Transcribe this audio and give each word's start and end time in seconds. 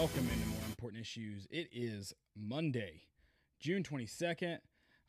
welcome 0.00 0.30
into 0.32 0.48
more 0.48 0.64
important 0.66 0.98
issues. 0.98 1.46
It 1.50 1.68
is 1.74 2.14
Monday, 2.34 3.02
June 3.58 3.82
22nd. 3.82 4.56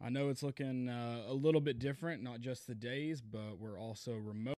I 0.03 0.09
know 0.09 0.27
it's 0.27 0.43
looking 0.43 0.89
uh, 0.89 1.21
a 1.29 1.33
little 1.33 1.61
bit 1.61 1.79
different, 1.79 2.21
not 2.21 2.41
just 2.41 2.67
the 2.67 2.75
days, 2.75 3.21
but 3.21 3.57
we're 3.57 3.79
also 3.79 4.15
remote. 4.15 4.57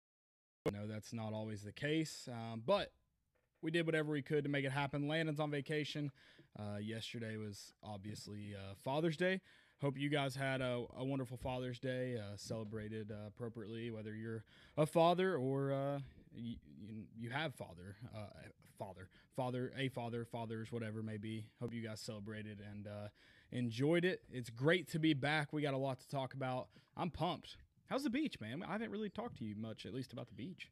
I 0.66 0.72
know 0.72 0.88
that's 0.88 1.12
not 1.12 1.34
always 1.34 1.64
the 1.64 1.74
case, 1.74 2.30
um, 2.32 2.64
but 2.66 2.94
we 3.62 3.72
did 3.72 3.86
whatever 3.86 4.14
we 4.14 4.22
could 4.22 4.46
to 4.46 4.50
make 4.50 4.64
it 4.64 4.72
happen. 4.72 5.10
Landon's 5.10 5.42
on 5.42 5.52
vacation. 5.52 6.12
Uh, 6.58 6.78
yesterday 6.78 7.36
was 7.36 7.74
obviously 7.84 8.56
uh, 8.56 8.76
Father's 8.82 9.18
Day. 9.18 9.42
Hope 9.82 9.98
you 9.98 10.08
guys 10.08 10.34
had 10.34 10.62
a, 10.62 10.86
a 10.96 11.04
wonderful 11.04 11.36
Father's 11.36 11.78
Day, 11.78 12.16
uh, 12.18 12.38
celebrated 12.38 13.12
uh, 13.12 13.28
appropriately, 13.28 13.92
whether 13.92 14.16
you're 14.16 14.46
a 14.78 14.86
father 14.86 15.36
or 15.36 15.74
uh, 15.74 16.00
you, 16.34 16.56
you, 17.18 17.32
have 17.32 17.54
father, 17.54 17.98
uh, 18.16 18.28
father, 18.82 19.08
father, 19.36 19.72
a 19.78 19.90
father, 19.90 20.26
fathers, 20.26 20.72
whatever 20.72 21.02
it 21.02 21.04
may 21.06 21.18
be. 21.18 21.46
Hope 21.62 21.72
you 21.72 21.82
guys 21.84 22.00
celebrated 22.02 22.60
and 22.72 22.88
uh, 22.88 23.08
enjoyed 23.52 24.04
it. 24.06 24.22
It's 24.32 24.50
great 24.50 24.90
to 24.92 25.00
be 25.00 25.14
back. 25.14 25.54
We 25.54 25.62
got 25.62 25.76
a 25.76 25.78
lot 25.78 26.00
to 26.00 26.10
talk 26.10 26.34
about. 26.34 26.68
I'm 26.98 27.12
pumped. 27.12 27.58
How's 27.88 28.04
the 28.04 28.10
beach, 28.10 28.40
man? 28.42 28.64
I 28.68 28.72
haven't 28.72 28.90
really 28.90 29.10
talked 29.10 29.38
to 29.38 29.46
you 29.46 29.56
much, 29.56 29.86
at 29.86 29.94
least 29.94 30.14
about 30.14 30.30
the 30.30 30.34
beach. 30.34 30.70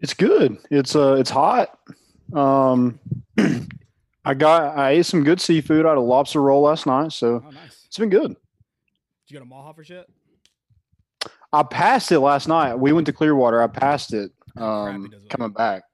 It's 0.00 0.14
good. 0.14 0.58
It's 0.72 0.96
uh, 0.96 1.14
it's 1.14 1.30
hot. 1.30 1.78
Um, 2.32 2.98
I 4.24 4.34
got 4.34 4.76
I 4.76 4.90
ate 4.90 5.06
some 5.06 5.22
good 5.22 5.40
seafood. 5.40 5.86
I 5.86 5.90
had 5.90 5.98
a 5.98 6.00
lobster 6.00 6.42
roll 6.42 6.62
last 6.62 6.86
night, 6.86 7.12
so 7.12 7.42
Oh, 7.46 7.50
nice. 7.50 7.84
it's 7.86 7.98
been 7.98 8.10
good. 8.10 8.30
Did 9.28 9.34
you 9.34 9.38
go 9.38 9.44
to 9.44 9.50
Mahuffer's 9.50 9.90
yet? 9.90 10.06
I 11.52 11.62
passed 11.62 12.10
it 12.10 12.18
last 12.20 12.48
night. 12.48 12.74
We 12.74 12.92
went 12.92 13.06
to 13.06 13.12
Clearwater. 13.12 13.62
I 13.62 13.68
passed 13.68 14.12
it. 14.12 14.32
Um, 14.56 15.12
coming 15.30 15.50
back. 15.52 15.84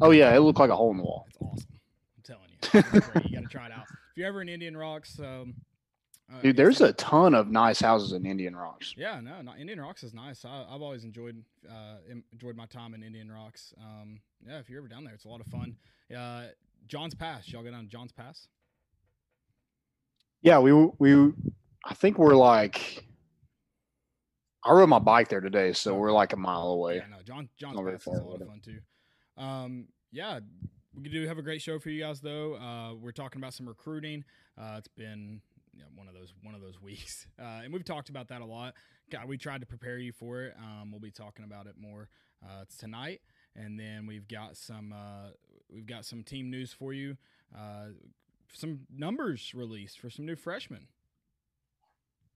Oh 0.00 0.10
yeah, 0.10 0.34
it 0.34 0.40
looked 0.40 0.58
like 0.58 0.70
a 0.70 0.76
hole 0.76 0.90
in 0.90 0.96
the 0.96 1.02
wall. 1.02 1.26
It's 1.28 1.38
awesome. 1.40 1.68
I'm 2.16 2.22
telling 2.22 2.48
you. 2.50 3.28
You 3.28 3.36
got 3.36 3.42
to 3.42 3.48
try 3.48 3.66
it 3.66 3.72
out. 3.72 3.86
If 4.12 4.18
you're 4.18 4.28
ever 4.28 4.42
in 4.42 4.50
Indian 4.50 4.76
Rocks, 4.76 5.18
um, 5.20 5.54
uh, 6.32 6.40
Dude, 6.40 6.56
there's 6.56 6.80
a 6.80 6.92
ton 6.94 7.34
of 7.34 7.50
nice 7.50 7.80
houses 7.80 8.12
in 8.12 8.24
Indian 8.24 8.54
Rocks. 8.56 8.94
Yeah, 8.96 9.20
no, 9.20 9.42
no, 9.42 9.52
Indian 9.58 9.80
Rocks 9.80 10.02
is 10.02 10.14
nice. 10.14 10.44
I, 10.44 10.66
I've 10.68 10.82
always 10.82 11.04
enjoyed 11.04 11.42
uh, 11.68 11.96
enjoyed 12.32 12.56
my 12.56 12.66
time 12.66 12.94
in 12.94 13.02
Indian 13.02 13.30
Rocks. 13.30 13.74
Um, 13.78 14.20
yeah, 14.46 14.58
if 14.58 14.70
you're 14.70 14.78
ever 14.78 14.88
down 14.88 15.04
there, 15.04 15.14
it's 15.14 15.24
a 15.24 15.28
lot 15.28 15.40
of 15.40 15.46
fun. 15.46 15.76
Uh, 16.14 16.44
John's 16.86 17.14
Pass, 17.14 17.48
y'all 17.48 17.62
go 17.62 17.70
down 17.70 17.84
to 17.84 17.88
John's 17.88 18.12
Pass? 18.12 18.48
Yeah, 20.42 20.58
we 20.58 20.72
we 20.98 21.32
I 21.84 21.94
think 21.94 22.18
we're 22.18 22.34
like 22.34 23.04
I 24.64 24.72
rode 24.72 24.88
my 24.88 24.98
bike 24.98 25.28
there 25.28 25.40
today, 25.40 25.72
so 25.72 25.94
we're 25.94 26.12
like 26.12 26.32
a 26.32 26.36
mile 26.36 26.68
away. 26.68 26.96
Yeah, 26.96 27.06
no, 27.10 27.22
John 27.24 27.48
John's 27.58 27.78
Pass 27.78 28.14
is 28.14 28.20
a 28.20 28.24
lot 28.24 28.40
of 28.40 28.48
fun 28.48 28.60
too. 28.64 28.78
Um, 29.36 29.88
yeah, 30.10 30.40
we 30.94 31.08
do 31.08 31.26
have 31.26 31.38
a 31.38 31.42
great 31.42 31.62
show 31.62 31.78
for 31.78 31.90
you 31.90 32.02
guys 32.02 32.20
though. 32.20 32.54
Uh, 32.54 32.94
we're 32.94 33.12
talking 33.12 33.40
about 33.40 33.54
some 33.54 33.66
recruiting. 33.66 34.24
Uh, 34.60 34.74
it's 34.78 34.88
been 34.88 35.40
you 35.74 35.80
know, 35.80 35.88
one 35.94 36.08
of 36.08 36.14
those 36.14 36.34
one 36.42 36.54
of 36.54 36.60
those 36.60 36.80
weeks, 36.82 37.26
uh, 37.40 37.60
and 37.64 37.72
we've 37.72 37.84
talked 37.84 38.08
about 38.08 38.28
that 38.28 38.40
a 38.40 38.44
lot. 38.44 38.74
God, 39.10 39.28
we 39.28 39.36
tried 39.36 39.60
to 39.60 39.66
prepare 39.66 39.98
you 39.98 40.12
for 40.12 40.42
it. 40.42 40.54
Um, 40.58 40.90
we'll 40.90 41.00
be 41.00 41.10
talking 41.10 41.44
about 41.44 41.66
it 41.66 41.74
more 41.78 42.08
uh, 42.44 42.64
tonight, 42.78 43.20
and 43.56 43.78
then 43.78 44.06
we've 44.06 44.28
got 44.28 44.56
some 44.56 44.92
uh, 44.92 45.30
we've 45.72 45.86
got 45.86 46.04
some 46.04 46.22
team 46.22 46.50
news 46.50 46.72
for 46.72 46.92
you. 46.92 47.16
Uh, 47.56 47.88
some 48.52 48.80
numbers 48.94 49.52
released 49.54 49.98
for 49.98 50.10
some 50.10 50.26
new 50.26 50.36
freshmen. 50.36 50.88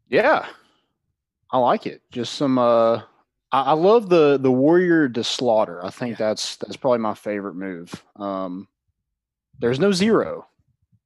Yeah, 0.08 0.46
I 1.50 1.58
like 1.58 1.86
it. 1.86 2.02
Just 2.10 2.34
some. 2.34 2.58
I, 3.62 3.72
love 3.72 4.08
the 4.08 4.38
the 4.38 4.50
warrior 4.50 5.08
to 5.08 5.22
slaughter. 5.24 5.84
I 5.84 5.90
think 5.90 6.18
Yeah. 6.18 6.28
that's 6.28 6.56
that's 6.56 6.76
probably 6.76 6.98
my 6.98 7.14
favorite 7.14 7.54
move. 7.54 8.02
Um, 8.16 8.68
there's 9.58 9.78
no 9.78 9.92
zero. 9.92 10.46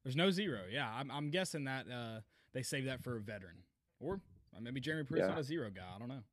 There's 0.03 0.15
no 0.15 0.31
zero. 0.31 0.61
Yeah, 0.71 0.89
I'm, 0.93 1.11
I'm 1.11 1.29
guessing 1.29 1.65
that 1.65 1.85
uh, 1.91 2.19
they 2.53 2.63
saved 2.63 2.87
that 2.87 3.03
for 3.03 3.17
a 3.17 3.21
veteran, 3.21 3.55
or 3.99 4.19
uh, 4.55 4.59
maybe 4.61 4.79
Jeremy 4.79 5.03
Pruitt's 5.03 5.21
Yeah. 5.23 5.27
not 5.33 5.39
a 5.39 5.43
zero 5.43 5.69
guy. 5.73 5.83
I 5.95 5.99
don't 5.99 6.07
know. 6.09 6.23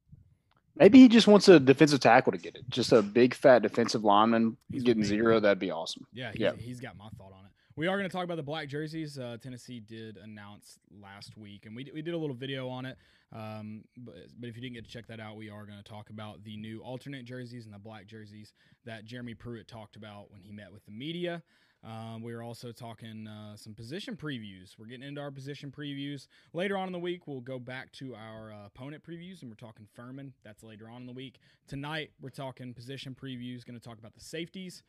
Maybe 0.76 0.98
he 1.00 1.08
just 1.08 1.26
wants 1.26 1.48
a 1.48 1.58
defensive 1.58 2.00
tackle 2.00 2.32
to 2.32 2.38
get 2.38 2.54
it. 2.54 2.62
Just 2.70 2.92
a 2.92 3.02
big 3.02 3.34
fat 3.34 3.62
defensive 3.62 4.04
lineman 4.04 4.56
He's 4.70 4.84
getting 4.84 5.02
zero. 5.04 5.40
That'd 5.40 5.58
be 5.58 5.70
awesome. 5.72 6.06
Yeah, 6.12 6.30
he's, 6.32 6.40
Yeah. 6.40 6.52
he's 6.56 6.80
got 6.80 6.96
my 6.96 7.08
thought 7.18 7.32
on 7.36 7.44
it. 7.46 7.50
We 7.78 7.86
are 7.86 7.96
going 7.96 8.10
to 8.10 8.12
talk 8.12 8.24
about 8.24 8.38
the 8.38 8.42
black 8.42 8.66
jerseys. 8.66 9.20
Uh, 9.20 9.36
Tennessee 9.40 9.78
did 9.78 10.16
announce 10.16 10.80
last 11.00 11.38
week, 11.38 11.64
and 11.64 11.76
we, 11.76 11.88
we 11.94 12.02
did 12.02 12.12
a 12.12 12.18
little 12.18 12.34
video 12.34 12.68
on 12.68 12.84
it. 12.84 12.96
Um, 13.32 13.84
but, 13.96 14.16
but 14.36 14.48
if 14.48 14.56
you 14.56 14.62
didn't 14.62 14.74
get 14.74 14.84
to 14.84 14.90
check 14.90 15.06
that 15.06 15.20
out, 15.20 15.36
we 15.36 15.48
are 15.48 15.64
going 15.64 15.78
to 15.78 15.84
talk 15.84 16.10
about 16.10 16.42
the 16.42 16.56
new 16.56 16.80
alternate 16.80 17.24
jerseys 17.24 17.66
and 17.66 17.72
the 17.72 17.78
black 17.78 18.08
jerseys 18.08 18.52
that 18.84 19.04
Jeremy 19.04 19.34
Pruitt 19.34 19.68
talked 19.68 19.94
about 19.94 20.32
when 20.32 20.40
he 20.42 20.50
met 20.50 20.72
with 20.72 20.84
the 20.86 20.90
media. 20.90 21.40
Um, 21.84 22.20
we 22.20 22.32
are 22.32 22.42
also 22.42 22.72
talking 22.72 23.28
uh, 23.28 23.56
some 23.56 23.74
position 23.74 24.16
previews. 24.16 24.76
We're 24.76 24.86
getting 24.86 25.06
into 25.06 25.20
our 25.20 25.30
position 25.30 25.70
previews. 25.70 26.26
Later 26.52 26.76
on 26.76 26.88
in 26.88 26.92
the 26.92 26.98
week, 26.98 27.28
we'll 27.28 27.40
go 27.40 27.60
back 27.60 27.92
to 27.92 28.16
our 28.16 28.52
uh, 28.52 28.66
opponent 28.66 29.04
previews, 29.04 29.42
and 29.42 29.50
we're 29.52 29.54
talking 29.54 29.86
Furman. 29.94 30.32
That's 30.42 30.64
later 30.64 30.90
on 30.90 31.02
in 31.02 31.06
the 31.06 31.12
week. 31.12 31.38
Tonight, 31.68 32.10
we're 32.20 32.30
talking 32.30 32.74
position 32.74 33.14
previews, 33.14 33.64
going 33.64 33.78
to 33.78 33.88
talk 33.88 34.00
about 34.00 34.14
the 34.14 34.20
safeties. 34.20 34.82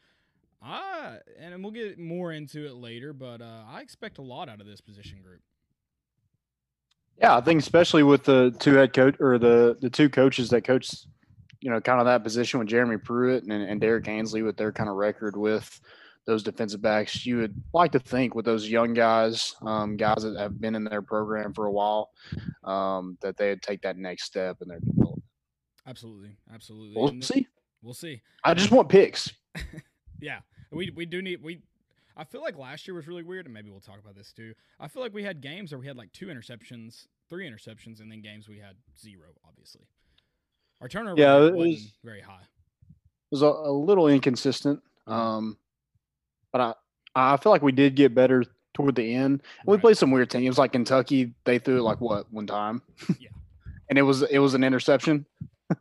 Ah, 0.61 1.15
and 1.39 1.63
we'll 1.63 1.71
get 1.71 1.97
more 1.97 2.31
into 2.33 2.65
it 2.65 2.73
later, 2.73 3.13
but 3.13 3.41
uh, 3.41 3.63
I 3.67 3.81
expect 3.81 4.17
a 4.17 4.21
lot 4.21 4.49
out 4.49 4.59
of 4.59 4.67
this 4.67 4.81
position 4.81 5.21
group. 5.21 5.41
Yeah, 7.17 7.37
I 7.37 7.41
think 7.41 7.61
especially 7.61 8.03
with 8.03 8.23
the 8.23 8.55
two 8.59 8.75
head 8.75 8.93
coach 8.93 9.15
or 9.19 9.37
the 9.37 9.77
the 9.81 9.89
two 9.89 10.09
coaches 10.09 10.49
that 10.49 10.63
coach, 10.63 10.89
you 11.61 11.69
know, 11.69 11.79
kind 11.81 11.99
of 11.99 12.05
that 12.05 12.23
position 12.23 12.59
with 12.59 12.69
Jeremy 12.69 12.97
Pruitt 12.97 13.43
and, 13.43 13.51
and 13.51 13.79
Derrick 13.79 14.07
Ansley 14.07 14.41
with 14.41 14.57
their 14.57 14.71
kind 14.71 14.89
of 14.89 14.95
record 14.95 15.35
with 15.35 15.79
those 16.25 16.43
defensive 16.43 16.81
backs, 16.81 17.25
you 17.25 17.37
would 17.37 17.55
like 17.73 17.91
to 17.91 17.99
think 17.99 18.35
with 18.35 18.45
those 18.45 18.69
young 18.69 18.93
guys, 18.93 19.55
um, 19.63 19.97
guys 19.97 20.21
that 20.21 20.37
have 20.37 20.61
been 20.61 20.75
in 20.75 20.83
their 20.83 21.01
program 21.01 21.53
for 21.53 21.65
a 21.65 21.71
while, 21.71 22.11
um, 22.63 23.17
that 23.21 23.35
they'd 23.35 23.61
take 23.61 23.81
that 23.81 23.97
next 23.97 24.25
step 24.25 24.57
in 24.61 24.67
their 24.67 24.79
development. 24.79 25.23
Absolutely, 25.87 26.37
absolutely. 26.53 27.01
We'll 27.01 27.21
see. 27.21 27.47
We'll 27.81 27.93
see. 27.93 28.21
I 28.43 28.53
just 28.53 28.71
want 28.71 28.89
picks. 28.89 29.31
Yeah, 30.21 30.39
we 30.71 30.89
we 30.91 31.05
do 31.05 31.21
need 31.21 31.41
we. 31.41 31.61
I 32.17 32.25
feel 32.25 32.41
like 32.41 32.57
last 32.57 32.87
year 32.87 32.95
was 32.95 33.07
really 33.07 33.23
weird, 33.23 33.45
and 33.45 33.53
maybe 33.53 33.69
we'll 33.69 33.79
talk 33.79 33.99
about 33.99 34.15
this 34.15 34.33
too. 34.33 34.53
I 34.79 34.87
feel 34.89 35.01
like 35.01 35.13
we 35.13 35.23
had 35.23 35.39
games 35.41 35.71
where 35.71 35.79
we 35.79 35.87
had 35.87 35.95
like 35.95 36.11
two 36.11 36.27
interceptions, 36.27 37.07
three 37.29 37.49
interceptions, 37.49 38.01
and 38.01 38.11
then 38.11 38.21
games 38.21 38.47
we 38.49 38.57
had 38.59 38.75
zero. 38.99 39.27
Obviously, 39.47 39.85
our 40.81 40.89
turnover 40.89 41.19
Yeah, 41.19 41.35
rate 41.37 41.53
wasn't 41.53 41.57
was- 41.75 41.93
very 42.03 42.21
high. 42.21 42.41
It 43.31 43.35
was 43.35 43.41
a, 43.43 43.45
a 43.45 43.71
little 43.71 44.07
inconsistent, 44.07 44.81
um, 45.07 45.57
but 46.51 46.61
I 46.61 46.73
I 47.33 47.37
feel 47.37 47.51
like 47.51 47.61
we 47.61 47.71
did 47.71 47.95
get 47.95 48.13
better 48.13 48.43
toward 48.73 48.95
the 48.95 49.13
end. 49.15 49.43
We 49.65 49.75
Right. 49.75 49.81
played 49.81 49.97
some 49.97 50.11
weird 50.11 50.29
teams 50.29 50.57
like 50.57 50.71
Kentucky. 50.73 51.33
They 51.45 51.59
threw 51.59 51.77
it 51.77 51.83
like 51.83 52.01
what 52.01 52.31
one 52.33 52.47
time, 52.47 52.81
Yeah. 53.19 53.29
and 53.89 53.97
it 53.97 54.01
was 54.01 54.23
it 54.23 54.39
was 54.39 54.55
an 54.55 54.63
interception. 54.63 55.25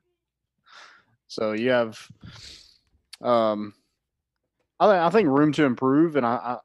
so 1.27 1.53
you 1.53 1.71
have, 1.71 1.99
um, 3.21 3.75
I 4.81 5.07
I 5.07 5.11
think 5.11 5.29
room 5.29 5.53
to 5.53 5.65
improve, 5.65 6.17
and 6.17 6.25
I 6.27 6.35
I, 6.37 6.59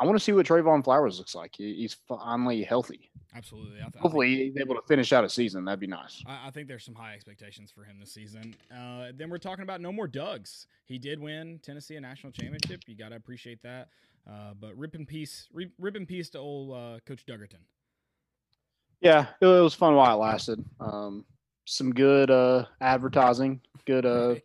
I 0.00 0.06
want 0.06 0.16
to 0.16 0.22
see 0.24 0.32
what 0.32 0.46
Trevon 0.46 0.84
Flowers 0.84 1.18
looks 1.18 1.34
like. 1.34 1.56
He, 1.56 1.74
he's 1.74 1.94
finally 2.06 2.62
healthy. 2.62 3.10
Absolutely. 3.34 3.76
I 3.78 3.80
th- 3.82 3.86
I 3.86 3.90
think- 3.90 4.02
Hopefully, 4.02 4.36
he's 4.36 4.56
able 4.56 4.74
to 4.74 4.82
finish 4.88 5.12
out 5.12 5.24
a 5.24 5.28
season. 5.28 5.64
That'd 5.64 5.80
be 5.80 5.86
nice. 5.86 6.22
I, 6.26 6.48
I 6.48 6.50
think 6.50 6.66
there's 6.68 6.84
some 6.84 6.94
high 6.94 7.14
expectations 7.14 7.70
for 7.70 7.84
him 7.84 7.98
this 8.00 8.12
season. 8.12 8.54
Uh, 8.74 9.08
then 9.16 9.28
we're 9.28 9.38
talking 9.38 9.62
about 9.64 9.80
no 9.80 9.92
more 9.92 10.06
Dugs. 10.08 10.66
He 10.86 10.98
did 10.98 11.20
win 11.20 11.60
Tennessee 11.62 11.96
a 11.96 12.00
national 12.00 12.32
championship. 12.32 12.82
You 12.86 12.96
got 12.96 13.10
to 13.10 13.16
appreciate 13.16 13.62
that. 13.62 13.88
Uh, 14.28 14.52
but 14.58 14.76
rip 14.78 14.94
in 14.94 15.04
peace, 15.06 15.48
rip, 15.52 15.70
rip 15.78 15.96
in 15.96 16.06
peace 16.06 16.30
to 16.30 16.38
old 16.38 16.72
uh, 16.76 16.98
Coach 17.06 17.24
Duggerton. 17.26 17.60
Yeah, 19.00 19.26
it, 19.40 19.46
it 19.46 19.60
was 19.60 19.74
fun 19.74 19.94
while 19.94 20.14
it 20.16 20.20
lasted. 20.20 20.64
Um, 20.80 21.24
some 21.64 21.92
good 21.92 22.30
uh, 22.30 22.64
advertising. 22.80 23.60
Good 23.84 24.06
uh? 24.06 24.36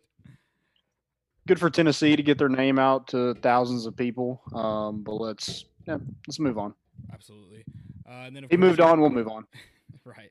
Good 1.46 1.58
for 1.58 1.70
Tennessee 1.70 2.16
to 2.16 2.22
get 2.22 2.38
their 2.38 2.48
name 2.48 2.78
out 2.78 3.08
to 3.08 3.34
thousands 3.34 3.86
of 3.86 3.96
people. 3.96 4.42
Um, 4.54 5.02
but 5.02 5.14
let's 5.14 5.64
yeah, 5.86 5.98
let's 6.26 6.38
move 6.38 6.58
on. 6.58 6.74
Absolutely. 7.12 7.64
Uh, 8.08 8.24
and 8.26 8.36
then 8.36 8.44
of 8.44 8.50
He 8.50 8.56
moved 8.56 8.80
on. 8.80 9.00
We'll 9.00 9.10
move 9.10 9.28
on. 9.28 9.46
right 10.04 10.30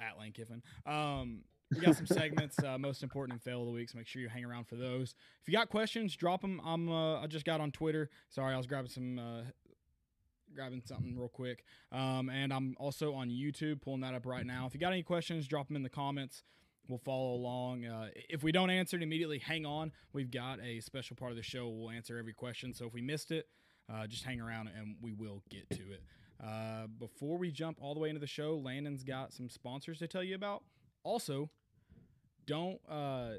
at 0.00 0.18
Lane 0.18 0.32
Kiffin. 0.32 0.62
Um, 0.84 1.40
we 1.72 1.80
got 1.80 1.96
some 1.96 2.06
segments, 2.06 2.62
uh, 2.62 2.78
most 2.78 3.02
important 3.02 3.32
and 3.34 3.42
fail 3.42 3.60
of 3.60 3.66
the 3.66 3.72
week. 3.72 3.90
So 3.90 3.98
make 3.98 4.06
sure 4.06 4.22
you 4.22 4.28
hang 4.28 4.44
around 4.44 4.68
for 4.68 4.76
those. 4.76 5.14
If 5.42 5.48
you 5.48 5.52
got 5.52 5.68
questions, 5.68 6.14
drop 6.14 6.40
them. 6.40 6.60
I'm 6.64 6.88
uh, 6.88 7.20
I 7.20 7.26
just 7.26 7.44
got 7.44 7.60
on 7.60 7.72
Twitter. 7.72 8.10
Sorry, 8.30 8.54
I 8.54 8.56
was 8.56 8.66
grabbing 8.66 8.90
some. 8.90 9.18
Uh, 9.18 9.42
Grabbing 10.54 10.80
something 10.86 11.14
real 11.14 11.28
quick, 11.28 11.64
um, 11.92 12.30
and 12.30 12.50
I'm 12.50 12.76
also 12.78 13.12
on 13.12 13.28
YouTube, 13.28 13.82
pulling 13.82 14.00
that 14.00 14.14
up 14.14 14.24
right 14.24 14.46
now. 14.46 14.64
If 14.64 14.72
you 14.72 14.80
got 14.80 14.92
any 14.92 15.02
questions, 15.02 15.46
drop 15.46 15.66
them 15.66 15.76
in 15.76 15.82
the 15.82 15.90
comments. 15.90 16.44
We'll 16.88 16.98
follow 16.98 17.34
along. 17.34 17.84
Uh, 17.84 18.08
if 18.28 18.42
we 18.42 18.52
don't 18.52 18.70
answer 18.70 18.96
it 18.96 19.02
immediately, 19.02 19.38
hang 19.38 19.66
on. 19.66 19.92
We've 20.12 20.30
got 20.30 20.60
a 20.60 20.80
special 20.80 21.16
part 21.16 21.32
of 21.32 21.36
the 21.36 21.42
show. 21.42 21.68
We'll 21.68 21.90
answer 21.90 22.16
every 22.18 22.32
question. 22.32 22.74
So 22.74 22.86
if 22.86 22.94
we 22.94 23.02
missed 23.02 23.30
it, 23.30 23.48
uh, 23.92 24.06
just 24.06 24.24
hang 24.24 24.40
around 24.40 24.68
and 24.68 24.96
we 25.00 25.12
will 25.12 25.42
get 25.50 25.68
to 25.70 25.82
it. 25.92 26.02
Uh, 26.42 26.86
before 26.98 27.38
we 27.38 27.50
jump 27.50 27.78
all 27.80 27.94
the 27.94 28.00
way 28.00 28.08
into 28.08 28.20
the 28.20 28.26
show, 28.26 28.56
Landon's 28.56 29.02
got 29.02 29.32
some 29.32 29.48
sponsors 29.48 29.98
to 29.98 30.06
tell 30.06 30.22
you 30.22 30.34
about. 30.34 30.62
Also, 31.02 31.50
don't. 32.46 32.78
Uh, 32.88 33.34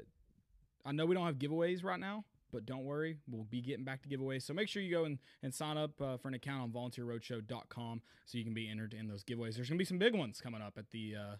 I 0.84 0.92
know 0.92 1.06
we 1.06 1.14
don't 1.14 1.26
have 1.26 1.38
giveaways 1.38 1.84
right 1.84 2.00
now, 2.00 2.24
but 2.52 2.66
don't 2.66 2.84
worry, 2.84 3.18
we'll 3.30 3.44
be 3.44 3.60
getting 3.60 3.84
back 3.84 4.02
to 4.02 4.08
giveaways. 4.08 4.42
So 4.42 4.54
make 4.54 4.68
sure 4.68 4.82
you 4.82 4.90
go 4.90 5.04
and, 5.04 5.18
and 5.42 5.54
sign 5.54 5.76
up 5.76 6.00
uh, 6.00 6.16
for 6.16 6.28
an 6.28 6.34
account 6.34 6.62
on 6.62 6.70
volunteerroadshow.com 6.70 8.02
so 8.24 8.38
you 8.38 8.44
can 8.44 8.54
be 8.54 8.68
entered 8.68 8.94
in 8.94 9.06
those 9.06 9.22
giveaways. 9.22 9.54
There's 9.54 9.68
going 9.68 9.78
to 9.78 9.82
be 9.82 9.84
some 9.84 9.98
big 9.98 10.14
ones 10.14 10.40
coming 10.40 10.62
up 10.62 10.74
at 10.78 10.90
the 10.90 11.14
uh, 11.16 11.36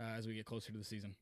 uh, 0.00 0.16
as 0.16 0.26
we 0.26 0.34
get 0.34 0.44
closer 0.44 0.72
to 0.72 0.78
the 0.78 0.84
season. 0.84 1.14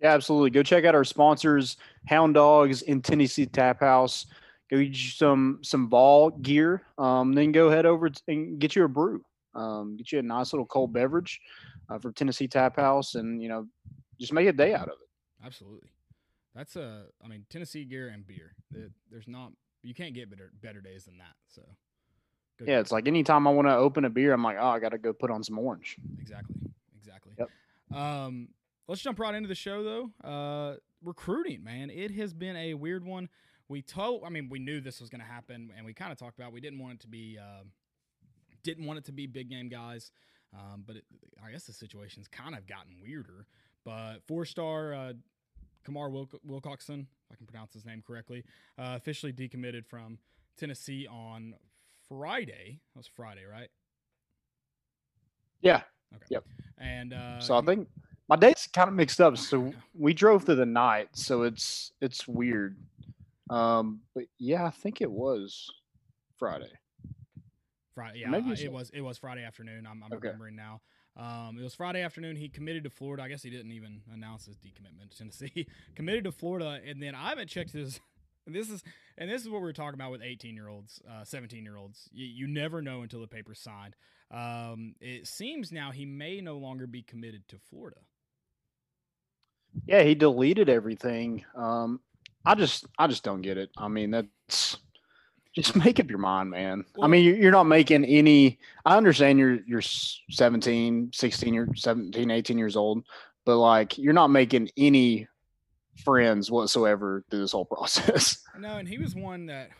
Yeah, 0.00 0.12
absolutely. 0.12 0.50
Go 0.50 0.62
check 0.62 0.84
out 0.84 0.94
our 0.94 1.04
sponsors, 1.04 1.76
Hound 2.08 2.34
Dogs 2.34 2.82
in 2.82 3.00
Tennessee 3.00 3.46
Tap 3.46 3.80
House. 3.80 4.26
Go 4.70 4.78
get 4.78 4.88
you 4.88 4.94
some 4.94 5.60
some 5.62 5.88
ball 5.88 6.30
gear. 6.30 6.82
Um, 6.98 7.32
then 7.32 7.52
go 7.52 7.70
head 7.70 7.86
over 7.86 8.10
and 8.28 8.58
get 8.58 8.76
you 8.76 8.84
a 8.84 8.88
brew. 8.88 9.24
Um, 9.54 9.96
get 9.96 10.10
you 10.12 10.18
a 10.18 10.22
nice 10.22 10.52
little 10.52 10.66
cold 10.66 10.92
beverage 10.92 11.40
uh, 11.88 11.98
for 11.98 12.12
Tennessee 12.12 12.48
Tap 12.48 12.76
House, 12.76 13.14
and 13.14 13.42
you 13.42 13.48
know, 13.48 13.66
just 14.20 14.32
make 14.32 14.48
a 14.48 14.52
day 14.52 14.74
out 14.74 14.88
of 14.88 14.94
it. 15.00 15.46
Absolutely. 15.46 15.90
That's 16.54 16.76
a, 16.76 17.06
I 17.22 17.28
mean, 17.28 17.44
Tennessee 17.50 17.84
gear 17.84 18.08
and 18.08 18.26
beer. 18.26 18.54
There's 19.10 19.26
not, 19.26 19.52
you 19.82 19.92
can't 19.92 20.14
get 20.14 20.30
better 20.30 20.52
better 20.62 20.80
days 20.80 21.04
than 21.04 21.18
that. 21.18 21.34
So, 21.48 21.62
yeah, 22.64 22.78
it's 22.78 22.92
like 22.92 23.08
anytime 23.08 23.48
I 23.48 23.50
want 23.50 23.66
to 23.66 23.74
open 23.74 24.04
a 24.04 24.10
beer, 24.10 24.32
I'm 24.32 24.44
like, 24.44 24.56
oh, 24.60 24.68
I 24.68 24.78
got 24.78 24.90
to 24.90 24.98
go 24.98 25.12
put 25.12 25.32
on 25.32 25.42
some 25.42 25.58
orange. 25.58 25.96
Exactly, 26.20 26.54
exactly. 26.96 27.32
Yep. 27.38 27.98
Um, 27.98 28.48
let's 28.88 29.00
jump 29.00 29.18
right 29.18 29.34
into 29.34 29.48
the 29.48 29.54
show 29.54 29.82
though. 29.82 30.28
Uh, 30.28 30.76
recruiting, 31.02 31.62
man, 31.62 31.90
it 31.90 32.10
has 32.12 32.32
been 32.32 32.56
a 32.56 32.74
weird 32.74 33.04
one. 33.04 33.28
We 33.68 33.82
told, 33.82 34.24
I 34.24 34.28
mean, 34.28 34.48
we 34.50 34.58
knew 34.58 34.80
this 34.80 35.00
was 35.00 35.08
going 35.08 35.22
to 35.22 35.26
happen, 35.26 35.70
and 35.74 35.86
we 35.86 35.94
kind 35.94 36.12
of 36.12 36.18
talked 36.18 36.38
about 36.38 36.52
we 36.52 36.60
didn't 36.60 36.80
want 36.80 36.94
it 36.94 37.00
to 37.00 37.08
be, 37.08 37.38
uh, 37.40 37.64
didn't 38.62 38.84
want 38.84 38.98
it 38.98 39.04
to 39.06 39.12
be 39.12 39.26
big 39.26 39.48
game 39.48 39.68
guys. 39.68 40.10
Um, 40.54 40.84
but 40.86 40.96
it, 40.96 41.04
I 41.44 41.50
guess 41.50 41.64
the 41.64 41.72
situation's 41.72 42.28
kind 42.28 42.54
of 42.54 42.66
gotten 42.66 42.96
weirder. 43.02 43.46
But 43.84 44.18
four 44.26 44.44
star 44.44 44.94
uh, 44.94 45.12
Kamar 45.84 46.10
Wilc- 46.10 46.38
Wilcoxon, 46.46 47.00
if 47.00 47.32
I 47.32 47.36
can 47.36 47.46
pronounce 47.46 47.74
his 47.74 47.84
name 47.84 48.02
correctly, 48.06 48.44
uh, 48.78 48.94
officially 48.96 49.32
decommitted 49.32 49.86
from 49.86 50.18
Tennessee 50.56 51.06
on 51.06 51.54
Friday. 52.08 52.80
That 52.94 53.00
was 53.00 53.06
Friday, 53.06 53.44
right? 53.50 53.68
Yeah. 55.60 55.82
Okay. 56.14 56.26
Yep. 56.30 56.44
And 56.78 57.12
uh, 57.12 57.40
so 57.40 57.56
I 57.56 57.62
think 57.62 57.88
my 58.34 58.48
dates 58.48 58.66
kind 58.66 58.88
of 58.88 58.94
mixed 58.94 59.20
up. 59.20 59.38
So 59.38 59.72
we 59.94 60.12
drove 60.12 60.44
through 60.44 60.56
the 60.56 60.66
night, 60.66 61.08
so 61.12 61.42
it's 61.42 61.92
it's 62.00 62.26
weird. 62.26 62.76
Um, 63.48 64.00
but 64.12 64.24
yeah, 64.38 64.64
I 64.64 64.70
think 64.70 65.00
it 65.00 65.10
was 65.10 65.70
Friday. 66.36 66.72
Friday, 67.94 68.20
yeah, 68.20 68.28
Maybe 68.28 68.50
it 68.50 68.72
was 68.72 68.90
it 68.90 69.02
was 69.02 69.18
Friday 69.18 69.44
afternoon. 69.44 69.86
I'm, 69.86 70.02
I'm 70.02 70.12
okay. 70.12 70.28
remembering 70.28 70.56
now. 70.56 70.80
Um, 71.16 71.56
it 71.60 71.62
was 71.62 71.76
Friday 71.76 72.02
afternoon. 72.02 72.34
He 72.34 72.48
committed 72.48 72.82
to 72.84 72.90
Florida. 72.90 73.22
I 73.22 73.28
guess 73.28 73.44
he 73.44 73.50
didn't 73.50 73.70
even 73.70 74.00
announce 74.12 74.46
his 74.46 74.56
decommitment 74.56 75.12
to 75.12 75.18
Tennessee. 75.18 75.68
committed 75.94 76.24
to 76.24 76.32
Florida, 76.32 76.80
and 76.84 77.00
then 77.00 77.14
I 77.14 77.28
haven't 77.28 77.48
checked 77.48 77.72
his. 77.72 78.00
This 78.46 78.68
is 78.68 78.82
and 79.16 79.30
this 79.30 79.40
is 79.40 79.48
what 79.48 79.62
we 79.62 79.68
are 79.70 79.72
talking 79.72 79.94
about 79.94 80.10
with 80.10 80.20
18 80.20 80.54
year 80.54 80.68
olds, 80.68 81.00
uh, 81.10 81.24
17 81.24 81.64
year 81.64 81.78
olds. 81.78 82.10
You, 82.12 82.26
you, 82.26 82.46
never 82.46 82.82
know 82.82 83.00
until 83.00 83.22
the 83.22 83.26
paper's 83.26 83.58
signed. 83.58 83.96
Um, 84.30 84.96
it 85.00 85.26
seems 85.26 85.72
now 85.72 85.92
he 85.92 86.04
may 86.04 86.42
no 86.42 86.58
longer 86.58 86.86
be 86.86 87.00
committed 87.00 87.48
to 87.48 87.56
Florida. 87.56 88.00
Yeah, 89.86 90.02
he 90.02 90.14
deleted 90.14 90.68
everything. 90.68 91.44
Um, 91.54 92.00
I 92.44 92.54
just 92.54 92.86
I 92.98 93.06
just 93.06 93.24
don't 93.24 93.42
get 93.42 93.58
it. 93.58 93.70
I 93.76 93.88
mean, 93.88 94.10
that's 94.10 94.78
just 95.54 95.76
make 95.84 96.00
up 96.00 96.08
your 96.08 96.18
mind, 96.18 96.50
man. 96.50 96.84
I 97.00 97.06
mean, 97.06 97.24
you're 97.36 97.52
not 97.52 97.64
making 97.64 98.04
any. 98.04 98.58
I 98.84 98.96
understand 98.96 99.38
you're 99.38 99.60
you're 99.66 99.82
17, 99.82 101.10
16, 101.12 101.54
you're 101.54 101.74
17, 101.74 102.30
18 102.30 102.58
years 102.58 102.76
old, 102.76 103.04
but 103.44 103.58
like 103.58 103.98
you're 103.98 104.12
not 104.12 104.28
making 104.28 104.70
any 104.76 105.28
friends 106.04 106.50
whatsoever 106.50 107.24
through 107.30 107.40
this 107.40 107.52
whole 107.52 107.64
process. 107.64 108.42
No, 108.58 108.76
and 108.76 108.88
he 108.88 108.98
was 108.98 109.14
one 109.14 109.46
that 109.46 109.70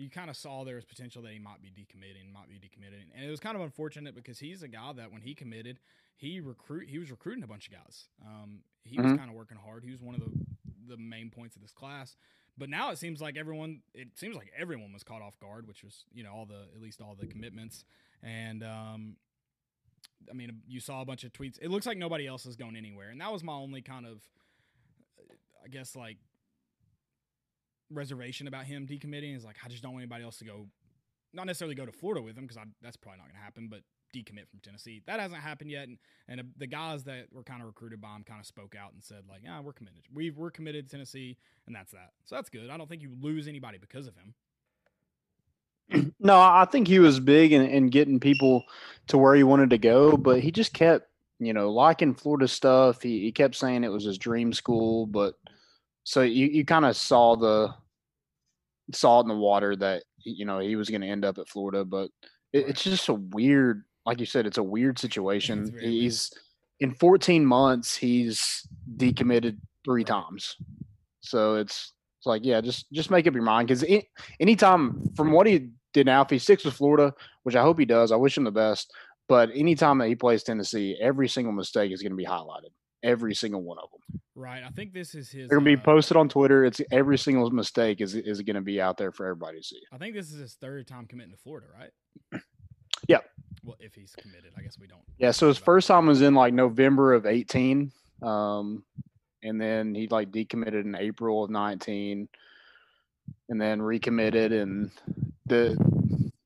you 0.00 0.08
kind 0.08 0.30
of 0.30 0.36
saw 0.36 0.64
there 0.64 0.76
was 0.76 0.84
potential 0.84 1.22
that 1.22 1.32
he 1.32 1.38
might 1.38 1.62
be 1.62 1.68
decommitting, 1.68 2.32
might 2.32 2.48
be 2.48 2.56
decommitting, 2.56 3.14
and 3.14 3.24
it 3.24 3.30
was 3.30 3.40
kind 3.40 3.56
of 3.56 3.62
unfortunate 3.62 4.14
because 4.14 4.38
he's 4.38 4.62
a 4.62 4.68
guy 4.68 4.92
that 4.94 5.12
when 5.12 5.20
he 5.20 5.34
committed, 5.34 5.78
he 6.16 6.40
recruit 6.40 6.88
he 6.88 6.98
was 6.98 7.10
recruiting 7.10 7.44
a 7.44 7.46
bunch 7.46 7.68
of 7.68 7.74
guys. 7.74 8.08
Um, 8.24 8.60
he 8.84 8.96
mm-hmm. 8.96 9.10
was 9.10 9.18
kind 9.18 9.30
of 9.30 9.36
working 9.36 9.58
hard. 9.58 9.84
He 9.84 9.90
was 9.90 10.02
one 10.02 10.14
of 10.14 10.20
the 10.20 10.30
the 10.88 10.96
main 10.96 11.30
points 11.30 11.54
of 11.56 11.62
this 11.62 11.72
class. 11.72 12.16
But 12.58 12.68
now 12.68 12.90
it 12.90 12.98
seems 12.98 13.20
like 13.20 13.36
everyone 13.36 13.80
it 13.94 14.08
seems 14.16 14.36
like 14.36 14.50
everyone 14.58 14.92
was 14.92 15.02
caught 15.02 15.22
off 15.22 15.38
guard, 15.38 15.68
which 15.68 15.84
was 15.84 16.04
you 16.12 16.24
know 16.24 16.32
all 16.32 16.46
the 16.46 16.62
at 16.74 16.80
least 16.80 17.00
all 17.00 17.16
the 17.18 17.26
commitments 17.26 17.84
and 18.22 18.62
um, 18.62 19.16
I 20.30 20.34
mean 20.34 20.60
you 20.66 20.80
saw 20.80 21.02
a 21.02 21.04
bunch 21.04 21.24
of 21.24 21.32
tweets. 21.32 21.58
It 21.60 21.70
looks 21.70 21.86
like 21.86 21.98
nobody 21.98 22.26
else 22.26 22.46
is 22.46 22.56
going 22.56 22.76
anywhere, 22.76 23.10
and 23.10 23.20
that 23.20 23.32
was 23.32 23.42
my 23.42 23.52
only 23.52 23.82
kind 23.82 24.06
of 24.06 24.22
I 25.64 25.68
guess 25.68 25.94
like 25.94 26.18
reservation 27.90 28.46
about 28.46 28.64
him 28.64 28.86
decommitting 28.86 29.36
is 29.36 29.44
like 29.44 29.56
I 29.64 29.68
just 29.68 29.82
don't 29.82 29.92
want 29.92 30.02
anybody 30.02 30.24
else 30.24 30.38
to 30.38 30.44
go, 30.44 30.66
not 31.32 31.46
necessarily 31.46 31.74
go 31.74 31.86
to 31.86 31.92
Florida 31.92 32.22
with 32.22 32.36
him 32.36 32.46
because 32.46 32.62
that's 32.82 32.96
probably 32.96 33.18
not 33.18 33.26
going 33.28 33.36
to 33.36 33.42
happen, 33.42 33.68
but 33.68 33.80
decommit 34.14 34.48
from 34.48 34.60
Tennessee. 34.62 35.02
That 35.06 35.20
hasn't 35.20 35.40
happened 35.40 35.70
yet, 35.70 35.88
and, 35.88 35.98
and 36.28 36.40
uh, 36.40 36.44
the 36.56 36.66
guys 36.66 37.04
that 37.04 37.26
were 37.32 37.42
kind 37.42 37.60
of 37.60 37.66
recruited 37.66 38.00
by 38.00 38.14
him 38.14 38.24
kind 38.24 38.40
of 38.40 38.46
spoke 38.46 38.74
out 38.74 38.92
and 38.92 39.02
said 39.02 39.22
like, 39.28 39.42
"Yeah, 39.44 39.60
we're 39.60 39.72
committed. 39.72 40.02
We 40.12 40.30
we're 40.30 40.50
committed 40.50 40.86
to 40.86 40.90
Tennessee, 40.90 41.36
and 41.66 41.74
that's 41.74 41.92
that." 41.92 42.10
So 42.24 42.34
that's 42.34 42.48
good. 42.48 42.70
I 42.70 42.76
don't 42.76 42.88
think 42.88 43.02
you 43.02 43.12
lose 43.20 43.48
anybody 43.48 43.78
because 43.78 44.06
of 44.06 44.14
him. 44.16 44.34
No, 46.20 46.38
I 46.38 46.66
think 46.70 46.86
he 46.86 46.98
was 47.00 47.18
big 47.18 47.52
in, 47.52 47.62
in 47.62 47.88
getting 47.88 48.20
people 48.20 48.64
to 49.08 49.18
where 49.18 49.34
he 49.34 49.42
wanted 49.42 49.70
to 49.70 49.78
go, 49.78 50.16
but 50.16 50.40
he 50.40 50.52
just 50.52 50.72
kept, 50.72 51.08
you 51.40 51.52
know, 51.52 51.70
liking 51.72 52.14
Florida 52.14 52.46
stuff. 52.46 53.02
He, 53.02 53.22
he 53.22 53.32
kept 53.32 53.56
saying 53.56 53.82
it 53.82 53.90
was 53.90 54.04
his 54.04 54.18
dream 54.18 54.52
school, 54.52 55.06
but 55.06 55.34
so 56.04 56.22
you, 56.22 56.46
you 56.46 56.64
kind 56.64 56.84
of 56.84 56.96
saw 56.96 57.36
the 57.36 57.74
salt 58.92 59.24
in 59.24 59.28
the 59.28 59.34
water 59.34 59.76
that 59.76 60.04
you 60.24 60.44
know 60.44 60.58
he 60.58 60.76
was 60.76 60.90
going 60.90 61.00
to 61.00 61.06
end 61.06 61.24
up 61.24 61.38
at 61.38 61.48
Florida, 61.48 61.84
but 61.84 62.10
it, 62.52 62.68
it's 62.68 62.82
just 62.82 63.08
a 63.08 63.14
weird 63.14 63.84
like 64.06 64.20
you 64.20 64.26
said, 64.26 64.46
it's 64.46 64.58
a 64.58 64.62
weird 64.62 64.98
situation. 64.98 65.74
He's 65.80 66.30
weird. 66.80 66.92
in 66.92 66.96
14 66.96 67.44
months, 67.44 67.96
he's 67.96 68.66
decommitted 68.96 69.58
three 69.84 70.04
times. 70.04 70.56
So 71.20 71.56
it's 71.56 71.92
it's 72.18 72.26
like, 72.26 72.44
yeah, 72.44 72.60
just 72.60 72.90
just 72.92 73.10
make 73.10 73.26
up 73.26 73.34
your 73.34 73.42
mind 73.42 73.68
because 73.68 73.84
anytime 74.40 75.02
from 75.16 75.32
what 75.32 75.46
he 75.46 75.70
did 75.94 76.06
now, 76.06 76.22
if 76.22 76.30
he 76.30 76.38
sticks 76.38 76.64
with 76.64 76.74
Florida, 76.74 77.14
which 77.44 77.56
I 77.56 77.62
hope 77.62 77.78
he 77.78 77.84
does, 77.84 78.12
I 78.12 78.16
wish 78.16 78.36
him 78.36 78.44
the 78.44 78.50
best. 78.50 78.92
But 79.28 79.50
anytime 79.54 79.98
that 79.98 80.08
he 80.08 80.16
plays 80.16 80.42
Tennessee, 80.42 80.98
every 81.00 81.28
single 81.28 81.52
mistake 81.52 81.92
is 81.92 82.02
going 82.02 82.12
to 82.12 82.16
be 82.16 82.26
highlighted. 82.26 82.72
Every 83.02 83.34
single 83.34 83.62
one 83.62 83.78
of 83.78 83.88
them. 83.90 84.20
Right. 84.40 84.62
I 84.64 84.70
think 84.70 84.94
this 84.94 85.14
is 85.14 85.30
his. 85.30 85.48
They're 85.48 85.58
going 85.60 85.76
to 85.76 85.76
be 85.76 85.82
uh, 85.82 85.84
posted 85.84 86.16
on 86.16 86.30
Twitter. 86.30 86.64
It's 86.64 86.80
every 86.90 87.18
single 87.18 87.50
mistake 87.50 88.00
is 88.00 88.14
is 88.14 88.40
going 88.40 88.56
to 88.56 88.62
be 88.62 88.80
out 88.80 88.96
there 88.96 89.12
for 89.12 89.26
everybody 89.26 89.58
to 89.58 89.64
see. 89.64 89.82
I 89.92 89.98
think 89.98 90.14
this 90.14 90.32
is 90.32 90.40
his 90.40 90.54
third 90.54 90.86
time 90.86 91.06
committing 91.06 91.32
to 91.32 91.38
Florida, 91.38 91.66
right? 91.78 92.40
Yeah. 93.08 93.20
Well, 93.64 93.76
if 93.80 93.94
he's 93.94 94.14
committed, 94.14 94.52
I 94.58 94.62
guess 94.62 94.78
we 94.78 94.86
don't. 94.86 95.00
Yeah. 95.18 95.30
So 95.30 95.48
his 95.48 95.56
first 95.56 95.88
time 95.88 96.06
was 96.06 96.20
in 96.20 96.34
like 96.34 96.52
November 96.52 97.14
of 97.14 97.24
18. 97.24 97.90
Um, 98.22 98.84
and 99.42 99.60
then 99.60 99.94
he 99.94 100.06
like 100.08 100.30
decommitted 100.30 100.84
in 100.84 100.94
April 100.94 101.42
of 101.42 101.50
19 101.50 102.28
and 103.48 103.60
then 103.60 103.80
recommitted 103.80 104.52
and 104.52 104.90
the 105.46 105.76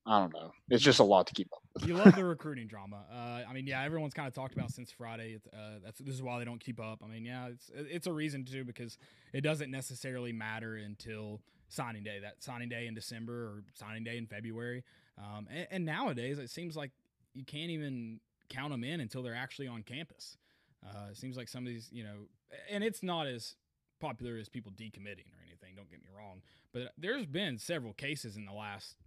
I 0.07 0.19
don't 0.19 0.33
know. 0.33 0.51
It's 0.69 0.83
just 0.83 0.99
a 0.99 1.03
lot 1.03 1.25
to 1.27 1.33
keep 1.33 1.51
up. 1.51 1.61
With. 1.73 1.87
you 1.87 1.95
love 1.95 2.15
the 2.15 2.23
recruiting 2.25 2.67
drama. 2.67 3.05
Uh, 3.11 3.49
I 3.49 3.53
mean, 3.53 3.65
yeah, 3.65 3.83
everyone's 3.83 4.13
kind 4.13 4.27
of 4.27 4.35
talked 4.35 4.53
about 4.53 4.71
since 4.71 4.91
Friday. 4.91 5.39
Uh, 5.51 5.79
that's 5.83 5.99
this 5.99 6.13
is 6.13 6.21
why 6.21 6.37
they 6.37 6.45
don't 6.45 6.59
keep 6.59 6.79
up. 6.79 7.01
I 7.03 7.07
mean, 7.07 7.25
yeah, 7.25 7.47
it's 7.47 7.71
it's 7.73 8.07
a 8.07 8.13
reason 8.13 8.45
to 8.45 8.63
because 8.63 8.97
it 9.33 9.41
doesn't 9.41 9.71
necessarily 9.71 10.31
matter 10.31 10.75
until 10.75 11.41
signing 11.69 12.03
day. 12.03 12.19
That 12.21 12.43
signing 12.43 12.69
day 12.69 12.85
in 12.85 12.93
December 12.93 13.33
or 13.33 13.63
signing 13.73 14.03
day 14.03 14.17
in 14.17 14.27
February. 14.27 14.83
Um, 15.17 15.47
and, 15.49 15.67
and, 15.71 15.85
nowadays, 15.85 16.39
it 16.39 16.49
seems 16.49 16.75
like 16.75 16.91
you 17.33 17.45
can't 17.45 17.71
even 17.71 18.19
count 18.49 18.71
them 18.71 18.83
in 18.83 18.99
until 18.99 19.23
they're 19.23 19.33
actually 19.35 19.67
on 19.67 19.81
campus. 19.81 20.37
Uh, 20.85 21.09
it 21.11 21.17
seems 21.17 21.37
like 21.37 21.47
some 21.47 21.65
of 21.65 21.71
these, 21.71 21.87
you 21.91 22.03
know, 22.03 22.27
and 22.69 22.83
it's 22.83 23.01
not 23.01 23.25
as 23.25 23.55
popular 24.01 24.37
as 24.37 24.49
people 24.49 24.73
decommitting 24.73 25.31
or 25.31 25.41
anything. 25.47 25.73
Don't 25.75 25.89
get 25.89 26.01
me 26.01 26.09
wrong, 26.15 26.41
but 26.73 26.91
there's 26.97 27.25
been 27.25 27.57
several 27.57 27.93
cases 27.93 28.35
in 28.35 28.45
the 28.45 28.51
last 28.51 28.97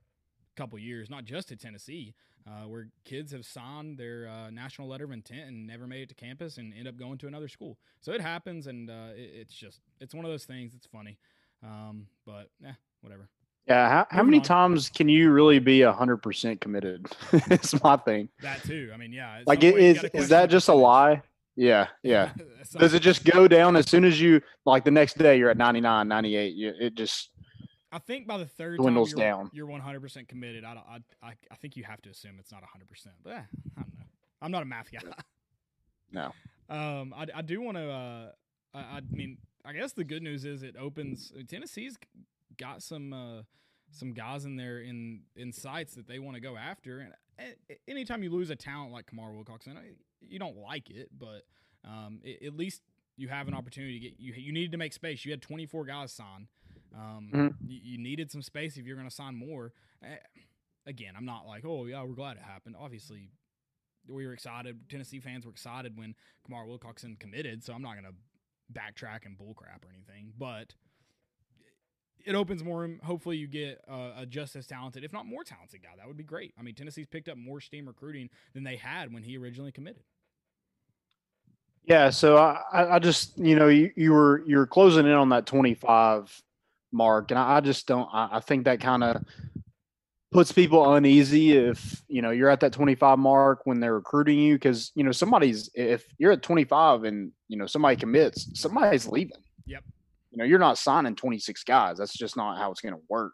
couple 0.58 0.78
years, 0.78 1.08
not 1.08 1.24
just 1.24 1.52
at 1.52 1.60
Tennessee, 1.60 2.14
uh, 2.46 2.66
where 2.66 2.88
kids 3.04 3.32
have 3.32 3.46
signed 3.46 3.96
their 3.96 4.28
uh, 4.28 4.50
national 4.50 4.88
letter 4.88 5.04
of 5.04 5.12
intent 5.12 5.48
and 5.48 5.66
never 5.66 5.86
made 5.86 6.02
it 6.02 6.08
to 6.08 6.14
campus 6.14 6.58
and 6.58 6.74
end 6.74 6.88
up 6.88 6.96
going 6.98 7.16
to 7.18 7.26
another 7.26 7.48
school. 7.48 7.78
So 8.00 8.12
it 8.12 8.20
happens, 8.20 8.66
and 8.66 8.90
uh, 8.90 9.08
it, 9.14 9.30
it's 9.34 9.54
just 9.54 9.80
it's 10.00 10.14
one 10.14 10.24
of 10.24 10.30
those 10.30 10.44
things. 10.44 10.74
It's 10.74 10.86
funny, 10.86 11.18
um, 11.62 12.06
but 12.26 12.50
yeah, 12.60 12.72
whatever. 13.00 13.28
Yeah, 13.66 13.88
how, 13.88 14.06
how 14.10 14.22
many 14.22 14.38
on. 14.38 14.44
times 14.44 14.88
can 14.88 15.08
you 15.10 15.30
really 15.30 15.58
be 15.58 15.82
hundred 15.82 16.18
percent 16.18 16.60
committed? 16.60 17.06
it's 17.32 17.80
my 17.82 17.96
thing. 17.96 18.28
That 18.40 18.62
too. 18.62 18.90
I 18.92 18.96
mean, 18.96 19.12
yeah. 19.12 19.42
Like, 19.46 19.62
is 19.62 20.04
is 20.12 20.28
that 20.30 20.50
just 20.50 20.68
a 20.68 20.74
lie? 20.74 21.22
Yeah, 21.54 21.88
yeah. 22.02 22.30
Does 22.78 22.94
it 22.94 23.00
just 23.00 23.24
go 23.24 23.48
down 23.48 23.76
as 23.76 23.88
soon 23.90 24.04
as 24.04 24.20
you 24.20 24.40
like 24.64 24.84
the 24.84 24.90
next 24.90 25.18
day 25.18 25.38
you're 25.38 25.50
at 25.50 25.56
99, 25.56 26.06
98? 26.06 26.54
You, 26.54 26.72
it 26.78 26.94
just. 26.94 27.30
I 27.90 27.98
think 27.98 28.26
by 28.26 28.38
the 28.38 28.46
third 28.46 28.78
dwindles 28.78 29.12
you're, 29.12 29.18
down. 29.18 29.50
You're 29.52 29.66
100 29.66 30.00
percent 30.00 30.28
committed. 30.28 30.64
I, 30.64 30.98
I 31.22 31.32
I 31.50 31.54
think 31.56 31.76
you 31.76 31.84
have 31.84 32.02
to 32.02 32.10
assume 32.10 32.36
it's 32.38 32.52
not 32.52 32.60
100. 32.62 32.88
percent 32.88 33.14
But 33.22 33.32
eh, 33.32 33.42
I 33.76 33.82
don't 33.82 33.98
know. 33.98 34.04
I'm 34.42 34.50
not 34.50 34.62
a 34.62 34.66
math 34.66 34.90
guy. 34.92 35.00
No. 36.10 36.32
Um, 36.70 37.12
I, 37.14 37.26
I 37.34 37.42
do 37.42 37.60
want 37.60 37.76
to. 37.76 37.90
Uh, 37.90 38.30
I, 38.72 38.78
I 38.78 39.00
mean, 39.10 39.36
I 39.62 39.74
guess 39.74 39.92
the 39.92 40.04
good 40.04 40.22
news 40.22 40.46
is 40.46 40.62
it 40.62 40.74
opens 40.80 41.32
Tennessee's 41.46 41.98
got 42.56 42.82
some 42.82 43.12
uh, 43.12 43.42
some 43.90 44.12
guys 44.12 44.44
in 44.44 44.56
there 44.56 44.78
in 44.78 45.20
in 45.36 45.52
sights 45.52 45.94
that 45.96 46.06
they 46.06 46.18
want 46.18 46.36
to 46.36 46.40
go 46.40 46.56
after. 46.56 47.00
And 47.00 47.12
uh, 47.38 47.74
anytime 47.86 48.22
you 48.22 48.30
lose 48.30 48.50
a 48.50 48.56
talent 48.56 48.92
like 48.92 49.06
Kamar 49.06 49.30
Wilcoxon, 49.30 49.76
you 50.20 50.38
don't 50.38 50.56
like 50.56 50.90
it, 50.90 51.10
but 51.16 51.42
um, 51.84 52.20
it, 52.22 52.46
at 52.46 52.56
least 52.56 52.82
you 53.16 53.28
have 53.28 53.48
an 53.48 53.54
opportunity 53.54 53.94
to 53.94 54.00
get 54.00 54.14
you. 54.18 54.32
You 54.34 54.52
needed 54.52 54.72
to 54.72 54.78
make 54.78 54.92
space. 54.92 55.24
You 55.24 55.32
had 55.32 55.42
24 55.42 55.84
guys 55.86 56.12
sign. 56.12 56.48
Um, 56.94 57.30
mm-hmm. 57.32 57.66
you, 57.66 57.80
you, 57.82 57.98
needed 57.98 58.30
some 58.30 58.42
space 58.42 58.76
if 58.76 58.86
you're 58.86 58.96
going 58.96 59.08
to 59.08 59.14
sign 59.14 59.34
more. 59.34 59.72
Uh, 60.02 60.16
again, 60.86 61.14
I'm 61.16 61.26
not 61.26 61.46
like, 61.46 61.64
oh 61.66 61.86
yeah, 61.86 62.02
we're 62.02 62.14
glad 62.14 62.36
it 62.36 62.42
happened. 62.42 62.76
Obviously, 62.78 63.30
we 64.08 64.26
were 64.26 64.32
excited. 64.32 64.78
Tennessee 64.88 65.20
fans 65.20 65.44
were 65.44 65.52
excited 65.52 65.96
when 65.96 66.14
Kamar 66.44 66.64
Wilcoxon 66.64 67.18
committed, 67.18 67.62
so 67.62 67.72
I'm 67.74 67.82
not 67.82 67.92
going 67.92 68.04
to 68.04 68.14
backtrack 68.72 69.26
and 69.26 69.36
bullcrap 69.36 69.84
or 69.84 69.92
anything. 69.92 70.32
But 70.38 70.74
it 72.24 72.34
opens 72.34 72.64
more 72.64 72.80
room. 72.80 73.00
Hopefully, 73.04 73.36
you 73.36 73.46
get 73.46 73.80
uh, 73.88 74.12
a 74.18 74.26
just 74.26 74.56
as 74.56 74.66
talented, 74.66 75.04
if 75.04 75.12
not 75.12 75.26
more 75.26 75.44
talented 75.44 75.82
guy. 75.82 75.90
That 75.96 76.06
would 76.06 76.16
be 76.16 76.24
great. 76.24 76.54
I 76.58 76.62
mean, 76.62 76.74
Tennessee's 76.74 77.06
picked 77.06 77.28
up 77.28 77.36
more 77.36 77.60
steam 77.60 77.86
recruiting 77.86 78.30
than 78.54 78.64
they 78.64 78.76
had 78.76 79.12
when 79.12 79.22
he 79.22 79.36
originally 79.36 79.72
committed. 79.72 80.02
Yeah, 81.84 82.10
so 82.10 82.36
I, 82.36 82.96
I 82.96 82.98
just 82.98 83.38
you 83.38 83.56
know 83.56 83.68
you, 83.68 83.90
you 83.96 84.12
were 84.12 84.42
you 84.46 84.58
were 84.58 84.66
closing 84.66 85.06
in 85.06 85.12
on 85.12 85.30
that 85.30 85.46
25 85.46 86.42
mark, 86.92 87.30
and 87.30 87.38
I, 87.38 87.60
just 87.60 87.86
don't. 87.86 88.08
I, 88.12 88.28
I 88.32 88.40
think 88.40 88.64
that 88.64 88.80
kind 88.80 89.04
of 89.04 89.22
puts 90.30 90.52
people 90.52 90.94
uneasy 90.94 91.56
if 91.56 92.02
you 92.08 92.20
know 92.20 92.30
you're 92.30 92.50
at 92.50 92.60
that 92.60 92.72
25 92.72 93.18
mark 93.18 93.60
when 93.64 93.80
they're 93.80 93.94
recruiting 93.94 94.38
you 94.38 94.54
because 94.54 94.92
you 94.94 95.02
know 95.02 95.12
somebody's 95.12 95.70
if 95.74 96.04
you're 96.18 96.32
at 96.32 96.42
25 96.42 97.04
and 97.04 97.32
you 97.48 97.56
know 97.56 97.66
somebody 97.66 97.96
commits, 97.96 98.48
somebody's 98.60 99.06
leaving. 99.06 99.42
Yep. 99.66 99.84
You 100.30 100.38
know, 100.38 100.44
you're 100.44 100.58
not 100.58 100.78
signing 100.78 101.16
26 101.16 101.64
guys. 101.64 101.98
That's 101.98 102.16
just 102.16 102.36
not 102.36 102.58
how 102.58 102.70
it's 102.70 102.80
going 102.80 102.94
to 102.94 103.00
work. 103.08 103.32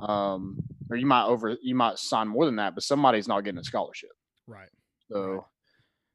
Um, 0.00 0.58
or 0.90 0.96
you 0.96 1.06
might 1.06 1.24
over 1.24 1.56
you 1.62 1.74
might 1.74 1.98
sign 1.98 2.28
more 2.28 2.44
than 2.46 2.56
that, 2.56 2.74
but 2.74 2.82
somebody's 2.82 3.28
not 3.28 3.40
getting 3.42 3.60
a 3.60 3.64
scholarship. 3.64 4.10
Right. 4.46 4.68
So 5.10 5.46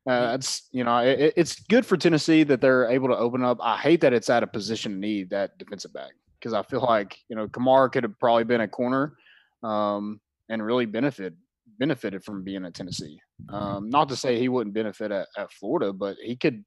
uh, 0.08 0.34
it's 0.36 0.68
you 0.72 0.84
know 0.84 0.98
it, 0.98 1.34
it's 1.38 1.60
good 1.62 1.86
for 1.86 1.96
Tennessee 1.96 2.44
that 2.44 2.62
they're 2.62 2.90
able 2.90 3.08
to 3.08 3.18
open 3.18 3.44
up. 3.44 3.58
I 3.62 3.78
hate 3.78 4.02
that 4.02 4.14
it's 4.14 4.30
at 4.30 4.44
a 4.44 4.48
position 4.48 5.00
need 5.00 5.30
that 5.30 5.58
defensive 5.58 5.94
back 5.94 6.12
because 6.40 6.54
I 6.54 6.64
feel 6.64 6.82
like 6.82 7.18
you 7.30 7.36
know 7.36 7.48
Kamara 7.48 7.92
could 7.92 8.04
have 8.04 8.20
probably 8.20 8.44
been 8.44 8.62
a 8.62 8.68
corner 8.68 9.16
um, 9.64 10.20
and 10.50 10.64
really 10.64 10.86
benefit 10.86 11.34
benefited 11.78 12.24
from 12.24 12.44
being 12.44 12.66
at 12.66 12.74
Tennessee. 12.74 13.22
Um, 13.50 13.90
not 13.90 14.10
to 14.10 14.16
say 14.16 14.38
he 14.38 14.50
wouldn't 14.50 14.74
benefit 14.74 15.12
at, 15.12 15.28
at 15.38 15.52
Florida, 15.52 15.94
but 15.94 16.18
he 16.22 16.36
could. 16.36 16.64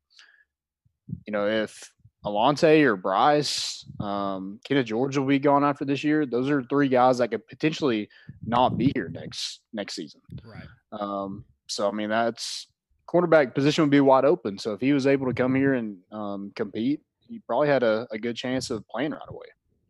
You 1.27 1.33
know, 1.33 1.47
if 1.47 1.93
Alontae 2.25 2.85
or 2.85 2.97
Bryce, 2.97 3.85
um, 4.01 4.61
Kenneth 4.65 4.87
George 4.87 5.17
will 5.17 5.27
be 5.27 5.39
gone 5.39 5.65
after 5.65 5.85
this 5.85 6.05
year. 6.05 6.25
Those 6.25 6.49
are 6.49 6.63
three 6.63 6.89
guys 6.89 7.19
that 7.19 7.29
could 7.29 7.47
potentially 7.49 8.09
not 8.47 8.79
be 8.79 8.93
here 8.95 9.09
next 9.09 9.61
next 9.73 9.95
season. 9.95 10.21
Right. 10.45 10.67
Um, 10.93 11.45
so 11.67 11.89
I 11.89 11.93
mean 11.93 12.09
that's 12.09 12.69
cornerback 13.13 13.55
position 13.55 13.83
would 13.83 13.91
be 13.91 14.01
wide 14.01 14.25
open. 14.25 14.59
So 14.59 14.73
if 14.73 14.81
he 14.81 14.93
was 14.93 15.07
able 15.07 15.27
to 15.27 15.35
come 15.35 15.55
here 15.55 15.75
and 15.75 15.99
um, 16.13 16.53
compete, 16.55 17.01
he 17.29 17.41
probably 17.47 17.69
had 17.69 17.83
a, 17.83 18.07
a, 18.11 18.19
good 18.19 18.37
chance 18.37 18.71
of 18.71 18.87
playing 18.89 19.13
right 19.13 19.21
away. 19.29 19.47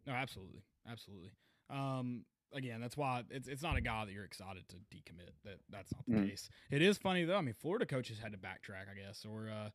No, 0.06 0.12
absolutely, 0.12 0.62
absolutely. 0.90 1.30
Um, 1.71 2.25
again, 2.54 2.80
that's 2.80 2.97
why 2.97 3.23
it's 3.30 3.49
it's 3.49 3.62
not 3.62 3.76
a 3.76 3.80
guy 3.80 4.04
that 4.04 4.12
you're 4.12 4.25
excited 4.25 4.68
to 4.68 4.76
decommit. 4.94 5.32
That 5.44 5.59
that's 5.71 5.92
not 5.92 6.04
the 6.06 6.26
mm. 6.26 6.30
case. 6.30 6.49
It 6.71 6.82
is 6.82 6.99
funny 6.99 7.25
though. 7.25 7.37
I 7.37 7.40
mean, 7.40 7.54
Florida 7.54 7.87
coaches 7.87 8.18
had 8.18 8.32
to 8.32 8.38
backtrack, 8.38 8.90
I 8.90 9.06
guess, 9.06 9.25
or 9.25 9.49
uh, 9.49 9.71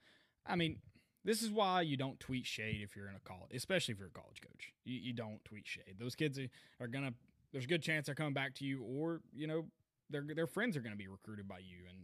I 0.46 0.56
mean, 0.56 0.78
this 1.24 1.42
is 1.42 1.52
why 1.52 1.82
you 1.82 1.98
don't 1.98 2.20
tweet 2.20 2.46
shade 2.46 2.82
if 2.82 2.96
you're 2.96 3.10
in 3.10 3.16
a 3.16 3.20
college, 3.20 3.52
especially 3.54 3.94
if 3.94 4.00
you're 4.00 4.10
a 4.10 4.12
college 4.12 4.42
coach. 4.42 4.72
You, 4.86 5.00
you 5.00 5.14
don't 5.14 5.44
tweet 5.46 5.68
shade. 5.68 5.96
Those 6.00 6.16
kids 6.16 6.40
are 6.40 6.48
are 6.80 6.88
gonna. 6.88 7.14
There's 7.52 7.66
a 7.66 7.68
good 7.68 7.82
chance 7.82 8.08
they're 8.08 8.16
coming 8.16 8.34
back 8.34 8.56
to 8.56 8.66
you, 8.66 8.84
or 8.84 9.22
you 9.34 9.48
know, 9.48 9.66
their 10.10 10.24
their 10.36 10.48
friends 10.48 10.78
are 10.78 10.82
gonna 10.82 10.96
be 10.96 11.08
recruited 11.08 11.48
by 11.48 11.60
you, 11.60 11.86
and 11.90 11.98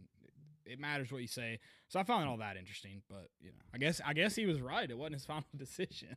it 0.66 0.78
matters 0.78 1.12
what 1.12 1.20
you 1.20 1.28
say. 1.28 1.58
So 1.88 2.00
I 2.00 2.02
found 2.04 2.28
all 2.28 2.38
that 2.38 2.56
interesting. 2.56 3.02
But 3.08 3.28
you 3.40 3.50
know, 3.50 3.64
I 3.72 3.78
guess 3.78 4.00
I 4.04 4.12
guess 4.12 4.34
he 4.34 4.46
was 4.46 4.60
right. 4.60 4.90
It 4.90 4.96
wasn't 4.96 5.14
his 5.14 5.24
final 5.26 5.44
decision. 5.56 6.16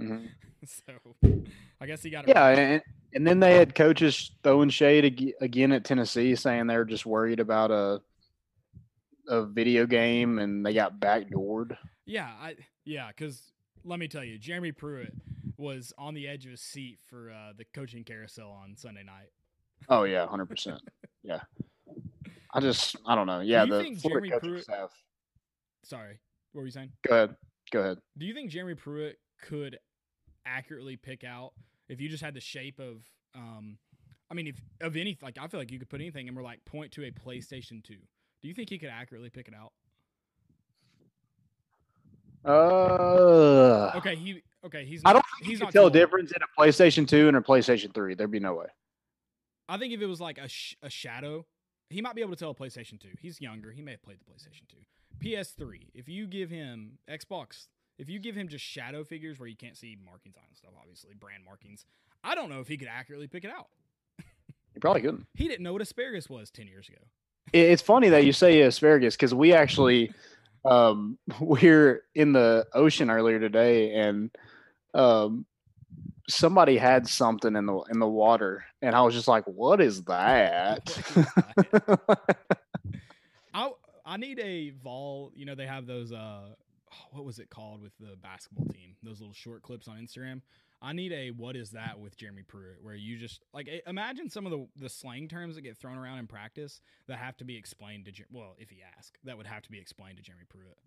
Mm-hmm. 0.00 0.26
so 0.66 0.92
I 1.80 1.86
guess 1.86 2.02
he 2.02 2.10
got 2.10 2.28
it. 2.28 2.30
Yeah, 2.30 2.48
right. 2.48 2.58
and, 2.58 2.82
and 3.14 3.26
then 3.26 3.40
they 3.40 3.54
had 3.54 3.74
coaches 3.74 4.30
throwing 4.42 4.70
shade 4.70 5.34
again 5.40 5.72
at 5.72 5.84
Tennessee, 5.84 6.34
saying 6.34 6.66
they're 6.66 6.84
just 6.84 7.06
worried 7.06 7.40
about 7.40 7.70
a 7.70 8.00
a 9.28 9.46
video 9.46 9.86
game 9.86 10.38
and 10.38 10.66
they 10.66 10.74
got 10.74 11.00
backdoored. 11.00 11.76
Yeah, 12.04 12.28
I 12.40 12.56
yeah, 12.84 13.08
because 13.08 13.52
let 13.84 13.98
me 13.98 14.08
tell 14.08 14.24
you, 14.24 14.38
Jeremy 14.38 14.72
Pruitt 14.72 15.12
was 15.56 15.92
on 15.96 16.14
the 16.14 16.26
edge 16.26 16.44
of 16.44 16.50
his 16.50 16.60
seat 16.60 16.98
for 17.08 17.30
uh, 17.30 17.52
the 17.56 17.64
coaching 17.74 18.04
carousel 18.04 18.50
on 18.50 18.76
Sunday 18.76 19.04
night. 19.04 19.30
Oh 19.88 20.04
yeah, 20.04 20.26
hundred 20.26 20.46
percent. 20.46 20.80
Yeah, 21.22 21.40
I 22.52 22.60
just 22.60 22.96
I 23.06 23.14
don't 23.14 23.26
know. 23.26 23.40
Yeah, 23.40 23.64
do 23.64 23.72
the 23.72 23.82
think 23.82 23.98
Jeremy 24.02 24.32
Pruitt, 24.40 24.66
have. 24.68 24.90
Sorry, 25.84 26.18
what 26.52 26.60
were 26.60 26.66
you 26.66 26.72
saying? 26.72 26.90
Go 27.06 27.14
ahead. 27.14 27.36
Go 27.70 27.80
ahead. 27.80 27.98
Do 28.18 28.26
you 28.26 28.34
think 28.34 28.50
Jeremy 28.50 28.74
Pruitt 28.74 29.18
could 29.42 29.78
accurately 30.46 30.96
pick 30.96 31.24
out 31.24 31.52
if 31.88 32.00
you 32.00 32.08
just 32.08 32.22
had 32.22 32.34
the 32.34 32.40
shape 32.40 32.78
of 32.78 33.04
um 33.34 33.78
I 34.30 34.34
mean 34.34 34.46
if 34.46 34.60
of 34.80 34.96
any 34.96 35.16
like 35.22 35.38
I 35.40 35.46
feel 35.48 35.60
like 35.60 35.70
you 35.70 35.78
could 35.78 35.88
put 35.88 36.00
anything 36.00 36.28
and 36.28 36.36
we're 36.36 36.42
like 36.42 36.64
point 36.64 36.92
to 36.92 37.04
a 37.04 37.10
PlayStation 37.10 37.82
2. 37.84 37.94
Do 38.42 38.48
you 38.48 38.54
think 38.54 38.70
he 38.70 38.78
could 38.78 38.88
accurately 38.88 39.30
pick 39.30 39.48
it 39.48 39.54
out? 39.54 39.72
Uh, 42.44 43.92
okay, 43.96 44.16
he 44.16 44.42
okay. 44.64 44.84
He's. 44.84 45.02
Not, 45.02 45.10
I 45.10 45.12
don't. 45.12 45.24
he's 45.42 45.60
not 45.60 45.72
tell 45.72 45.88
a 45.88 45.90
difference 45.90 46.32
in 46.32 46.38
a 46.42 46.60
PlayStation 46.60 47.06
Two 47.06 47.28
and 47.28 47.36
a 47.36 47.40
PlayStation 47.40 47.92
Three. 47.92 48.14
There'd 48.14 48.30
be 48.30 48.40
no 48.40 48.54
way. 48.54 48.66
I 49.68 49.76
think 49.76 49.92
if 49.92 50.00
it 50.00 50.06
was 50.06 50.20
like 50.20 50.38
a 50.38 50.48
sh- 50.48 50.74
a 50.82 50.88
shadow, 50.88 51.44
he 51.90 52.00
might 52.00 52.14
be 52.14 52.22
able 52.22 52.30
to 52.30 52.36
tell 52.36 52.50
a 52.50 52.54
PlayStation 52.54 52.98
Two. 52.98 53.10
He's 53.20 53.40
younger. 53.42 53.72
He 53.72 53.82
may 53.82 53.92
have 53.92 54.02
played 54.02 54.18
the 54.20 54.24
PlayStation 54.24 54.66
Two. 54.68 54.78
PS3. 55.22 55.88
If 55.92 56.08
you 56.08 56.26
give 56.26 56.48
him 56.48 56.98
Xbox, 57.10 57.66
if 58.00 58.08
you 58.08 58.18
give 58.18 58.34
him 58.34 58.48
just 58.48 58.64
shadow 58.64 59.04
figures 59.04 59.38
where 59.38 59.46
you 59.46 59.56
can't 59.56 59.76
see 59.76 59.96
markings 60.02 60.34
on 60.38 60.44
and 60.48 60.56
stuff, 60.56 60.70
obviously 60.80 61.12
brand 61.14 61.44
markings. 61.44 61.84
I 62.24 62.34
don't 62.34 62.48
know 62.48 62.60
if 62.60 62.66
he 62.66 62.78
could 62.78 62.88
accurately 62.88 63.26
pick 63.26 63.44
it 63.44 63.50
out. 63.50 63.66
he 64.72 64.80
probably 64.80 65.02
couldn't. 65.02 65.26
He 65.34 65.46
didn't 65.46 65.62
know 65.62 65.74
what 65.74 65.82
asparagus 65.82 66.28
was 66.28 66.50
ten 66.50 66.66
years 66.66 66.88
ago. 66.88 66.98
It's 67.52 67.82
funny 67.82 68.08
that 68.08 68.24
you 68.24 68.32
say 68.32 68.62
asparagus 68.62 69.16
because 69.16 69.34
we 69.34 69.52
actually 69.52 70.12
um, 70.64 71.18
we're 71.40 72.02
in 72.14 72.32
the 72.32 72.66
ocean 72.72 73.10
earlier 73.10 73.38
today, 73.38 73.92
and 73.94 74.30
um, 74.94 75.44
somebody 76.26 76.78
had 76.78 77.06
something 77.06 77.54
in 77.54 77.66
the 77.66 77.80
in 77.90 77.98
the 77.98 78.08
water, 78.08 78.64
and 78.80 78.94
I 78.94 79.02
was 79.02 79.14
just 79.14 79.28
like, 79.28 79.44
"What 79.44 79.82
is 79.82 80.04
that?" 80.04 80.88
I 83.52 83.72
I 84.06 84.16
need 84.16 84.38
a 84.38 84.70
vol. 84.70 85.32
You 85.34 85.44
know, 85.44 85.54
they 85.54 85.66
have 85.66 85.86
those. 85.86 86.12
Uh, 86.12 86.54
what 87.12 87.24
was 87.24 87.38
it 87.38 87.50
called 87.50 87.82
with 87.82 87.92
the 87.98 88.16
basketball 88.16 88.66
team? 88.66 88.96
Those 89.02 89.20
little 89.20 89.34
short 89.34 89.62
clips 89.62 89.88
on 89.88 89.96
Instagram. 89.96 90.42
I 90.82 90.94
need 90.94 91.12
a 91.12 91.30
what 91.30 91.56
is 91.56 91.70
that 91.70 92.00
with 92.00 92.16
Jeremy 92.16 92.42
Pruitt, 92.42 92.78
where 92.82 92.94
you 92.94 93.18
just 93.18 93.42
like 93.52 93.68
imagine 93.86 94.30
some 94.30 94.46
of 94.46 94.52
the 94.52 94.66
the 94.76 94.88
slang 94.88 95.28
terms 95.28 95.56
that 95.56 95.62
get 95.62 95.76
thrown 95.76 95.98
around 95.98 96.18
in 96.18 96.26
practice 96.26 96.80
that 97.06 97.18
have 97.18 97.36
to 97.38 97.44
be 97.44 97.56
explained 97.56 98.06
to 98.06 98.12
well, 98.30 98.54
if 98.58 98.70
he 98.70 98.78
ask, 98.96 99.18
that 99.24 99.36
would 99.36 99.46
have 99.46 99.62
to 99.62 99.70
be 99.70 99.78
explained 99.78 100.16
to 100.16 100.22
Jeremy 100.22 100.44
Pruitt. 100.48 100.78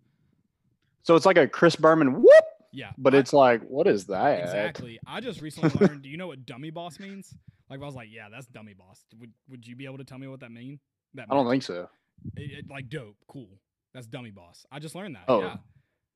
So 1.02 1.14
it's 1.14 1.26
like 1.26 1.38
a 1.38 1.46
Chris 1.46 1.76
Berman 1.76 2.14
whoop. 2.14 2.44
Yeah, 2.72 2.90
but 2.98 3.14
I, 3.14 3.18
it's 3.18 3.32
like, 3.32 3.62
what 3.62 3.86
is 3.86 4.06
that? 4.06 4.40
Exactly. 4.40 4.98
I 5.06 5.20
just 5.20 5.40
recently 5.40 5.70
learned. 5.86 6.02
do 6.02 6.08
you 6.08 6.16
know 6.16 6.26
what 6.26 6.44
dummy 6.44 6.70
boss 6.70 6.98
means? 6.98 7.32
Like 7.70 7.80
I 7.80 7.84
was 7.84 7.94
like, 7.94 8.08
yeah, 8.10 8.26
that's 8.28 8.46
dummy 8.46 8.74
boss. 8.74 9.04
Would 9.20 9.32
Would 9.48 9.66
you 9.66 9.76
be 9.76 9.84
able 9.84 9.98
to 9.98 10.04
tell 10.04 10.18
me 10.18 10.26
what 10.26 10.40
that 10.40 10.50
mean? 10.50 10.80
That 11.14 11.28
I 11.30 11.34
don't 11.34 11.48
think 11.48 11.62
so. 11.62 11.88
It, 12.36 12.58
it, 12.58 12.64
like 12.68 12.88
dope, 12.88 13.16
cool. 13.28 13.60
That's 13.92 14.08
dummy 14.08 14.32
boss. 14.32 14.66
I 14.72 14.80
just 14.80 14.96
learned 14.96 15.14
that. 15.14 15.24
Oh. 15.28 15.40
Yeah. 15.40 15.56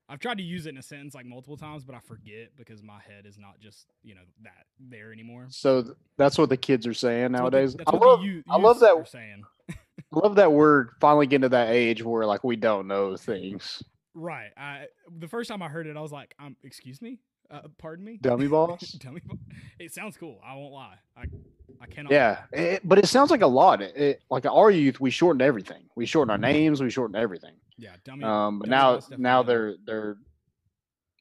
I've 0.09 0.21
tried 0.21 0.39
to 0.39 0.45
use 0.45 0.67
it 0.67 0.71
in 0.71 0.79
a 0.79 0.83
sentence 0.83 1.15
like 1.15 1.27
multiple 1.27 1.57
times, 1.57 1.85
but 1.85 1.95
I 1.95 2.01
forget 2.01 2.51
because 2.57 2.83
my 2.83 2.99
head 3.07 3.27
is 3.27 3.39
not 3.39 3.61
just 3.61 3.87
you 4.03 4.15
know 4.15 4.23
that 4.43 4.67
there 4.81 5.13
anymore. 5.13 5.47
So 5.51 5.83
th- 5.83 5.97
that's 6.17 6.39
what 6.39 6.49
the 6.49 6.57
kids 6.57 6.87
are 6.87 6.95
saying 6.95 7.33
that's 7.33 7.43
nowadays. 7.43 7.75
The, 7.75 7.85
I 7.87 7.97
love, 7.97 8.23
you, 8.23 8.43
I 8.49 8.57
love 8.57 8.81
that. 8.81 9.09
Saying. 9.09 9.43
I 9.71 9.75
love 10.13 10.37
that 10.37 10.51
we're 10.51 10.89
finally 11.01 11.27
getting 11.27 11.43
to 11.43 11.49
that 11.51 11.69
age 11.71 12.03
where 12.03 12.25
like 12.25 12.43
we 12.43 12.57
don't 12.57 12.87
know 12.87 13.17
things. 13.17 13.83
Right. 14.15 14.51
I 14.57 14.87
the 15.19 15.29
first 15.29 15.51
time 15.51 15.63
I 15.63 15.69
heard 15.69 15.87
it, 15.87 15.97
I 15.97 16.01
was 16.01 16.13
like, 16.13 16.35
um, 16.41 16.57
excuse 16.65 17.03
me, 17.03 17.19
uh, 17.51 17.63
pardon 17.77 18.05
me, 18.05 18.19
dummy 18.21 18.47
boss. 18.49 18.93
dummy 18.93 19.21
boss. 19.27 19.39
It 19.79 19.93
sounds 19.93 20.17
cool. 20.17 20.41
I 20.45 20.55
won't 20.55 20.73
lie. 20.73 20.97
I 21.17 21.25
I 21.81 21.87
cannot. 21.87 22.13
Yeah, 22.13 22.39
it, 22.53 22.81
but 22.83 22.99
it 22.99 23.07
sounds 23.07 23.31
like 23.31 23.43
a 23.43 23.47
lot. 23.47 23.83
It, 23.83 23.97
it, 23.97 24.23
like 24.31 24.47
our 24.47 24.71
youth, 24.71 25.01
we 25.01 25.11
shortened 25.11 25.43
everything. 25.43 25.83
We 25.97 26.07
shortened 26.07 26.33
our 26.33 26.39
names. 26.39 26.83
We 26.83 26.91
shortened 26.91 27.17
everything. 27.17 27.55
Yeah, 27.79 27.95
dummy. 28.05 28.25
Um, 28.25 28.59
but 28.59 28.69
now 28.69 29.01
now 29.17 29.43
they're 29.43 29.77
they're 29.87 30.17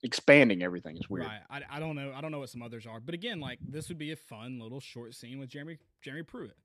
expanding 0.04 0.64
everything. 0.64 0.98
It's 0.98 1.10
weird. 1.10 1.28
Right. 1.28 1.42
I, 1.50 1.78
I 1.78 1.80
don't 1.80 1.96
know. 1.96 2.14
I 2.16 2.22
don't 2.22 2.32
know 2.32 2.40
what 2.40 2.50
some 2.50 2.62
others 2.62 2.86
are. 2.86 3.00
But 3.00 3.14
again, 3.14 3.40
like 3.40 3.60
this 3.62 3.90
would 3.90 3.98
be 3.98 4.12
a 4.12 4.16
fun 4.16 4.60
little 4.60 4.80
short 4.80 5.14
scene 5.16 5.40
with 5.40 5.50
Jeremy 5.50 5.78
Jeremy 6.02 6.24
Pruitt. 6.24 6.58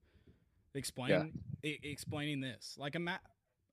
Explain 0.74 1.10
yeah. 1.62 1.70
I, 1.70 1.78
explaining 1.82 2.40
this. 2.40 2.76
Like 2.78 2.94
ima- 2.94 3.20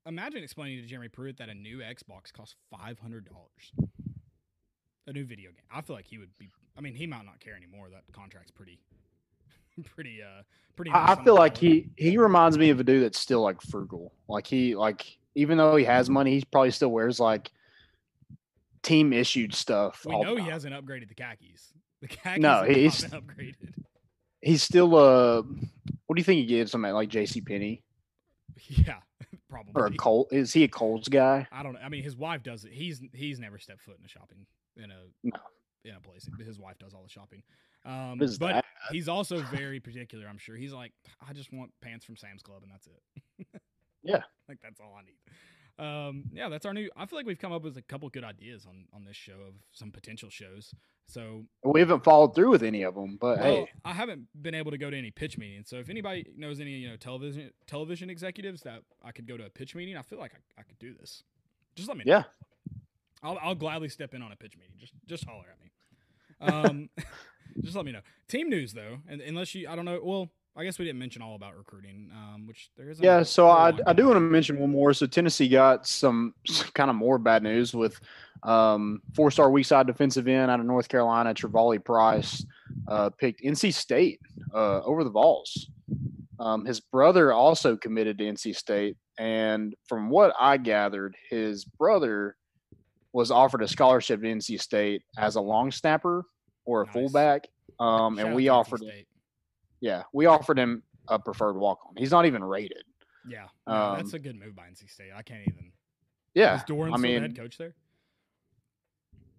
imagine 0.06 0.44
explaining 0.44 0.82
to 0.82 0.88
Jeremy 0.88 1.08
Pruitt 1.08 1.38
that 1.38 1.50
a 1.50 1.54
new 1.54 1.78
Xbox 1.80 2.34
costs 2.34 2.56
five 2.70 3.00
hundred 3.00 3.30
dollars. 3.30 3.90
a 5.08 5.14
new 5.14 5.26
video 5.26 5.52
game. 5.52 5.64
I 5.72 5.82
feel 5.82 5.96
like 5.96 6.08
he 6.08 6.18
would 6.18 6.38
be. 6.38 6.50
I 6.78 6.82
mean, 6.82 6.96
he 6.96 7.08
might 7.08 7.26
not 7.26 7.40
care 7.40 7.56
anymore. 7.56 7.90
That 7.90 8.04
contract's 8.14 8.52
pretty, 8.52 8.80
pretty, 9.96 10.22
uh, 10.22 10.44
pretty. 10.76 10.92
nice 10.92 11.00
I, 11.00 11.06
I 11.06 11.12
on 11.12 11.18
the 11.20 11.24
feel 11.24 11.36
like 11.36 11.58
he 11.58 11.90
he 11.96 12.18
reminds 12.18 12.58
me 12.58 12.70
of 12.70 12.80
a 12.80 12.84
dude 12.84 13.04
that's 13.04 13.20
still 13.20 13.42
like 13.42 13.62
frugal. 13.62 14.14
Like 14.28 14.48
he 14.48 14.76
like 14.76 15.19
even 15.36 15.58
though 15.58 15.76
he 15.76 15.86
has 15.86 16.10
money, 16.10 16.40
he 16.40 16.44
probably 16.52 16.72
still 16.72 16.92
wears 16.92 17.20
like 17.20 17.52
team 18.84 19.14
issued 19.14 19.54
stuff. 19.54 20.06
We 20.06 20.20
know 20.20 20.36
he 20.36 20.42
time. 20.44 20.52
hasn't 20.52 20.74
upgraded 20.74 21.10
the 21.10 21.16
khakis. 21.16 21.74
The 22.02 22.08
khakis 22.08 22.42
No, 22.42 22.64
he's- 22.64 23.04
upgraded. 23.06 23.74
He's 24.42 24.64
still 24.64 24.96
uh, 24.96 25.42
what 26.06 26.16
do 26.16 26.20
you 26.20 26.24
think 26.24 26.40
he 26.40 26.46
gives 26.46 26.74
him 26.74 26.86
at 26.86 26.94
like 26.94 27.10
J.C. 27.10 27.42
Penney 27.42 27.84
Yeah, 28.70 29.00
probably. 29.50 29.74
or 29.76 29.88
a 29.88 29.94
Cole? 29.94 30.30
Is 30.32 30.54
he 30.54 30.64
a 30.64 30.68
Coles 30.70 31.10
guy? 31.10 31.46
I 31.52 31.62
don't 31.62 31.74
know. 31.74 31.80
I 31.84 31.90
mean, 31.90 32.04
his 32.04 32.16
wife 32.16 32.42
does 32.42 32.64
it. 32.64 32.72
He's 32.72 33.02
he's 33.14 33.38
never 33.40 33.60
stepped 33.60 33.82
foot 33.82 33.98
in 34.00 34.06
a 34.06 34.08
shopping 34.08 34.46
in 34.78 34.92
a 34.92 34.96
No. 35.24 35.32
in 35.84 35.96
a 35.96 36.00
place. 36.00 36.26
His 36.46 36.58
wife 36.58 36.78
does 36.80 36.94
all 36.94 37.04
the 37.04 37.10
shopping. 37.10 37.44
Um, 37.86 38.18
but 38.18 38.40
that? 38.40 38.66
he's 38.92 39.10
also 39.10 39.42
very 39.42 39.82
particular. 39.82 40.26
I'm 40.30 40.38
sure 40.38 40.56
he's 40.56 40.72
like, 40.74 40.94
I 41.28 41.34
just 41.34 41.52
want 41.52 41.72
pants 41.82 42.06
from 42.06 42.16
Sam's 42.16 42.42
Club, 42.42 42.62
and 42.64 42.72
that's 42.72 42.88
it. 42.88 43.62
Yeah. 44.04 44.22
like 44.48 44.60
that's 44.62 44.80
all 44.80 44.98
I 44.98 45.04
need. 45.04 45.18
Um, 45.78 46.26
yeah, 46.34 46.50
that's 46.50 46.66
our 46.66 46.74
new. 46.74 46.90
I 46.98 47.06
feel 47.06 47.18
like 47.18 47.26
we've 47.26 47.40
come 47.40 47.54
up 47.54 47.64
with 47.64 47.78
a 47.78 47.82
couple 47.82 48.10
good 48.10 48.24
ideas 48.26 48.66
on 48.68 48.86
on 48.94 49.06
this 49.06 49.16
show 49.16 49.34
of 49.48 49.54
some 49.72 49.92
potential 49.92 50.30
shows. 50.30 50.74
So 51.08 51.46
We 51.64 51.80
haven't 51.80 52.04
followed 52.04 52.36
through 52.36 52.52
with 52.52 52.64
any 52.64 52.84
of 52.84 52.94
them, 52.96 53.18
but 53.20 53.40
well, 53.40 53.46
hey, 53.66 53.70
I 53.86 53.94
haven't 53.94 54.28
been 54.40 54.54
able 54.54 54.72
to 54.72 54.78
go 54.78 54.90
to 54.90 54.98
any 54.98 55.10
pitch 55.10 55.38
meetings. 55.38 55.70
So 55.70 55.78
if 55.78 55.90
anybody 55.90 56.26
knows 56.38 56.60
any, 56.60 56.72
you 56.72 56.90
know, 56.90 56.98
television 56.98 57.52
television 57.66 58.10
executives 58.10 58.62
that 58.64 58.82
I 59.04 59.12
could 59.12 59.26
go 59.28 59.38
to 59.38 59.46
a 59.46 59.50
pitch 59.50 59.74
meeting, 59.74 59.96
I 59.98 60.02
feel 60.02 60.20
like 60.20 60.34
I, 60.36 60.62
I 60.62 60.64
could 60.64 60.78
do 60.80 60.94
this. 60.94 61.24
Just 61.76 61.88
let 61.88 61.98
me 61.98 62.04
know. 62.06 62.12
yeah, 62.14 62.24
I'll, 63.24 63.40
I'll 63.42 63.56
gladly 63.56 63.90
step 63.90 64.14
in 64.14 64.22
on 64.22 64.32
a 64.32 64.36
pitch 64.36 64.56
meeting. 64.58 64.76
Just 64.78 64.94
just 65.08 65.24
holler 65.26 65.46
at 65.50 65.60
me. 65.62 65.72
Um, 66.42 66.90
just 67.64 67.76
let 67.76 67.86
me 67.86 67.92
know. 67.94 68.02
Team 68.28 68.50
news 68.50 68.74
though, 68.74 69.00
and 69.08 69.22
unless 69.22 69.56
you, 69.56 69.68
I 69.70 69.76
don't 69.76 69.86
know. 69.86 70.00
Well, 70.04 70.30
I 70.60 70.66
guess 70.66 70.78
we 70.78 70.84
didn't 70.84 71.00
mention 71.00 71.22
all 71.22 71.36
about 71.36 71.58
recruiting, 71.58 72.12
um, 72.14 72.46
which 72.46 72.70
there 72.76 72.90
is. 72.90 73.00
yeah. 73.00 73.24
So 73.24 73.48
I 73.48 73.72
I 73.88 73.94
do 73.94 74.08
want 74.08 74.18
to 74.18 74.20
mention 74.20 74.60
one 74.60 74.72
more. 74.72 74.94
So 74.94 75.08
Tennessee 75.08 75.48
got 75.48 75.88
some, 75.88 76.34
some 76.46 76.68
kind 76.74 76.90
of 76.90 76.98
more 76.98 77.18
bad 77.18 77.44
news 77.44 77.74
with 77.74 77.98
um, 78.44 79.02
four-star 79.16 79.50
weak 79.52 79.66
side 79.66 79.88
defensive 79.88 80.28
end 80.28 80.52
out 80.52 80.60
of 80.60 80.66
North 80.66 80.90
Carolina, 80.90 81.34
Travali 81.34 81.84
Price, 81.84 82.46
uh, 82.90 83.10
picked 83.10 83.42
NC 83.42 83.74
State 83.74 84.20
uh, 84.54 84.82
over 84.82 85.06
the 85.06 85.10
Vols. 85.10 85.70
Um, 86.42 86.66
his 86.66 86.82
brother 86.82 87.32
also 87.32 87.78
committed 87.78 88.18
to 88.18 88.26
NC 88.26 88.54
State, 88.54 88.98
and 89.18 89.74
from 89.88 90.10
what 90.10 90.34
I 90.38 90.58
gathered, 90.58 91.16
his 91.30 91.64
brother 91.64 92.36
was 93.14 93.32
offered 93.32 93.62
a 93.62 93.68
scholarship 93.68 94.22
to 94.22 94.28
NC 94.28 94.60
State 94.60 95.04
as 95.18 95.36
a 95.36 95.42
long 95.42 95.72
snapper 95.72 96.26
or 96.66 96.82
a 96.82 96.86
Nice. 96.86 96.94
fullback. 96.94 97.48
Um, 97.80 98.20
and 98.20 98.36
we 98.36 98.50
offered. 98.50 98.82
Yeah, 99.82 100.04
we 100.14 100.26
offered 100.26 100.58
him 100.58 100.84
a 101.08 101.20
preferred 101.20 101.58
walk 101.58 101.80
on. 101.88 101.96
He's 101.98 102.12
not 102.12 102.26
even 102.26 102.44
rated. 102.44 102.84
Yeah, 103.28 103.46
um, 103.68 103.98
that's 103.98 104.14
a 104.14 104.20
good 104.20 104.40
move 104.40 104.56
by 104.56 104.64
NC 104.64 104.90
State. 104.90 105.12
I 105.16 105.22
can't 105.22 105.42
even. 105.48 105.72
Yeah, 106.34 106.56
is 106.58 106.64
Doeren 106.64 106.94
I 106.94 106.98
the 106.98 107.02
mean, 107.02 107.22
head 107.22 107.36
coach 107.38 107.58
there? 107.58 107.74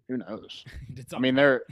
who 0.08 0.16
knows? 0.18 0.64
I 1.14 1.18
mean, 1.18 1.34
they're 1.34 1.62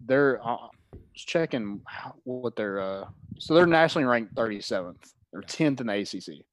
they're 0.00 0.46
uh, 0.46 0.68
just 1.14 1.28
checking 1.28 1.82
how- 1.86 2.14
what 2.24 2.56
they're 2.56 2.80
uh, 2.80 3.04
so 3.38 3.54
they're 3.54 3.66
nationally 3.66 4.06
ranked 4.06 4.34
37th. 4.34 5.12
They're 5.32 5.42
10th 5.42 5.80
in 5.80 5.86
the 5.86 5.94
ACC, 5.94 6.44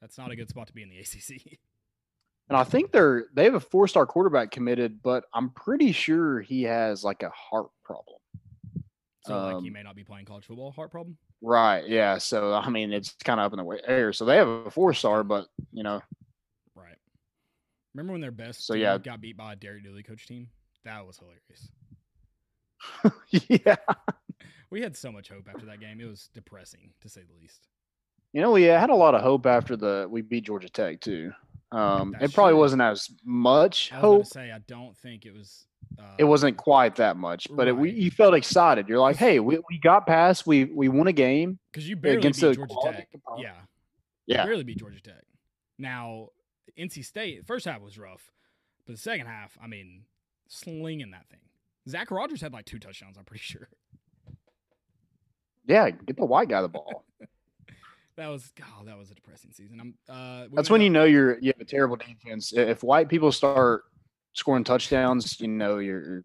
that's 0.00 0.18
not 0.18 0.30
a 0.30 0.36
good 0.36 0.48
spot 0.48 0.68
to 0.68 0.72
be 0.72 0.82
in 0.82 0.90
the 0.90 0.98
ACC. 0.98 1.58
and 2.48 2.56
I 2.56 2.64
think 2.64 2.92
they're 2.92 3.26
they 3.34 3.44
have 3.44 3.54
a 3.54 3.60
four 3.60 3.88
star 3.88 4.06
quarterback 4.06 4.50
committed, 4.50 5.02
but 5.02 5.24
I'm 5.34 5.50
pretty 5.50 5.92
sure 5.92 6.40
he 6.40 6.62
has 6.64 7.02
like 7.02 7.22
a 7.22 7.30
heart 7.30 7.70
problem. 7.84 8.15
So 9.26 9.40
like 9.40 9.58
he 9.60 9.68
Um, 9.68 9.72
may 9.72 9.82
not 9.82 9.96
be 9.96 10.04
playing 10.04 10.24
college 10.26 10.46
football. 10.46 10.70
Heart 10.72 10.90
problem. 10.90 11.18
Right? 11.42 11.86
Yeah. 11.86 12.18
So 12.18 12.52
I 12.54 12.68
mean, 12.70 12.92
it's 12.92 13.12
kind 13.24 13.40
of 13.40 13.46
up 13.52 13.58
in 13.58 13.64
the 13.64 13.80
air. 13.88 14.12
So 14.12 14.24
they 14.24 14.36
have 14.36 14.48
a 14.48 14.70
four 14.70 14.94
star, 14.94 15.24
but 15.24 15.48
you 15.72 15.82
know, 15.82 16.02
Right. 16.74 16.98
Remember 17.94 18.12
when 18.12 18.20
their 18.20 18.30
best 18.30 18.66
So, 18.66 18.74
yeah. 18.74 18.98
got 18.98 19.20
beat 19.20 19.36
by 19.36 19.54
a 19.54 19.56
Derek 19.56 19.84
Dooley 19.84 20.02
coach 20.02 20.26
team? 20.26 20.48
That 20.84 21.06
was 21.06 21.18
hilarious. 21.18 21.70
yeah. 23.64 23.76
We 24.70 24.80
had 24.82 24.96
so 24.96 25.10
much 25.12 25.28
hope 25.28 25.48
after 25.48 25.66
that 25.66 25.80
game. 25.80 26.00
It 26.00 26.04
was 26.06 26.28
depressing 26.34 26.92
to 27.00 27.08
say 27.08 27.22
the 27.22 27.34
least. 27.40 27.68
You 28.32 28.42
know, 28.42 28.52
we 28.52 28.64
had 28.64 28.90
a 28.90 28.94
lot 28.94 29.14
of 29.14 29.22
hope 29.22 29.46
after 29.46 29.76
the 29.76 30.06
we 30.10 30.22
beat 30.22 30.44
Georgia 30.44 30.68
Tech 30.68 31.00
too. 31.00 31.32
Um, 31.72 32.14
it 32.20 32.32
probably 32.32 32.54
wasn't 32.54 32.82
as 32.82 33.08
much 33.24 33.90
I 33.92 33.96
was 33.96 34.02
hope. 34.02 34.24
to 34.24 34.30
say 34.30 34.52
I 34.52 34.58
don't 34.66 34.96
think 34.96 35.26
it 35.26 35.34
was. 35.34 35.66
Uh, 35.98 36.02
it 36.18 36.24
wasn't 36.24 36.56
quite 36.56 36.96
that 36.96 37.16
much, 37.16 37.46
but 37.50 37.68
it, 37.68 37.76
we, 37.76 37.90
you 37.90 38.10
felt 38.10 38.34
excited. 38.34 38.88
You're 38.88 38.98
like, 38.98 39.16
hey, 39.16 39.40
we, 39.40 39.58
we 39.70 39.78
got 39.78 40.06
past, 40.06 40.46
we 40.46 40.64
we 40.64 40.88
won 40.88 41.06
a 41.06 41.12
game. 41.12 41.58
because 41.72 41.88
you 41.88 41.96
barely 41.96 42.18
against 42.18 42.40
beat 42.40 42.54
Georgia 42.54 42.74
Tech. 42.84 43.08
Yeah, 43.38 43.52
Yeah, 44.26 44.44
barely 44.44 44.64
beat 44.64 44.78
Georgia 44.78 45.00
Tech. 45.00 45.24
Now 45.78 46.28
NC 46.78 47.04
State 47.04 47.46
first 47.46 47.66
half 47.66 47.80
was 47.80 47.98
rough, 47.98 48.30
but 48.86 48.94
the 48.94 49.00
second 49.00 49.26
half, 49.26 49.56
I 49.62 49.66
mean, 49.66 50.02
slinging 50.48 51.10
that 51.12 51.28
thing. 51.28 51.40
Zach 51.88 52.10
Rogers 52.10 52.40
had 52.40 52.52
like 52.52 52.64
two 52.64 52.78
touchdowns. 52.78 53.16
I'm 53.16 53.24
pretty 53.24 53.42
sure. 53.42 53.68
yeah. 55.66 55.90
Get 55.90 56.16
the 56.16 56.24
white 56.24 56.48
guy 56.48 56.62
the 56.62 56.68
ball. 56.68 57.04
That 58.16 58.28
was 58.28 58.50
oh, 58.62 58.84
that 58.84 58.96
was 58.96 59.10
a 59.10 59.14
depressing 59.14 59.52
season. 59.52 59.78
I'm. 59.80 59.94
Uh, 60.08 60.48
That's 60.52 60.70
when 60.70 60.80
you 60.80 60.90
know 60.90 61.04
you're 61.04 61.38
you 61.38 61.52
have 61.52 61.60
a 61.60 61.64
terrible 61.64 61.96
defense. 61.96 62.52
If 62.54 62.82
white 62.82 63.08
people 63.08 63.30
start 63.30 63.84
scoring 64.32 64.64
touchdowns, 64.64 65.38
you 65.40 65.48
know 65.48 65.78
you're 65.78 66.24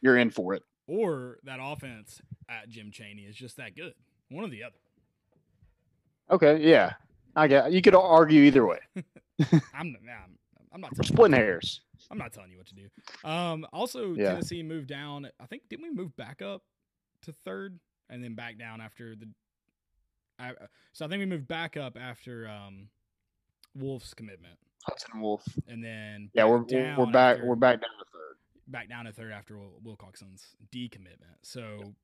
you're 0.00 0.16
in 0.16 0.30
for 0.30 0.54
it. 0.54 0.62
or 0.86 1.38
that 1.44 1.58
offense 1.60 2.20
at 2.48 2.68
Jim 2.68 2.90
Chaney 2.92 3.22
is 3.22 3.34
just 3.36 3.56
that 3.56 3.74
good. 3.74 3.94
One 4.30 4.44
or 4.44 4.48
the 4.48 4.62
other. 4.62 4.76
Okay, 6.30 6.58
yeah, 6.60 6.92
I 7.34 7.48
get. 7.48 7.72
You 7.72 7.82
could 7.82 7.94
argue 7.94 8.42
either 8.42 8.64
way. 8.66 8.78
I'm 9.74 9.96
I'm, 9.96 9.96
I'm 10.72 10.80
not 10.80 10.94
splitting 11.04 11.36
hairs. 11.36 11.80
I'm 12.10 12.18
not 12.18 12.32
telling 12.32 12.50
you 12.50 12.58
what 12.58 12.66
to 12.68 12.74
do. 12.74 12.88
Um, 13.28 13.66
also 13.72 14.14
Yeah. 14.14 14.30
Tennessee 14.30 14.62
moved 14.62 14.88
down. 14.88 15.28
I 15.40 15.46
think 15.46 15.62
didn't 15.68 15.82
we 15.82 15.90
move 15.90 16.14
back 16.16 16.42
up 16.42 16.62
to 17.22 17.32
third 17.32 17.78
and 18.08 18.22
then 18.22 18.34
back 18.34 18.58
down 18.58 18.80
after 18.80 19.16
the. 19.16 19.28
I, 20.38 20.52
so 20.92 21.04
I 21.04 21.08
think 21.08 21.20
we 21.20 21.26
moved 21.26 21.48
back 21.48 21.76
up 21.76 21.96
after 22.00 22.48
um, 22.48 22.88
Wolfe's 23.74 24.14
commitment, 24.14 24.58
Hudson 24.84 25.20
Wolfe. 25.20 25.44
and 25.66 25.82
then 25.82 26.30
Yeah, 26.34 26.44
we're 26.44 26.58
we're, 26.58 27.06
back. 27.06 27.36
after- 27.36 27.46
We're 27.46 27.56
back 27.56 27.80
down 27.80 27.90
to 27.98 28.04
third. 28.12 28.36
back 28.68 28.88
down 28.88 29.04
to 29.06 29.12
third 29.12 29.32
after 29.32 29.58
Wil- 29.58 29.80
Wilcoxon's 29.82 30.44
decommitment. 30.72 31.38
So 31.42 31.94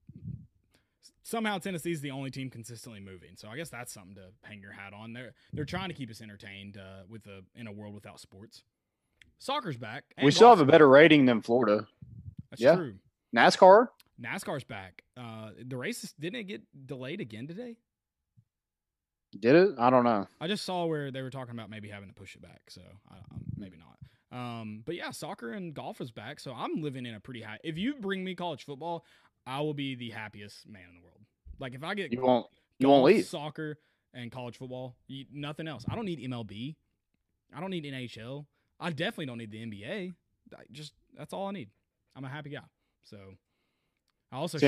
somehow 1.23 1.59
Tennessee's 1.59 2.01
the 2.01 2.11
only 2.11 2.31
team 2.31 2.51
consistently 2.51 3.01
moving. 3.01 3.31
So 3.37 3.49
I 3.49 3.57
guess 3.57 3.71
that's 3.71 3.93
something 3.93 4.15
to 4.17 4.29
hang 4.43 4.61
your 4.61 4.73
hat 4.73 4.93
on. 4.93 5.13
They're 5.13 5.35
they're 5.53 5.65
trying 5.65 5.89
to 5.89 5.95
keep 5.95 6.11
us 6.11 6.21
entertained 6.21 6.77
uh, 6.77 7.05
with 7.09 7.27
a 7.27 7.41
in 7.55 7.67
a 7.67 7.73
world 7.73 7.95
without 7.95 8.21
sports. 8.21 8.63
Soccer's 9.39 9.77
back. 9.77 10.05
We 10.23 10.31
still 10.31 10.49
have 10.51 10.61
a 10.61 10.65
better 10.65 10.89
rating 10.89 11.27
than 11.27 11.43
Florida. 11.43 11.87
That's 12.51 12.63
yeah. 12.63 12.77
true. 12.77 12.95
NASCAR. 13.35 13.89
NASCAR's 14.23 14.63
back. 14.65 15.03
Uh, 15.17 15.51
the 15.67 15.77
race 15.77 16.15
didn't 16.21 16.39
it 16.41 16.45
get 16.45 16.63
delayed 16.87 17.21
again 17.21 17.47
today? 17.49 17.77
Did 19.41 19.55
it? 19.55 19.75
I 19.79 19.91
don't 19.91 20.05
know. 20.05 20.27
I 20.41 20.47
just 20.47 20.65
saw 20.65 20.87
where 20.87 21.11
they 21.11 21.23
were 21.23 21.31
talking 21.31 21.55
about 21.55 21.71
maybe 21.71 21.89
having 21.89 22.09
to 22.09 22.15
push 22.15 22.35
it 22.35 22.43
back. 22.43 22.63
So 22.69 22.81
I, 23.11 23.17
maybe 23.57 23.77
not. 23.77 23.89
Um, 24.37 24.83
but 24.85 24.95
yeah, 24.97 25.11
soccer 25.11 25.53
and 25.53 25.73
golf 25.75 26.01
is 26.01 26.11
back. 26.11 26.41
So 26.41 26.53
I'm 26.53 26.83
living 26.83 27.07
in 27.07 27.15
a 27.15 27.21
pretty 27.21 27.43
high. 27.43 27.59
If 27.63 27.79
you 27.79 27.95
bring 28.01 28.25
me 28.25 28.35
college 28.35 28.65
football, 28.65 29.05
I 29.47 29.61
will 29.61 29.75
be 29.75 29.95
the 29.95 30.11
happiest 30.11 30.69
man 30.69 30.83
in 30.89 30.95
the 30.97 31.03
world. 31.03 31.21
Like 31.59 31.75
if 31.75 31.85
I 31.85 31.95
get 31.95 32.13
You 32.13 32.21
won't. 32.21 32.47
You 32.79 32.89
won't 32.89 33.05
leave. 33.05 33.27
Soccer 33.27 33.79
and 34.13 34.31
college 34.33 34.57
football, 34.57 34.97
you, 35.07 35.27
nothing 35.33 35.69
else. 35.69 35.85
I 35.89 35.95
don't 35.95 36.05
need 36.05 36.19
MLB. 36.19 36.75
I 37.55 37.61
don't 37.61 37.71
need 37.71 37.85
NHL. 37.85 38.47
I 38.81 38.91
definitely 38.91 39.27
don't 39.27 39.39
need 39.39 39.51
the 39.53 39.65
NBA. 39.65 40.13
I 40.57 40.63
just 40.73 40.93
that's 41.17 41.33
all 41.33 41.47
I 41.47 41.53
need. 41.53 41.71
I'm 42.17 42.25
a 42.25 42.29
happy 42.29 42.51
guy. 42.51 42.61
So 43.05 43.17
I 44.33 44.37
also 44.37 44.59
showed- 44.59 44.67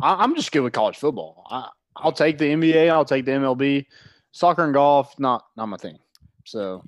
I, 0.00 0.14
I'm 0.24 0.34
just 0.34 0.50
good 0.52 0.60
with 0.60 0.72
college 0.72 0.96
football. 0.96 1.46
I, 1.48 1.68
I'll 1.96 2.12
take 2.12 2.38
the 2.38 2.46
NBA. 2.46 2.90
I'll 2.90 3.04
take 3.04 3.24
the 3.24 3.32
MLB. 3.32 3.86
Soccer 4.32 4.64
and 4.64 4.74
golf, 4.74 5.18
not 5.18 5.46
not 5.56 5.66
my 5.66 5.76
thing. 5.78 5.98
So, 6.44 6.82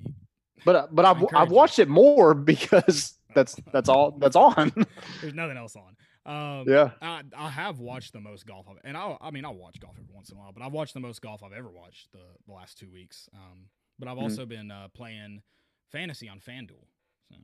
but 0.65 0.93
but 0.95 1.05
I've 1.05 1.25
I've 1.35 1.51
watched 1.51 1.79
it 1.79 1.87
more 1.89 2.33
because 2.53 3.15
that's 3.33 3.55
that's 3.71 3.89
all 3.89 4.11
that's 4.11 4.35
on. 4.35 4.71
there's 5.21 5.33
nothing 5.33 5.57
else 5.57 5.75
on. 5.75 5.95
Um, 6.25 6.65
yeah. 6.67 6.91
I, 7.01 7.23
I 7.35 7.49
have 7.49 7.79
watched 7.79 8.13
the 8.13 8.19
most 8.19 8.45
golf, 8.45 8.67
I've, 8.69 8.77
and 8.83 8.95
I 8.95 9.17
I 9.19 9.31
mean 9.31 9.45
I 9.45 9.49
watch 9.49 9.79
golf 9.79 9.95
every 9.99 10.13
once 10.13 10.29
in 10.29 10.37
a 10.37 10.39
while, 10.39 10.51
but 10.51 10.61
I've 10.61 10.73
watched 10.73 10.93
the 10.93 10.99
most 10.99 11.21
golf 11.21 11.41
I've 11.43 11.53
ever 11.53 11.69
watched 11.69 12.11
the, 12.11 12.19
the 12.45 12.53
last 12.53 12.77
two 12.77 12.91
weeks. 12.91 13.27
Um, 13.33 13.65
but 13.97 14.07
I've 14.07 14.17
Mhm. 14.17 14.21
also 14.21 14.45
been 14.45 14.69
uh, 14.69 14.89
playing 14.93 15.41
fantasy 15.91 16.29
on 16.29 16.39
FanDuel, 16.39 16.85
so 17.29 17.35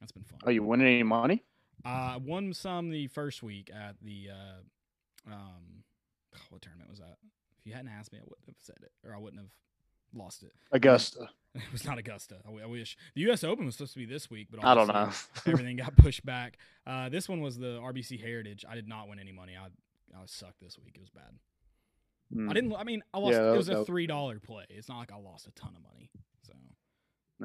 that's 0.00 0.12
been 0.12 0.24
fun. 0.24 0.40
Are 0.44 0.52
you 0.52 0.62
winning 0.62 0.86
any 0.86 1.02
money? 1.02 1.44
I 1.84 2.18
won 2.18 2.52
some 2.52 2.90
the 2.90 3.06
first 3.06 3.42
week 3.42 3.70
at 3.74 3.96
the 4.02 4.28
uh, 4.30 5.32
um, 5.32 5.84
what 6.50 6.62
tournament 6.62 6.90
was 6.90 6.98
that? 7.00 7.16
If 7.60 7.66
you 7.66 7.72
hadn't 7.72 7.88
asked 7.90 8.12
me, 8.12 8.18
I 8.18 8.24
wouldn't 8.24 8.46
have 8.46 8.56
said 8.60 8.76
it, 8.82 8.92
or 9.06 9.14
I 9.14 9.18
wouldn't 9.18 9.40
have 9.42 9.50
lost 10.14 10.42
it. 10.42 10.52
Augusta. 10.72 11.28
It 11.54 11.62
was 11.72 11.84
not 11.84 11.98
Augusta. 11.98 12.36
I 12.46 12.66
wish 12.66 12.96
the 13.14 13.22
U.S. 13.22 13.42
Open 13.42 13.64
was 13.66 13.74
supposed 13.74 13.94
to 13.94 13.98
be 13.98 14.04
this 14.04 14.30
week, 14.30 14.48
but 14.50 14.62
I 14.64 14.74
don't 14.74 14.86
know. 14.86 15.10
everything 15.46 15.76
got 15.76 15.96
pushed 15.96 16.24
back. 16.24 16.58
Uh, 16.86 17.08
this 17.08 17.28
one 17.28 17.40
was 17.40 17.58
the 17.58 17.78
RBC 17.80 18.20
Heritage. 18.20 18.64
I 18.68 18.74
did 18.74 18.86
not 18.86 19.08
win 19.08 19.18
any 19.18 19.32
money. 19.32 19.54
I 19.56 19.66
I 20.16 20.22
sucked 20.26 20.60
this 20.60 20.78
week. 20.78 20.92
It 20.94 21.00
was 21.00 21.10
bad. 21.10 21.34
Hmm, 22.32 22.48
I 22.50 22.52
didn't. 22.52 22.74
I 22.76 22.84
mean, 22.84 23.02
I 23.12 23.18
lost. 23.18 23.32
Yeah, 23.32 23.52
it 23.52 23.56
was 23.56 23.68
a 23.68 23.84
three 23.84 24.06
dollar 24.06 24.38
play. 24.38 24.64
It's 24.70 24.88
not 24.88 24.98
like 24.98 25.10
I 25.12 25.16
lost 25.16 25.46
a 25.46 25.50
ton 25.52 25.72
of 25.76 25.82
money. 25.82 26.10
So 26.46 26.52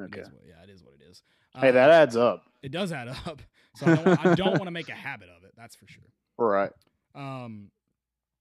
Okay. 0.06 0.22
is 0.22 0.30
what, 0.32 0.42
yeah, 0.48 0.64
it 0.64 0.70
is 0.70 0.84
what 0.84 0.94
it 0.94 1.02
is. 1.10 1.24
Hey, 1.56 1.70
Uh, 1.70 1.72
that 1.74 1.90
adds 1.90 2.16
up. 2.18 2.44
it 2.62 2.72
does 2.72 2.92
add 2.92 3.08
up. 3.26 3.42
So 3.76 3.86
I 3.88 3.96
don't, 3.96 4.26
I 4.26 4.36
don't 4.36 4.52
want 4.54 4.66
to 4.66 4.72
make 4.72 4.90
a 4.90 4.94
habit 4.96 5.30
of 5.36 5.44
it. 5.44 5.54
That's 5.56 5.76
for 5.76 5.88
sure. 5.88 6.04
Right. 6.38 6.72
Um, 7.16 7.70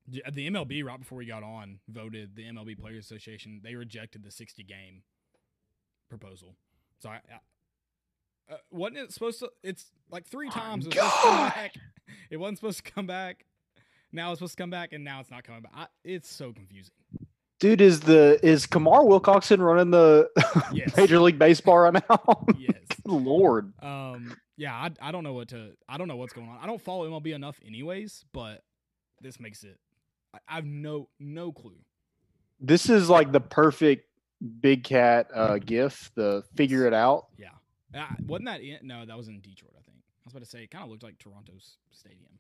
the 0.06 0.22
the 0.32 0.50
MLB 0.50 0.84
right 0.84 0.98
before 0.98 1.18
we 1.18 1.26
got 1.26 1.42
on 1.42 1.78
voted 1.88 2.36
the 2.36 2.44
MLB 2.44 2.78
Players 2.78 3.04
Association. 3.04 3.60
They 3.62 3.74
rejected 3.74 4.22
the 4.24 4.30
sixty 4.30 4.62
game 4.62 5.02
proposal. 6.08 6.56
So 6.98 7.08
I, 7.08 7.14
I 7.14 8.54
uh, 8.54 8.56
wasn't 8.70 8.98
it 8.98 9.12
supposed 9.12 9.40
to? 9.40 9.50
It's 9.62 9.86
like 10.10 10.26
three 10.26 10.50
times. 10.50 10.86
It, 10.86 10.94
was 10.94 10.96
to 10.96 11.10
come 11.22 11.48
back. 11.48 11.74
it 12.30 12.36
wasn't 12.36 12.58
supposed 12.58 12.84
to 12.84 12.90
come 12.92 13.06
back. 13.06 13.44
Now 14.12 14.30
it's 14.30 14.38
supposed 14.40 14.56
to 14.56 14.62
come 14.62 14.70
back, 14.70 14.92
and 14.92 15.04
now 15.04 15.20
it's 15.20 15.30
not 15.30 15.44
coming 15.44 15.62
back. 15.62 15.72
I, 15.74 15.86
it's 16.04 16.28
so 16.28 16.52
confusing. 16.52 16.92
Dude, 17.60 17.80
is 17.80 18.00
the 18.00 18.38
is 18.42 18.66
Kamar 18.66 19.02
Wilcoxon 19.02 19.60
running 19.60 19.90
the 19.90 20.28
Yes. 20.72 20.96
Major 20.96 21.20
League 21.20 21.38
Baseball 21.38 21.78
right 21.78 21.94
now? 22.08 22.46
Yes. 22.58 22.74
Lord. 23.04 23.72
Um. 23.82 24.36
Yeah. 24.56 24.74
I, 24.74 24.90
I 25.00 25.12
don't 25.12 25.24
know 25.24 25.32
what 25.32 25.48
to. 25.48 25.70
I 25.88 25.96
don't 25.96 26.08
know 26.08 26.16
what's 26.16 26.32
going 26.32 26.48
on. 26.48 26.58
I 26.60 26.66
don't 26.66 26.80
follow 26.80 27.08
MLB 27.08 27.34
enough, 27.34 27.58
anyways. 27.66 28.24
But 28.32 28.62
this 29.20 29.40
makes 29.40 29.64
it. 29.64 29.78
I, 30.34 30.38
I 30.48 30.54
have 30.56 30.64
no 30.64 31.08
no 31.20 31.52
clue. 31.52 31.76
This 32.60 32.88
is 32.88 33.08
like 33.08 33.32
the 33.32 33.40
perfect 33.40 34.06
big 34.60 34.84
cat 34.84 35.28
uh 35.34 35.58
gif, 35.58 36.10
the 36.14 36.42
figure 36.56 36.86
it 36.86 36.94
out. 36.94 37.26
Yeah. 37.38 37.48
Uh, 37.94 38.06
wasn't 38.26 38.46
that 38.46 38.60
in? 38.62 38.78
No, 38.82 39.04
that 39.04 39.16
was 39.16 39.28
in 39.28 39.40
Detroit, 39.40 39.72
I 39.78 39.82
think. 39.82 39.98
I 39.98 40.22
was 40.24 40.32
about 40.32 40.44
to 40.44 40.48
say, 40.48 40.62
it 40.62 40.70
kind 40.70 40.84
of 40.84 40.90
looked 40.90 41.02
like 41.02 41.18
Toronto's 41.18 41.76
stadium. 41.90 42.38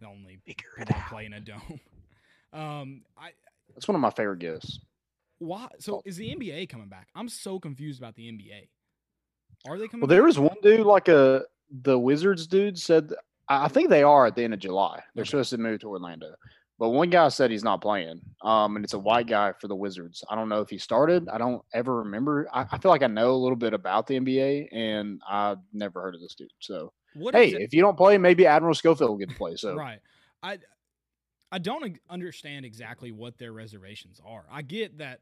The 0.00 0.06
only 0.06 0.38
Figure 0.46 0.64
people 0.78 0.94
that 0.96 1.08
play 1.10 1.26
in 1.26 1.32
a 1.34 1.40
dome. 1.40 1.80
Um, 2.52 3.02
I 3.18 3.30
That's 3.74 3.88
one 3.88 3.96
of 3.96 4.00
my 4.00 4.10
favorite 4.10 4.38
gifs. 4.38 4.78
why? 5.38 5.66
So 5.80 6.02
is 6.04 6.16
the 6.16 6.32
NBA 6.36 6.68
coming 6.68 6.86
back? 6.88 7.08
I'm 7.16 7.28
so 7.28 7.58
confused 7.58 8.00
about 8.00 8.14
the 8.14 8.30
NBA. 8.30 8.68
Are 9.66 9.76
they 9.76 9.88
coming? 9.88 10.02
Well, 10.02 10.06
there 10.08 10.22
was 10.22 10.38
one 10.38 10.54
dude, 10.62 10.86
like 10.86 11.08
a 11.08 11.42
the 11.82 11.98
Wizards 11.98 12.46
dude, 12.46 12.78
said 12.78 13.12
I 13.48 13.64
I 13.64 13.68
think 13.68 13.88
they 13.90 14.04
are 14.04 14.26
at 14.26 14.36
the 14.36 14.44
end 14.44 14.54
of 14.54 14.60
July. 14.60 15.02
They're 15.16 15.22
Okay. 15.22 15.30
supposed 15.30 15.50
to 15.50 15.58
move 15.58 15.80
to 15.80 15.88
Orlando, 15.88 16.36
but 16.78 16.90
one 16.90 17.10
guy 17.10 17.28
said 17.28 17.50
he's 17.50 17.64
not 17.64 17.80
playing. 17.80 18.20
Um, 18.42 18.76
and 18.76 18.84
it's 18.84 18.94
a 18.94 18.98
white 18.98 19.26
guy 19.26 19.52
for 19.60 19.68
the 19.68 19.76
Wizards. 19.76 20.24
I 20.28 20.34
don't 20.34 20.48
know 20.48 20.60
if 20.60 20.70
he 20.70 20.78
started. 20.78 21.28
I 21.28 21.38
don't 21.38 21.62
ever 21.72 21.98
remember. 21.98 22.48
I, 22.52 22.66
I 22.70 22.78
feel 22.78 22.90
like 22.90 23.02
I 23.02 23.06
know 23.06 23.30
a 23.30 23.36
little 23.36 23.56
bit 23.56 23.74
about 23.74 24.06
the 24.06 24.18
NBA, 24.18 24.68
and 24.72 25.20
I've 25.28 25.58
never 25.72 26.02
heard 26.02 26.14
of 26.14 26.20
this 26.20 26.34
dude. 26.34 26.50
So 26.58 26.92
What 27.14 27.34
hey, 27.34 27.50
if 27.52 27.72
you 27.72 27.80
don't 27.80 27.96
play, 27.96 28.18
maybe 28.18 28.46
Admiral 28.46 28.74
Schofield 28.74 29.10
will 29.10 29.18
get 29.18 29.30
to 29.30 29.36
play. 29.36 29.54
So 29.56 29.74
Right. 29.74 30.00
I 30.42 30.58
I 31.52 31.58
don't 31.58 31.98
understand 32.10 32.64
exactly 32.64 33.12
what 33.12 33.38
their 33.38 33.52
reservations 33.52 34.20
are. 34.26 34.44
I 34.50 34.62
get 34.62 34.98
that 34.98 35.20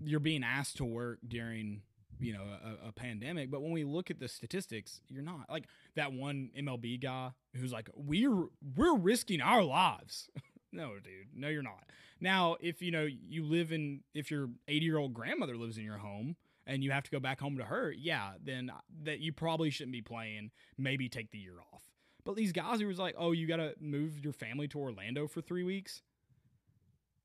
you're 0.00 0.20
being 0.20 0.44
asked 0.44 0.76
to 0.76 0.84
work 0.84 1.18
during 1.26 1.82
you 2.20 2.32
know 2.32 2.42
a, 2.42 2.88
a 2.88 2.92
pandemic, 2.92 3.50
but 3.50 3.62
when 3.62 3.72
we 3.72 3.84
look 3.84 4.10
at 4.10 4.18
the 4.18 4.28
statistics, 4.28 5.00
you're 5.08 5.22
not 5.22 5.50
like 5.50 5.64
that 5.96 6.12
one 6.12 6.50
MLB 6.58 7.00
guy 7.00 7.30
who's 7.54 7.72
like 7.72 7.90
we're 7.94 8.46
we're 8.76 8.96
risking 8.96 9.40
our 9.40 9.62
lives. 9.62 10.28
no, 10.72 10.94
dude, 10.94 11.28
no, 11.34 11.48
you're 11.48 11.62
not. 11.62 11.84
Now, 12.20 12.56
if 12.60 12.80
you 12.82 12.90
know 12.90 13.06
you 13.06 13.44
live 13.44 13.72
in 13.72 14.00
if 14.14 14.30
your 14.30 14.48
80 14.68 14.84
year 14.84 14.98
old 14.98 15.14
grandmother 15.14 15.56
lives 15.56 15.78
in 15.78 15.84
your 15.84 15.98
home 15.98 16.36
and 16.66 16.82
you 16.82 16.90
have 16.90 17.04
to 17.04 17.10
go 17.10 17.20
back 17.20 17.40
home 17.40 17.58
to 17.58 17.64
her, 17.64 17.92
yeah, 17.92 18.32
then 18.42 18.70
uh, 18.70 18.78
that 19.02 19.20
you 19.20 19.32
probably 19.32 19.70
shouldn't 19.70 19.92
be 19.92 20.02
playing. 20.02 20.50
Maybe 20.78 21.08
take 21.08 21.30
the 21.30 21.38
year 21.38 21.58
off. 21.72 21.82
But 22.24 22.36
these 22.36 22.52
guys 22.52 22.80
who 22.80 22.86
was 22.86 22.98
like, 22.98 23.14
oh, 23.18 23.32
you 23.32 23.46
got 23.46 23.56
to 23.56 23.74
move 23.80 24.24
your 24.24 24.32
family 24.32 24.66
to 24.68 24.78
Orlando 24.78 25.28
for 25.28 25.42
three 25.42 25.62
weeks. 25.62 26.00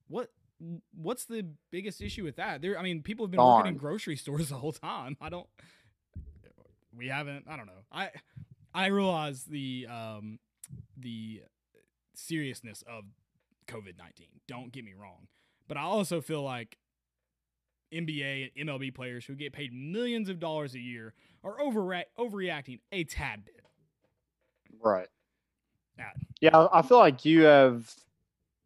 What? 0.09 0.29
What's 0.93 1.25
the 1.25 1.45
biggest 1.71 2.01
issue 2.01 2.23
with 2.23 2.35
that? 2.35 2.61
There, 2.61 2.77
I 2.77 2.83
mean, 2.83 3.01
people 3.01 3.25
have 3.25 3.31
been 3.31 3.39
working 3.57 3.73
in 3.73 3.77
grocery 3.77 4.15
stores 4.17 4.49
the 4.49 4.55
whole 4.55 4.73
time. 4.73 5.17
I 5.21 5.29
don't. 5.29 5.47
We 6.95 7.07
haven't. 7.07 7.45
I 7.49 7.55
don't 7.55 7.65
know. 7.67 7.83
I 7.91 8.09
I 8.73 8.87
realize 8.87 9.43
the 9.45 9.87
um 9.89 10.39
the 10.97 11.43
seriousness 12.13 12.83
of 12.87 13.05
COVID 13.67 13.97
nineteen. 13.97 14.27
Don't 14.47 14.71
get 14.71 14.83
me 14.83 14.93
wrong, 14.99 15.27
but 15.67 15.77
I 15.77 15.81
also 15.83 16.19
feel 16.19 16.43
like 16.43 16.77
NBA 17.93 18.51
and 18.55 18.69
MLB 18.69 18.93
players 18.93 19.25
who 19.25 19.35
get 19.35 19.53
paid 19.53 19.71
millions 19.73 20.29
of 20.29 20.39
dollars 20.39 20.75
a 20.75 20.79
year 20.79 21.13
are 21.43 21.57
overre- 21.57 22.03
overreacting 22.17 22.79
a 22.91 23.03
tad 23.03 23.45
bit. 23.45 23.61
right. 24.83 25.07
Yeah. 26.41 26.67
I 26.71 26.81
feel 26.81 26.97
like 26.99 27.25
you 27.25 27.41
have 27.41 27.93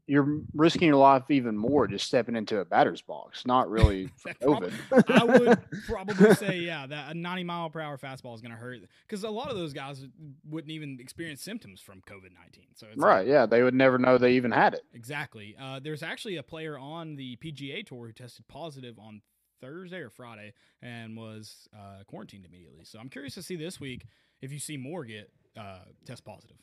you're 0.05 0.41
risking 0.53 0.87
your 0.87 0.97
life 0.97 1.23
even 1.29 1.55
more 1.57 1.87
just 1.87 2.05
stepping 2.05 2.35
into 2.35 2.59
a 2.59 2.65
batter's 2.65 3.01
box, 3.01 3.45
not 3.45 3.69
really 3.69 4.09
COVID. 4.41 4.73
I 5.09 5.23
would 5.23 5.59
probably 5.87 6.35
say, 6.35 6.57
yeah, 6.59 6.85
that 6.87 7.11
a 7.11 7.13
90 7.13 7.43
mile 7.45 7.69
per 7.69 7.79
hour 7.79 7.97
fastball 7.97 8.35
is 8.35 8.41
going 8.41 8.51
to 8.51 8.57
hurt 8.57 8.79
because 9.07 9.23
a 9.23 9.29
lot 9.29 9.49
of 9.49 9.55
those 9.55 9.71
guys 9.71 10.05
wouldn't 10.49 10.71
even 10.71 10.97
experience 10.99 11.41
symptoms 11.41 11.79
from 11.79 12.01
COVID 12.01 12.33
19. 12.33 12.65
So 12.75 12.87
it's 12.87 12.97
like- 12.97 13.07
right. 13.07 13.27
Yeah, 13.27 13.45
they 13.45 13.63
would 13.63 13.73
never 13.73 13.97
know 13.97 14.17
they 14.17 14.33
even 14.33 14.51
had 14.51 14.73
it. 14.73 14.81
exactly. 14.93 15.55
Uh, 15.61 15.79
there's 15.81 16.03
actually 16.03 16.35
a 16.35 16.43
player 16.43 16.77
on 16.77 17.15
the 17.15 17.37
PGA 17.37 17.85
Tour 17.85 18.07
who 18.07 18.13
tested 18.13 18.45
positive 18.49 18.99
on 18.99 19.21
Thursday 19.61 19.99
or 19.99 20.09
Friday 20.09 20.51
and 20.81 21.15
was 21.15 21.69
uh, 21.73 22.03
quarantined 22.07 22.45
immediately. 22.45 22.83
So 22.83 22.99
I'm 22.99 23.07
curious 23.07 23.35
to 23.35 23.41
see 23.41 23.55
this 23.55 23.79
week 23.79 24.05
if 24.41 24.51
you 24.51 24.59
see 24.59 24.75
more 24.75 25.05
get 25.05 25.31
uh, 25.57 25.85
test 26.05 26.25
positive. 26.25 26.57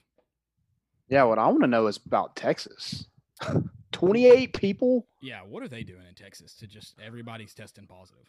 Yeah, 1.09 1.23
what 1.25 1.39
I 1.39 1.47
want 1.47 1.63
to 1.63 1.67
know 1.67 1.87
is 1.87 1.97
about 2.05 2.37
Texas. 2.37 3.07
28 3.93 4.53
people? 4.55 5.07
Yeah, 5.21 5.41
what 5.41 5.63
are 5.63 5.69
they 5.69 5.83
doing 5.83 6.03
in 6.09 6.15
Texas 6.15 6.55
to 6.57 6.67
just 6.67 6.95
everybody's 7.05 7.55
testing 7.55 7.87
positive? 7.87 8.25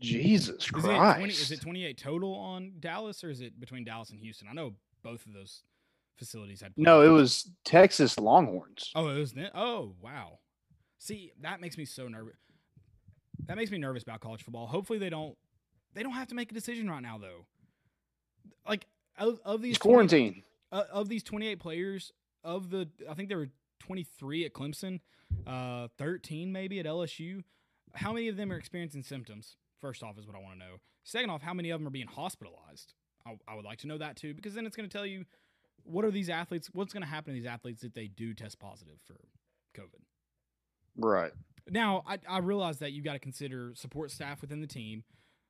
Jesus 0.00 0.64
Is 0.64 0.70
Christ. 0.70 0.86
it, 0.88 1.18
20, 1.18 1.32
is 1.32 1.50
it 1.50 1.60
28 1.60 1.98
total 1.98 2.34
on 2.34 2.72
Dallas 2.78 3.24
or 3.24 3.30
is 3.30 3.40
it 3.40 3.58
between 3.58 3.84
Dallas 3.84 4.10
and 4.10 4.20
Houston? 4.20 4.46
I 4.48 4.52
know 4.54 4.74
both 5.02 5.26
of 5.26 5.32
those 5.32 5.62
facilities 6.16 6.60
had. 6.60 6.72
no, 6.76 7.02
it 7.02 7.08
was 7.08 7.50
Texas 7.64 8.18
Longhorns. 8.18 8.92
Oh, 8.94 9.08
it 9.08 9.18
was 9.18 9.32
then. 9.32 9.50
Oh, 9.54 9.94
wow. 10.00 10.38
See, 10.98 11.32
that 11.40 11.60
makes 11.60 11.76
me 11.78 11.84
so 11.84 12.06
nervous. 12.08 12.36
That 13.46 13.56
makes 13.56 13.70
me 13.70 13.78
nervous 13.78 14.02
about 14.02 14.20
college 14.20 14.42
football. 14.42 14.66
Hopefully, 14.66 14.98
they 14.98 15.10
don't. 15.10 15.36
They 15.94 16.02
don't 16.02 16.12
have 16.12 16.28
to 16.28 16.34
make 16.34 16.50
a 16.50 16.54
decision 16.54 16.88
right 16.90 17.02
now, 17.02 17.18
though. 17.18 17.46
Like 18.68 18.86
of, 19.18 19.40
of 19.44 19.62
these 19.62 19.76
It's 19.76 19.78
20 19.84 19.94
quarantine. 19.94 20.42
uh, 20.70 20.84
of 20.92 21.08
these 21.08 21.22
28 21.22 21.58
players, 21.58 22.12
of 22.44 22.70
the 22.70 22.88
I 23.08 23.14
think 23.14 23.28
there 23.28 23.38
were 23.38 23.48
23 23.78 24.44
at 24.44 24.52
Clemson, 24.52 25.00
uh, 25.46 25.88
13 25.98 26.52
maybe 26.52 26.80
at 26.80 26.86
LSU. 26.86 27.42
How 27.94 28.12
many 28.12 28.28
of 28.28 28.36
them 28.36 28.52
are 28.52 28.56
experiencing 28.56 29.02
symptoms? 29.02 29.56
First 29.80 30.02
off, 30.02 30.18
is 30.18 30.26
what 30.26 30.36
I 30.36 30.40
want 30.40 30.54
to 30.54 30.58
know. 30.58 30.74
Second 31.04 31.30
off, 31.30 31.42
how 31.42 31.54
many 31.54 31.70
of 31.70 31.80
them 31.80 31.86
are 31.86 31.90
being 31.90 32.06
hospitalized? 32.06 32.94
I, 33.26 33.36
I 33.46 33.54
would 33.54 33.64
like 33.64 33.78
to 33.78 33.86
know 33.86 33.98
that 33.98 34.16
too, 34.16 34.34
because 34.34 34.54
then 34.54 34.66
it's 34.66 34.76
going 34.76 34.88
to 34.88 34.94
tell 34.94 35.06
you 35.06 35.24
what 35.84 36.04
are 36.04 36.10
these 36.10 36.28
athletes. 36.28 36.68
What's 36.72 36.92
going 36.92 37.02
to 37.02 37.08
happen 37.08 37.34
to 37.34 37.40
these 37.40 37.48
athletes 37.48 37.82
if 37.82 37.94
they 37.94 38.08
do 38.08 38.34
test 38.34 38.58
positive 38.58 38.98
for 39.04 39.16
COVID? 39.74 40.02
Right. 40.96 41.32
Now, 41.70 42.02
I, 42.06 42.18
I 42.28 42.38
realize 42.38 42.78
that 42.78 42.92
you 42.92 43.02
got 43.02 43.12
to 43.12 43.18
consider 43.18 43.72
support 43.74 44.10
staff 44.10 44.40
within 44.40 44.60
the 44.60 44.66
team, 44.66 45.04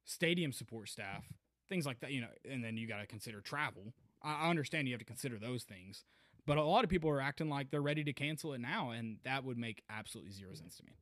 stadium 0.04 0.52
support 0.52 0.88
staff, 0.88 1.24
things 1.68 1.86
like 1.86 2.00
that, 2.00 2.12
you 2.12 2.20
know, 2.20 2.28
and 2.48 2.62
then 2.62 2.76
you 2.76 2.86
got 2.88 3.00
to 3.00 3.06
consider 3.06 3.40
travel. 3.40 3.92
I, 4.22 4.46
I 4.46 4.50
understand 4.50 4.88
you 4.88 4.94
have 4.94 5.00
to 5.00 5.04
consider 5.04 5.38
those 5.38 5.64
things, 5.64 6.04
but 6.48 6.56
a 6.56 6.64
lot 6.64 6.82
of 6.82 6.88
people 6.88 7.10
are 7.10 7.20
acting 7.20 7.50
like 7.50 7.70
they're 7.70 7.82
ready 7.82 8.02
to 8.02 8.12
cancel 8.14 8.54
it 8.54 8.60
now, 8.60 8.92
and 8.92 9.18
that 9.22 9.44
would 9.44 9.58
make 9.58 9.82
absolutely 9.90 10.32
zero 10.32 10.54
sense 10.54 10.78
to 10.78 10.84
me. 10.86 10.92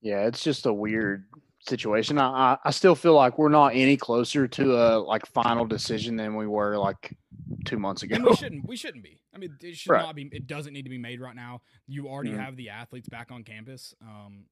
Yeah, 0.00 0.26
it's 0.28 0.44
just 0.44 0.64
a 0.64 0.72
weird 0.72 1.24
situation. 1.58 2.20
I, 2.20 2.56
I 2.64 2.70
still 2.70 2.94
feel 2.94 3.14
like 3.14 3.36
we're 3.36 3.48
not 3.48 3.74
any 3.74 3.96
closer 3.96 4.46
to 4.46 4.76
a 4.76 4.98
like 5.00 5.26
final 5.26 5.66
decision 5.66 6.14
than 6.14 6.36
we 6.36 6.46
were 6.46 6.78
like 6.78 7.16
two 7.64 7.80
months 7.80 8.04
ago. 8.04 8.14
And 8.14 8.24
we 8.24 8.36
shouldn't. 8.36 8.68
We 8.68 8.76
shouldn't 8.76 9.02
be. 9.02 9.20
I 9.34 9.38
mean, 9.38 9.56
it 9.60 9.74
should 9.76 9.90
Right. 9.90 10.02
not 10.02 10.14
be. 10.14 10.30
It 10.32 10.46
doesn't 10.46 10.72
need 10.72 10.82
to 10.84 10.88
be 10.90 10.98
made 10.98 11.20
right 11.20 11.34
now. 11.34 11.62
You 11.88 12.06
already 12.08 12.30
Mhm. 12.30 12.38
have 12.38 12.56
the 12.56 12.68
athletes 12.68 13.08
back 13.08 13.32
on 13.32 13.42
campus. 13.42 13.92
Um, 14.00 14.44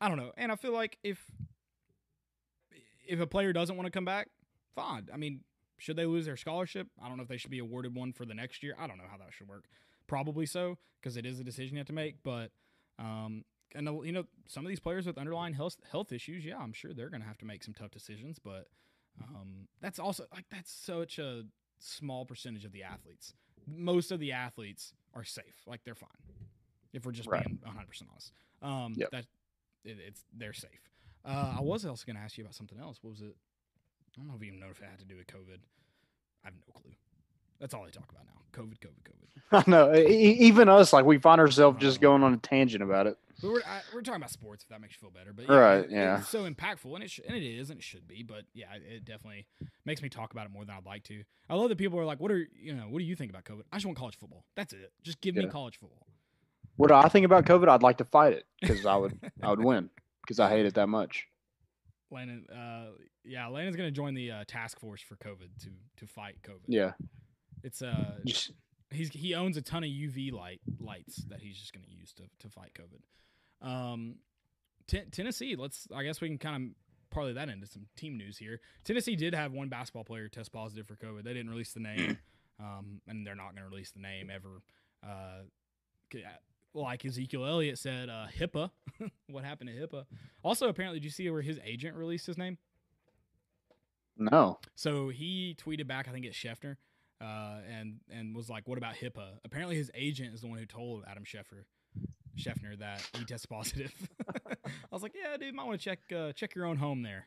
I 0.00 0.08
don't 0.08 0.16
know, 0.18 0.32
and 0.36 0.50
I 0.50 0.56
feel 0.56 0.72
like 0.72 0.98
if 1.04 1.24
if 3.06 3.20
a 3.20 3.26
player 3.26 3.52
doesn't 3.52 3.76
want 3.76 3.86
to 3.86 3.92
come 3.92 4.04
back, 4.04 4.28
fine. 4.74 5.06
I 5.14 5.16
mean, 5.16 5.44
should 5.78 5.96
they 5.96 6.06
lose 6.06 6.26
their 6.26 6.36
scholarship? 6.36 6.88
I 7.02 7.08
don't 7.08 7.16
know 7.16 7.22
if 7.22 7.28
they 7.28 7.36
should 7.36 7.50
be 7.50 7.58
awarded 7.58 7.94
one 7.94 8.12
for 8.12 8.24
the 8.24 8.34
next 8.34 8.62
year. 8.62 8.74
I 8.78 8.86
don't 8.86 8.98
know 8.98 9.04
how 9.10 9.18
that 9.18 9.32
should 9.32 9.48
work. 9.48 9.64
Probably 10.06 10.46
so 10.46 10.78
because 11.00 11.16
it 11.16 11.26
is 11.26 11.38
a 11.40 11.44
decision 11.44 11.74
you 11.76 11.80
have 11.80 11.86
to 11.88 11.92
make. 11.92 12.22
But 12.22 12.50
um, 12.98 13.44
and 13.74 13.86
you 14.04 14.12
know, 14.12 14.24
some 14.46 14.64
of 14.64 14.68
these 14.68 14.80
players 14.80 15.06
with 15.06 15.18
underlying 15.18 15.54
health 15.54 15.76
health 15.90 16.12
issues, 16.12 16.44
yeah, 16.44 16.58
I'm 16.58 16.72
sure 16.72 16.92
they're 16.94 17.10
going 17.10 17.20
to 17.22 17.26
have 17.28 17.38
to 17.38 17.44
make 17.46 17.62
some 17.64 17.74
tough 17.74 17.90
decisions. 17.90 18.38
But 18.38 18.68
um, 19.22 19.68
that's 19.80 19.98
also 19.98 20.26
like 20.32 20.44
that's 20.50 20.70
such 20.72 21.18
a 21.18 21.42
small 21.78 22.24
percentage 22.24 22.64
of 22.64 22.72
the 22.72 22.82
athletes. 22.84 23.34
Most 23.66 24.12
of 24.12 24.20
the 24.20 24.32
athletes 24.32 24.92
are 25.14 25.24
safe, 25.24 25.62
like 25.66 25.82
they're 25.84 25.94
fine. 25.94 26.08
If 26.92 27.04
we're 27.04 27.12
just 27.12 27.28
Right. 27.28 27.44
being 27.44 27.58
100 27.62 27.86
percent 27.88 28.10
honest, 28.12 28.32
um, 28.62 28.94
Yep. 28.96 29.10
that 29.10 29.26
it, 29.84 29.98
it's 30.06 30.24
they're 30.32 30.52
safe. 30.52 30.90
Uh, 31.24 31.56
I 31.58 31.60
was 31.60 31.84
also 31.84 32.04
going 32.06 32.16
to 32.16 32.22
ask 32.22 32.38
you 32.38 32.44
about 32.44 32.54
something 32.54 32.78
else. 32.78 32.98
What 33.02 33.10
was 33.10 33.20
it? 33.20 33.34
I 34.16 34.20
don't 34.20 34.28
know 34.28 34.34
if 34.36 34.40
you 34.42 34.48
even 34.48 34.60
know 34.60 34.68
if 34.70 34.80
it 34.80 34.86
had 34.88 34.98
to 35.00 35.04
do 35.04 35.16
with 35.16 35.26
COVID. 35.26 35.58
I 36.44 36.46
have 36.48 36.54
no 36.54 36.72
clue. 36.80 36.92
That's 37.60 37.74
all 37.74 37.84
I 37.84 37.90
talk 37.90 38.10
about 38.10 38.24
now. 38.26 38.32
COVID, 38.52 38.78
COVID, 38.78 39.02
COVID. 39.04 39.26
I 39.66 39.70
know. 39.70 39.94
e- 39.94 40.32
even 40.40 40.68
us, 40.68 40.92
like 40.92 41.04
we 41.04 41.18
find 41.18 41.40
ourselves 41.40 41.78
just 41.80 41.96
uh-huh. 41.98 42.02
going 42.02 42.22
on 42.22 42.34
a 42.34 42.36
tangent 42.38 42.82
about 42.82 43.06
it. 43.06 43.18
But 43.42 43.50
we're 43.50 43.60
I, 43.60 43.80
we're 43.92 44.00
talking 44.00 44.16
about 44.20 44.30
sports. 44.30 44.62
If 44.64 44.70
that 44.70 44.80
makes 44.80 44.94
you 44.94 45.00
feel 45.00 45.10
better, 45.10 45.32
but 45.34 45.46
yeah, 45.48 45.54
Right, 45.56 45.78
it- 45.80 45.90
yeah. 45.90 46.18
it's 46.20 46.28
so 46.28 46.48
impactful, 46.50 46.94
and 46.94 47.02
it 47.04 47.10
sh- 47.10 47.20
and 47.26 47.36
it 47.36 47.42
is, 47.42 47.68
and 47.68 47.78
it 47.78 47.82
should 47.82 48.08
be. 48.08 48.22
But 48.22 48.44
yeah, 48.54 48.72
it- 48.74 48.92
it 48.96 49.04
definitely 49.04 49.46
makes 49.84 50.00
me 50.00 50.08
talk 50.08 50.32
about 50.32 50.46
it 50.46 50.52
more 50.52 50.64
than 50.64 50.74
I'd 50.74 50.86
like 50.86 51.02
to. 51.04 51.22
I 51.50 51.54
love 51.54 51.68
that 51.68 51.76
people 51.76 51.98
are 51.98 52.04
like, 52.06 52.18
"What 52.18 52.30
are 52.32 52.46
you 52.58 52.74
know? 52.74 52.84
What 52.84 52.98
do 53.00 53.04
you 53.04 53.14
think 53.16 53.30
about 53.30 53.44
COVID?" 53.44 53.62
I 53.72 53.76
just 53.76 53.84
want 53.86 53.98
college 53.98 54.16
football. 54.16 54.44
That's 54.54 54.72
it. 54.72 54.90
Just 55.02 55.20
give 55.20 55.34
me 55.34 55.46
college 55.48 55.76
football. 55.78 56.06
What 56.76 56.88
do 56.88 56.94
I 56.94 57.08
think 57.08 57.24
about 57.26 57.44
COVID? 57.44 57.68
I'd 57.68 57.82
like 57.82 57.98
to 57.98 58.04
fight 58.04 58.32
it 58.34 58.46
because 58.60 58.84
I 58.86 58.96
would, 58.96 59.18
I 59.42 59.50
would 59.50 59.62
win 59.64 59.90
because 60.22 60.40
I 60.40 60.48
hate 60.50 60.66
it 60.66 60.74
that 60.74 60.88
much. 60.88 61.26
Landon, 62.10 62.46
uh, 62.50 62.92
yeah, 63.24 63.46
Landon's 63.48 63.76
gonna 63.76 63.90
join 63.90 64.14
the 64.14 64.30
uh, 64.30 64.44
task 64.46 64.78
force 64.78 65.02
for 65.02 65.16
COVID 65.16 65.48
to 65.62 65.70
to 65.98 66.06
fight 66.06 66.36
COVID. 66.42 66.66
Yeah, 66.68 66.92
it's 67.62 67.82
uh, 67.82 68.16
just 68.24 68.52
he's 68.90 69.10
he 69.10 69.34
owns 69.34 69.56
a 69.56 69.62
ton 69.62 69.84
of 69.84 69.90
UV 69.90 70.32
light 70.32 70.60
lights 70.78 71.24
that 71.28 71.40
he's 71.40 71.56
just 71.56 71.72
going 71.72 71.84
to 71.84 71.90
use 71.90 72.12
to 72.14 72.22
to 72.40 72.48
fight 72.48 72.72
COVID. 72.74 73.66
Um, 73.66 74.16
Ten- 74.86 75.10
Tennessee, 75.10 75.56
let's 75.56 75.88
I 75.94 76.04
guess 76.04 76.20
we 76.20 76.28
can 76.28 76.38
kind 76.38 76.70
of 76.70 77.10
parlay 77.10 77.32
that 77.32 77.48
into 77.48 77.66
some 77.66 77.86
team 77.96 78.16
news 78.16 78.38
here. 78.38 78.60
Tennessee 78.84 79.16
did 79.16 79.34
have 79.34 79.52
one 79.52 79.68
basketball 79.68 80.04
player 80.04 80.28
test 80.28 80.52
positive 80.52 80.86
for 80.86 80.96
COVID. 80.96 81.24
They 81.24 81.32
didn't 81.32 81.50
release 81.50 81.72
the 81.72 81.80
name, 81.80 82.18
um, 82.60 83.00
and 83.08 83.26
they're 83.26 83.34
not 83.34 83.54
going 83.54 83.64
to 83.64 83.70
release 83.70 83.90
the 83.90 84.00
name 84.00 84.30
ever. 84.32 84.62
Uh, 85.04 85.42
like 86.76 87.04
Ezekiel 87.04 87.46
Elliott 87.46 87.78
said, 87.78 88.08
uh, 88.08 88.26
HIPAA. 88.38 88.70
what 89.28 89.44
happened 89.44 89.70
to 89.70 89.86
HIPAA? 89.86 90.04
Also, 90.42 90.68
apparently, 90.68 91.00
did 91.00 91.04
you 91.04 91.10
see 91.10 91.28
where 91.30 91.42
his 91.42 91.58
agent 91.64 91.96
released 91.96 92.26
his 92.26 92.38
name? 92.38 92.58
no. 94.16 94.58
So 94.74 95.08
he 95.08 95.56
tweeted 95.62 95.86
back, 95.86 96.08
I 96.08 96.12
think 96.12 96.24
it's 96.24 96.36
Schefter, 96.36 96.76
uh, 97.20 97.58
and 97.68 97.96
and 98.10 98.34
was 98.34 98.48
like, 98.48 98.66
"What 98.66 98.78
about 98.78 98.94
HIPAA?" 98.94 99.38
Apparently, 99.44 99.76
his 99.76 99.90
agent 99.94 100.34
is 100.34 100.40
the 100.40 100.46
one 100.46 100.58
who 100.58 100.66
told 100.66 101.04
Adam 101.06 101.24
Schefter, 101.24 101.64
Scheffner 102.36 102.78
that 102.78 103.06
he 103.18 103.24
tested 103.26 103.50
positive. 103.50 103.92
I 104.56 104.66
was 104.90 105.02
like, 105.02 105.14
"Yeah, 105.14 105.36
dude, 105.36 105.54
might 105.54 105.66
want 105.66 105.80
to 105.80 105.84
check 105.84 105.98
uh, 106.14 106.32
check 106.32 106.54
your 106.54 106.66
own 106.66 106.76
home 106.76 107.02
there." 107.02 107.26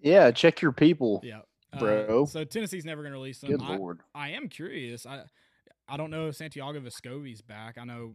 Yeah, 0.00 0.30
check 0.30 0.60
your 0.60 0.72
people. 0.72 1.20
Yeah, 1.24 1.40
Bro. 1.78 2.22
Uh, 2.24 2.26
so 2.26 2.44
Tennessee's 2.44 2.84
never 2.84 3.02
going 3.02 3.12
to 3.12 3.18
release 3.18 3.40
them. 3.40 3.50
Good 3.50 3.62
I, 3.62 3.76
lord. 3.76 4.00
I 4.14 4.30
am 4.30 4.48
curious. 4.48 5.06
I 5.06 5.22
I 5.88 5.96
don't 5.96 6.10
know 6.10 6.28
if 6.28 6.36
Santiago 6.36 6.80
Vescovi's 6.80 7.42
back. 7.42 7.78
I 7.78 7.84
know 7.84 8.14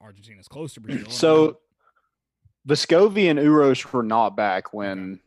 Argentina's 0.00 0.48
close 0.48 0.74
to 0.74 0.80
Brazil. 0.80 1.06
I 1.08 1.10
So 1.10 1.58
Vescovi 2.66 3.30
and 3.30 3.38
Uros 3.38 3.92
were 3.92 4.02
not 4.02 4.36
back 4.36 4.72
when 4.72 5.20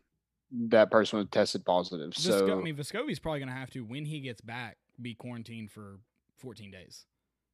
that 0.51 0.91
person 0.91 1.19
was 1.19 1.27
tested 1.31 1.65
positive. 1.65 2.15
So 2.15 2.59
I 2.59 2.63
mean, 2.63 2.75
Vescovi's 2.75 3.19
probably 3.19 3.39
going 3.39 3.49
to 3.49 3.55
have 3.55 3.69
to 3.71 3.81
when 3.81 4.05
he 4.05 4.19
gets 4.19 4.41
back 4.41 4.77
be 5.01 5.13
quarantined 5.13 5.71
for 5.71 5.99
14 6.39 6.71
days. 6.71 7.05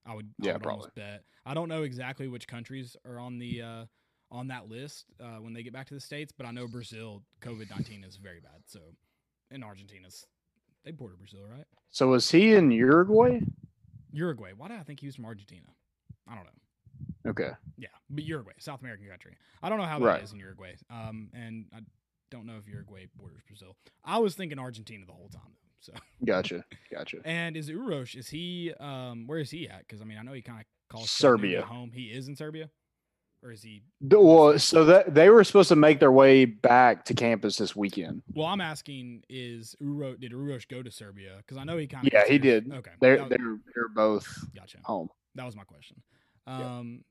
I 0.05 0.13
would, 0.13 0.33
I 0.41 0.47
Yeah, 0.47 0.53
would 0.53 0.65
almost 0.65 0.95
bet. 0.95 1.23
I 1.45 1.53
don't 1.53 1.69
know 1.69 1.83
exactly 1.83 2.27
which 2.27 2.47
countries 2.47 2.95
are 3.05 3.19
on 3.19 3.39
the 3.39 3.61
uh, 3.61 3.85
on 4.31 4.47
that 4.47 4.69
list 4.69 5.05
uh, 5.19 5.37
when 5.37 5.53
they 5.53 5.63
get 5.63 5.73
back 5.73 5.87
to 5.87 5.93
the 5.93 5.99
states, 5.99 6.31
but 6.35 6.45
I 6.45 6.51
know 6.51 6.67
Brazil 6.67 7.23
COVID 7.41 7.69
19 7.69 8.03
is 8.03 8.17
very 8.17 8.39
bad. 8.39 8.61
So, 8.65 8.79
in 9.51 9.63
Argentina's 9.63 10.25
they 10.83 10.91
border 10.91 11.15
Brazil, 11.15 11.41
right? 11.49 11.65
so 11.89 12.09
was 12.09 12.29
he 12.29 12.53
in 12.53 12.69
Uruguay? 12.71 13.39
Uruguay. 14.11 14.51
Why 14.55 14.67
do 14.67 14.75
I 14.75 14.83
think 14.83 14.99
he 14.99 15.07
was 15.07 15.15
from 15.15 15.25
Argentina? 15.25 15.67
I 16.27 16.35
don't 16.35 16.45
know. 16.45 16.51
Okay. 17.25 17.51
Yeah, 17.77 17.87
but 18.09 18.23
Uruguay, 18.23 18.53
South 18.59 18.81
American 18.81 19.07
country. 19.07 19.35
I 19.63 19.69
don't 19.69 19.77
know 19.79 19.85
how 19.85 19.99
that 19.99 20.21
is 20.23 20.31
Right. 20.31 20.33
in 20.33 20.39
Uruguay. 20.39 20.75
Um, 20.89 21.29
and 21.33 21.65
I 21.73 21.79
don't 22.31 22.45
know 22.45 22.57
if 22.57 22.67
Uruguay 22.67 23.07
borders 23.15 23.41
Brazil. 23.47 23.75
I 24.03 24.19
was 24.19 24.35
thinking 24.35 24.59
Argentina 24.59 25.05
the 25.05 25.13
whole 25.13 25.29
time 25.29 25.41
though. 25.53 25.61
So. 25.79 25.93
Gotcha. 26.23 26.63
Gotcha. 26.91 27.17
And 27.25 27.55
is 27.57 27.69
Uros? 27.69 28.15
Is 28.15 28.27
he? 28.29 28.73
Um, 28.79 29.27
where 29.27 29.39
is 29.39 29.51
he 29.51 29.67
at? 29.69 29.79
Because 29.79 30.01
I 30.01 30.05
mean, 30.05 30.17
I 30.17 30.23
know 30.23 30.33
he 30.33 30.41
kind 30.41 30.59
of 30.59 30.65
calls 30.89 31.09
Serbia. 31.11 31.61
Home. 31.63 31.91
He 31.93 32.05
is 32.05 32.27
in 32.27 32.35
Serbia, 32.35 32.69
or 33.43 33.51
is 33.51 33.61
he? 33.63 33.83
Well, 34.01 34.57
so 34.59 34.85
that 34.85 35.13
they 35.13 35.29
were 35.29 35.43
supposed 35.43 35.69
to 35.69 35.75
make 35.75 35.99
their 35.99 36.11
way 36.11 36.45
back 36.45 37.05
to 37.05 37.13
campus 37.13 37.57
this 37.57 37.75
weekend. 37.75 38.23
Well, 38.33 38.47
I'm 38.47 38.61
asking, 38.61 39.23
is 39.29 39.75
Uros? 39.79 40.19
Did 40.19 40.31
Uros 40.31 40.65
go 40.65 40.81
to 40.83 40.89
Serbia? 40.91 41.37
Because 41.37 41.57
I 41.57 41.63
know 41.63 41.77
he 41.77 41.85
kind 41.87 42.07
of. 42.07 42.13
Yeah, 42.13 42.25
he 42.27 42.37
did. 42.39 42.71
Okay, 42.71 42.91
They're 42.99 43.19
was- 43.21 43.29
they're 43.29 43.57
they're 43.75 43.89
both 43.95 44.27
gotcha. 44.55 44.77
home. 44.83 45.09
That 45.35 45.45
was 45.45 45.55
my 45.55 45.63
question. 45.65 46.01
Um, 46.47 46.59
yeah, 46.61 47.01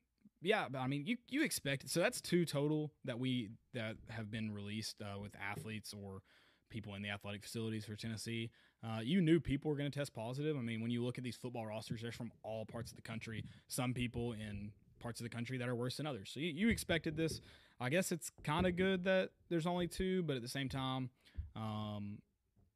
but 0.70 0.78
I 0.78 0.86
mean, 0.86 1.06
you 1.06 1.16
you 1.28 1.42
expect 1.42 1.88
so 1.88 2.00
that's 2.00 2.20
two 2.20 2.44
total 2.44 2.92
that 3.04 3.18
we 3.18 3.50
that 3.72 3.96
have 4.10 4.30
been 4.30 4.52
released 4.52 5.00
uh, 5.02 5.18
with 5.18 5.32
athletes 5.36 5.94
or 5.94 6.22
people 6.70 6.94
in 6.94 7.02
the 7.02 7.10
athletic 7.10 7.42
facilities 7.42 7.84
for 7.84 7.96
Tennessee. 7.96 8.50
Uh, 8.84 9.00
you 9.00 9.20
knew 9.20 9.40
people 9.40 9.70
were 9.70 9.76
going 9.76 9.90
to 9.90 9.98
test 9.98 10.12
positive. 10.12 10.56
I 10.56 10.60
mean, 10.60 10.82
when 10.82 10.90
you 10.90 11.04
look 11.04 11.18
at 11.18 11.24
these 11.24 11.36
football 11.36 11.66
rosters, 11.66 12.02
they're 12.02 12.12
from 12.12 12.32
all 12.42 12.66
parts 12.66 12.90
of 12.90 12.96
the 12.96 13.02
country. 13.02 13.44
Some 13.68 13.94
people 13.94 14.32
in 14.32 14.72
parts 15.00 15.20
of 15.20 15.24
the 15.24 15.30
country 15.30 15.56
that 15.58 15.68
are 15.68 15.74
worse 15.74 15.96
than 15.96 16.06
others. 16.06 16.30
So 16.32 16.40
you, 16.40 16.52
you 16.52 16.68
expected 16.68 17.16
this. 17.16 17.40
I 17.80 17.88
guess 17.88 18.12
it's 18.12 18.30
kind 18.42 18.66
of 18.66 18.76
good 18.76 19.04
that 19.04 19.30
there's 19.50 19.66
only 19.66 19.86
two, 19.86 20.22
but 20.24 20.36
at 20.36 20.42
the 20.42 20.48
same 20.48 20.68
time, 20.68 21.10
um, 21.56 22.18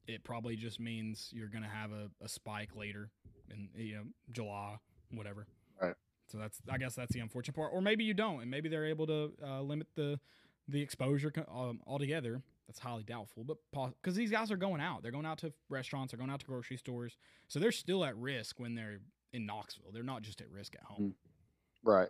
it 0.06 0.24
probably 0.24 0.56
just 0.56 0.80
means 0.80 1.30
you're 1.32 1.48
going 1.48 1.62
to 1.62 1.68
have 1.68 1.90
a, 1.92 2.08
a 2.22 2.28
spike 2.28 2.74
later 2.74 3.10
in 3.50 3.68
you 3.74 3.96
know 3.96 4.02
July, 4.32 4.76
whatever. 5.12 5.46
So 6.30 6.38
that's 6.38 6.60
I 6.70 6.78
guess 6.78 6.94
that's 6.94 7.12
the 7.12 7.20
unfortunate 7.20 7.54
part, 7.54 7.72
or 7.72 7.80
maybe 7.80 8.04
you 8.04 8.14
don't, 8.14 8.40
and 8.42 8.50
maybe 8.50 8.68
they're 8.68 8.86
able 8.86 9.06
to 9.06 9.32
uh, 9.42 9.60
limit 9.62 9.86
the 9.94 10.18
the 10.68 10.80
exposure 10.80 11.32
um, 11.52 11.80
altogether. 11.86 12.42
That's 12.66 12.78
highly 12.78 13.02
doubtful, 13.02 13.44
but 13.44 13.56
because 14.02 14.14
these 14.14 14.30
guys 14.30 14.50
are 14.50 14.58
going 14.58 14.82
out, 14.82 15.02
they're 15.02 15.10
going 15.12 15.24
out 15.24 15.38
to 15.38 15.52
restaurants, 15.70 16.12
they're 16.12 16.18
going 16.18 16.30
out 16.30 16.40
to 16.40 16.46
grocery 16.46 16.76
stores, 16.76 17.16
so 17.48 17.58
they're 17.58 17.72
still 17.72 18.04
at 18.04 18.14
risk 18.18 18.60
when 18.60 18.74
they're 18.74 19.00
in 19.32 19.46
Knoxville. 19.46 19.90
They're 19.92 20.02
not 20.02 20.20
just 20.20 20.42
at 20.42 20.50
risk 20.50 20.74
at 20.74 20.82
home. 20.82 21.14
Right. 21.82 22.08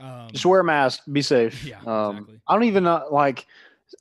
Um, 0.00 0.28
Just 0.32 0.44
wear 0.44 0.60
a 0.60 0.64
mask. 0.64 1.02
Be 1.10 1.22
safe. 1.22 1.64
Yeah, 1.64 1.78
Um, 1.86 2.16
exactly. 2.16 2.40
I 2.48 2.54
don't 2.54 2.64
even 2.64 2.84
know. 2.84 3.06
Like, 3.10 3.46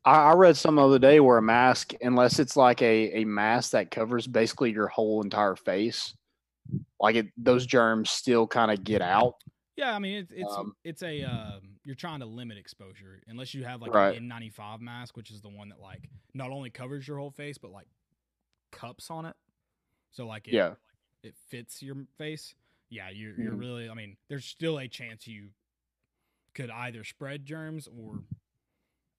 I, 0.06 0.32
I 0.32 0.34
read 0.34 0.58
some 0.58 0.80
other 0.80 0.97
day 0.97 1.19
where 1.19 1.38
a 1.38 1.41
mask, 1.41 1.93
unless 2.02 2.39
it's 2.39 2.58
like 2.58 2.82
a 2.82 3.21
a 3.21 3.26
mask 3.26 3.71
that 3.71 3.91
covers 3.91 4.26
basically 4.26 4.71
your 4.71 4.88
whole 4.88 5.21
entire 5.21 5.56
face, 5.56 6.15
like 6.99 7.15
it, 7.15 7.28
those 7.38 7.65
germs 7.65 8.10
still 8.12 8.47
kind 8.47 8.71
of 8.71 8.84
get 8.84 9.02
out. 9.02 9.36
Yeah, 9.76 9.95
I 9.95 9.99
mean 9.99 10.17
it's 10.19 10.32
it's 10.32 10.58
Um, 10.58 10.76
it's 10.84 11.02
a 11.04 11.23
um, 11.23 11.80
you're 11.84 11.95
trying 11.95 12.19
to 12.19 12.26
limit 12.26 12.58
exposure 12.58 13.21
unless 13.28 13.54
you 13.54 13.63
have 13.63 13.82
like 13.82 13.93
Right. 13.93 14.15
an 14.17 14.30
N95 14.30 14.80
mask, 14.82 15.17
which 15.17 15.32
is 15.32 15.41
the 15.41 15.49
one 15.49 15.69
that 15.69 15.80
like 15.80 16.10
not 16.34 16.52
only 16.52 16.69
covers 16.69 17.08
your 17.08 17.17
whole 17.17 17.32
face 17.32 17.58
but 17.58 17.71
like 17.71 17.88
cups 18.71 19.10
on 19.10 19.26
it, 19.26 19.36
so 20.12 20.28
like 20.28 20.47
it, 20.47 20.54
Yeah. 20.54 20.76
it 21.23 21.36
fits 21.49 21.82
your 21.82 21.95
face. 22.17 22.54
Yeah, 22.89 23.10
you're 23.10 23.39
you're 23.39 23.54
Mhm. 23.54 23.60
really. 23.60 23.89
I 23.89 23.95
mean, 23.95 24.17
there's 24.28 24.45
still 24.45 24.78
a 24.80 24.88
chance 24.88 25.28
you 25.28 25.49
could 26.54 26.69
either 26.69 27.04
spread 27.04 27.45
germs 27.45 27.88
or 27.88 28.23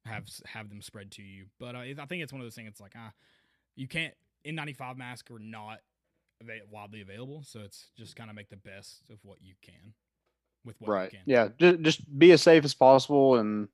have 0.07 0.29
have 0.47 0.69
them 0.69 0.83
spread 0.83 1.11
to 1.13 1.23
you. 1.23 1.47
But 1.59 1.75
uh, 1.75 1.81
I 1.81 1.95
think 2.07 2.23
it's 2.23 2.33
one 2.33 2.41
of 2.41 2.47
those 2.47 2.55
things. 2.55 2.69
It's 2.69 2.81
like 2.81 2.95
ah, 2.97 3.13
you 3.75 3.89
can't 3.89 4.15
N95 4.47 4.97
mask 4.97 5.31
or 5.31 5.39
not 5.39 5.81
widely 6.71 7.01
available, 7.01 7.43
so 7.47 7.61
it's 7.61 7.89
just 7.97 8.17
kind 8.17 8.31
of 8.31 8.37
make 8.37 8.51
the 8.51 8.57
best 8.57 9.03
of 9.11 9.19
what 9.23 9.39
you 9.41 9.55
can 9.63 9.95
with 10.65 10.81
what 10.81 10.91
right. 10.91 11.13
you 11.13 11.19
can. 11.19 11.25
Yeah. 11.27 11.49
Just 11.59 11.83
just 11.83 12.19
be 12.19 12.33
as 12.33 12.43
safe 12.43 12.65
as 12.65 12.75
possible, 12.75 13.37
and 13.37 13.69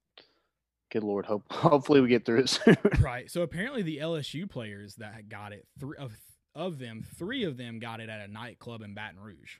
good 0.90 1.04
lord, 1.04 1.26
hope 1.26 1.44
hopefully 1.52 2.00
we 2.00 2.08
get 2.08 2.24
through 2.24 2.40
it 2.40 2.48
soon. 2.48 2.76
Right. 3.00 3.30
So 3.30 3.42
apparently 3.42 3.82
the 3.82 3.98
LSU 3.98 4.48
players 4.48 4.96
that 4.96 5.28
got 5.28 5.52
it, 5.52 5.66
three 5.78 5.96
of 5.98 6.12
of 6.54 6.78
them, 6.78 7.04
three 7.16 7.44
of 7.44 7.56
them 7.56 7.78
got 7.78 8.00
it 8.00 8.08
at 8.08 8.28
a 8.28 8.32
nightclub 8.32 8.82
in 8.82 8.94
Baton 8.94 9.20
Rouge. 9.20 9.58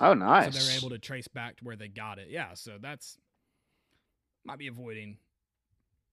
oh, 0.00 0.14
nice. 0.14 0.54
So 0.54 0.60
they're 0.60 0.78
able 0.78 0.90
to 0.90 0.98
trace 0.98 1.28
back 1.28 1.56
to 1.56 1.64
where 1.64 1.76
they 1.76 1.88
got 1.88 2.18
it. 2.18 2.28
Yeah. 2.30 2.54
So 2.54 2.78
that's 2.80 3.18
might 4.44 4.58
be 4.58 4.68
avoiding, 4.68 5.18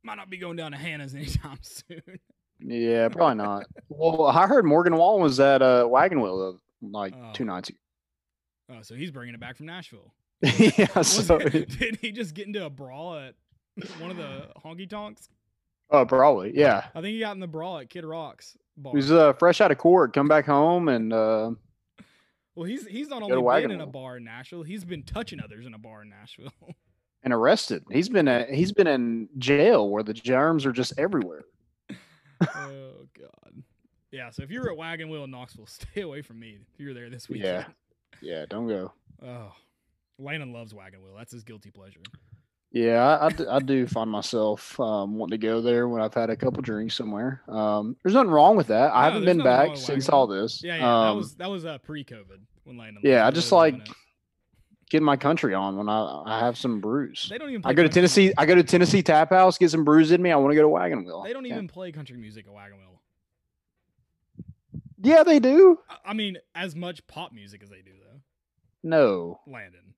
might 0.04 0.16
not 0.16 0.30
be 0.30 0.38
going 0.38 0.56
down 0.56 0.72
to 0.72 0.78
Hannah's 0.78 1.16
anytime 1.16 1.60
soon. 1.62 2.20
Yeah, 2.60 3.08
probably 3.10 3.36
not. 3.36 3.66
well, 3.90 4.28
I 4.28 4.48
heard 4.48 4.66
Morgan 4.66 4.96
Wallen 4.96 5.22
was 5.22 5.40
at 5.40 5.62
uh, 5.62 5.86
Wagon 5.90 6.22
Wheel 6.22 6.60
uh, 6.60 6.88
like 6.88 7.14
Oh. 7.16 7.32
two 7.34 7.46
nights 7.46 7.70
ago. 7.70 7.78
Oh, 8.72 8.82
so 8.82 8.96
he's 8.96 9.12
bringing 9.12 9.34
it 9.34 9.40
back 9.40 9.58
from 9.58 9.66
Nashville. 9.66 10.14
yeah. 10.42 11.02
So, 11.02 11.38
did 11.40 11.98
he 12.02 12.12
just 12.12 12.34
get 12.34 12.48
into 12.48 12.66
a 12.66 12.70
brawl 12.70 13.16
at 13.18 13.36
one 14.00 14.12
of 14.12 14.18
the 14.18 14.48
honky 14.64 14.90
tonks? 14.90 15.30
oh, 15.90 16.06
probably. 16.06 16.52
Yeah. 16.56 16.86
I 16.94 17.02
think 17.02 17.14
he 17.14 17.20
got 17.20 17.34
in 17.34 17.40
the 17.40 17.48
brawl 17.48 17.80
at 17.80 17.90
Kid 17.90 18.06
Rock's 18.06 18.56
bar. 18.78 18.96
He's 18.96 19.12
uh, 19.12 19.34
fresh 19.34 19.60
out 19.60 19.72
of 19.72 19.78
court, 19.80 20.14
come 20.14 20.28
back 20.28 20.46
home, 20.46 20.88
and 20.88 21.12
uh, 21.12 21.52
well, 22.56 22.66
he's 22.68 22.86
he's 22.86 23.08
not 23.08 23.24
only 23.24 23.62
been 23.62 23.72
in 23.72 23.82
a 23.82 23.88
bar 23.88 24.18
in 24.18 24.24
Nashville, 24.24 24.64
he's 24.64 24.84
been 24.86 25.04
touching 25.04 25.40
others 25.42 25.66
in 25.66 25.74
a 25.74 25.80
bar 25.80 26.04
in 26.04 26.10
Nashville. 26.10 26.54
and 27.24 27.34
arrested. 27.34 27.84
He's 27.92 28.08
been 28.10 28.28
at, 28.28 28.50
he's 28.50 28.72
been 28.72 28.88
in 28.88 29.30
jail 29.40 29.90
where 29.90 30.04
the 30.04 30.14
germs 30.14 30.66
are 30.66 30.72
just 30.72 30.94
everywhere. 30.98 31.44
Oh 32.42 33.08
god. 33.18 33.64
Yeah, 34.12 34.30
so 34.32 34.42
if 34.44 34.50
you're 34.50 34.70
at 34.70 34.78
Wagon 34.78 35.10
Wheel 35.10 35.24
in 35.24 35.32
Knoxville, 35.32 35.68
stay 35.68 36.02
away 36.02 36.22
from 36.22 36.40
me 36.40 36.58
if 36.74 36.80
you're 36.80 36.94
there 36.94 37.10
this 37.10 37.30
week. 37.30 37.44
Yeah. 37.44 37.66
Yeah, 38.22 38.46
don't 38.50 38.68
go. 38.68 38.92
Oh. 39.24 39.52
Landon 40.18 40.52
loves 40.52 40.74
Wagon 40.74 41.02
Wheel. 41.04 41.14
That's 41.18 41.32
his 41.32 41.44
guilty 41.44 41.72
pleasure. 41.72 42.02
Yeah, 42.72 43.18
I, 43.18 43.56
I, 43.56 43.60
do 43.60 43.88
find 43.88 44.12
myself 44.12 44.80
um, 44.80 45.16
wanting 45.18 45.40
to 45.40 45.48
go 45.48 45.60
there 45.60 45.88
when 45.88 46.02
I've 46.04 46.14
had 46.14 46.30
a 46.30 46.36
couple 46.36 46.62
drinks 46.62 46.94
somewhere. 46.94 47.42
Um, 47.48 47.96
there's 48.04 48.14
nothing 48.14 48.30
wrong 48.30 48.56
with 48.58 48.68
that. 48.68 48.92
I 48.94 49.08
No, 49.08 49.14
haven't 49.14 49.26
been 49.26 49.44
back 49.44 49.76
since 49.76 50.08
all 50.08 50.28
this. 50.28 50.62
Yeah, 50.64 50.76
yeah. 50.76 50.82
that 50.82 50.86
Um, 50.88 51.18
was 51.18 51.36
that 51.36 51.50
was 51.50 51.66
uh, 51.66 51.80
pre-COVID 51.80 52.40
when 52.66 52.78
Landon. 52.78 53.02
yeah, 53.04 53.26
I 53.26 53.32
just 53.32 53.52
like 53.52 53.76
getting 54.90 55.06
my 55.06 55.18
country 55.18 55.54
on 55.54 55.78
when 55.78 55.88
I, 55.90 56.24
I 56.26 56.40
have 56.40 56.58
some 56.58 56.80
brews. 56.82 57.28
They 57.30 57.38
don't 57.38 57.50
even. 57.50 57.62
I 57.66 57.74
go 57.74 57.84
to 57.84 57.90
Tennessee. 57.90 58.22
music. 58.22 58.36
I 58.40 58.46
go 58.46 58.56
to 58.56 58.64
Tennessee 58.64 59.02
Tap 59.04 59.30
House, 59.30 59.58
get 59.58 59.70
some 59.72 59.84
brews 59.84 60.12
in 60.12 60.22
me. 60.22 60.32
I 60.32 60.36
want 60.36 60.52
to 60.52 60.56
go 60.56 60.62
to 60.64 60.70
Wagon 60.70 61.04
Wheel. 61.06 61.24
They 61.24 61.34
don't 61.34 61.46
Yeah. 61.46 61.54
even 61.56 61.68
play 61.68 61.92
country 61.92 62.18
music 62.18 62.46
at 62.48 62.54
Wagon 62.54 62.78
Wheel. 62.78 62.86
Yeah, 65.02 65.24
they 65.24 65.40
do. 65.40 65.80
I- 66.06 66.14
mean, 66.14 66.38
as 66.56 66.76
much 66.76 67.06
pop 67.08 67.32
music 67.32 67.64
as 67.64 67.70
they 67.70 67.82
do, 67.82 67.92
though. 67.92 68.20
No, 68.84 69.40
Landon. 69.48 69.94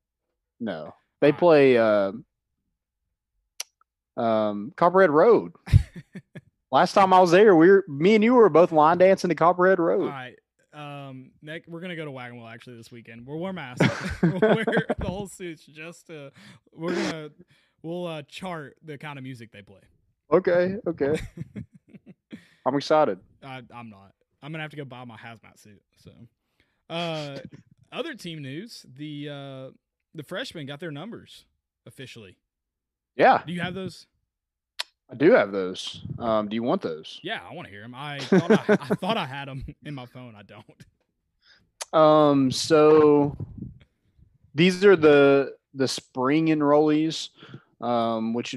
no. 0.59 0.93
They 1.21 1.31
play 1.31 1.77
uh, 1.77 2.11
um, 4.17 4.73
Copperhead 4.75 5.11
Road. 5.11 5.53
Last 6.71 6.93
time 6.93 7.13
I 7.13 7.19
was 7.19 7.31
there, 7.31 7.55
we 7.55 7.69
were 7.69 7.83
me 7.87 8.15
and 8.15 8.23
you 8.23 8.33
were 8.33 8.49
both 8.49 8.71
line 8.71 8.97
dancing 8.97 9.29
to 9.29 9.35
Copperhead 9.35 9.77
Road. 9.79 10.09
right. 10.09 10.35
Um, 10.73 11.31
next, 11.41 11.67
we're 11.67 11.81
gonna 11.81 11.95
go 11.95 12.05
to 12.05 12.11
Wagon 12.11 12.37
Wheel 12.37 12.47
actually 12.47 12.77
this 12.77 12.91
weekend. 12.91 13.25
We'll 13.27 13.39
wear 13.39 13.53
masks. 13.53 13.85
we'll 14.23 14.39
wear 14.39 14.65
the 14.65 15.05
whole 15.05 15.27
suits 15.27 15.65
just 15.65 16.07
to. 16.07 16.31
We're 16.73 16.95
gonna. 16.95 17.29
We'll 17.83 18.05
uh, 18.05 18.21
chart 18.23 18.77
the 18.83 18.97
kind 18.97 19.17
of 19.17 19.23
music 19.23 19.51
they 19.51 19.61
play. 19.63 19.81
Okay, 20.31 20.75
okay. 20.87 21.19
I'm 22.65 22.75
excited. 22.75 23.19
I, 23.43 23.61
I'm 23.73 23.89
not. 23.89 24.13
I'm 24.41 24.51
gonna 24.51 24.63
have 24.63 24.71
to 24.71 24.77
go 24.77 24.85
buy 24.85 25.03
my 25.03 25.17
hazmat 25.17 25.59
suit. 25.59 25.81
So, 25.97 26.11
uh, 26.89 27.39
other 27.91 28.13
team 28.13 28.41
news: 28.41 28.85
the 28.87 29.29
uh, 29.29 29.69
the 30.13 30.23
freshmen 30.23 30.67
got 30.67 30.79
their 30.79 30.91
numbers 30.91 31.45
officially. 31.85 32.37
Yeah, 33.15 33.41
Do 33.45 33.51
you 33.51 33.59
have 33.61 33.73
those? 33.73 34.07
I 35.11 35.15
do 35.15 35.31
have 35.33 35.51
those. 35.51 36.03
Um, 36.19 36.47
do 36.47 36.55
you 36.55 36.63
want 36.63 36.81
those? 36.81 37.19
Yeah, 37.21 37.41
I 37.47 37.53
want 37.53 37.67
to 37.67 37.71
hear 37.71 37.81
them. 37.81 37.93
I 37.93 38.19
thought 38.19 38.51
I, 38.51 38.63
I 38.69 38.75
thought 38.95 39.17
I 39.17 39.25
had 39.25 39.49
them 39.49 39.65
in 39.83 39.93
my 39.93 40.05
phone. 40.05 40.35
I 40.35 40.43
don't. 40.43 40.65
Um, 41.93 42.49
so 42.51 43.35
these 44.55 44.85
are 44.85 44.95
the 44.95 45.55
the 45.73 45.87
spring 45.87 46.47
enrollees, 46.47 47.29
um, 47.81 48.33
which 48.33 48.55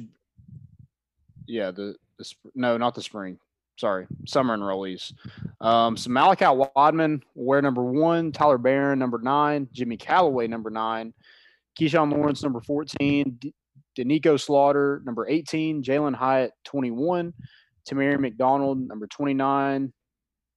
yeah, 1.46 1.72
the 1.72 1.96
the 2.18 2.24
sp- 2.24 2.54
no, 2.54 2.76
not 2.76 2.94
the 2.94 3.02
spring. 3.02 3.38
Sorry, 3.76 4.06
summer 4.24 4.56
enrollees. 4.56 5.12
Um, 5.60 5.96
so 5.96 6.08
Malachi 6.10 6.44
Wideman, 6.44 7.22
wear 7.34 7.60
number 7.60 7.82
one, 7.82 8.30
Tyler 8.30 8.58
Baron, 8.58 9.00
number 9.00 9.18
nine, 9.18 9.68
Jimmy 9.72 9.96
Calloway, 9.96 10.46
number 10.46 10.70
nine, 10.70 11.12
Keshawn 11.76 12.12
Lawrence, 12.12 12.44
number 12.44 12.60
14, 12.60 13.36
D- 13.40 13.52
Doneiko 13.96 14.40
Slaughter, 14.40 15.02
number 15.04 15.26
18, 15.28 15.83
Jalen 15.83 16.14
Hyatt, 16.14 16.52
21, 16.64 17.33
Tamari 17.88 18.18
McDonald, 18.18 18.87
number 18.87 19.07
29, 19.07 19.92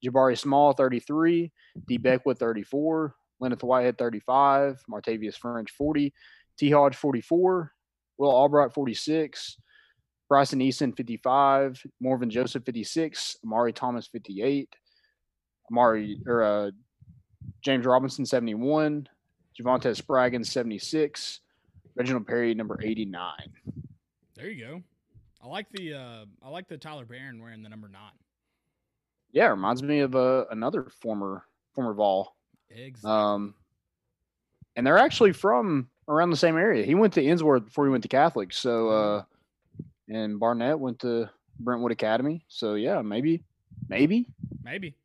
Jabari 0.03 0.37
Small, 0.37 0.73
33, 0.73 1.51
D. 1.87 1.97
Beckwith, 1.97 2.39
34, 2.39 3.15
Lenneth 3.39 3.63
Whitehead, 3.63 3.97
35, 3.97 4.81
Martavius 4.89 5.37
French, 5.37 5.71
40, 5.71 6.13
Tee 6.57 6.71
Hodge, 6.71 6.95
44, 6.95 7.71
Will 8.17 8.31
Albright, 8.31 8.73
46, 8.73 9.57
Bryson 10.29 10.59
Eason, 10.59 10.95
55, 10.95 11.83
Morven 12.01 12.29
Joseph, 12.29 12.65
56, 12.65 13.37
Amari 13.45 13.73
Thomas, 13.73 14.07
58, 14.07 14.75
Amari 15.71 16.19
or 16.25 16.43
uh, 16.43 16.71
James 17.63 17.85
Robinson, 17.85 18.25
71, 18.25 19.07
Javante 19.59 19.95
Spraggins, 19.95 20.47
76, 20.47 21.41
Reginald 21.97 22.27
Perry, 22.27 22.53
number 22.53 22.79
89. 22.81 23.31
There 24.35 24.49
you 24.49 24.65
go. 24.65 24.83
I 25.43 25.47
like 25.47 25.67
the 25.71 25.93
uh, 25.93 26.25
I 26.43 26.49
like 26.49 26.67
the 26.67 26.77
Tyler 26.77 27.05
Baron 27.05 27.41
wearing 27.41 27.63
the 27.63 27.69
number 27.69 27.87
nine. 27.87 28.11
Yeah, 29.31 29.47
reminds 29.47 29.83
me 29.83 29.99
of 29.99 30.15
uh, 30.15 30.45
another 30.51 30.87
former 31.01 31.43
former 31.73 31.93
Vol. 31.93 32.35
Exactly. 32.69 33.09
Um, 33.09 33.55
and 34.75 34.85
they're 34.85 34.97
actually 34.97 35.33
from 35.33 35.89
around 36.07 36.29
the 36.29 36.37
same 36.37 36.57
area. 36.57 36.85
He 36.85 36.95
went 36.95 37.13
to 37.13 37.23
Ensworth 37.23 37.65
before 37.65 37.85
he 37.85 37.91
went 37.91 38.03
to 38.03 38.09
Catholic. 38.09 38.53
So, 38.53 38.89
uh, 38.89 39.23
and 40.09 40.39
Barnett 40.39 40.79
went 40.79 40.99
to 40.99 41.29
Brentwood 41.59 41.91
Academy. 41.91 42.45
So, 42.47 42.75
yeah, 42.75 43.01
maybe, 43.01 43.43
maybe, 43.89 44.27
Maybe 44.63 44.95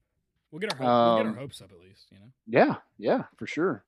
we'll 0.50 0.60
get 0.60 0.72
our 0.72 0.76
hope, 0.76 0.86
we'll 0.86 1.16
get 1.16 1.26
um, 1.26 1.34
our 1.34 1.40
hopes 1.40 1.60
up 1.60 1.70
at 1.72 1.80
least. 1.80 2.06
You 2.10 2.18
know. 2.18 2.26
yeah, 2.46 2.76
yeah, 2.98 3.24
for 3.36 3.46
sure. 3.46 3.84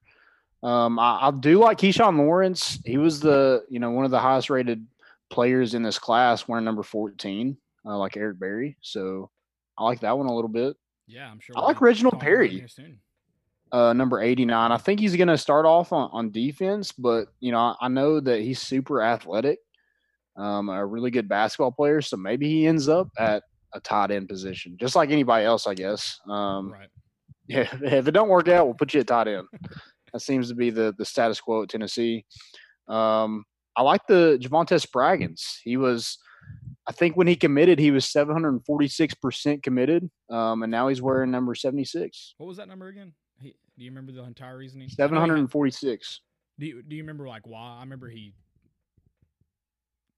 Um, 0.65 0.99
I, 0.99 1.29
I 1.29 1.31
do 1.31 1.61
like 1.61 1.79
Keshawn 1.79 2.17
Lawrence. 2.17 2.81
He 2.85 2.97
was 2.97 3.21
the, 3.21 3.65
you 3.69 3.79
know, 3.79 3.91
one 3.91 4.07
of 4.07 4.11
the 4.11 4.19
highest 4.19 4.49
rated 4.49 4.85
players 5.29 5.75
in 5.75 5.83
this 5.83 5.99
class, 5.99 6.49
wearing 6.49 6.65
number 6.65 6.83
14, 6.83 7.57
uh, 7.85 7.99
like 7.99 8.17
Eric 8.17 8.41
Berry. 8.41 8.77
So, 8.81 9.31
I 9.77 9.85
like 9.85 10.01
that 10.01 10.17
one 10.17 10.27
a 10.27 10.35
little 10.35 10.49
bit. 10.49 10.77
Yeah, 11.07 11.31
I'm 11.31 11.39
sure. 11.39 11.55
I 11.59 11.61
like 11.61 11.81
Reginald 11.81 12.15
talking 12.15 12.29
about 12.29 12.43
him 12.45 12.49
Perry. 12.49 12.61
uh, 13.73 13.93
number 13.93 14.23
89. 14.23 14.73
I 14.73 14.77
think 14.79 15.01
he's 15.01 15.17
going 15.17 15.29
to 15.29 15.37
start 15.37 15.67
off 15.67 15.93
on, 15.93 16.09
on 16.13 16.31
defense, 16.31 16.93
but, 16.93 17.27
you 17.41 17.53
know, 17.53 17.59
I, 17.59 17.75
I 17.83 17.89
know 17.89 18.21
that 18.21 18.41
he's 18.41 18.61
super 18.61 19.03
athletic, 19.03 19.59
um, 20.37 20.71
a 20.71 20.87
really 20.87 21.11
good 21.11 21.29
basketball 21.29 21.73
player. 21.73 22.01
So 22.01 22.17
maybe 22.17 22.49
he 22.49 22.67
ends 22.67 22.89
up 22.89 23.09
at 23.19 23.43
a 23.75 23.81
tight 23.81 24.13
end 24.13 24.29
position, 24.29 24.77
just 24.79 24.97
like 24.97 25.11
anybody 25.11 25.45
else, 25.45 25.67
I 25.67 25.75
guess. 25.75 26.21
Um, 26.27 26.73
right. 26.73 26.89
yeah, 27.49 27.69
if 27.83 28.09
it 28.09 28.13
don't 28.13 28.29
work 28.31 28.49
out, 28.49 28.65
we'll 28.65 28.75
put 28.75 28.95
you 28.95 29.01
at 29.01 29.09
tight 29.09 29.29
end. 29.29 29.47
that 30.15 30.21
seems 30.21 30.49
to 30.49 30.55
be 30.55 30.71
the, 30.71 30.95
the 30.97 31.05
status 31.05 31.41
quo 31.41 31.65
at 31.65 31.69
Tennessee. 31.69 32.25
Um, 32.89 33.45
I 33.77 33.83
like 33.83 34.07
the 34.07 34.39
Javante 34.41 34.81
Spraggins. 34.81 35.57
He 35.65 35.77
was, 35.77 36.19
I 36.87 36.93
think 36.93 37.17
when 37.17 37.27
he 37.27 37.35
committed, 37.35 37.81
he 37.81 37.91
was 37.91 38.07
746% 38.07 39.63
committed. 39.63 40.09
Um, 40.31 40.63
and 40.63 40.71
now 40.71 40.87
he's 40.89 41.03
wearing 41.03 41.33
number 41.33 41.55
76. 41.57 42.35
What 42.39 42.47
was 42.47 42.57
that 42.59 42.69
number 42.69 42.87
again? 42.89 43.13
He, 43.41 43.57
do 43.77 43.85
you 43.85 43.91
remember 43.91 44.13
the 44.13 44.23
entire 44.23 44.57
reasoning? 44.57 44.85
I 44.85 44.87
know 44.87 44.91
he 44.91 44.95
Seven 44.95 45.15
had- 45.17 45.21
hundred 45.21 45.39
and 45.41 45.51
forty-six. 45.51 46.21
Do 46.61 46.67
you, 46.67 46.83
do 46.85 46.95
you 46.95 47.03
remember 47.03 47.27
like 47.27 47.45
why? 47.49 47.79
I 47.79 47.81
remember 47.81 48.09
he 48.09 48.33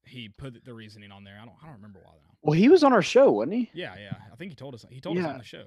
he 0.05 0.29
put 0.29 0.63
the 0.67 0.75
reasoning 0.75 1.11
on 1.11 1.25
there. 1.25 1.39
I 1.41 1.47
don't 1.47 1.55
I 1.63 1.67
don't 1.67 1.77
remember 1.77 2.01
why 2.05 2.13
now. 2.13 2.35
Well, 2.43 2.53
he 2.59 2.69
was 2.69 2.85
on 2.85 2.93
our 2.93 3.01
show, 3.03 3.31
wasn't 3.33 3.55
he? 3.55 3.71
Yeah, 3.73 3.95
yeah. 3.99 4.17
I 4.31 4.37
think 4.37 4.51
he 4.53 4.55
told 4.55 4.75
us. 4.75 4.85
He 4.91 5.01
told 5.01 5.17
us 5.17 5.25
on 5.25 5.39
the 5.39 5.45
show. 5.45 5.65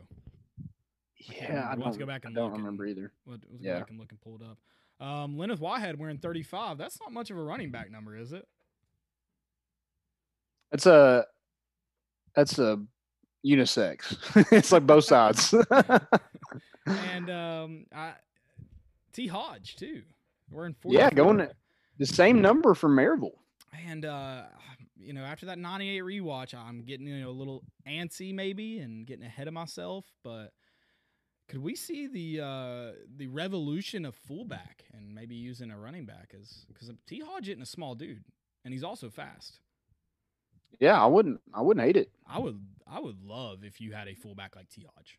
I 1.28 1.34
Yeah, 1.34 1.48
remember. 1.48 1.60
I 1.72 1.76
We'll 1.76 1.86
have 1.86 1.94
to 1.94 2.00
don't, 2.00 2.00
go 2.00 2.06
back 2.06 2.26
and 2.26 2.38
I 2.38 2.42
don't 2.42 2.46
look 2.50 2.54
and- 2.56 2.64
remember 2.66 2.86
either. 2.86 3.12
We'll, 3.26 3.38
we'll 3.50 3.62
Yeah. 3.62 3.74
go 3.74 3.80
back 3.80 3.90
and 3.90 4.00
look 4.00 4.12
and 4.12 4.22
pull 4.22 4.36
it 4.36 4.42
up. 4.44 4.58
Um, 5.06 5.38
Lenneth 5.38 5.60
Whitehead 5.60 5.98
wearing 5.98 6.18
35. 6.18 6.78
That's 6.78 7.00
not 7.00 7.12
much 7.14 7.30
of 7.32 7.38
a 7.38 7.42
running 7.42 7.72
back 7.72 7.90
number, 7.90 8.18
is 8.18 8.32
it? 8.34 8.46
That's 10.72 10.86
a 10.86 11.26
that's 12.36 12.60
a 12.60 12.80
unisex. 13.46 14.18
it's 14.52 14.72
like 14.72 14.86
both 14.86 15.06
sides. 15.06 15.54
And 16.86 17.30
um, 17.30 17.86
I, 17.94 18.14
Tee 19.14 19.28
Hodge 19.28 19.76
too. 19.76 20.02
Wearing 20.50 20.74
44. 20.82 20.92
Yeah, 21.04 21.12
going 21.12 21.48
the 22.00 22.06
same 22.06 22.42
number 22.42 22.74
for 22.74 22.90
Maryville. 22.90 23.36
And 23.88 24.06
uh, 24.06 24.44
you 24.98 25.14
know, 25.14 25.22
after 25.22 25.46
that 25.48 25.60
98 25.60 26.02
rewatch, 26.02 26.56
I'm 26.56 26.82
getting 26.84 27.06
you 27.06 27.20
know 27.20 27.30
a 27.30 27.32
little 27.32 27.64
antsy 27.88 28.34
maybe 28.34 28.80
and 28.80 29.06
getting 29.06 29.24
ahead 29.24 29.48
of 29.48 29.54
myself. 29.54 30.06
But 30.24 30.52
could 31.50 31.62
we 31.64 31.76
see 31.76 32.08
the 32.08 32.46
uh, 32.46 32.92
the 33.18 33.28
revolution 33.28 34.06
of 34.06 34.16
fullback 34.16 34.86
and 34.94 35.14
maybe 35.14 35.36
using 35.36 35.72
a 35.72 35.78
running 35.78 36.06
back 36.06 36.34
as 36.40 36.66
because 36.68 36.92
Tee 37.08 37.22
Hodge 37.26 37.50
isn't 37.50 37.62
a 37.62 37.66
small 37.66 37.96
dude 37.96 38.24
and 38.64 38.74
he's 38.74 38.84
also 38.84 39.10
fast. 39.10 39.60
Yeah, 40.80 41.02
I 41.02 41.08
wouldn't 41.08 41.42
I 41.54 41.62
wouldn't 41.62 41.86
hate 41.86 41.98
it. 41.98 42.12
I 42.26 42.40
would 42.40 42.60
I 42.88 43.00
would 43.00 43.22
love 43.24 43.64
if 43.64 43.82
you 43.82 43.92
had 43.92 44.08
a 44.08 44.14
fullback 44.14 44.56
like 44.56 44.70
Tee 44.70 44.88
Hodge. 44.96 45.18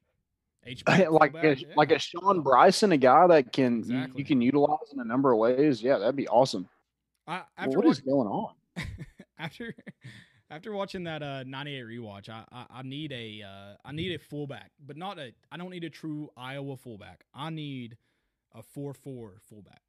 Like 1.10 1.34
a, 1.42 1.56
like 1.74 1.90
a 1.90 1.98
Shawn 1.98 2.42
Bryson, 2.42 2.92
a 2.92 2.98
guy 2.98 3.26
that 3.28 3.50
can 3.50 3.76
you- 3.76 3.78
Exactly. 3.80 4.18
you, 4.18 4.24
can 4.26 4.42
utilize 4.42 4.92
in 4.92 5.00
a 5.00 5.04
number 5.04 5.32
of 5.32 5.38
ways. 5.38 5.82
Yeah, 5.82 5.96
that'd 5.96 6.16
be 6.16 6.28
awesome. 6.28 6.68
I, 7.26 7.44
Well, 7.58 7.70
what 7.76 7.86
is 7.86 8.00
going 8.00 8.28
on? 8.28 8.52
after 9.38 9.74
after 10.50 10.72
watching 10.72 11.04
that 11.04 11.22
uh 11.22 11.44
98 11.44 11.84
rewatch, 11.84 12.28
I, 12.28 12.44
I 12.52 12.66
I 12.70 12.82
need 12.82 13.12
a 13.12 13.42
uh 13.42 13.76
I 13.84 13.92
need 13.92 14.12
a 14.12 14.18
fullback, 14.18 14.70
but 14.84 14.96
not 14.96 15.18
a 15.18 15.32
I 15.50 15.56
don't 15.56 15.70
need 15.70 15.84
a 15.84 15.90
true 15.90 16.30
Iowa 16.36 16.76
fullback. 16.76 17.24
I 17.34 17.50
need 17.50 17.96
a 18.54 18.62
4-4 18.62 19.40
fullback. 19.48 19.80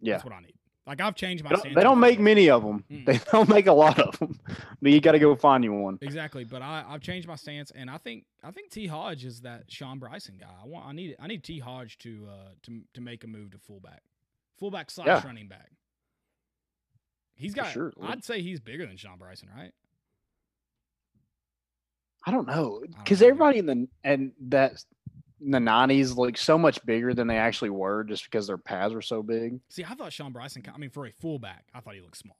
Yeah, 0.00 0.14
That's 0.14 0.24
what 0.24 0.32
I 0.34 0.40
need. 0.40 0.54
Like 0.86 1.00
I've 1.00 1.14
changed 1.14 1.44
my 1.44 1.50
they 1.50 1.54
don't, 1.54 1.60
stance 1.60 1.74
they 1.76 1.82
don't 1.82 2.00
make 2.00 2.18
many 2.18 2.50
of 2.50 2.62
them. 2.64 2.84
Mm. 2.90 3.06
They 3.06 3.20
don't 3.30 3.48
make 3.48 3.66
a 3.68 3.72
lot 3.72 4.00
of 4.00 4.18
them, 4.18 4.38
but 4.80 4.90
you 4.90 5.00
got 5.00 5.12
to 5.12 5.18
go 5.20 5.34
find 5.36 5.62
you 5.62 5.72
one. 5.72 5.98
Exactly, 6.00 6.44
but 6.44 6.60
I 6.62 6.84
I've 6.88 7.00
changed 7.00 7.28
my 7.28 7.36
stance 7.36 7.70
and 7.72 7.88
I 7.88 7.98
think 7.98 8.24
I 8.42 8.50
think 8.50 8.70
Tee 8.70 8.86
Hodge 8.88 9.24
is 9.24 9.42
that 9.42 9.70
Shawn 9.70 9.98
Bryson 10.00 10.38
guy. 10.40 10.46
I 10.62 10.66
want 10.66 10.86
I 10.86 10.92
need 10.92 11.16
I 11.20 11.26
need 11.28 11.44
Tee 11.44 11.60
Hodge 11.60 11.98
to 11.98 12.26
uh 12.30 12.48
to 12.64 12.80
to 12.94 13.00
make 13.00 13.22
a 13.22 13.26
move 13.28 13.52
to 13.52 13.58
fullback. 13.58 14.02
Fullback 14.58 14.90
slash 14.90 15.06
Yeah. 15.06 15.22
running 15.26 15.48
back. 15.48 15.70
He's 17.42 17.54
got 17.54 17.72
sure. 17.72 17.92
I'd 18.02 18.24
say 18.24 18.40
he's 18.42 18.60
bigger 18.60 18.86
than 18.86 18.96
Shawn 18.96 19.18
Bryson, 19.18 19.48
right? 19.56 19.72
I 22.26 22.30
don't 22.30 22.46
know 22.46 22.82
because 22.98 23.20
everybody 23.20 23.58
in 23.58 23.66
the 23.66 23.88
and 24.04 24.32
that 24.48 24.84
the 25.40 25.58
nineties 25.58 26.12
looked 26.16 26.38
so 26.38 26.56
much 26.56 26.84
bigger 26.86 27.12
than 27.14 27.26
they 27.26 27.36
actually 27.36 27.70
were, 27.70 28.04
just 28.04 28.24
because 28.24 28.46
their 28.46 28.58
pads 28.58 28.94
were 28.94 29.02
so 29.02 29.22
big. 29.24 29.58
See, 29.68 29.84
I 29.84 29.94
thought 29.94 30.12
Shawn 30.12 30.32
Bryson. 30.32 30.62
I 30.72 30.78
mean, 30.78 30.90
for 30.90 31.06
a 31.06 31.12
fullback, 31.12 31.64
I 31.74 31.80
thought 31.80 31.94
he 31.94 32.00
looked 32.00 32.18
small. 32.18 32.36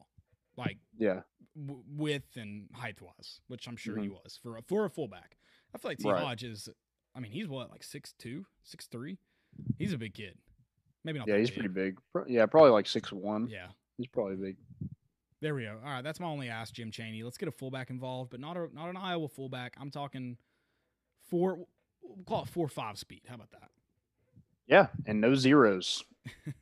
like 0.58 0.76
Yeah. 0.98 1.22
w- 1.58 1.82
width 1.88 2.36
and 2.36 2.68
height 2.74 3.00
wise, 3.00 3.40
which 3.48 3.66
I'm 3.66 3.74
sure 3.76 3.96
he 3.98 4.08
Mhm. 4.08 4.22
was 4.22 4.36
for 4.42 4.58
a, 4.58 4.62
for 4.62 4.84
a 4.84 4.90
fullback. 4.90 5.38
I 5.74 5.78
feel 5.78 5.90
like 5.92 5.98
T. 5.98 6.10
Right. 6.10 6.22
Hodge 6.22 6.44
is. 6.44 6.68
I 7.14 7.20
mean, 7.20 7.32
he's 7.32 7.48
what 7.48 7.70
like 7.70 7.82
six 7.82 8.12
two, 8.12 8.44
six 8.62 8.86
three. 8.86 9.16
He's 9.78 9.94
a 9.94 9.98
big 9.98 10.12
kid. 10.12 10.36
Maybe 11.04 11.18
not. 11.18 11.26
Yeah, 11.28 11.38
he's 11.38 11.48
big. 11.50 11.58
pretty 11.60 11.72
big. 11.72 11.98
Yeah, 12.28 12.44
probably 12.46 12.70
like 12.70 12.86
six 12.86 13.10
one. 13.10 13.48
Yeah. 13.48 13.68
He's 14.02 14.08
probably 14.08 14.34
big. 14.34 14.56
There 15.40 15.54
we 15.54 15.62
go. 15.62 15.78
All 15.84 15.90
right, 15.92 16.02
that's 16.02 16.18
my 16.18 16.26
only 16.26 16.48
ask, 16.48 16.74
Jim 16.74 16.90
Chaney. 16.90 17.22
Let's 17.22 17.38
get 17.38 17.48
a 17.48 17.52
fullback 17.52 17.88
involved, 17.88 18.30
but 18.32 18.40
not 18.40 18.56
a 18.56 18.68
not 18.74 18.88
an 18.88 18.96
Iowa 18.96 19.28
fullback. 19.28 19.76
I'm 19.80 19.92
talking 19.92 20.36
four. 21.30 21.58
We'll 22.02 22.24
call 22.26 22.42
it 22.42 22.48
four 22.48 22.68
five 22.68 22.98
speed. 22.98 23.20
How 23.28 23.36
about 23.36 23.52
that? 23.52 23.70
Yeah, 24.66 24.88
and 25.06 25.20
no 25.20 25.36
zeros. 25.36 26.02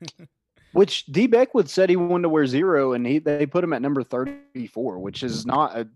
Which 0.73 1.07
D 1.07 1.27
Beckwith 1.27 1.71
said 1.71 1.89
he 1.89 1.97
wanted 1.97 2.25
to 2.25 2.29
wear 2.29 2.47
zero, 2.47 2.93
and 2.93 3.07
he 3.07 3.19
they 3.19 3.47
put 3.47 3.65
him 3.65 3.73
at 3.73 3.81
number 3.81 4.03
thirty 4.03 4.67
four, 4.67 4.99
which 4.99 5.23
is 5.23 5.47
not 5.47 5.75
a 5.79 5.89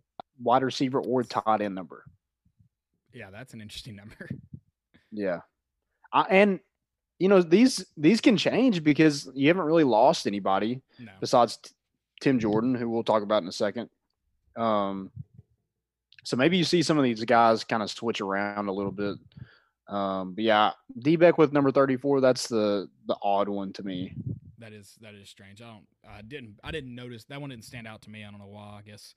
wide 0.42 0.62
receiver 0.62 1.00
or 1.00 1.24
tight 1.24 1.60
end 1.60 1.74
number. 1.74 2.04
yeah, 3.12 3.28
that's 3.30 3.52
an 3.52 3.60
interesting 3.60 3.96
number. 4.00 4.30
Yeah, 5.12 5.40
I, 6.10 6.22
and 6.22 6.60
you 7.18 7.28
know 7.28 7.40
these 7.42 7.84
these 7.96 8.20
can 8.20 8.36
change 8.36 8.82
because 8.82 9.28
you 9.34 9.48
haven't 9.48 9.64
really 9.64 9.84
lost 9.84 10.26
anybody 10.26 10.80
No. 10.98 11.12
besides 11.20 11.56
T- 11.58 11.70
Tim 12.20 12.38
Jordan, 12.38 12.74
who 12.74 12.88
we'll 12.88 13.04
talk 13.04 13.22
about 13.22 13.42
in 13.42 13.48
a 13.48 13.52
second. 13.52 13.88
Um, 14.56 15.10
so 16.22 16.36
maybe 16.36 16.56
you 16.56 16.64
see 16.64 16.82
some 16.82 16.96
of 16.98 17.04
these 17.04 17.22
guys 17.24 17.64
kind 17.64 17.82
of 17.82 17.90
switch 17.90 18.20
around 18.20 18.68
a 18.68 18.72
little 18.72 18.92
bit. 18.92 19.16
Um, 19.88 20.34
but 20.34 20.44
yeah, 20.44 20.70
D 20.98 21.16
Beckwith 21.16 21.52
number 21.52 21.70
thirty 21.70 21.96
four, 21.96 22.20
that's 22.20 22.48
the 22.48 22.88
the 23.06 23.16
odd 23.22 23.48
one 23.48 23.72
to 23.74 23.82
me. 23.82 24.14
That 24.58 24.72
is 24.72 24.96
that 25.02 25.14
is 25.14 25.28
strange. 25.28 25.60
I 25.60 25.66
don't 25.66 25.86
I 26.08 26.22
didn't 26.22 26.58
I 26.64 26.70
didn't 26.70 26.94
notice 26.94 27.24
that 27.24 27.40
one 27.40 27.50
didn't 27.50 27.64
stand 27.64 27.86
out 27.86 28.00
to 28.02 28.10
me. 28.10 28.24
I 28.24 28.30
don't 28.30 28.40
know 28.40 28.46
why. 28.46 28.78
I 28.78 28.82
guess 28.82 29.14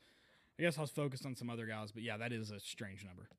I 0.59 0.63
guess 0.63 0.77
I 0.77 0.81
was 0.81 0.91
focused 0.91 1.25
on 1.25 1.35
some 1.35 1.49
other 1.49 1.65
guys, 1.65 1.91
but 1.91 2.03
yeah, 2.03 2.17
that 2.17 2.33
is 2.33 2.51
a 2.51 2.59
strange 2.59 3.05
number. 3.05 3.29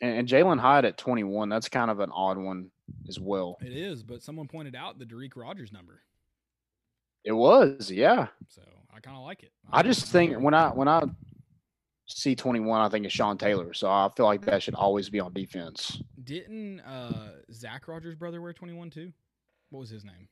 And, 0.00 0.18
and 0.18 0.28
Jalen 0.28 0.58
Hyatt 0.58 0.84
at 0.84 0.96
21, 0.96 1.48
that's 1.48 1.68
kind 1.68 1.90
of 1.90 2.00
an 2.00 2.10
odd 2.12 2.38
one 2.38 2.70
as 3.08 3.18
well. 3.20 3.58
It 3.60 3.72
is, 3.72 4.02
but 4.02 4.22
someone 4.22 4.48
pointed 4.48 4.74
out 4.74 4.98
the 4.98 5.04
Derek 5.04 5.36
Rogers 5.36 5.72
number, 5.72 6.02
It 7.24 7.32
was, 7.32 7.90
yeah. 7.90 8.28
so 8.48 8.62
I 8.94 9.00
kind 9.00 9.16
of 9.16 9.22
like 9.24 9.42
it. 9.42 9.52
I 9.72 9.82
just 9.82 10.06
think 10.06 10.38
when 10.38 10.54
I 10.54 10.68
when 10.68 10.88
I 10.88 11.02
see 12.06 12.34
21, 12.34 12.80
I 12.80 12.88
think 12.88 13.06
of 13.06 13.12
Sean 13.12 13.38
Taylor. 13.38 13.72
So 13.72 13.88
I 13.88 14.08
feel 14.16 14.26
like 14.26 14.44
that 14.46 14.62
should 14.62 14.74
always 14.74 15.08
be 15.08 15.20
on 15.20 15.32
defense. 15.32 16.02
didn't 16.24 16.80
uh, 16.80 17.32
Zach 17.52 17.86
Rogers' 17.86 18.14
brother 18.16 18.40
wear 18.40 18.52
twenty 18.52 18.72
one 18.74 18.90
too? 18.90 19.12
What 19.70 19.80
was 19.80 19.90
his 19.90 20.04
name? 20.04 20.28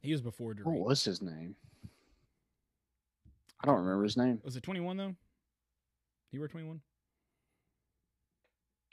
He 0.00 0.12
was 0.12 0.20
before 0.20 0.52
Derek. 0.54 0.66
What 0.66 0.88
was 0.88 1.04
his 1.04 1.22
name? 1.22 1.54
I 3.62 3.66
don't 3.66 3.76
remember 3.78 4.02
his 4.02 4.16
name. 4.16 4.40
Was 4.44 4.56
it 4.56 4.62
twenty 4.62 4.80
one 4.80 4.96
He 6.32 6.38
wore 6.38 6.48
twenty 6.48 6.66
one. 6.66 6.80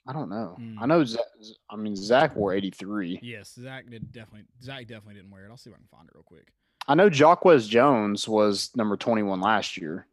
I 0.07 0.13
don't 0.13 0.29
know. 0.29 0.55
I 0.57 0.61
Hmm. 0.61 0.87
know. 0.87 1.03
Zach, 1.03 1.23
I 1.69 1.75
mean, 1.75 1.95
Zach 1.95 2.35
wore 2.35 2.53
83. 2.53 3.19
Yes, 3.21 3.53
Zach 3.53 3.89
did 3.89 4.11
definitely. 4.11 4.47
Zach 4.61 4.87
definitely 4.87 5.15
didn't 5.15 5.29
wear 5.31 5.45
it. 5.45 5.49
I'll 5.49 5.57
see 5.57 5.69
if 5.69 5.75
I 5.75 5.77
can 5.77 5.87
find 5.87 6.07
it 6.07 6.15
real 6.15 6.23
quick. 6.23 6.47
I 6.87 6.95
know 6.95 7.09
Jacquez 7.09 7.67
Jones 7.67 8.27
was 8.27 8.71
number 8.75 8.97
21 8.97 9.39
last 9.41 9.77
year 9.77 10.07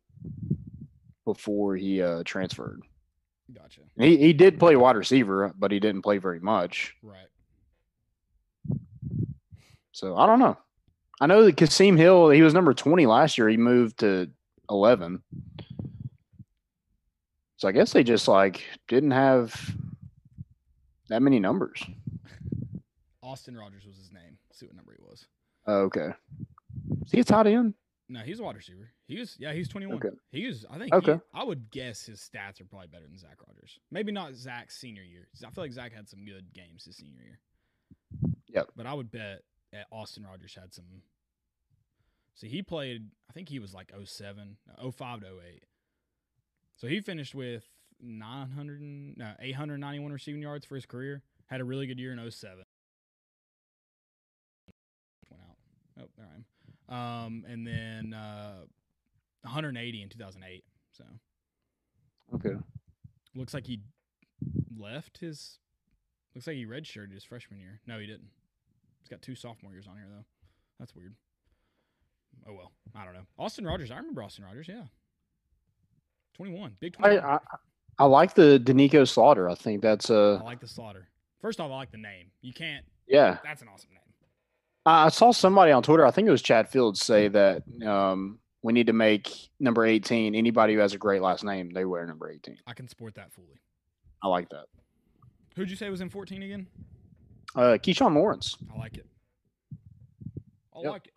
before 1.24 1.76
he 1.76 2.02
uh, 2.02 2.22
transferred. 2.24 2.82
Gotcha. 3.52 3.80
He 3.96 4.16
he 4.18 4.32
did 4.32 4.58
play 4.58 4.76
wide 4.76 4.96
receiver, 4.96 5.54
but 5.56 5.70
he 5.70 5.80
didn't 5.80 6.02
play 6.02 6.18
very 6.18 6.40
much. 6.40 6.94
Right. 7.02 7.28
So 9.92 10.16
I 10.16 10.26
don't 10.26 10.40
know. 10.40 10.58
I 11.20 11.26
know 11.26 11.44
that 11.44 11.56
Kasim 11.56 11.96
Hill, 11.96 12.28
he 12.30 12.42
was 12.42 12.52
number 12.52 12.74
20 12.74 13.06
last 13.06 13.38
year. 13.38 13.48
He 13.48 13.56
moved 13.56 14.00
to 14.00 14.30
11. 14.68 15.22
So 17.56 17.68
I 17.68 17.72
guess 17.72 17.92
they 17.92 18.04
just 18.04 18.28
like 18.28 18.62
didn't 18.88 19.12
have 19.12 19.74
that 21.08 21.22
many 21.22 21.38
numbers. 21.40 21.82
Austin 23.22 23.56
Rogers 23.56 23.84
was 23.86 23.96
his 23.96 24.12
name. 24.12 24.38
Let's 24.48 24.58
see 24.60 24.66
what 24.66 24.76
number 24.76 24.92
he 24.96 25.02
was. 25.02 25.26
Oh, 25.66 25.80
okay. 25.84 26.10
Is 27.04 27.12
he 27.12 27.20
a 27.20 27.24
tight 27.24 27.46
end? 27.46 27.74
No, 28.08 28.20
he's 28.20 28.38
a 28.38 28.44
wide 28.44 28.54
receiver. 28.56 28.90
He 29.08 29.18
was 29.18 29.36
yeah, 29.38 29.52
he's 29.52 29.68
twenty 29.68 29.86
one. 29.86 29.96
Okay. 29.96 30.10
He 30.30 30.46
was 30.46 30.64
I 30.70 30.78
think 30.78 30.92
Okay. 30.94 31.14
he- 31.14 31.20
I 31.40 31.42
would 31.44 31.70
guess 31.70 32.06
his 32.06 32.20
stats 32.20 32.60
are 32.60 32.64
probably 32.64 32.86
better 32.88 33.06
than 33.08 33.18
Zach 33.18 33.38
Rogers. 33.46 33.78
Maybe 33.90 34.12
not 34.12 34.34
Zach's 34.34 34.76
senior 34.76 35.02
year. 35.02 35.26
I 35.44 35.50
feel 35.50 35.64
like 35.64 35.72
Zach 35.72 35.92
had 35.92 36.08
some 36.08 36.24
good 36.24 36.52
games 36.54 36.84
his 36.84 36.96
senior 36.98 37.20
year. 37.22 37.38
Yep. 38.48 38.70
But 38.76 38.86
I 38.86 38.94
would 38.94 39.10
bet 39.10 39.42
that 39.72 39.86
Austin 39.90 40.24
Rogers 40.24 40.54
had 40.54 40.72
some 40.72 40.84
See, 42.34 42.48
he 42.48 42.62
played 42.62 43.08
I 43.28 43.32
think 43.32 43.48
he 43.48 43.58
was 43.58 43.74
like 43.74 43.90
07, 44.04 44.56
05 44.92 45.20
to 45.20 45.26
08. 45.26 45.64
So 46.76 46.86
he 46.86 47.00
finished 47.00 47.34
with 47.34 47.64
900 48.00 48.80
no, 49.16 49.32
891 49.40 50.12
receiving 50.12 50.42
yards 50.42 50.66
for 50.66 50.74
his 50.74 50.86
career. 50.86 51.22
Had 51.46 51.60
a 51.60 51.64
really 51.64 51.86
good 51.86 51.98
year 51.98 52.12
in 52.12 52.30
07. 52.30 52.58
Went 55.30 55.42
out. 55.42 55.56
Oh, 56.02 56.08
there 56.16 56.26
I 56.26 56.34
am. 56.34 56.44
Um, 57.26 57.44
and 57.48 57.66
then 57.66 58.12
uh, 58.14 58.60
180 59.42 60.02
in 60.02 60.08
2008. 60.08 60.64
So 60.92 61.04
Okay. 62.34 62.56
looks 63.34 63.54
like 63.54 63.66
he 63.66 63.80
left 64.76 65.18
his. 65.18 65.58
Looks 66.34 66.46
like 66.46 66.56
he 66.56 66.66
redshirted 66.66 67.12
his 67.14 67.24
freshman 67.24 67.60
year. 67.60 67.80
No, 67.86 67.98
he 67.98 68.06
didn't. 68.06 68.28
He's 69.00 69.08
got 69.08 69.22
two 69.22 69.34
sophomore 69.34 69.72
years 69.72 69.86
on 69.86 69.96
here 69.96 70.06
though. 70.10 70.24
That's 70.78 70.94
weird. 70.94 71.14
Oh 72.46 72.52
well, 72.52 72.72
I 72.94 73.04
don't 73.04 73.14
know. 73.14 73.26
Austin 73.38 73.64
Rogers, 73.64 73.90
I 73.90 73.96
remember 73.96 74.22
Austin 74.22 74.44
Rogers. 74.44 74.68
Yeah, 74.68 74.84
21, 76.36 76.76
big 76.80 76.94
I, 77.00 77.08
21. 77.16 77.24
I 77.24 77.38
I 77.98 78.04
like 78.04 78.34
the 78.34 78.60
Doneiko 78.62 79.08
Slaughter. 79.08 79.48
I 79.48 79.54
think 79.54 79.80
that's 79.82 80.10
I 80.10 80.14
uh 80.14 80.40
like 80.44 80.60
the 80.60 80.68
slaughter. 80.68 81.08
First 81.40 81.60
off, 81.60 81.70
I 81.70 81.74
like 81.76 81.90
the 81.90 81.96
name. 81.98 82.26
You 82.42 82.52
can't. 82.52 82.84
yeah. 83.06 83.38
That's 83.42 83.62
an 83.62 83.68
awesome 83.72 83.90
name. 83.90 84.00
I 84.84 85.06
I 85.06 85.08
saw 85.08 85.30
somebody 85.32 85.72
on 85.72 85.82
Twitter. 85.82 86.04
I 86.04 86.10
think 86.10 86.28
it 86.28 86.30
was 86.30 86.42
Chad 86.42 86.68
Fields 86.68 87.00
say 87.02 87.28
that 87.28 87.62
um, 87.86 88.38
we 88.62 88.72
need 88.72 88.86
to 88.88 88.92
make 88.92 89.30
number 89.60 89.84
18. 89.86 90.34
Anybody 90.34 90.74
who 90.74 90.80
has 90.80 90.92
a 90.92 90.98
great 90.98 91.22
last 91.22 91.42
name, 91.44 91.70
they 91.70 91.84
wear 91.84 92.06
number 92.06 92.30
18. 92.30 92.58
I 92.66 92.74
can 92.74 92.86
support 92.88 93.14
that 93.14 93.32
fully. 93.32 93.60
I 94.22 94.28
like 94.28 94.48
that. 94.50 94.66
Who'd 95.56 95.70
you 95.70 95.76
say 95.76 95.88
was 95.88 96.00
in 96.02 96.10
14 96.10 96.42
again? 96.42 96.66
Uh, 97.54 97.78
Keshawn 97.82 98.14
Lawrence. 98.14 98.56
I 98.74 98.78
like 98.78 98.96
it. 98.98 99.06
I 100.74 100.80
Yep. 100.82 100.90
like 100.92 101.06
it. 101.06 101.12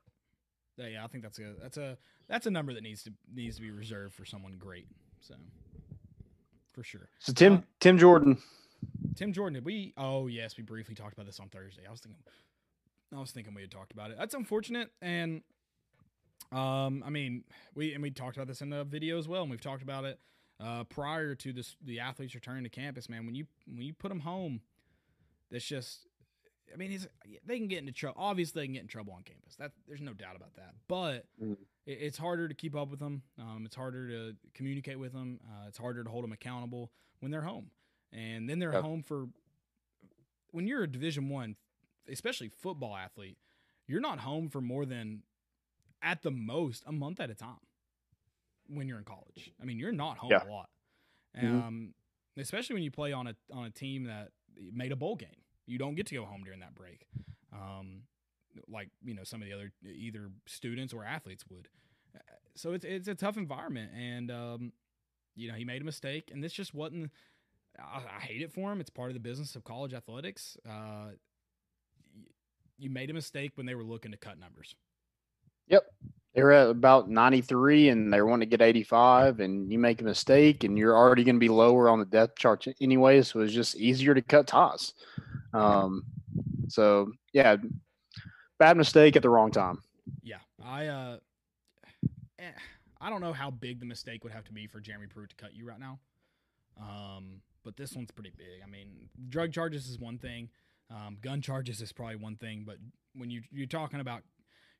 Yeah, 0.78 0.88
yeah, 0.88 1.04
I 1.04 1.08
think 1.08 1.24
that's 1.24 1.40
a 1.40 1.56
that's 1.62 1.76
a 1.78 1.98
that's 2.30 2.46
a 2.48 2.52
number 2.52 2.74
that 2.74 2.84
needs 2.84 3.04
to 3.04 3.12
needs 3.36 3.58
to 3.58 3.62
be 3.62 3.72
reserved 3.72 4.14
for 4.14 4.24
someone 4.24 4.54
great. 4.58 4.88
So 5.20 5.36
for 6.74 6.84
sure. 6.84 7.10
So 7.20 7.34
Tim 7.34 7.54
Uh, 7.54 7.62
Tim 7.80 7.98
Jordan. 7.98 8.38
Tim 9.16 9.34
Jordan, 9.34 9.56
did 9.56 9.66
we? 9.66 9.94
Oh 9.98 10.28
yes, 10.28 10.58
we 10.58 10.64
briefly 10.64 10.96
talked 10.96 11.14
about 11.14 11.26
this 11.26 11.40
on 11.40 11.50
Thursday. 11.50 11.84
I 11.88 11.92
was 11.92 12.00
thinking, 12.00 12.22
I 13.16 13.20
was 13.20 13.32
thinking 13.32 13.54
we 13.54 13.62
had 13.62 13.72
talked 13.72 13.92
about 13.92 14.12
it. 14.12 14.18
That's 14.18 14.34
unfortunate, 14.34 14.92
and 15.02 15.42
um, 16.52 17.04
I 17.06 17.10
mean, 17.10 17.44
we 17.76 17.94
and 17.94 18.02
we 18.02 18.12
talked 18.12 18.38
about 18.38 18.48
this 18.48 18.62
in 18.62 18.70
the 18.70 18.84
video 18.84 19.18
as 19.18 19.28
well, 19.28 19.42
and 19.42 19.52
we've 19.52 19.60
talked 19.62 19.84
about 19.84 20.06
it 20.06 20.20
uh, 20.64 20.84
prior 20.86 21.36
to 21.36 21.52
this 21.54 21.76
the 21.84 22.00
athletes 22.00 22.36
returning 22.36 22.64
to 22.64 22.70
campus. 22.70 23.10
Man, 23.10 23.26
when 23.26 23.36
you 23.36 23.46
when 23.68 23.82
you 23.86 23.94
put 23.94 24.10
them 24.10 24.22
home, 24.22 24.62
that's 25.52 25.66
just. 25.66 26.08
I 26.74 26.78
mean, 26.78 26.92
he's, 26.92 27.08
they 27.46 27.58
can 27.58 27.68
get 27.68 27.80
into 27.80 27.92
trouble. 27.92 28.22
Obviously, 28.22 28.62
they 28.62 28.68
can 28.68 28.74
get 28.74 28.82
in 28.84 28.88
trouble 28.88 29.14
on 29.14 29.24
campus. 29.24 29.56
That 29.58 29.72
there's 29.88 30.02
no 30.02 30.14
doubt 30.14 30.36
about 30.36 30.54
that. 30.56 30.76
But 30.88 31.26
Mhm. 31.42 31.58
it, 31.86 31.98
it's 32.02 32.18
harder 32.18 32.48
to 32.48 32.54
keep 32.54 32.76
up 32.76 32.90
with 32.90 33.00
them. 33.00 33.24
Um, 33.38 33.64
it's 33.66 33.76
harder 33.76 34.08
to 34.10 34.38
communicate 34.54 35.00
with 35.00 35.14
them. 35.14 35.40
Uh, 35.46 35.68
it's 35.68 35.78
harder 35.78 36.04
to 36.04 36.10
hold 36.10 36.24
them 36.24 36.32
accountable 36.32 36.92
when 37.20 37.32
they're 37.32 37.42
home 37.42 37.72
and 38.12 38.50
then 38.50 38.60
they're 38.60 38.74
Yep. 38.74 38.84
home 38.84 39.04
for 39.04 39.28
when 40.52 40.66
you're 40.66 40.84
a 40.84 40.88
division 40.88 41.30
one 41.30 41.56
especially 42.08 42.50
football 42.50 42.96
athlete 42.96 43.38
you're 43.86 44.00
not 44.02 44.20
home 44.22 44.50
for 44.50 44.62
more 44.62 44.84
than 44.86 45.22
at 46.02 46.24
the 46.24 46.32
most 46.32 46.84
a 46.88 46.92
month 46.92 47.20
at 47.20 47.30
a 47.30 47.36
time 47.36 47.60
when 48.68 48.88
you're 48.88 48.98
in 48.98 49.04
college 49.04 49.52
i 49.62 49.66
mean 49.66 49.78
you're 49.78 49.92
not 49.92 50.18
home 50.18 50.32
Yeah. 50.32 50.44
a 50.44 50.50
lot 50.50 50.70
Mhm. 51.38 51.64
um, 51.68 51.94
especially 52.38 52.74
when 52.74 52.84
you 52.84 52.90
play 52.90 53.12
on 53.14 53.28
a 53.28 53.36
on 53.52 53.66
a 53.66 53.70
team 53.70 54.06
that 54.06 54.32
made 54.56 54.92
a 54.92 54.96
bowl 54.96 55.16
game 55.16 55.44
you 55.70 55.78
don't 55.78 55.96
get 55.96 56.08
to 56.08 56.16
go 56.16 56.26
home 56.26 56.44
during 56.44 56.60
that 56.60 56.76
break 56.76 57.08
um, 57.54 58.02
like 58.68 58.90
you 59.04 59.14
know 59.14 59.24
some 59.24 59.42
of 59.42 59.48
the 59.48 59.54
other 59.54 59.72
either 59.86 60.30
students 60.46 60.94
or 60.94 61.04
athletes 61.04 61.44
would 61.50 61.68
so 62.56 62.74
it's 62.74 62.86
it's 62.86 63.08
a 63.08 63.16
tough 63.16 63.38
environment 63.38 63.92
and 63.96 64.32
um, 64.32 64.72
you 65.36 65.48
know 65.48 65.54
he 65.54 65.64
made 65.64 65.82
a 65.82 65.86
mistake 65.86 66.30
and 66.32 66.44
this 66.44 66.54
just 66.54 66.74
wasn't 66.74 67.12
I, 67.78 68.02
I 68.18 68.20
hate 68.20 68.42
it 68.42 68.52
for 68.52 68.72
him. 68.72 68.80
It's 68.80 68.90
part 68.90 69.10
of 69.10 69.14
the 69.14 69.20
business 69.20 69.56
of 69.56 69.64
college 69.64 69.94
athletics. 69.94 70.58
Uh, 70.68 71.12
you 72.78 72.90
made 72.90 73.10
a 73.10 73.14
mistake 73.14 73.52
when 73.56 73.66
they 73.66 73.76
were 73.76 73.84
looking 73.84 74.12
to 74.12 74.18
cut 74.18 74.40
numbers. 74.40 74.76
They 75.68 76.10
were 76.42 76.52
at 76.52 76.70
about 76.70 77.10
93 77.10 77.90
and 77.90 78.14
they 78.14 78.22
want 78.22 78.42
to 78.42 78.46
get 78.46 78.62
85, 78.62 79.40
and 79.40 79.72
you 79.72 79.80
make 79.80 80.02
a 80.02 80.04
mistake, 80.04 80.64
and 80.64 80.78
you're 80.78 80.96
already 80.96 81.24
going 81.24 81.36
to 81.36 81.40
be 81.40 81.50
lower 81.50 81.90
on 81.90 82.00
the 82.00 82.06
depth 82.06 82.38
chart 82.38 82.66
anyway. 82.82 83.22
So 83.22 83.40
it's 83.42 83.54
just 83.54 83.76
easier 83.76 84.14
to 84.14 84.22
cut 84.22 84.48
ties. 84.48 84.94
Um, 85.54 86.06
so, 86.68 87.12
yeah, 87.34 87.58
bad 88.60 88.78
mistake 88.78 89.16
at 89.16 89.22
the 89.22 89.30
wrong 89.30 89.52
time. 89.52 89.82
Yeah, 90.22 90.40
I 90.64 90.88
uh, 90.88 91.18
eh, 92.38 92.52
I 93.02 93.10
don't 93.10 93.22
know 93.22 93.34
how 93.34 93.50
big 93.50 93.80
the 93.80 93.86
mistake 93.86 94.24
would 94.24 94.34
have 94.34 94.46
to 94.46 94.54
be 94.54 94.68
for 94.68 94.80
Jeremy 94.80 95.08
Pruitt 95.08 95.32
to 95.32 95.36
cut 95.36 95.56
you 95.56 95.66
right 95.66 95.80
now. 95.80 96.00
Um, 96.80 97.42
but 97.64 97.76
this 97.78 97.96
one's 97.96 98.12
pretty 98.12 98.32
big. 98.38 98.62
I 98.64 98.70
mean, 98.70 98.88
drug 99.30 99.52
charges 99.52 99.90
is 99.90 100.00
one 100.00 100.18
thing, 100.18 100.50
um, 100.92 101.18
gun 101.22 101.42
charges 101.42 101.82
is 101.82 101.92
probably 101.92 102.16
one 102.16 102.36
thing, 102.36 102.64
but 102.66 102.78
when 103.14 103.30
you 103.30 103.42
you're 103.52 103.68
talking 103.68 104.00
about 104.00 104.24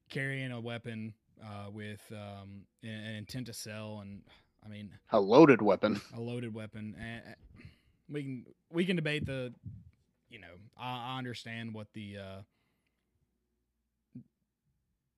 carrying 0.10 0.52
a 0.52 0.60
weapon 0.60 1.14
uh, 1.44 1.70
with 1.72 2.02
um, 2.12 2.62
an, 2.84 2.90
an 2.90 3.16
intent 3.16 3.48
to 3.48 3.54
sell, 3.54 4.00
and 4.02 4.22
I 4.66 4.70
mean 4.70 4.92
A 5.12 5.20
loaded 5.20 5.62
weapon. 5.62 6.02
a 6.16 6.20
loaded 6.20 6.54
weapon, 6.54 6.96
and 7.00 7.22
we 8.10 8.24
can 8.24 8.46
we 8.72 8.86
can 8.86 8.96
debate 8.96 9.26
the, 9.26 9.54
you 10.30 10.40
know, 10.40 10.48
I, 10.78 11.14
I 11.16 11.18
understand 11.18 11.74
what 11.74 11.88
the, 11.94 12.18
uh, 12.18 12.42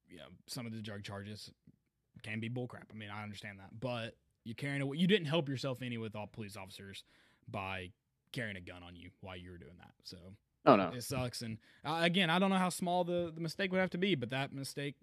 you 0.09 0.17
know, 0.17 0.25
some 0.47 0.65
of 0.65 0.73
the 0.73 0.81
drug 0.81 1.03
charges 1.03 1.51
can 2.23 2.39
be 2.39 2.49
bullcrap. 2.49 2.83
I 2.91 2.95
mean, 2.95 3.09
I 3.09 3.23
understand 3.23 3.59
that, 3.59 3.79
but 3.79 4.15
you 4.43 4.55
carrying 4.55 4.81
a 4.81 4.95
you 4.95 5.07
didn't 5.07 5.27
help 5.27 5.47
yourself 5.49 5.81
any 5.81 5.97
with 5.97 6.15
all 6.15 6.27
police 6.27 6.57
officers 6.57 7.03
by 7.49 7.91
carrying 8.31 8.57
a 8.57 8.61
gun 8.61 8.83
on 8.83 8.95
you 8.95 9.09
while 9.21 9.37
you 9.37 9.51
were 9.51 9.57
doing 9.57 9.77
that. 9.79 9.91
So 10.03 10.17
Oh 10.65 10.75
no. 10.75 10.89
it 10.95 11.03
sucks. 11.03 11.41
And 11.41 11.57
uh, 11.85 11.99
again, 12.01 12.29
I 12.29 12.39
don't 12.39 12.49
know 12.49 12.55
how 12.57 12.69
small 12.69 13.03
the, 13.03 13.31
the 13.33 13.41
mistake 13.41 13.71
would 13.71 13.79
have 13.81 13.89
to 13.91 13.97
be, 13.97 14.15
but 14.15 14.29
that 14.29 14.53
mistake 14.53 14.95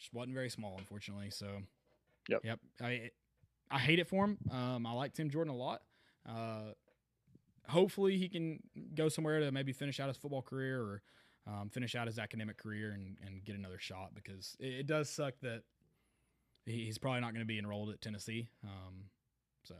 just 0.00 0.12
wasn't 0.12 0.34
very 0.34 0.50
small, 0.50 0.76
unfortunately. 0.78 1.30
So, 1.30 1.46
Yep. 2.28 2.44
yep. 2.44 2.60
I 2.80 3.10
I 3.70 3.78
hate 3.78 3.98
it 3.98 4.08
for 4.08 4.24
him. 4.24 4.38
Um, 4.50 4.86
I 4.86 4.92
like 4.92 5.14
Tim 5.14 5.30
Jordan 5.30 5.52
a 5.52 5.56
lot. 5.56 5.82
Uh, 6.28 6.72
hopefully, 7.68 8.16
he 8.16 8.28
can 8.28 8.60
go 8.94 9.08
somewhere 9.08 9.40
to 9.40 9.52
maybe 9.52 9.72
finish 9.72 10.00
out 10.00 10.08
his 10.08 10.16
football 10.16 10.42
career 10.42 10.80
or 10.80 11.02
um, 11.46 11.70
finish 11.70 11.94
out 11.94 12.06
his 12.06 12.18
academic 12.18 12.56
career 12.58 12.92
and, 12.92 13.16
and 13.26 13.44
get 13.44 13.56
another 13.56 13.78
shot 13.78 14.14
because 14.14 14.56
it, 14.60 14.72
it 14.80 14.86
does 14.86 15.08
suck 15.08 15.34
that 15.42 15.62
he, 16.66 16.84
he's 16.84 16.98
probably 16.98 17.20
not 17.20 17.32
going 17.32 17.40
to 17.42 17.46
be 17.46 17.58
enrolled 17.58 17.90
at 17.90 18.00
Tennessee. 18.00 18.48
Um, 18.64 19.04
so 19.64 19.74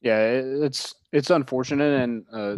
Yeah, 0.00 0.18
it's 0.20 0.94
it's 1.12 1.30
unfortunate, 1.30 2.02
and 2.02 2.24
uh, 2.32 2.56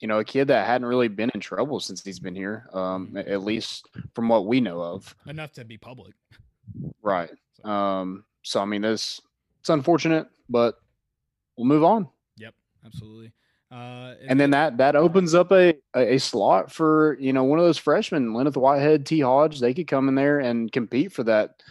you 0.00 0.08
know, 0.08 0.18
a 0.18 0.24
kid 0.24 0.48
that 0.48 0.66
hadn't 0.66 0.86
really 0.86 1.08
been 1.08 1.30
in 1.34 1.40
trouble 1.40 1.80
since 1.80 2.02
he's 2.04 2.18
been 2.18 2.34
here, 2.34 2.68
um, 2.72 3.16
at 3.16 3.42
least 3.42 3.88
from 4.14 4.28
what 4.28 4.46
we 4.46 4.60
know 4.60 4.80
of. 4.80 5.14
enough 5.26 5.52
to 5.52 5.64
be 5.64 5.78
public. 5.78 6.14
Right. 7.02 7.30
So. 7.62 7.68
Um. 7.68 8.24
So 8.42 8.60
I 8.60 8.64
mean, 8.66 8.82
this 8.82 9.20
it's 9.60 9.70
unfortunate, 9.70 10.26
but 10.48 10.74
we'll 11.56 11.66
move 11.66 11.84
on. 11.84 12.08
Yep, 12.36 12.54
absolutely. 12.84 13.32
Uh, 13.72 14.14
And 14.28 14.38
then 14.38 14.50
that 14.50 14.76
that 14.78 14.94
opens 14.96 15.34
up 15.34 15.50
a, 15.50 15.74
a 15.96 16.14
a 16.14 16.18
slot 16.18 16.70
for 16.70 17.16
you 17.18 17.32
know 17.32 17.44
one 17.44 17.58
of 17.58 17.64
those 17.64 17.78
freshmen, 17.78 18.34
Lenneth 18.34 18.56
Whitehead, 18.56 19.06
Tee 19.06 19.20
Hodge. 19.20 19.60
They 19.60 19.72
could 19.74 19.86
come 19.88 20.08
in 20.08 20.14
there 20.14 20.40
and 20.40 20.70
compete 20.70 21.12
for 21.12 21.24
that, 21.24 21.62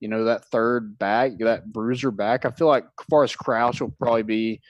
you 0.00 0.08
know, 0.08 0.24
that 0.24 0.44
third 0.46 0.98
back, 0.98 1.38
that 1.38 1.72
bruiser 1.72 2.10
back. 2.10 2.44
I 2.44 2.50
feel 2.50 2.68
like 2.68 2.84
Quavaris 2.96 3.36
Crouch 3.36 3.80
will 3.80 3.90
probably 3.98 4.22
be 4.22 4.60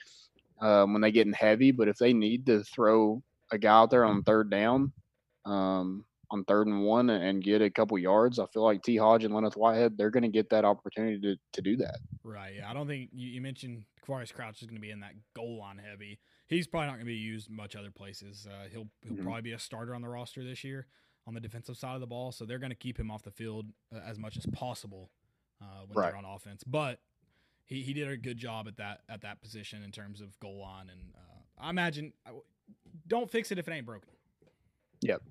um, 0.61 0.93
when 0.93 1.01
they 1.01 1.11
get 1.11 1.27
in 1.27 1.33
heavy, 1.33 1.71
but 1.71 1.87
if 1.87 1.97
they 1.97 2.13
need 2.13 2.45
to 2.47 2.63
throw 2.63 3.21
a 3.51 3.57
guy 3.57 3.69
out 3.69 3.89
there 3.91 4.05
on 4.05 4.23
third 4.23 4.49
down, 4.51 4.91
um, 5.45 6.05
on 6.31 6.43
third 6.45 6.67
and 6.67 6.83
one, 6.83 7.09
and 7.09 7.43
get 7.43 7.61
a 7.61 7.69
couple 7.71 7.97
yards, 7.97 8.37
I 8.37 8.45
feel 8.47 8.63
like 8.63 8.83
Tee 8.83 8.97
Hodge 8.97 9.23
and 9.23 9.33
Lenneth 9.33 9.55
Whitehead 9.57 9.97
they're 9.97 10.11
going 10.11 10.23
to 10.23 10.29
get 10.29 10.49
that 10.51 10.65
opportunity 10.65 11.19
to 11.21 11.35
to 11.53 11.61
do 11.61 11.75
that. 11.77 11.97
Right. 12.23 12.55
Yeah. 12.57 12.69
I 12.69 12.73
don't 12.73 12.87
think 12.87 13.09
you, 13.13 13.29
you 13.29 13.41
mentioned 13.41 13.85
Quavaris 14.07 14.31
Crouch 14.33 14.61
is 14.61 14.67
going 14.67 14.75
to 14.75 14.81
be 14.81 14.91
in 14.91 14.99
that 14.99 15.13
goal 15.35 15.57
line 15.59 15.79
heavy. 15.79 16.19
He's 16.47 16.67
probably 16.67 16.87
not 16.87 16.93
going 16.93 17.05
to 17.05 17.11
be 17.11 17.15
used 17.15 17.49
much 17.49 17.75
other 17.75 17.89
places. 17.91 18.47
Uh, 18.49 18.67
he'll 18.71 18.87
he'll 19.01 19.15
Mhm. 19.15 19.23
probably 19.23 19.41
be 19.41 19.53
a 19.53 19.59
starter 19.59 19.95
on 19.95 20.01
the 20.01 20.09
roster 20.09 20.43
this 20.43 20.63
year 20.63 20.85
on 21.25 21.33
the 21.33 21.39
defensive 21.39 21.77
side 21.77 21.95
of 21.95 22.01
the 22.01 22.07
ball. 22.07 22.31
So 22.31 22.45
they're 22.45 22.59
going 22.59 22.69
to 22.71 22.75
keep 22.75 22.99
him 22.99 23.09
off 23.09 23.23
the 23.23 23.31
field 23.31 23.67
uh, 23.93 23.99
as 24.05 24.19
much 24.19 24.37
as 24.37 24.45
possible 24.47 25.09
uh, 25.61 25.65
when 25.87 25.97
Right. 25.97 26.09
they're 26.09 26.17
on 26.17 26.25
offense. 26.25 26.63
But 26.63 26.99
he, 27.69 27.83
he 27.83 27.93
did 27.93 28.09
a 28.09 28.17
good 28.17 28.37
job 28.37 28.67
at 28.67 28.77
that 28.77 29.01
at 29.07 29.21
that 29.21 29.41
position 29.41 29.83
in 29.83 29.91
terms 29.91 30.19
of 30.19 30.37
goal 30.39 30.59
line. 30.59 30.89
And 30.89 30.99
uh, 31.15 31.63
I 31.65 31.69
imagine 31.69 32.11
don't 33.07 33.29
fix 33.29 33.51
it 33.51 33.59
if 33.59 33.67
it 33.67 33.71
ain't 33.71 33.85
broken. 33.85 34.09
Yep, 35.01 35.21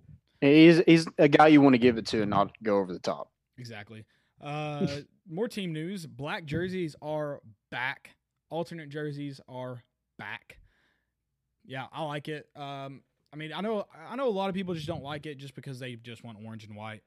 he's 0.41 0.81
he's 0.87 1.07
a 1.19 1.29
guy 1.29 1.49
you 1.49 1.61
want 1.61 1.75
to 1.75 1.79
give 1.79 1.99
it 1.99 2.07
to 2.07 2.23
and 2.23 2.31
not 2.31 2.53
go 2.63 2.79
over 2.79 2.93
the 2.93 3.01
top. 3.01 3.31
Exactly. 3.59 4.07
Uh, 4.41 4.87
more 5.29 5.49
team 5.49 5.73
news. 5.73 6.07
Black 6.07 6.45
jerseys 6.45 6.95
are 7.03 7.41
back. 7.71 8.11
Alternate 8.51 8.89
jerseys 8.89 9.41
are 9.49 9.83
back. 10.17 10.59
Yeah, 11.67 11.87
I 11.93 12.05
like 12.05 12.29
it. 12.29 12.49
Um, 12.57 13.03
I 13.33 13.37
mean, 13.37 13.53
I 13.53 13.61
know 13.61 13.85
I 14.09 14.15
know 14.15 14.29
a 14.29 14.31
lot 14.31 14.49
of 14.49 14.55
people 14.55 14.75
just 14.75 14.87
don't 14.87 15.03
like 15.03 15.27
it 15.27 15.39
just 15.39 15.57
because 15.57 15.81
they 15.81 15.97
just 15.97 16.25
want 16.25 16.39
orange 16.43 16.65
and 16.65 16.77
white. 16.77 17.03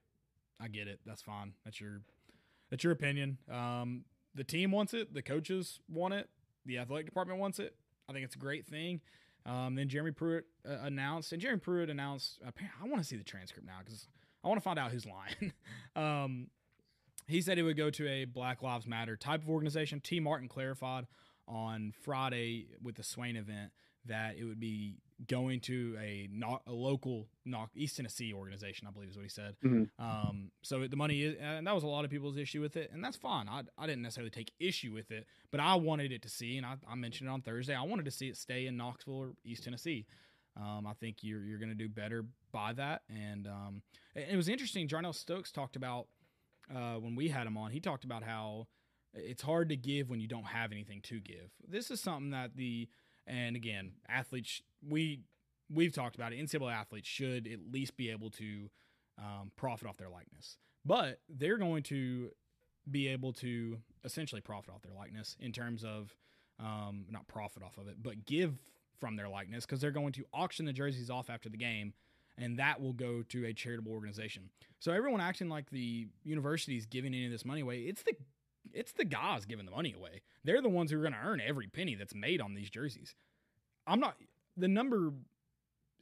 I 0.60 0.68
get 0.68 0.88
it. 0.88 1.00
That's 1.06 1.22
fine. 1.22 1.54
That's 1.64 1.80
your 1.80 2.02
that's 2.70 2.84
your 2.84 2.94
opinion. 2.94 3.38
Um, 3.50 4.04
the 4.36 4.44
team 4.44 4.72
wants 4.72 4.94
it. 4.94 5.14
The 5.14 5.22
coaches 5.22 5.80
want 5.90 6.14
it. 6.14 6.30
The 6.66 6.78
athletic 6.78 7.06
department 7.06 7.40
wants 7.40 7.60
it. 7.60 7.76
I 8.10 8.14
think 8.14 8.26
it's 8.26 8.36
a 8.36 8.40
great 8.40 8.66
thing. 8.66 9.02
Um, 9.46 9.76
then 9.76 9.90
Jeremy 9.90 10.12
Pruitt 10.12 10.46
uh, 10.68 10.78
announced, 10.84 11.32
and 11.32 11.42
Jeremy 11.42 11.60
Pruitt 11.60 11.90
announced. 11.90 12.40
I 12.46 12.88
want 12.88 13.02
to 13.02 13.08
see 13.08 13.16
the 13.16 13.24
transcript 13.24 13.66
now 13.66 13.80
because 13.84 14.08
I 14.44 14.48
want 14.48 14.60
to 14.60 14.64
find 14.64 14.78
out 14.78 14.92
who's 14.92 15.06
lying. 15.06 15.54
um, 15.96 16.48
he 17.28 17.42
said 17.42 17.58
he 17.58 17.64
would 17.64 17.78
go 17.78 17.90
to 17.90 18.08
a 18.08 18.26
Black 18.26 18.62
Lives 18.62 18.86
Matter 18.86 19.16
type 19.16 19.42
of 19.42 19.50
organization. 19.50 20.00
Tee 20.02 20.20
Martin 20.20 20.48
clarified 20.48 21.08
on 21.48 21.94
Friday 22.04 22.68
with 22.82 22.96
the 22.96 23.04
Swain 23.04 23.36
event 23.36 23.72
that 24.06 24.36
it 24.38 24.44
would 24.46 24.60
be 24.60 24.96
going 25.28 25.60
to 25.60 25.96
a 26.02 26.28
not 26.32 26.64
a 26.66 26.72
local 26.72 27.28
knock 27.46 27.70
East 27.76 27.98
Tennessee 27.98 28.34
organization, 28.34 28.88
I 28.88 28.92
believe 28.92 29.10
is 29.10 29.16
what 29.16 29.24
he 29.24 29.30
said. 29.30 29.56
Mhm. 29.64 29.90
Um, 30.00 30.52
so 30.64 30.88
the 30.88 30.96
money 30.96 31.22
is, 31.22 31.36
and 31.40 31.68
that 31.68 31.76
was 31.76 31.84
a 31.84 31.88
lot 31.88 32.06
of 32.06 32.10
people's 32.12 32.38
issue 32.38 32.62
with 32.62 32.76
it, 32.76 32.92
and 32.92 33.04
that's 33.04 33.18
fine. 33.18 33.48
I, 33.48 33.62
I 33.78 33.86
didn't 33.86 34.02
necessarily 34.02 34.32
take 34.32 34.52
issue 34.60 34.92
with 34.92 35.12
it, 35.12 35.28
but 35.52 35.60
I 35.60 35.76
wanted 35.76 36.12
it 36.12 36.24
to 36.24 36.30
see, 36.30 36.58
and 36.58 36.66
I, 36.66 36.78
I 36.90 36.96
mentioned 36.96 37.30
it 37.30 37.34
on 37.34 37.42
Thursday. 37.42 37.76
I 37.76 37.84
wanted 37.84 38.06
to 38.06 38.12
see 38.12 38.30
it 38.30 38.38
stay 38.38 38.66
in 38.66 38.78
Knoxville 38.78 39.14
or 39.16 39.34
East 39.44 39.64
Tennessee. 39.64 40.08
Um, 40.58 40.86
I 40.88 40.94
think 40.94 41.18
you're 41.22 41.46
you're 41.46 41.60
going 41.60 41.70
to 41.70 41.76
do 41.76 41.88
better 41.88 42.26
by 42.52 42.74
that, 42.74 43.04
and 43.08 43.48
um, 43.48 43.82
it, 44.16 44.30
it 44.32 44.36
was 44.36 44.50
interesting. 44.50 44.88
Jarnell 44.88 45.14
Stokes 45.16 45.52
talked 45.52 45.76
about 45.76 46.08
uh, 46.74 46.96
when 46.96 47.16
we 47.16 47.30
had 47.30 47.46
him 47.46 47.58
on. 47.58 47.72
He 47.72 47.80
talked 47.80 48.04
about 48.04 48.24
how 48.24 48.68
it's 49.14 49.42
hard 49.42 49.70
to 49.70 49.76
give 49.76 50.10
when 50.10 50.20
you 50.20 50.28
don't 50.28 50.48
have 50.48 50.72
anything 50.72 51.02
to 51.04 51.20
give. 51.20 51.52
This 51.68 51.92
is 51.92 52.02
something 52.02 52.32
that 52.32 52.56
the 52.56 52.90
and 53.32 53.56
again 53.56 53.94
athletes 54.08 54.62
we 54.88 55.22
we've 55.74 55.94
talked 55.94 56.16
about 56.16 56.34
it. 56.34 56.40
NCAA 56.40 56.74
athletes 56.74 57.08
should 57.08 57.48
at 57.48 57.60
least 57.72 57.96
be 57.96 58.10
able 58.12 58.30
to 58.32 58.70
um, 59.18 59.52
profit 59.56 59.88
off 59.88 59.98
their 59.98 60.10
likeness, 60.10 60.58
but 60.86 61.20
they're 61.30 61.58
going 61.58 61.84
to 61.84 62.32
be 62.90 63.08
able 63.08 63.32
to 63.32 63.78
essentially 64.04 64.42
profit 64.42 64.74
off 64.74 64.82
their 64.82 64.94
likeness 64.94 65.38
in 65.40 65.52
terms 65.52 65.84
of 65.84 66.16
um, 66.60 67.06
not 67.10 67.28
profit 67.28 67.64
off 67.64 67.78
of 67.78 67.88
it, 67.88 67.96
but 68.02 68.26
give 68.26 68.56
from 69.00 69.16
their 69.16 69.30
likeness 69.30 69.66
because 69.66 69.80
they're 69.80 69.92
going 69.92 70.14
to 70.14 70.26
auction 70.34 70.66
the 70.66 70.74
jerseys 70.74 71.10
off 71.10 71.30
after 71.30 71.50
the 71.50 71.58
game, 71.58 71.94
and 72.38 72.60
that 72.60 72.82
will 72.82 72.94
go 72.94 73.24
to 73.30 73.46
a 73.46 73.54
charitable 73.54 73.92
organization. 73.92 74.50
So 74.80 74.92
everyone 74.92 75.22
acting 75.22 75.50
like 75.50 75.70
the 75.70 76.08
university 76.24 76.78
is 76.78 76.86
giving 76.86 77.14
any 77.14 77.26
of 77.26 77.32
this 77.32 77.46
money 77.46 77.62
away, 77.62 77.80
it's 77.82 78.04
the 78.04 78.14
it's 78.74 78.92
the 78.94 79.06
guys 79.06 79.46
giving 79.46 79.66
the 79.66 79.72
money 79.72 79.94
away. 79.94 80.22
They're 80.44 80.62
the 80.62 80.70
ones 80.70 80.92
who 80.92 80.98
are 80.98 81.02
going 81.02 81.14
to 81.14 81.20
earn 81.24 81.42
every 81.42 81.68
penny 81.68 81.96
that's 81.96 82.16
made 82.16 82.42
on 82.42 82.54
these 82.56 82.70
jerseys. 82.70 83.16
I'm 83.88 84.00
not 84.00 84.16
the 84.58 84.68
number 84.68 85.12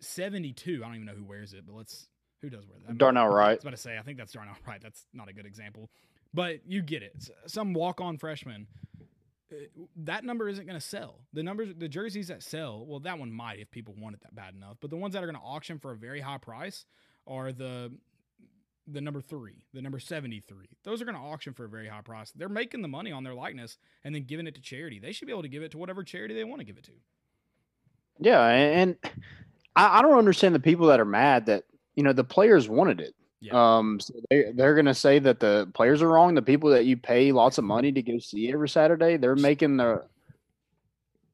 72. 0.02 0.82
I 0.84 0.88
don't 0.88 0.96
even 0.96 1.08
know 1.08 1.14
who 1.14 1.24
wears 1.24 1.54
it, 1.54 1.66
but 1.66 1.76
let's 1.76 2.08
who 2.42 2.50
does 2.50 2.66
wear 2.68 2.78
that? 2.88 2.98
Darnell 2.98 3.28
right. 3.28 3.32
I 3.34 3.36
Wright. 3.48 3.58
was 3.58 3.64
about 3.64 3.72
to 3.72 3.78
say, 3.78 3.98
I 3.98 4.02
think 4.02 4.18
that's 4.18 4.32
Darnell 4.32 4.56
Wright. 4.68 4.80
That's 4.82 5.06
not 5.14 5.28
a 5.30 5.34
good 5.34 5.46
example, 5.46 5.90
but 6.34 6.60
you 6.66 6.82
get 6.82 7.04
it. 7.04 7.30
Some 7.48 7.74
walk-on 7.74 8.18
freshman. 8.18 8.68
uh, 9.52 9.56
That 9.98 10.24
number 10.24 10.48
isn't 10.48 10.66
going 10.66 10.80
to 10.80 10.86
sell. 10.86 11.20
The 11.34 11.44
numbers, 11.44 11.74
the 11.78 11.90
jerseys 11.90 12.30
that 12.30 12.42
sell, 12.44 12.86
well, 12.86 13.00
that 13.02 13.20
one 13.20 13.32
might 13.32 13.60
if 13.60 13.70
people 13.72 13.94
want 13.98 14.16
it 14.16 14.22
that 14.22 14.36
bad 14.36 14.54
enough. 14.56 14.78
But 14.80 14.90
the 14.90 14.96
ones 14.98 15.14
that 15.14 15.24
are 15.24 15.28
going 15.28 15.36
to 15.36 15.42
auction 15.46 15.80
for 15.80 15.92
a 15.92 15.98
very 15.98 16.22
high 16.22 16.38
price 16.38 16.86
are 17.28 17.52
the 17.52 17.92
the 18.92 19.02
number 19.02 19.22
three, 19.22 19.64
the 19.74 19.82
number 19.82 20.00
seventy-three. 20.00 20.68
Those 20.84 21.02
are 21.02 21.06
going 21.06 21.18
to 21.18 21.22
auction 21.22 21.54
for 21.54 21.66
a 21.66 21.70
very 21.70 21.88
high 21.88 22.02
price. 22.02 22.32
They're 22.32 22.50
making 22.50 22.82
the 22.82 22.88
money 22.88 23.12
on 23.12 23.24
their 23.24 23.34
likeness 23.34 23.78
and 24.04 24.14
then 24.14 24.24
giving 24.24 24.48
it 24.48 24.56
to 24.56 24.62
charity. 24.62 25.00
They 25.00 25.12
should 25.12 25.26
be 25.28 25.32
able 25.32 25.44
to 25.44 25.50
give 25.50 25.64
it 25.64 25.72
to 25.72 25.78
whatever 25.78 26.04
charity 26.04 26.34
they 26.34 26.44
want 26.44 26.60
to 26.60 26.66
give 26.66 26.78
it 26.78 26.84
to. 26.86 26.92
Yeah, 28.20 28.46
and 28.48 28.98
I, 29.76 30.00
I 30.00 30.02
don't 30.02 30.18
understand 30.18 30.56
the 30.56 30.60
people 30.60 30.88
that 30.88 31.00
are 31.00 31.06
mad 31.06 31.46
that 31.46 31.64
you 31.96 32.04
know 32.04 32.14
the 32.14 32.24
players 32.24 32.68
wanted 32.68 33.00
it. 33.00 33.16
Yeah. 33.42 33.78
Um, 33.78 34.00
so 34.00 34.14
they 34.30 34.52
they're 34.54 34.76
gonna 34.76 34.94
say 34.94 35.20
that 35.20 35.40
the 35.40 35.72
players 35.74 36.02
are 36.02 36.10
wrong. 36.10 36.36
The 36.36 36.42
people 36.42 36.70
that 36.72 36.86
you 36.86 36.98
pay 36.98 37.32
lots 37.32 37.58
of 37.58 37.64
money 37.64 37.92
to 37.92 38.02
go 38.02 38.20
see 38.20 38.52
every 38.52 38.68
Saturday, 38.68 39.18
they're 39.18 39.36
making 39.36 39.78
the 39.78 40.04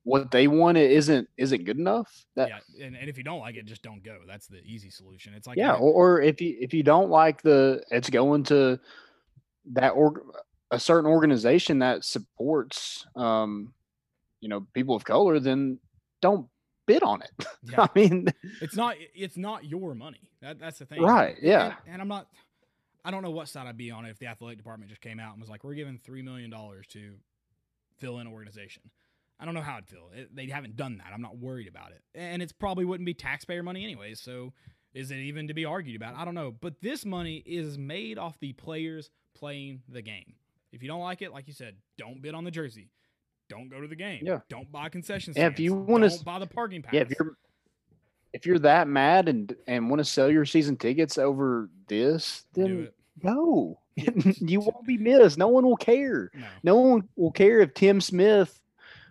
what 0.06 0.30
they 0.30 0.47
want 0.47 0.78
it 0.78 0.91
isn't 0.91 1.28
isn't 1.36 1.66
good 1.66 1.80
enough. 1.80 2.26
That 2.36 2.49
yeah, 2.49 2.86
and, 2.86 2.95
and 2.95 3.10
if 3.10 3.18
you 3.18 3.24
don't 3.24 3.39
like 3.39 3.56
it, 3.56 3.66
just 3.66 3.82
don't 3.82 4.03
go. 4.03 4.20
That's 4.28 4.47
the 4.47 4.62
easy 4.64 4.91
solution. 4.91 5.34
It's 5.34 5.47
like 5.47 5.58
yeah, 5.58 5.74
or, 5.74 6.18
or 6.18 6.22
if 6.22 6.39
you 6.39 6.56
if 6.60 6.74
you 6.74 6.84
don't 6.84 7.10
like 7.10 7.41
the 7.41 7.84
it's 7.89 8.10
going 8.10 8.43
to 8.45 8.80
that 9.74 9.89
org 9.89 10.22
a 10.70 10.80
certain 10.80 11.10
organization 11.10 11.80
that 11.80 12.03
supports 12.03 13.06
um 13.16 13.74
you 14.41 14.47
know 14.47 14.68
people 14.74 14.95
of 14.95 15.03
color, 15.03 15.39
then 15.39 15.80
don't 16.22 16.47
bid 16.86 17.01
on 17.01 17.24
it. 17.24 17.47
yeah. 17.64 17.82
I 17.82 17.89
mean, 17.95 18.28
it's 18.62 18.76
not 18.76 18.95
it's 19.16 19.38
not 19.38 19.66
your 19.66 19.95
money. 19.95 20.22
That 20.41 20.60
that's 20.60 20.78
the 20.78 20.86
thing. 20.86 21.01
Right, 21.01 21.36
yeah. 21.41 21.78
And, 21.86 21.93
and 21.93 22.01
I'm 22.03 22.08
not 22.08 22.28
I 23.03 23.10
don't 23.10 23.24
know 23.24 23.32
what 23.32 23.47
side 23.47 23.66
I'd 23.66 23.76
be 23.76 23.89
on 23.89 24.06
if 24.06 24.20
the 24.20 24.28
athletic 24.28 24.60
department 24.60 24.89
just 24.91 25.01
came 25.01 25.20
out 25.20 25.34
and 25.34 25.41
was 25.41 25.49
like, 25.49 25.64
"We're 25.64 25.74
giving 25.74 25.97
three 25.97 26.22
million 26.22 26.51
dollars 26.51 26.86
to 26.89 27.16
fill 27.97 28.20
in 28.20 28.28
an 28.28 28.34
organization." 28.34 28.84
I 29.40 29.46
don't 29.46 29.54
know 29.54 29.62
how 29.62 29.78
it'd 29.78 29.90
feel. 29.90 30.10
It, 30.16 30.36
they 30.36 30.48
haven't 30.48 30.76
done 30.76 30.98
that. 30.98 31.14
I'm 31.14 31.22
not 31.22 31.38
worried 31.38 31.68
about 31.68 31.92
it, 31.92 32.02
and 32.14 32.42
it's 32.42 32.54
probably 32.54 32.86
wouldn't 32.86 33.06
be 33.06 33.14
taxpayer 33.14 33.64
money 33.64 33.84
anyways. 33.84 34.22
So, 34.22 34.54
is 34.94 35.12
it 35.12 35.18
even 35.18 35.48
to 35.48 35.54
be 35.54 35.66
argued 35.66 35.96
about? 35.96 36.16
I 36.16 36.26
don't 36.26 36.36
know. 36.36 36.54
But 36.60 36.82
this 36.82 37.06
money 37.06 37.44
is 37.46 37.78
made 37.78 38.18
off 38.18 38.40
the 38.40 38.54
players 38.54 39.10
playing 39.34 39.82
the 39.90 40.02
game. 40.02 40.36
If 40.72 40.82
you 40.82 40.88
don't 40.88 41.02
like 41.02 41.22
it, 41.22 41.32
like 41.32 41.48
you 41.48 41.54
said, 41.54 41.76
don't 41.98 42.22
bid 42.22 42.34
on 42.34 42.44
the 42.44 42.52
jersey. 42.52 42.90
Don't 43.50 43.70
go 43.70 43.82
to 43.82 43.88
the 43.88 43.96
game. 43.96 44.22
Yeah. 44.26 44.40
Don't 44.50 44.72
buy 44.72 44.90
concessions. 44.90 45.38
Yeah, 45.38 45.48
if 45.48 45.60
you 45.60 45.74
wanna 45.74 46.10
buy 46.24 46.40
the 46.40 46.48
parking 46.48 46.82
pass. 46.82 46.94
Yeah, 46.94 47.02
if 47.02 47.12
you're 47.12 47.38
if 48.34 48.46
you're 48.46 48.60
that 48.60 48.88
mad 48.88 49.30
and 49.30 49.56
and 49.68 49.90
want 49.90 50.00
to 50.00 50.06
sell 50.06 50.30
your 50.30 50.46
season 50.46 50.76
tickets 50.78 51.18
over 51.18 51.70
this, 51.88 52.46
then 52.54 52.84
it. 52.86 52.96
go. 53.24 53.80
You 53.96 54.60
won't 54.60 54.86
be 54.86 54.98
missed. 54.98 55.38
No 55.38 55.48
one 55.48 55.64
will 55.66 55.78
care. 55.78 56.30
No. 56.34 56.48
No 56.64 56.76
one 56.76 57.08
will 57.16 57.32
care 57.32 57.62
if 57.62 57.74
Tim 57.74 58.02
Smith 58.02 58.60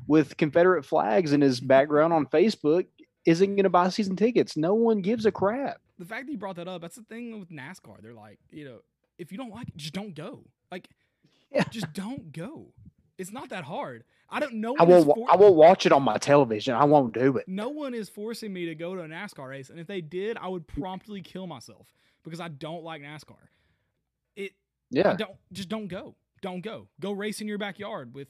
with 0.07 0.36
Confederate 0.36 0.84
flags 0.84 1.32
in 1.32 1.40
his 1.40 1.61
background 1.61 2.12
on 2.12 2.26
Facebook 2.26 2.86
isn't 3.24 3.57
going 3.57 3.64
to 3.64 3.70
buy 3.70 3.88
season 3.88 4.16
tickets. 4.16 4.57
No 4.57 4.74
one 4.74 5.00
gives 5.00 5.24
a 5.26 5.32
crap. 5.32 5.78
the 5.98 6.05
fact 6.05 6.26
that 6.26 6.32
you 6.32 6.38
brought 6.38 6.57
that 6.57 6.66
up, 6.68 6.82
that's 6.82 6.96
the 6.96 7.02
thing 7.05 7.38
with 7.38 7.50
NASCAR. 7.50 8.02
They're 8.02 8.12
like, 8.14 8.38
you 8.50 8.64
know, 8.64 8.78
if 9.18 9.30
you 9.32 9.38
don't 9.38 9.50
like 9.55 9.68
it, 9.68 9.76
just 9.76 9.94
don't 9.94 10.14
go. 10.14 10.44
Like, 10.70 10.88
Yeah. 11.52 11.62
just 11.70 11.92
don't 11.92 12.32
go. 12.32 12.72
It's 13.16 13.30
not 13.32 13.50
that 13.50 13.62
hard. 13.64 14.02
I 14.28 14.40
don't 14.40 14.55
know. 14.55 14.74
I 14.78 14.82
won't. 14.82 15.07
wa- 15.07 15.26
I 15.30 15.36
won't 15.36 15.55
watch 15.55 15.86
it 15.86 15.92
on 15.92 16.02
my 16.02 16.18
television. 16.18 16.74
I 16.74 16.84
won't 16.84 17.14
do 17.14 17.36
it. 17.36 17.46
No 17.46 17.68
one 17.68 17.94
is 17.94 18.09
forcing 18.09 18.52
me 18.52 18.66
to 18.66 18.74
go 18.74 18.96
to 18.96 19.02
a 19.02 19.07
NASCAR 19.07 19.48
race, 19.50 19.70
and 19.70 19.78
if 19.78 19.86
they 19.86 20.00
did, 20.00 20.36
I 20.36 20.48
would 20.48 20.66
promptly 20.66 21.22
kill 21.22 21.46
myself 21.46 21.86
because 22.24 22.40
I 22.40 22.48
don't 22.48 22.82
like 22.82 23.00
NASCAR. 23.02 23.36
It 24.34 24.52
Yeah. 24.90 25.14
don't 25.16 25.36
just 25.52 25.68
don't 25.68 25.86
go. 25.86 26.16
Don't 26.42 26.61
go. 26.61 26.88
Go 27.00 27.12
race 27.12 27.40
in 27.40 27.46
your 27.46 27.59
backyard 27.59 28.14
with 28.14 28.28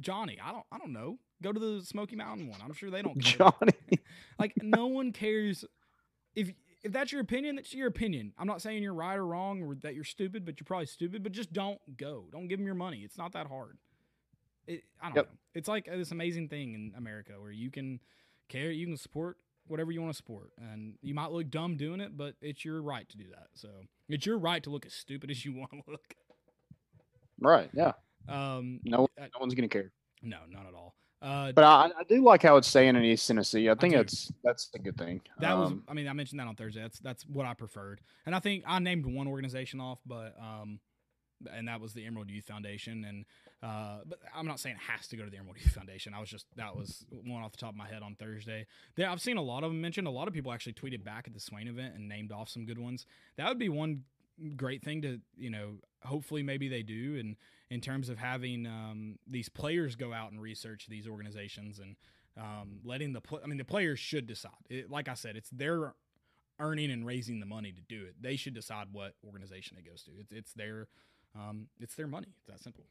Johnny. 0.00 0.38
I 0.42 0.52
don't. 0.52 0.64
I 0.72 0.78
don't 0.78 0.92
know. 0.92 1.18
Go 1.42 1.52
to 1.52 1.58
the 1.60 1.82
Smoky 1.84 2.16
Mountain 2.16 2.48
one. 2.48 2.60
I'm 2.64 2.72
sure 2.72 2.90
they 2.90 3.02
don't. 3.02 3.20
care. 3.22 3.38
Johnny. 3.38 3.72
Like 4.38 4.54
no 4.62 4.86
one 4.86 5.12
cares 5.12 5.64
if 6.34 6.52
if 6.82 6.92
that's 6.92 7.12
your 7.12 7.20
opinion, 7.20 7.56
that's 7.56 7.72
your 7.74 7.86
opinion. 7.86 8.32
I'm 8.38 8.46
not 8.46 8.60
saying 8.60 8.82
you're 8.82 8.94
right 8.94 9.16
or 9.16 9.26
wrong 9.26 9.62
or 9.62 9.74
that 9.82 9.94
you're 9.94 10.04
stupid, 10.04 10.44
but 10.44 10.58
you're 10.58 10.64
probably 10.64 10.86
stupid. 10.86 11.22
But 11.22 11.32
just 11.32 11.52
don't 11.52 11.78
go. 11.96 12.26
Don't 12.32 12.48
give 12.48 12.58
them 12.58 12.66
your 12.66 12.74
money. 12.74 13.00
It's 13.04 13.16
not 13.18 13.32
that 13.32 13.46
hard. 13.46 13.78
It, 14.66 14.82
I 15.00 15.06
don't 15.08 15.16
Yep. 15.16 15.26
know. 15.26 15.38
It's 15.54 15.68
like 15.68 15.86
this 15.86 16.10
amazing 16.10 16.48
thing 16.48 16.74
in 16.74 16.92
America 16.96 17.32
where 17.38 17.52
you 17.52 17.70
can 17.70 18.00
care, 18.48 18.70
you 18.70 18.86
can 18.86 18.96
support 18.96 19.36
whatever 19.68 19.92
you 19.92 20.00
want 20.00 20.12
to 20.12 20.16
support, 20.16 20.50
and 20.58 20.94
you 21.02 21.14
might 21.14 21.30
look 21.30 21.48
dumb 21.50 21.76
doing 21.76 22.00
it, 22.00 22.16
but 22.16 22.34
it's 22.40 22.64
your 22.64 22.82
right 22.82 23.08
to 23.08 23.16
do 23.16 23.24
that. 23.30 23.48
So 23.54 23.68
it's 24.08 24.26
your 24.26 24.38
right 24.38 24.62
to 24.64 24.70
look 24.70 24.84
as 24.86 24.92
stupid 24.94 25.30
as 25.30 25.44
you 25.44 25.52
want 25.54 25.70
to 25.70 25.82
look. 25.88 26.14
Right. 27.40 27.70
Yeah. 27.72 27.92
Um, 28.28 28.80
No. 28.84 29.08
No 29.18 29.28
one's 29.40 29.54
going 29.54 29.68
to 29.68 29.72
care. 29.72 29.92
no, 30.22 30.38
not 30.48 30.66
at 30.66 30.74
all. 30.74 30.94
Uh, 31.20 31.52
But 31.52 31.64
I, 31.64 31.90
I 31.98 32.04
do 32.08 32.22
like 32.22 32.42
how 32.42 32.56
it's 32.56 32.66
staying 32.68 32.96
in 32.96 33.04
East 33.04 33.26
Tennessee. 33.28 33.70
I 33.70 33.74
think 33.74 33.92
do. 33.92 33.98
that's 33.98 34.32
that's 34.42 34.70
a 34.74 34.78
good 34.78 34.96
thing. 34.98 35.20
That 35.38 35.56
was, 35.56 35.70
Um, 35.70 35.84
I 35.88 35.94
mean, 35.94 36.08
I 36.08 36.12
mentioned 36.12 36.40
that 36.40 36.48
on 36.48 36.56
Thursday. 36.56 36.80
That's 36.82 36.98
that's 36.98 37.24
what 37.26 37.46
I 37.46 37.54
preferred, 37.54 38.00
and 38.26 38.34
I 38.34 38.40
think 38.40 38.64
I 38.66 38.78
named 38.80 39.06
one 39.06 39.28
organization 39.28 39.80
off, 39.80 40.00
but 40.04 40.34
um, 40.40 40.80
and 41.52 41.68
that 41.68 41.80
was 41.80 41.92
the 41.92 42.04
Emerald 42.06 42.30
Youth 42.30 42.46
Foundation, 42.46 43.04
and 43.04 43.24
uh, 43.62 44.00
but 44.04 44.18
I'm 44.34 44.46
not 44.46 44.58
saying 44.58 44.76
it 44.76 44.92
has 44.92 45.06
to 45.08 45.16
go 45.16 45.24
to 45.24 45.30
the 45.30 45.36
Emerald 45.38 45.58
Youth 45.58 45.72
Foundation. 45.72 46.12
I 46.12 46.18
was 46.18 46.28
just 46.28 46.46
that 46.56 46.74
was 46.76 47.04
one 47.10 47.42
off 47.42 47.52
the 47.52 47.58
top 47.58 47.70
of 47.70 47.76
my 47.76 47.86
head 47.86 48.02
on 48.02 48.16
Thursday. 48.16 48.66
There, 48.96 49.08
I've 49.08 49.20
seen 49.20 49.36
a 49.36 49.42
lot 49.42 49.62
of 49.62 49.70
them 49.70 49.80
mentioned. 49.80 50.08
A 50.08 50.10
lot 50.10 50.26
of 50.26 50.34
people 50.34 50.52
actually 50.52 50.72
tweeted 50.74 51.04
back 51.04 51.28
at 51.28 51.34
the 51.34 51.40
Swain 51.40 51.68
event 51.68 51.94
and 51.94 52.08
named 52.08 52.32
off 52.32 52.48
some 52.48 52.66
good 52.66 52.78
ones. 52.78 53.06
That 53.36 53.48
would 53.48 53.58
be 53.60 53.68
one 53.68 54.02
great 54.56 54.82
thing 54.82 55.02
to 55.02 55.20
you 55.36 55.50
know. 55.50 55.78
Hopefully, 56.04 56.42
maybe 56.42 56.68
they 56.68 56.82
do, 56.82 57.16
and 57.18 57.36
in 57.70 57.80
terms 57.80 58.08
of 58.08 58.18
having 58.18 58.66
um, 58.66 59.18
these 59.26 59.48
players 59.48 59.94
go 59.96 60.12
out 60.12 60.32
and 60.32 60.40
research 60.40 60.86
these 60.88 61.06
organizations 61.06 61.78
and 61.78 61.96
um, 62.36 62.80
letting 62.84 63.12
the 63.12 63.20
pl- 63.20 63.40
I 63.42 63.46
mean 63.46 63.58
the 63.58 63.64
players 63.64 63.98
should 63.98 64.26
decide. 64.26 64.50
It, 64.68 64.90
like 64.90 65.08
I 65.08 65.14
said, 65.14 65.36
it's 65.36 65.50
their 65.50 65.94
earning 66.58 66.90
and 66.90 67.06
raising 67.06 67.40
the 67.40 67.46
money 67.46 67.72
to 67.72 67.80
do 67.88 68.04
it. 68.04 68.14
They 68.20 68.36
should 68.36 68.54
decide 68.54 68.88
what 68.92 69.14
organization 69.24 69.76
it 69.78 69.88
goes 69.88 70.02
to. 70.04 70.10
It's 70.18 70.32
it's 70.32 70.52
their 70.54 70.88
um, 71.34 71.68
it's 71.80 71.94
their 71.94 72.06
money. 72.06 72.28
It's 72.38 72.48
that 72.48 72.60
simple. 72.60 72.84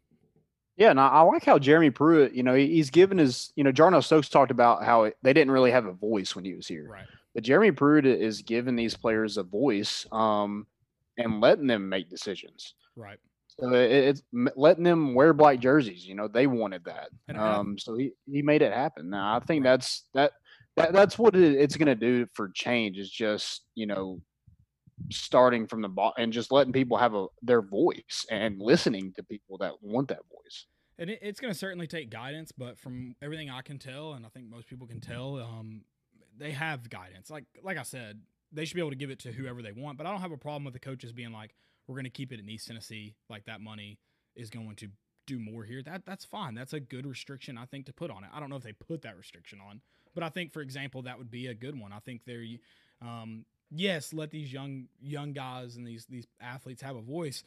Yeah, 0.77 0.91
and 0.91 0.99
I, 0.99 1.07
I 1.09 1.21
like 1.21 1.43
how 1.43 1.59
Jeremy 1.59 1.91
Pruitt, 1.91 2.33
you 2.33 2.43
know, 2.43 2.55
he, 2.55 2.67
he's 2.67 2.89
given 2.89 3.17
his, 3.17 3.51
you 3.55 3.63
know, 3.63 3.71
Jarnell 3.71 4.03
Stokes 4.03 4.29
talked 4.29 4.51
about 4.51 4.83
how 4.83 5.03
it, 5.03 5.17
they 5.21 5.33
didn't 5.33 5.51
really 5.51 5.69
have 5.69 5.85
a 5.85 5.91
voice 5.91 6.33
when 6.35 6.45
he 6.45 6.55
was 6.55 6.65
here. 6.65 6.87
Right. 6.89 7.05
But 7.33 7.43
Jeremy 7.43 7.71
Pruitt 7.71 8.05
is 8.05 8.41
giving 8.41 8.75
these 8.75 8.95
players 8.95 9.37
a 9.37 9.43
voice 9.43 10.07
um, 10.11 10.65
and 11.23 11.41
letting 11.41 11.67
them 11.67 11.89
make 11.89 12.09
decisions. 12.09 12.75
Right. 12.95 13.19
So 13.59 13.73
it, 13.73 13.91
it's 13.91 14.23
letting 14.55 14.83
them 14.83 15.13
wear 15.13 15.33
black 15.33 15.59
jerseys. 15.59 16.05
You 16.05 16.15
know, 16.15 16.27
they 16.27 16.47
wanted 16.47 16.85
that. 16.85 17.09
And 17.27 17.37
Um, 17.37 17.77
so 17.77 17.95
he, 17.95 18.11
he 18.25 18.41
made 18.41 18.61
it 18.61 18.73
happen. 18.73 19.09
Now 19.09 19.35
I 19.35 19.39
think 19.39 19.63
that's 19.63 20.05
that, 20.13 20.31
that 20.77 20.93
that's 20.93 21.19
what 21.19 21.35
it, 21.35 21.55
it's 21.55 21.75
going 21.75 21.87
to 21.87 21.95
do 21.95 22.25
for 22.33 22.49
change 22.53 22.97
is 22.97 23.09
just 23.09 23.65
you 23.75 23.85
know 23.85 24.21
starting 25.11 25.67
from 25.67 25.81
the 25.81 25.89
bottom 25.89 26.23
and 26.23 26.33
just 26.33 26.51
letting 26.51 26.73
people 26.73 26.97
have 26.97 27.13
a 27.13 27.27
their 27.41 27.61
voice 27.61 28.25
and 28.29 28.59
listening 28.59 29.13
to 29.15 29.23
people 29.23 29.57
that 29.57 29.73
want 29.81 30.07
that 30.09 30.21
voice. 30.31 30.65
And 30.97 31.09
it, 31.09 31.19
it's 31.21 31.39
going 31.39 31.51
to 31.51 31.57
certainly 31.57 31.87
take 31.87 32.09
guidance, 32.09 32.51
but 32.51 32.77
from 32.77 33.15
everything 33.21 33.49
I 33.49 33.61
can 33.61 33.79
tell, 33.79 34.13
and 34.13 34.25
I 34.25 34.29
think 34.29 34.49
most 34.49 34.67
people 34.67 34.85
can 34.85 35.01
tell, 35.01 35.37
um, 35.37 35.81
they 36.37 36.51
have 36.51 36.89
guidance. 36.89 37.29
Like 37.29 37.45
like 37.63 37.77
I 37.77 37.83
said, 37.83 38.21
they 38.51 38.65
should 38.65 38.75
be 38.75 38.81
able 38.81 38.91
to 38.91 38.95
give 38.95 39.09
it 39.09 39.19
to 39.19 39.31
whoever 39.31 39.61
they 39.61 39.71
want. 39.71 39.97
But 39.97 40.07
I 40.07 40.11
don't 40.11 40.21
have 40.21 40.31
a 40.31 40.37
problem 40.37 40.65
with 40.65 40.73
the 40.73 40.79
coaches 40.79 41.11
being 41.13 41.31
like, 41.31 41.55
"We're 41.87 41.95
going 41.95 42.05
to 42.05 42.09
keep 42.09 42.31
it 42.31 42.39
in 42.39 42.49
East 42.49 42.67
Tennessee. 42.67 43.15
Like 43.29 43.45
that 43.45 43.61
money 43.61 43.99
is 44.35 44.49
going 44.49 44.75
to 44.77 44.89
do 45.25 45.39
more 45.39 45.63
here." 45.63 45.81
That 45.83 46.05
that's 46.05 46.25
fine. 46.25 46.55
That's 46.55 46.73
a 46.73 46.79
good 46.79 47.05
restriction 47.05 47.57
I 47.57 47.65
think 47.65 47.85
to 47.87 47.93
put 47.93 48.11
on 48.11 48.23
it. 48.23 48.29
I 48.33 48.39
don't 48.39 48.49
know 48.49 48.55
if 48.57 48.63
they 48.63 48.73
put 48.73 49.01
that 49.03 49.17
restriction 49.17 49.59
on, 49.67 49.81
but 50.13 50.23
I 50.23 50.29
think, 50.29 50.51
for 50.51 50.61
example, 50.61 51.01
that 51.03 51.17
would 51.17 51.31
be 51.31 51.47
a 51.47 51.53
good 51.53 51.79
one. 51.79 51.93
I 51.93 51.99
think 51.99 52.21
they're, 52.25 52.45
um, 53.01 53.45
yes, 53.69 54.13
let 54.13 54.31
these 54.31 54.51
young 54.51 54.87
young 55.01 55.33
guys 55.33 55.75
and 55.75 55.87
these 55.87 56.05
these 56.05 56.27
athletes 56.39 56.81
have 56.81 56.95
a 56.95 57.01
voice, 57.01 57.43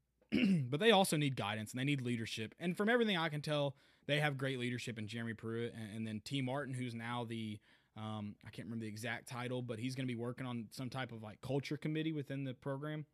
but 0.70 0.80
they 0.80 0.90
also 0.90 1.16
need 1.16 1.36
guidance 1.36 1.72
and 1.72 1.80
they 1.80 1.84
need 1.84 2.00
leadership. 2.00 2.54
And 2.58 2.76
from 2.76 2.88
everything 2.88 3.16
I 3.16 3.28
can 3.28 3.40
tell, 3.40 3.74
they 4.06 4.20
have 4.20 4.38
great 4.38 4.58
leadership 4.58 4.98
in 4.98 5.06
Jeremy 5.06 5.34
Pruitt 5.34 5.74
and, 5.74 5.96
and 5.96 6.06
then 6.06 6.20
Tee 6.24 6.42
Martin, 6.42 6.74
who's 6.74 6.94
now 6.94 7.24
the 7.24 7.58
um, 7.98 8.36
I 8.46 8.50
can't 8.50 8.66
remember 8.66 8.84
the 8.84 8.88
exact 8.90 9.28
title, 9.28 9.60
but 9.60 9.78
he's 9.78 9.94
going 9.96 10.06
to 10.06 10.12
be 10.12 10.18
working 10.18 10.46
on 10.46 10.66
some 10.70 10.88
type 10.88 11.10
of 11.12 11.22
like 11.22 11.40
culture 11.40 11.76
committee 11.76 12.12
within 12.12 12.44
the 12.44 12.54
program, 12.54 13.04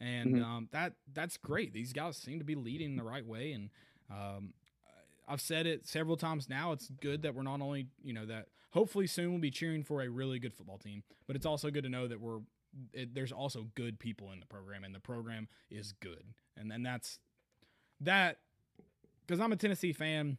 and 0.00 0.34
Mhm. 0.36 0.42
um, 0.44 0.68
that 0.72 0.94
that's 1.12 1.36
great. 1.36 1.72
These 1.72 1.92
guys 1.92 2.16
seem 2.16 2.38
to 2.38 2.44
be 2.44 2.54
leading 2.54 2.96
the 2.96 3.04
right 3.04 3.24
way, 3.26 3.52
and 3.52 3.70
um, 4.10 4.54
I've 5.28 5.40
said 5.40 5.66
it 5.66 5.86
several 5.86 6.16
times 6.16 6.48
now. 6.48 6.72
It's 6.72 6.88
good 7.00 7.22
that 7.22 7.34
we're 7.34 7.42
not 7.42 7.60
only 7.60 7.88
you 8.02 8.12
know 8.14 8.24
that 8.26 8.46
hopefully 8.70 9.06
soon 9.06 9.30
we'll 9.32 9.40
be 9.40 9.50
cheering 9.50 9.82
for 9.84 10.00
a 10.02 10.08
really 10.08 10.38
good 10.38 10.54
football 10.54 10.78
team, 10.78 11.02
but 11.26 11.36
it's 11.36 11.46
also 11.46 11.70
good 11.70 11.84
to 11.84 11.90
know 11.90 12.08
that 12.08 12.20
we're 12.20 12.40
it, 12.92 13.14
there's 13.14 13.32
also 13.32 13.66
good 13.74 13.98
people 13.98 14.30
in 14.32 14.38
the 14.40 14.46
program, 14.46 14.84
and 14.84 14.94
the 14.94 15.00
program 15.00 15.48
is 15.70 15.92
good, 15.92 16.24
and 16.56 16.70
then 16.70 16.82
that's 16.82 17.18
that 18.00 18.38
because 19.26 19.40
I'm 19.40 19.52
a 19.52 19.56
Tennessee 19.56 19.92
fan, 19.92 20.38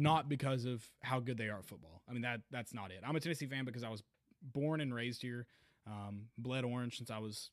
not 0.00 0.28
because 0.28 0.64
of 0.64 0.84
how 1.02 1.20
good 1.20 1.38
they 1.38 1.48
are 1.48 1.58
at 1.58 1.66
football. 1.66 2.02
I 2.08 2.12
mean 2.12 2.22
that 2.22 2.40
that's 2.50 2.74
not 2.74 2.90
it. 2.90 3.00
I'm 3.06 3.16
a 3.16 3.20
Tennessee 3.20 3.46
fan 3.46 3.64
because 3.64 3.84
I 3.84 3.88
was 3.88 4.02
born 4.42 4.80
and 4.80 4.94
raised 4.94 5.22
here, 5.22 5.46
um, 5.86 6.26
bled 6.38 6.64
orange 6.64 6.96
since 6.96 7.10
I 7.10 7.18
was, 7.18 7.50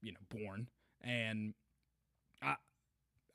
you 0.00 0.12
know, 0.12 0.18
born, 0.28 0.68
and 1.00 1.54
I 2.42 2.56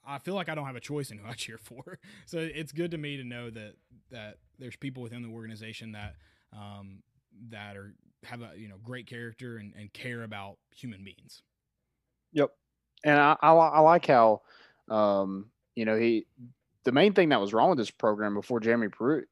I 0.05 0.19
feel 0.19 0.35
like 0.35 0.47
I 0.49 0.55
don't 0.55 0.65
have 0.65 0.75
a 0.75 0.81
choice 0.81 1.11
in 1.11 1.17
who 1.17 1.27
I 1.27 1.33
cheer 1.35 1.57
for. 1.57 1.99
So 2.25 2.39
it's 2.39 2.71
good 2.71 2.91
to 2.91 2.97
me 2.97 3.17
to 3.17 3.23
know 3.23 3.49
that 3.49 3.73
that 4.11 4.37
there's 4.59 4.75
people 4.75 5.03
within 5.03 5.21
the 5.21 5.29
organization 5.29 5.91
that 5.93 6.15
um, 6.53 7.03
that 7.49 7.75
are 7.75 7.93
have 8.23 8.41
a 8.41 8.51
you 8.55 8.67
know 8.67 8.77
great 8.83 9.07
character 9.07 9.57
and, 9.57 9.73
and 9.77 9.91
care 9.93 10.23
about 10.23 10.57
human 10.75 11.03
beings. 11.03 11.43
Yep. 12.33 12.51
And 13.03 13.19
I, 13.19 13.35
I, 13.41 13.51
I 13.51 13.79
like 13.79 14.05
how, 14.07 14.41
um, 14.89 15.47
you 15.75 15.85
know, 15.85 15.97
he, 15.97 16.25
the 16.87 16.93
main 16.93 17.11
thing 17.11 17.27
that 17.29 17.41
was 17.41 17.53
wrong 17.53 17.67
with 17.67 17.77
this 17.77 17.91
program 17.91 18.33
before 18.33 18.61
Jeremy 18.61 18.87
Pruitt 18.87 19.25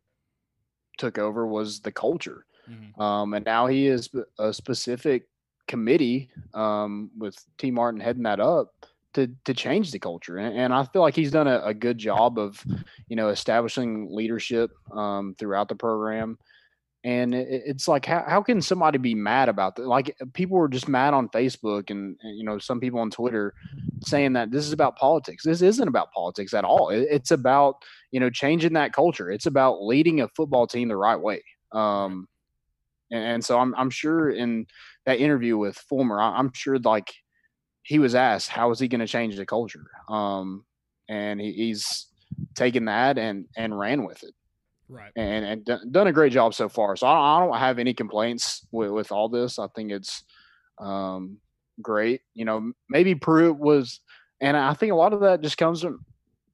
took 0.97 1.18
over 1.18 1.47
was 1.47 1.80
the 1.80 1.91
culture. 1.91 2.45
Mhm. 2.70 2.99
Um, 2.99 3.34
and 3.34 3.45
now 3.45 3.68
he 3.68 3.88
is 3.88 4.10
a 4.38 4.53
specific 4.53 5.30
committee 5.66 6.30
um, 6.53 7.12
with 7.18 7.41
Tee 7.58 7.72
Martin 7.72 8.01
heading 8.01 8.24
that 8.24 8.41
up 8.41 8.74
to 9.14 9.32
to 9.45 9.53
change 9.53 9.91
the 9.91 9.99
culture. 9.99 10.36
And, 10.36 10.53
and 10.58 10.74
I 10.74 10.84
feel 10.84 11.01
like 11.01 11.16
he's 11.16 11.32
done 11.32 11.47
a, 11.47 11.62
a 11.64 11.74
good 11.74 11.97
job 11.97 12.38
of, 12.38 12.62
you 13.08 13.16
know, 13.16 13.30
establishing 13.30 14.10
leadership 14.12 14.72
um, 14.91 15.34
throughout 15.39 15.70
the 15.70 15.76
program. 15.76 16.38
And 17.06 17.36
it's 17.36 17.88
like, 17.88 18.03
how, 18.03 18.26
how 18.28 18.41
can 18.41 18.64
somebody 18.64 18.97
be 18.97 19.14
mad 19.14 19.47
about 19.47 19.76
that? 19.76 19.86
Like 19.86 20.18
people 20.34 20.58
were 20.58 20.68
just 20.68 20.88
mad 20.88 21.14
on 21.14 21.30
Facebook 21.30 21.91
and, 21.91 22.18
and, 22.24 22.36
you 22.36 22.43
know, 22.43 22.58
some 22.58 22.80
people 22.80 22.99
on 22.99 23.12
Twitter 23.12 23.53
saying 24.01 24.34
that 24.34 24.49
this 24.49 24.66
is 24.66 24.74
about 24.74 24.97
politics. 24.97 25.43
This 25.43 25.62
isn't 25.62 25.88
about 25.88 26.12
politics 26.14 26.56
at 26.56 26.64
all. 26.64 26.89
It's 26.89 27.30
about, 27.30 27.84
you 28.10 28.20
know, 28.20 28.32
changing 28.32 28.74
that 28.74 28.91
culture. 28.91 29.30
It's 29.30 29.45
about 29.45 29.84
leading 29.84 30.22
a 30.22 30.30
football 30.30 30.66
team 30.66 30.88
the 30.88 30.97
right 30.97 31.20
way. 31.20 31.43
Um, 31.72 32.28
and, 33.12 33.24
and 33.24 33.45
so 33.45 33.60
I'm, 33.60 33.76
I'm 33.76 33.91
sure 33.91 34.32
in 34.32 34.66
that 35.06 35.20
interview 35.20 35.60
with 35.60 35.78
Fulmer, 35.78 36.20
I'm 36.20 36.51
sure 36.53 36.80
like 36.80 37.14
he 37.84 37.99
was 37.99 38.16
asked 38.16 38.49
how 38.49 38.72
is 38.72 38.80
he 38.80 38.88
going 38.88 39.01
to 39.01 39.08
change 39.08 39.36
the 39.36 39.45
culture, 39.45 39.86
um, 40.10 40.66
and 41.08 41.39
he, 41.39 41.51
he's 41.51 42.08
taken 42.56 42.86
that 42.86 43.20
and 43.20 43.45
and 43.56 43.78
ran 43.78 44.03
with 44.03 44.24
it 44.24 44.34
Right. 44.88 45.12
and 45.16 45.46
and 45.46 45.66
done- 45.66 46.08
a 46.08 46.14
great 46.14 46.32
job 46.32 46.54
so 46.54 46.70
far. 46.70 46.96
So 46.96 47.08
I, 47.08 47.38
I 47.38 47.40
don't 47.46 47.58
have 47.58 47.80
any 47.80 47.94
complaints 47.94 48.66
with, 48.72 48.92
with 48.92 49.12
all 49.12 49.30
this. 49.30 49.58
I 49.58 49.68
think 49.76 49.92
it's 49.92 50.24
um, 50.80 51.38
great. 51.82 52.22
You 52.34 52.46
know, 52.46 52.72
maybe 52.90 53.16
Pruitt 53.16 53.58
was, 53.58 54.02
and 54.42 54.56
I 54.56 54.74
think 54.74 54.92
a 54.92 54.96
lot 54.96 55.14
of 55.14 55.22
that 55.22 55.42
just 55.42 55.58
comes 55.58 55.82
from 55.82 56.06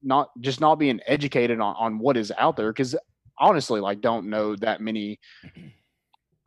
not 0.04 0.30
just 0.40 0.62
not 0.62 0.76
being 0.76 1.00
educated 1.08 1.60
on, 1.60 1.76
on 1.78 2.00
what 2.00 2.18
is 2.18 2.32
out 2.38 2.56
there. 2.56 2.72
Because 2.72 2.96
honestly, 3.38 3.80
like, 3.80 4.02
don't 4.02 4.30
know 4.30 4.56
that 4.58 4.82
many 4.82 5.20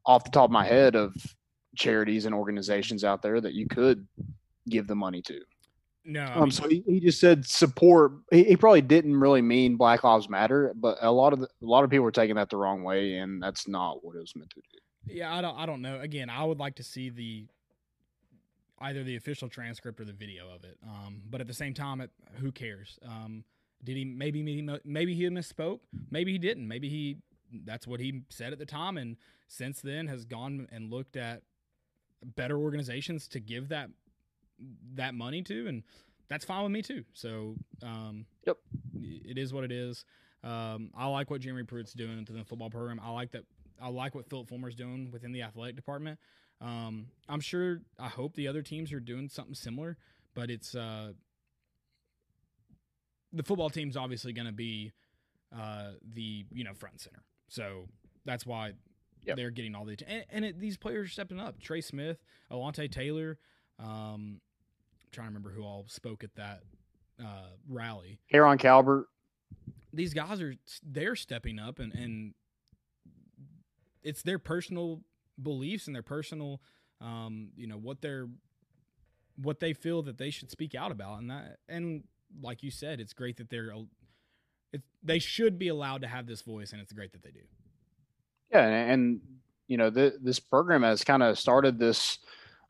off 0.07 0.25
the 0.25 0.31
top 0.31 0.47
of 0.47 0.51
my 0.51 0.65
head 0.65 0.97
of 0.97 1.15
charities 1.77 2.25
and 2.25 2.35
organizations 2.35 3.05
out 3.05 3.23
there 3.23 3.41
that 3.41 3.55
you 3.55 3.67
could 3.67 4.07
give 4.69 4.87
the 4.87 4.95
money 4.95 5.23
to. 5.23 5.41
No. 6.05 6.31
Um, 6.35 6.51
so 6.51 6.69
he, 6.69 6.83
he 6.87 7.01
just 7.01 7.19
said 7.19 7.47
support. 7.47 8.13
He, 8.31 8.45
he 8.45 8.57
probably 8.57 8.83
didn't 8.83 9.19
really 9.19 9.43
mean 9.43 9.77
Black 9.77 10.05
Lives 10.05 10.29
Matter, 10.29 10.73
but 10.77 10.99
a 11.01 11.11
lot 11.11 11.33
of 11.33 11.41
the, 11.41 11.47
a 11.47 11.67
lot 11.67 11.85
of 11.85 11.91
people 11.91 12.05
were 12.05 12.13
taking 12.13 12.37
that 12.37 12.51
the 12.51 12.57
wrong 12.57 12.83
way, 12.83 13.15
and 13.17 13.43
that's 13.43 13.67
not 13.67 14.05
what 14.05 14.15
it 14.17 14.21
was 14.21 14.37
meant 14.37 14.51
to 14.51 14.61
do. 14.61 15.15
yeah, 15.15 15.35
I 15.35 15.41
don't. 15.41 15.57
I 15.57 15.67
don't 15.67 15.81
know. 15.81 16.01
Again, 16.01 16.29
I 16.29 16.45
would 16.45 16.59
like 16.59 16.77
to 16.77 16.83
see 16.83 17.09
the 17.09 17.47
either 18.81 19.03
the 19.03 19.17
official 19.17 19.49
transcript 19.49 20.01
or 20.01 20.05
the 20.05 20.13
video 20.13 20.51
of 20.55 20.65
it. 20.65 20.77
Um, 20.87 21.23
but 21.31 21.41
at 21.41 21.47
the 21.47 21.55
same 21.55 21.73
time, 21.73 22.01
it, 22.01 22.11
who 22.35 22.53
cares? 22.53 22.99
Um, 23.07 23.45
did 23.83 23.97
he 23.97 24.05
maybe 24.05 24.43
maybe 24.43 24.79
maybe 24.85 25.15
he 25.15 25.25
misspoke? 25.25 25.81
Maybe 26.11 26.33
he 26.33 26.39
didn't. 26.39 26.69
Maybe 26.69 26.89
he 26.89 27.17
that's 27.65 27.87
what 27.87 28.01
he 28.01 28.23
said 28.29 28.53
at 28.53 28.59
the 28.59 28.67
time, 28.67 28.99
and 28.99 29.17
since 29.49 29.81
then 29.81 30.07
has 30.09 30.25
gone 30.25 30.69
and 30.71 30.91
looked 30.91 31.17
at 31.17 31.43
better 32.37 32.59
organizations 32.59 33.29
to 33.29 33.41
give 33.41 33.69
that 33.69 33.91
that 34.95 35.15
money 35.15 35.43
to, 35.43 35.67
and 35.67 35.83
that's 36.29 36.45
fine 36.45 36.63
with 36.63 36.73
me 36.73 36.83
too. 36.83 37.05
So, 37.13 37.57
um, 37.83 38.27
Yep. 38.47 38.57
it 39.03 39.39
is 39.39 39.53
what 39.53 39.65
it 39.65 39.73
is. 39.73 40.05
Um, 40.43 40.91
I 40.95 41.07
like 41.07 41.31
what 41.31 41.41
Jeremy 41.41 41.65
Pruitt's 41.65 41.93
doing 41.95 42.19
within 42.19 42.37
the 42.37 42.45
football 42.45 42.71
program. 42.71 43.01
I 43.03 43.11
like 43.11 43.31
that. 43.33 43.45
I 43.81 43.89
like 43.89 44.15
what 44.15 44.29
Philip 44.29 44.49
Fulmer's 44.49 44.75
doing 44.75 45.11
within 45.11 45.33
the 45.33 45.43
athletic 45.43 45.75
department. 45.77 46.19
Um, 46.61 47.07
I'm 47.29 47.41
sure. 47.41 47.81
I 47.99 48.09
hope 48.09 48.35
the 48.37 48.47
other 48.49 48.63
teams 48.63 48.93
are 48.93 49.01
doing 49.01 49.29
something 49.29 49.55
similar, 49.55 49.97
but 50.35 50.51
it's 50.51 50.75
uh, 50.75 51.13
the 53.33 53.43
football 53.43 53.71
team's 53.71 53.97
obviously 53.97 54.33
going 54.33 54.47
to 54.47 54.53
be 54.53 54.93
uh, 55.57 55.93
the 56.15 56.45
you 56.53 56.65
know 56.65 56.75
front 56.75 56.95
and 56.95 57.01
center. 57.01 57.23
So 57.49 57.89
that's 58.25 58.47
why 58.47 58.73
Yep. 59.27 59.37
they're 59.39 59.51
getting 59.51 59.75
all 59.75 59.87
the 59.87 59.97
and, 60.07 60.25
and 60.31 60.45
it, 60.45 60.61
these 60.61 60.77
players 60.77 61.09
are 61.09 61.13
stepping 61.13 61.41
up. 61.41 61.59
Trey 61.59 61.81
Smith, 61.81 62.19
Alontae 62.51 62.91
Taylor. 62.93 63.39
Um, 63.79 64.41
I'm 64.41 64.41
trying 65.13 65.27
to 65.27 65.31
remember 65.31 65.51
who 65.51 65.63
all 65.63 65.85
spoke 65.89 66.25
at 66.25 66.35
that 66.37 66.61
uh, 67.21 67.49
rally. 67.69 68.19
Aaron 68.33 68.59
Calvert, 68.59 69.07
These 69.93 70.15
guys 70.15 70.41
are 70.41 70.55
they're 70.83 71.17
stepping 71.17 71.59
up 71.59 71.79
and 71.79 71.93
and 71.93 72.35
it's 74.03 74.23
their 74.23 74.39
personal 74.39 75.01
beliefs 75.43 75.87
and 75.87 75.95
their 75.95 76.03
personal 76.03 76.61
um, 77.01 77.49
you 77.57 77.67
know 77.67 77.77
what 77.77 78.01
they're 78.01 78.29
what 79.37 79.61
they 79.61 79.73
feel 79.73 80.03
that 80.03 80.19
they 80.19 80.31
should 80.31 80.51
speak 80.51 80.75
out 80.75 80.93
about 80.93 81.21
and 81.21 81.31
that 81.31 81.59
and 81.69 82.05
like 82.41 82.63
you 82.63 82.71
said 82.71 83.01
it's 83.01 83.13
great 83.13 83.37
that 83.37 83.51
they're 83.51 83.73
it, 84.73 84.83
they 85.03 85.19
should 85.19 85.59
be 85.59 85.69
allowed 85.69 86.03
to 86.03 86.07
have 86.07 86.27
this 86.27 86.43
voice 86.43 86.73
and 86.73 86.81
it's 86.81 86.93
great 86.93 87.13
that 87.13 87.23
they 87.23 87.31
do 87.31 87.41
yeah, 88.55 88.67
and, 88.67 88.91
and 88.91 89.21
you 89.67 89.77
know 89.77 89.91
th- 89.91 90.15
this 90.23 90.39
program 90.39 90.83
has 90.83 91.05
kind 91.05 91.23
of 91.23 91.39
started 91.39 91.79
this. 91.79 92.19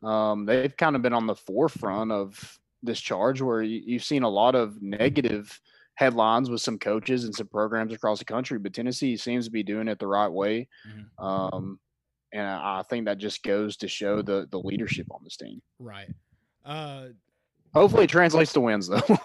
Um, 0.05 0.45
they've 0.45 0.75
kind 0.75 0.95
of 0.95 1.01
been 1.01 1.13
on 1.13 1.27
the 1.27 1.35
forefront 1.35 2.11
of 2.11 2.59
this 2.83 2.99
charge, 2.99 3.41
where 3.41 3.61
you, 3.63 3.81
you've 3.85 4.03
seen 4.03 4.23
a 4.23 4.29
lot 4.29 4.55
of 4.55 4.81
negative 4.81 5.59
headlines 5.95 6.49
with 6.49 6.61
some 6.61 6.77
coaches 6.77 7.23
and 7.23 7.33
some 7.33 7.47
programs 7.47 7.93
across 7.93 8.19
the 8.19 8.25
country, 8.25 8.59
but 8.59 8.73
Tennessee 8.73 9.17
seems 9.17 9.45
to 9.45 9.51
be 9.51 9.63
doing 9.63 9.87
it 9.87 9.97
the 9.97 10.07
right 10.07 10.27
way. 10.27 10.67
Mhm. 10.87 11.23
Um, 11.23 11.79
and 12.33 12.45
I 12.45 12.79
I 12.79 12.83
think 12.83 13.05
that 13.05 13.17
just 13.17 13.43
goes 13.43 13.77
to 13.77 13.87
show 13.87 14.21
the 14.21 14.47
the 14.51 14.59
leadership 14.59 15.07
on 15.09 15.21
this 15.23 15.37
team. 15.37 15.61
right 15.79 16.09
uh 16.65 17.07
Hopefully, 17.73 18.05
it 18.05 18.09
translates 18.09 18.53
to 18.53 18.61
wins 18.61 18.87
though. 18.87 19.01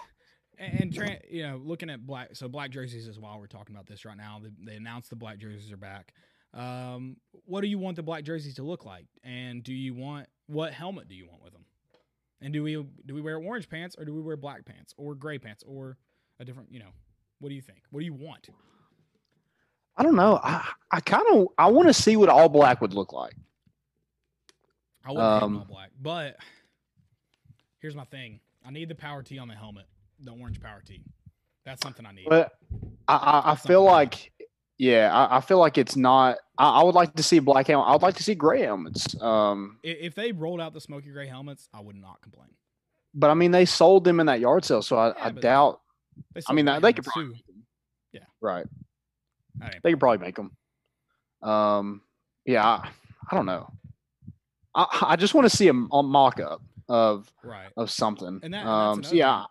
And, 0.57 0.79
and 0.79 0.93
tran 0.93 1.19
you 1.27 1.41
know, 1.41 1.59
looking 1.63 1.89
at 1.89 2.05
black, 2.05 2.35
so 2.35 2.47
black 2.47 2.69
jerseys 2.69 3.07
as 3.07 3.17
well. 3.17 3.39
We're 3.39 3.47
talking 3.47 3.73
about 3.73 3.87
this 3.87 4.05
right 4.05 4.15
now. 4.15 4.39
They, 4.43 4.51
they 4.63 4.77
announced 4.77 5.09
the 5.09 5.15
black 5.15 5.39
jerseys 5.39 5.71
are 5.71 5.77
back. 5.77 6.13
Um, 6.53 7.17
what 7.45 7.61
do 7.61 7.67
you 7.67 7.79
want 7.79 7.95
the 7.95 8.03
black 8.03 8.23
jerseys 8.23 8.55
to 8.55 8.63
look 8.63 8.85
like? 8.85 9.05
And 9.23 9.63
do 9.63 9.73
you 9.73 9.93
want 9.93 10.27
what 10.47 10.73
helmet 10.73 11.07
do 11.07 11.15
you 11.15 11.27
want 11.27 11.43
with 11.43 11.53
them? 11.53 11.65
And 12.41 12.53
do 12.53 12.63
we 12.63 12.73
do 13.05 13.13
we 13.13 13.21
wear 13.21 13.37
orange 13.37 13.69
pants 13.69 13.95
or 13.97 14.05
do 14.05 14.13
we 14.13 14.21
wear 14.21 14.35
black 14.35 14.65
pants 14.65 14.93
or 14.97 15.15
gray 15.15 15.37
pants 15.37 15.63
or 15.65 15.97
a 16.39 16.45
different? 16.45 16.71
You 16.71 16.79
know, 16.79 16.91
what 17.39 17.49
do 17.49 17.55
you 17.55 17.61
think? 17.61 17.79
What 17.91 17.99
do 17.99 18.05
you 18.05 18.13
want? 18.13 18.49
I 19.95 20.03
don't 20.03 20.15
know. 20.15 20.39
I 20.43 20.67
I 20.89 20.99
kind 21.01 21.23
of 21.31 21.47
I 21.57 21.67
want 21.69 21.87
to 21.87 21.93
see 21.93 22.17
what 22.17 22.29
all 22.29 22.49
black 22.49 22.81
would 22.81 22.93
look 22.93 23.13
like. 23.13 23.35
I 25.05 25.11
wouldn't 25.11 25.43
Um, 25.43 25.57
all 25.57 25.65
black, 25.65 25.91
but 25.99 26.37
here's 27.79 27.95
my 27.95 28.05
thing. 28.05 28.39
I 28.65 28.71
need 28.71 28.89
the 28.89 28.95
power 28.95 29.23
T 29.23 29.39
on 29.39 29.47
the 29.47 29.55
helmet, 29.55 29.85
the 30.19 30.31
orange 30.31 30.59
power 30.61 30.81
T. 30.85 31.03
That's 31.65 31.81
something 31.81 32.05
I 32.05 32.11
need. 32.11 32.25
But 32.27 32.53
I 33.07 33.15
I, 33.15 33.51
I 33.51 33.55
feel 33.55 33.83
like 33.83 34.30
yeah, 34.81 35.13
I, 35.13 35.37
I 35.37 35.41
feel 35.41 35.59
like 35.59 35.77
it's 35.77 35.95
not. 35.95 36.39
I, 36.57 36.79
I 36.79 36.83
would 36.83 36.95
like 36.95 37.13
to 37.13 37.21
see 37.21 37.37
black 37.37 37.67
helmet. 37.67 37.87
I 37.87 37.91
would 37.91 38.01
like 38.01 38.15
to 38.15 38.23
see 38.23 38.33
gray 38.33 38.63
helmets. 38.63 39.15
Um, 39.21 39.77
if 39.83 40.15
they 40.15 40.31
rolled 40.31 40.59
out 40.59 40.73
the 40.73 40.81
smoky 40.81 41.11
gray 41.11 41.27
helmets, 41.27 41.69
I 41.71 41.81
would 41.81 41.95
not 41.95 42.19
complain. 42.23 42.49
but 43.13 43.29
I 43.29 43.35
mean 43.35 43.51
they 43.51 43.65
sold 43.65 44.05
them 44.05 44.19
in 44.19 44.25
that 44.25 44.39
yard 44.39 44.65
sale, 44.65 44.81
so 44.81 44.97
I, 44.97 45.09
Yeah, 45.09 45.25
I 45.25 45.29
doubt. 45.29 45.81
I 46.47 46.53
mean 46.53 46.65
they 46.65 46.93
could 46.93 47.05
probably 47.05 47.35
too. 47.35 47.53
Yeah. 48.11 48.21
right. 48.41 48.65
They 49.83 49.91
could 49.91 49.99
probably 49.99 50.17
make 50.17 50.35
them. 50.35 50.51
Um, 51.43 52.01
yeah, 52.45 52.65
I, 52.65 52.89
I 53.29 53.35
don't 53.35 53.45
know. 53.45 53.71
I 54.73 55.05
I 55.09 55.15
just 55.15 55.35
want 55.35 55.47
to 55.47 55.55
see 55.55 55.67
a, 55.67 55.73
a 55.73 56.01
mock 56.01 56.39
up 56.39 56.63
of 56.89 57.31
right. 57.43 57.69
of 57.77 57.91
something. 57.91 58.39
And 58.41 58.51
that, 58.55 58.65
um, 58.65 59.03
so 59.03 59.13
yeah, 59.13 59.41
thing. 59.41 59.47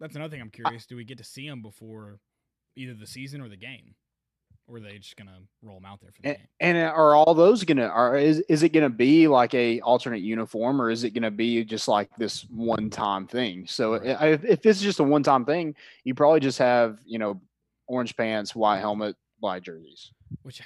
That's 0.00 0.16
another 0.16 0.30
thing 0.30 0.40
I'm 0.40 0.48
curious. 0.48 0.86
Do 0.86 0.96
we 0.96 1.04
get 1.04 1.18
to 1.18 1.24
see 1.24 1.46
them 1.46 1.60
before 1.60 2.20
either 2.78 2.94
the 2.94 3.06
season 3.06 3.40
or 3.40 3.48
the 3.48 3.56
game, 3.56 3.94
or 4.66 4.76
are 4.76 4.80
they 4.80 4.98
just 4.98 5.16
gonna 5.16 5.40
roll 5.62 5.76
them 5.76 5.84
out 5.84 6.00
there 6.00 6.12
for 6.12 6.22
the 6.22 6.28
And, 6.28 6.38
game? 6.38 6.46
and 6.60 6.78
are 6.78 7.14
all 7.14 7.34
those 7.34 7.64
gonna 7.64 7.86
are 7.86 8.16
is 8.16 8.40
is 8.48 8.62
it 8.62 8.70
gonna 8.70 8.88
be 8.90 9.26
like 9.28 9.52
a 9.54 9.80
alternate 9.80 10.20
uniform 10.22 10.80
or 10.80 10.90
is 10.90 11.04
it 11.04 11.10
gonna 11.10 11.30
be 11.30 11.64
just 11.64 11.88
like 11.88 12.14
this 12.16 12.42
one 12.50 12.88
time 12.90 13.26
thing? 13.26 13.66
So 13.66 13.94
Right. 13.98 14.16
i- 14.16 14.28
if, 14.28 14.44
if 14.44 14.66
it's 14.66 14.80
just 14.80 15.00
a 15.00 15.04
one 15.04 15.22
time 15.22 15.44
thing, 15.44 15.74
you 16.04 16.14
probably 16.14 16.40
just 16.40 16.58
have 16.58 17.00
you 17.04 17.18
know 17.18 17.40
orange 17.86 18.16
pants, 18.16 18.54
white 18.54 18.78
helmet, 18.80 19.16
black 19.40 19.62
jerseys. 19.62 20.12
Which 20.42 20.60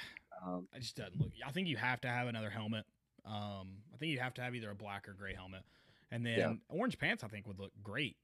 Um, 0.45 0.67
it 0.75 0.81
just 0.81 0.97
doesn't 0.97 1.17
look. 1.19 1.31
I 1.45 1.51
think 1.53 1.69
you 1.69 1.77
have 1.77 2.01
to 2.01 2.09
have 2.09 2.27
another 2.27 2.49
helmet. 2.49 2.85
Um, 3.23 3.77
I 3.93 3.97
think 3.97 4.11
you 4.11 4.19
have 4.19 4.33
to 4.33 4.41
have 4.41 4.53
either 4.53 4.69
a 4.71 4.75
black 4.75 5.07
or 5.07 5.13
gray 5.13 5.33
helmet, 5.33 5.63
and 6.11 6.25
then 6.25 6.37
Yeah. 6.37 6.53
orange 6.67 6.99
pants. 6.99 7.23
I 7.23 7.29
think 7.29 7.47
would 7.47 7.59
look 7.59 7.71
great. 7.81 8.17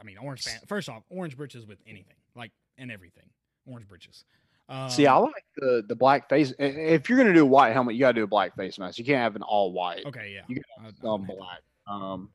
I 0.00 0.02
mean, 0.02 0.18
orange 0.18 0.44
pants. 0.44 0.64
First 0.66 0.88
off, 0.88 1.04
orange 1.08 1.36
breeches 1.36 1.64
with 1.64 1.78
anything, 1.86 2.16
like 2.34 2.50
and 2.78 2.90
everything. 2.90 3.28
Orange 3.66 3.88
breeches. 3.88 4.24
Um, 4.70 4.88
see, 4.90 5.06
I 5.06 5.16
like 5.16 5.44
the 5.56 5.82
the 5.88 5.96
black 5.96 6.28
face. 6.28 6.52
If 6.58 7.08
you're 7.08 7.18
gonna 7.18 7.34
do 7.34 7.42
a 7.42 7.46
white 7.46 7.72
helmet, 7.72 7.94
you 7.94 8.00
gotta 8.00 8.14
do 8.14 8.24
a 8.24 8.26
black 8.28 8.54
face 8.56 8.78
mask. 8.78 8.98
You 8.98 9.04
can't 9.04 9.18
have 9.22 9.36
an 9.36 9.42
all 9.42 9.72
white. 9.72 10.04
Okay, 10.06 10.32
yeah. 10.34 10.42
You 10.48 10.62
I 10.78 10.90
Some 11.00 11.22
wouldn't 11.22 11.28
hate 11.30 11.36
that. 11.36 11.38
black. 11.38 11.62
Um, 11.86 12.30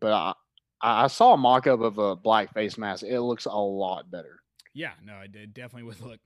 but 0.00 0.12
I 0.12 0.34
I 0.80 1.06
saw 1.08 1.34
a 1.34 1.36
mock 1.36 1.66
up 1.66 1.80
of 1.80 1.98
a 1.98 2.16
black 2.16 2.52
face 2.54 2.76
mask. 2.78 3.04
It 3.04 3.20
looks 3.20 3.44
a 3.44 3.50
lot 3.50 4.10
better. 4.10 4.40
Yeah, 4.74 4.92
no, 5.04 5.20
it, 5.20 5.34
it 5.34 5.54
definitely 5.54 5.84
would 5.84 6.00
look 6.00 6.20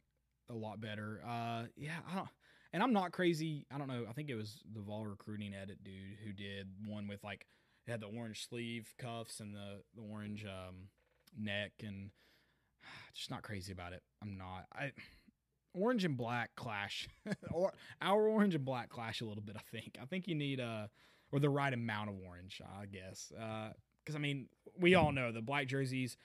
a 0.50 0.54
lot 0.54 0.80
better. 0.80 1.20
Uh, 1.26 1.64
yeah, 1.76 1.98
I 2.10 2.14
don't, 2.16 2.28
and 2.72 2.82
I'm 2.82 2.92
not 2.92 3.12
crazy. 3.12 3.66
I 3.70 3.78
don't 3.78 3.88
know. 3.88 4.06
I 4.08 4.12
think 4.12 4.30
it 4.30 4.34
was 4.34 4.62
the 4.74 4.80
Vol 4.80 5.06
recruiting 5.06 5.54
edit 5.54 5.82
dude 5.84 6.16
who 6.24 6.32
did 6.32 6.68
one 6.86 7.06
with 7.06 7.22
like 7.24 7.46
it 7.86 7.90
had 7.90 8.00
the 8.00 8.06
orange 8.06 8.48
sleeve 8.48 8.94
cuffs 8.98 9.40
and 9.40 9.54
the 9.54 9.82
the 9.94 10.02
orange 10.02 10.44
um 10.46 10.88
neck 11.38 11.72
and 11.82 12.10
just 13.14 13.30
not 13.30 13.42
crazy 13.42 13.72
about 13.72 13.92
it. 13.92 14.02
I'm 14.22 14.36
not. 14.36 14.66
I 14.74 14.92
orange 15.74 16.04
and 16.04 16.16
black 16.16 16.54
clash, 16.56 17.08
or 17.52 17.72
our 18.00 18.26
orange 18.28 18.54
and 18.54 18.64
black 18.64 18.88
clash 18.88 19.20
a 19.20 19.24
little 19.24 19.42
bit. 19.42 19.56
I 19.56 19.62
think. 19.70 19.96
I 20.00 20.04
think 20.06 20.28
you 20.28 20.34
need 20.34 20.60
uh 20.60 20.86
or 21.32 21.40
the 21.40 21.50
right 21.50 21.72
amount 21.72 22.10
of 22.10 22.16
orange. 22.26 22.60
I 22.80 22.86
guess. 22.86 23.32
Uh, 23.38 23.70
because 24.04 24.16
I 24.16 24.18
mean, 24.18 24.48
we 24.78 24.94
all 24.94 25.12
know 25.12 25.32
the 25.32 25.40
black 25.40 25.66
jerseys 25.66 26.16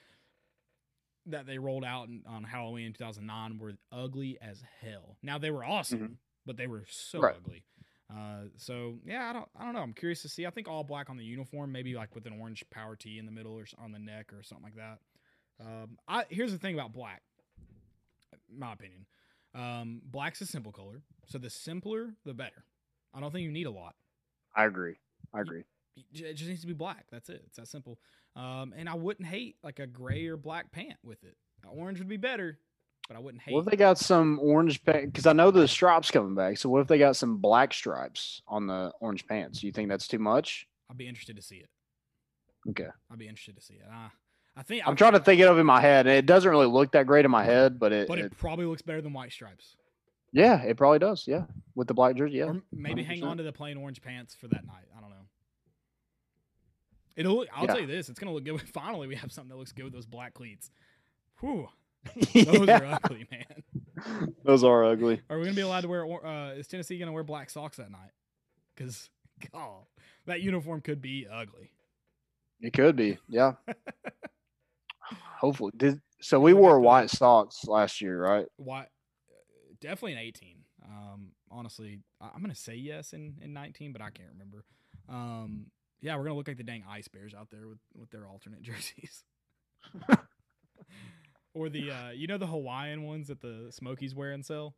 that 1.25 1.45
they 1.45 1.57
rolled 1.57 1.83
out 1.85 2.09
on 2.27 2.43
Halloween 2.43 2.87
in 2.87 2.93
2009 2.93 3.57
were 3.59 3.73
ugly 3.91 4.37
as 4.41 4.61
hell. 4.81 5.17
Now 5.21 5.37
they 5.37 5.51
were 5.51 5.63
awesome, 5.63 6.17
but 6.45 6.57
they 6.57 6.67
were 6.67 6.83
so 6.89 7.19
Right. 7.21 7.35
ugly. 7.37 7.63
Uh, 8.11 8.45
so 8.57 8.95
yeah, 9.05 9.29
I 9.29 9.33
don't, 9.33 9.47
I 9.55 9.63
don't 9.65 9.73
know. 9.75 9.81
I'm 9.81 9.93
curious 9.93 10.23
to 10.23 10.29
see. 10.29 10.45
I 10.45 10.49
think 10.49 10.67
all 10.67 10.83
black 10.83 11.09
on 11.09 11.17
the 11.17 11.23
uniform, 11.23 11.71
maybe 11.71 11.93
like 11.93 12.15
with 12.15 12.25
an 12.25 12.33
orange 12.39 12.63
power 12.71 12.95
T 12.95 13.19
in 13.19 13.25
the 13.25 13.31
middle 13.31 13.53
or 13.53 13.65
on 13.77 13.91
the 13.91 13.99
neck 13.99 14.33
or 14.33 14.41
something 14.43 14.63
like 14.63 14.75
that. 14.75 14.99
Um, 15.59 15.97
I 16.07 16.25
here's 16.29 16.51
the 16.51 16.57
thing 16.57 16.73
about 16.73 16.93
black, 16.93 17.21
my 18.55 18.73
opinion. 18.73 19.05
Um, 19.55 20.01
black's 20.05 20.41
a 20.41 20.45
simple 20.45 20.71
color, 20.71 21.01
so 21.25 21.37
the 21.37 21.49
simpler 21.49 22.13
the 22.25 22.33
better. 22.33 22.63
I 23.13 23.19
don't 23.19 23.31
think 23.31 23.43
you 23.43 23.51
need 23.51 23.65
a 23.67 23.71
lot. 23.71 23.95
I 24.55 24.65
agree. 24.65 24.95
I 25.33 25.41
agree. 25.41 25.63
It 26.13 26.33
just 26.33 26.49
needs 26.49 26.61
to 26.61 26.67
be 26.67 26.73
black. 26.73 27.05
That's 27.11 27.29
it. 27.29 27.41
It's 27.47 27.57
that 27.57 27.67
simple. 27.67 27.99
Um, 28.35 28.73
and 28.77 28.87
I 28.87 28.93
wouldn't 28.93 29.27
hate 29.27 29.57
like 29.63 29.79
a 29.79 29.87
gray 29.87 30.27
or 30.27 30.37
black 30.37 30.71
pant 30.71 30.97
with 31.03 31.23
it. 31.23 31.35
Orange 31.67 31.99
would 31.99 32.07
be 32.07 32.17
better, 32.17 32.57
but 33.07 33.17
I 33.17 33.19
wouldn't 33.19 33.43
hate. 33.43 33.53
What 33.53 33.61
if 33.61 33.65
they 33.65 33.75
got 33.75 33.97
some 33.97 34.39
orange 34.41 34.83
pants? 34.83 35.07
Because 35.07 35.25
I 35.25 35.33
know 35.33 35.51
the 35.51 35.67
stripes 35.67 36.09
coming 36.09 36.35
back. 36.35 36.57
So 36.57 36.69
what 36.69 36.81
if 36.81 36.87
they 36.87 36.97
got 36.97 37.17
some 37.17 37.37
black 37.37 37.73
stripes 37.73 38.41
on 38.47 38.67
the 38.67 38.93
orange 39.01 39.27
pants? 39.27 39.59
Do 39.59 39.67
You 39.67 39.73
think 39.73 39.89
that's 39.89 40.07
too 40.07 40.19
much? 40.19 40.67
I'd 40.89 40.97
be 40.97 41.07
interested 41.07 41.35
to 41.35 41.41
see 41.41 41.57
it. 41.57 41.69
Okay. 42.69 42.87
I'd 43.11 43.19
be 43.19 43.27
interested 43.27 43.55
to 43.55 43.61
see 43.61 43.75
it. 43.75 43.85
I, 43.91 44.09
I 44.59 44.63
think 44.63 44.85
I'm 44.85 44.97
trying 44.97 45.13
to 45.13 45.19
think 45.21 45.39
it 45.39 45.47
of 45.47 45.57
in 45.57 45.65
my 45.65 45.79
head, 45.79 46.05
and 46.05 46.15
it 46.17 46.25
doesn't 46.25 46.49
really 46.51 46.65
look 46.67 46.91
that 46.91 47.07
great 47.07 47.23
in 47.23 47.31
my 47.31 47.45
head, 47.45 47.79
but 47.79 47.93
it, 47.93 48.07
but 48.09 48.19
it, 48.19 48.25
it 48.25 48.37
probably 48.37 48.65
looks 48.65 48.81
better 48.81 49.01
than 49.01 49.13
white 49.13 49.31
stripes. 49.31 49.77
yeah, 50.33 50.61
it 50.63 50.75
probably 50.75 50.99
does. 50.99 51.25
Yeah, 51.25 51.43
with 51.75 51.87
the 51.87 51.93
black 51.93 52.17
jersey. 52.17 52.37
Yeah, 52.39 52.45
Or 52.47 52.61
maybe 52.73 53.01
hang 53.03 53.21
100%. 53.21 53.23
on 53.23 53.37
to 53.37 53.43
the 53.43 53.53
plain 53.53 53.77
orange 53.77 54.01
pants 54.01 54.35
for 54.35 54.49
that 54.49 54.65
night. 54.67 54.83
I 54.97 54.99
don't 54.99 55.11
know. 55.11 55.15
It'll. 57.15 57.35
Look, 57.37 57.47
I'll 57.53 57.63
Yeah. 57.65 57.71
tell 57.73 57.81
you 57.81 57.87
this: 57.87 58.09
it's 58.09 58.19
gonna 58.19 58.33
look 58.33 58.43
good. 58.43 58.61
Finally, 58.73 59.07
we 59.07 59.15
have 59.15 59.31
something 59.31 59.49
that 59.49 59.55
looks 59.57 59.71
good 59.71 59.85
with 59.85 59.93
those 59.93 60.05
black 60.05 60.33
cleats. 60.33 60.71
Whew, 61.39 61.69
those 62.33 62.67
Yeah, 62.67 62.79
are 62.79 62.99
ugly, 63.01 63.27
man. 63.31 64.33
those 64.43 64.63
are 64.65 64.83
ugly. 64.83 65.21
Are 65.29 65.37
we 65.37 65.45
gonna 65.45 65.55
be 65.55 65.61
allowed 65.61 65.81
to 65.81 65.87
wear? 65.87 66.05
Uh, 66.25 66.51
is 66.51 66.67
Tennessee 66.67 66.99
gonna 66.99 67.13
wear 67.13 67.23
black 67.23 67.49
socks 67.49 67.77
that 67.77 67.91
night? 67.91 68.11
Because, 68.75 69.09
God, 69.53 69.83
that 70.25 70.41
uniform 70.41 70.81
could 70.81 71.01
be 71.01 71.27
ugly. 71.31 71.71
It 72.61 72.73
could 72.73 72.97
be. 72.97 73.17
Yeah. 73.29 73.53
Hopefully. 75.39 75.71
Did 75.77 76.01
so 76.19 76.39
we 76.39 76.53
wore 76.53 76.81
white 76.81 77.09
socks 77.09 77.65
last 77.65 78.01
year, 78.01 78.21
right? 78.21 78.45
Why? 78.57 78.87
Definitely 79.79 80.13
an 80.13 80.19
18. 80.19 80.55
Um, 80.83 81.27
honestly, 81.49 82.01
I'm 82.19 82.41
gonna 82.41 82.53
say 82.55 82.75
yes 82.75 83.13
in 83.13 83.35
in 83.41 83.53
19, 83.53 83.93
but 83.93 84.01
I 84.01 84.09
can't 84.09 84.29
remember. 84.33 84.65
Um, 85.07 85.67
yeah, 86.01 86.17
we're 86.17 86.23
gonna 86.23 86.35
look 86.35 86.49
like 86.49 86.57
the 86.57 86.63
dang 86.63 86.83
ice 86.89 87.07
bears 87.07 87.33
out 87.33 87.49
there 87.51 87.69
with 87.69 87.79
with 87.95 88.09
their 88.11 88.27
alternate 88.27 88.61
jerseys. 88.63 89.23
or 91.53 91.69
the 91.69 91.89
uh, 91.89 92.09
you 92.09 92.27
know 92.27 92.37
the 92.37 92.47
Hawaiian 92.47 93.03
ones 93.03 93.29
that 93.29 93.39
the 93.39 93.67
Smokies 93.71 94.13
wear 94.13 94.31
and 94.31 94.45
sell. 94.45 94.75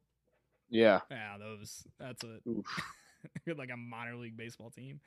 Yeah. 0.69 0.99
Yeah, 1.09 1.37
those. 1.39 1.83
That's 1.99 2.23
a 2.23 2.39
like 3.55 3.71
a 3.71 3.77
minor 3.77 4.15
league 4.15 4.37
baseball 4.37 4.69
team. 4.69 4.99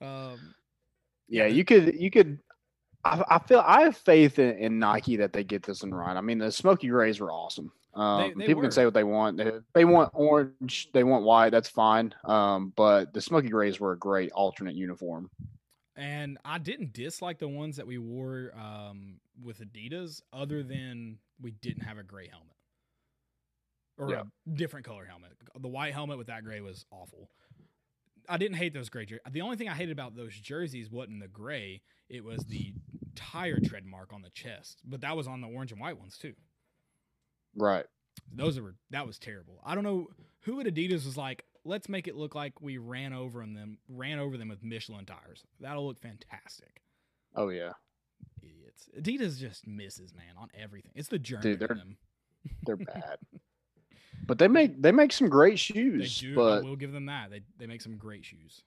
Um, 0.00 0.54
Yeah, 1.28 1.46
you 1.46 1.64
could 1.64 2.00
you 2.00 2.12
could 2.12 2.38
I, 3.04 3.22
I 3.28 3.38
feel 3.40 3.62
I 3.66 3.82
have 3.82 3.96
faith 3.96 4.38
in, 4.38 4.56
in 4.58 4.78
Nike 4.78 5.16
that 5.16 5.32
they 5.32 5.44
get 5.44 5.62
this 5.62 5.82
one 5.82 5.92
right. 5.92 6.16
I 6.16 6.20
mean, 6.20 6.38
the 6.38 6.52
Smoky 6.52 6.88
Grays 6.88 7.20
were 7.20 7.32
awesome. 7.32 7.72
Um, 7.94 8.32
they 8.36 8.46
people 8.46 8.60
were. 8.60 8.62
can 8.62 8.70
say 8.72 8.84
what 8.84 8.94
they 8.94 9.04
want. 9.04 9.36
They, 9.36 9.50
they 9.74 9.84
want 9.84 10.10
orange, 10.14 10.88
they 10.92 11.04
want 11.04 11.24
white. 11.24 11.50
That's 11.50 11.68
fine. 11.68 12.14
Um, 12.24 12.72
but 12.76 13.12
the 13.12 13.20
Smoky 13.20 13.48
Grays 13.48 13.80
were 13.80 13.92
a 13.92 13.98
great 13.98 14.32
alternate 14.32 14.74
uniform. 14.74 15.30
And 15.96 16.38
I 16.44 16.58
didn't 16.58 16.94
dislike 16.94 17.38
the 17.38 17.48
ones 17.48 17.76
that 17.76 17.86
we 17.86 17.98
wore 17.98 18.52
um, 18.58 19.20
with 19.42 19.60
Adidas, 19.60 20.22
other 20.32 20.62
than 20.62 21.18
we 21.40 21.50
didn't 21.50 21.82
have 21.82 21.98
a 21.98 22.02
gray 22.02 22.28
helmet 22.28 22.56
or 23.98 24.10
Yeah. 24.10 24.22
a 24.22 24.50
different 24.56 24.86
color 24.86 25.04
helmet. 25.04 25.32
The 25.60 25.68
white 25.68 25.92
helmet 25.92 26.16
with 26.16 26.28
that 26.28 26.44
gray 26.44 26.60
was 26.60 26.86
awful. 26.90 27.28
I 28.28 28.38
didn't 28.38 28.56
hate 28.56 28.72
those 28.72 28.88
gray 28.88 29.04
jerseys. 29.04 29.20
The 29.32 29.42
only 29.42 29.56
thing 29.56 29.68
I 29.68 29.74
hated 29.74 29.92
about 29.92 30.16
those 30.16 30.34
jerseys 30.34 30.90
wasn't 30.90 31.20
the 31.20 31.28
gray; 31.28 31.82
it 32.08 32.24
was 32.24 32.44
the 32.44 32.72
tire 33.14 33.58
tread 33.60 33.84
mark 33.86 34.12
on 34.12 34.22
the 34.22 34.30
chest. 34.30 34.80
But 34.84 35.00
that 35.02 35.16
was 35.16 35.26
on 35.26 35.40
the 35.40 35.48
orange 35.48 35.72
and 35.72 35.80
white 35.80 35.98
ones 35.98 36.18
too. 36.18 36.34
Right. 37.56 37.84
Those 38.34 38.58
were 38.60 38.74
that 38.90 39.06
was 39.06 39.18
terrible. 39.18 39.60
I 39.64 39.74
don't 39.74 39.84
know 39.84 40.08
who 40.42 40.60
at 40.60 40.66
Adidas 40.66 41.04
was 41.06 41.16
like, 41.16 41.44
let's 41.64 41.88
make 41.88 42.08
it 42.08 42.16
look 42.16 42.34
like 42.34 42.60
we 42.60 42.78
ran 42.78 43.12
over 43.12 43.40
them, 43.40 43.78
ran 43.88 44.18
over 44.18 44.36
them 44.36 44.48
with 44.48 44.62
Michelin 44.62 45.04
tires. 45.06 45.44
That'll 45.60 45.86
look 45.86 45.98
fantastic. 46.00 46.82
Oh 47.34 47.48
yeah. 47.48 47.72
Idiots. 48.42 48.88
Adidas 48.98 49.38
just 49.38 49.66
misses, 49.66 50.14
man, 50.14 50.34
on 50.38 50.48
everything. 50.58 50.92
It's 50.94 51.08
the 51.08 51.18
journey. 51.18 51.52
in 51.52 51.58
they're- 51.58 51.68
them. 51.68 51.96
They're 52.64 52.76
bad. 52.76 53.18
but 54.26 54.38
they 54.38 54.48
make 54.48 54.80
they 54.82 54.92
make 54.92 55.12
some 55.12 55.28
great 55.28 55.52
They 55.52 55.56
shoes. 55.56 56.18
do. 56.20 56.32
I 56.32 56.34
But 56.34 56.64
will 56.64 56.76
give 56.76 56.92
them 56.92 57.06
that. 57.06 57.30
They 57.30 57.42
they 57.58 57.66
make 57.66 57.80
some 57.80 57.96
great 57.96 58.24
shoes. 58.24 58.62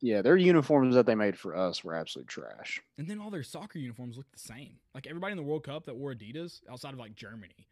Yeah, 0.00 0.22
their 0.22 0.36
uniforms 0.36 0.94
that 0.94 1.06
they 1.06 1.14
made 1.14 1.38
for 1.38 1.56
us 1.56 1.82
were 1.84 1.94
absolute 1.94 2.28
trash. 2.28 2.80
And 2.98 3.08
then 3.08 3.18
all 3.18 3.30
their 3.30 3.42
soccer 3.42 3.78
uniforms 3.78 4.16
looked 4.16 4.32
the 4.32 4.38
same. 4.38 4.78
Like 4.94 5.06
everybody 5.06 5.32
in 5.32 5.36
the 5.38 5.42
World 5.42 5.64
Cup 5.64 5.84
that 5.86 5.96
wore 5.96 6.14
Adidas, 6.14 6.60
outside 6.70 6.92
of 6.92 6.98
like 6.98 7.14
Germany, 7.14 7.66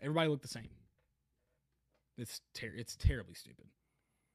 everybody 0.00 0.28
looked 0.28 0.42
the 0.42 0.48
same. 0.48 0.68
It's 2.16 2.40
ter- 2.54 2.74
it's 2.76 2.96
terribly 2.96 3.34
stupid. 3.34 3.66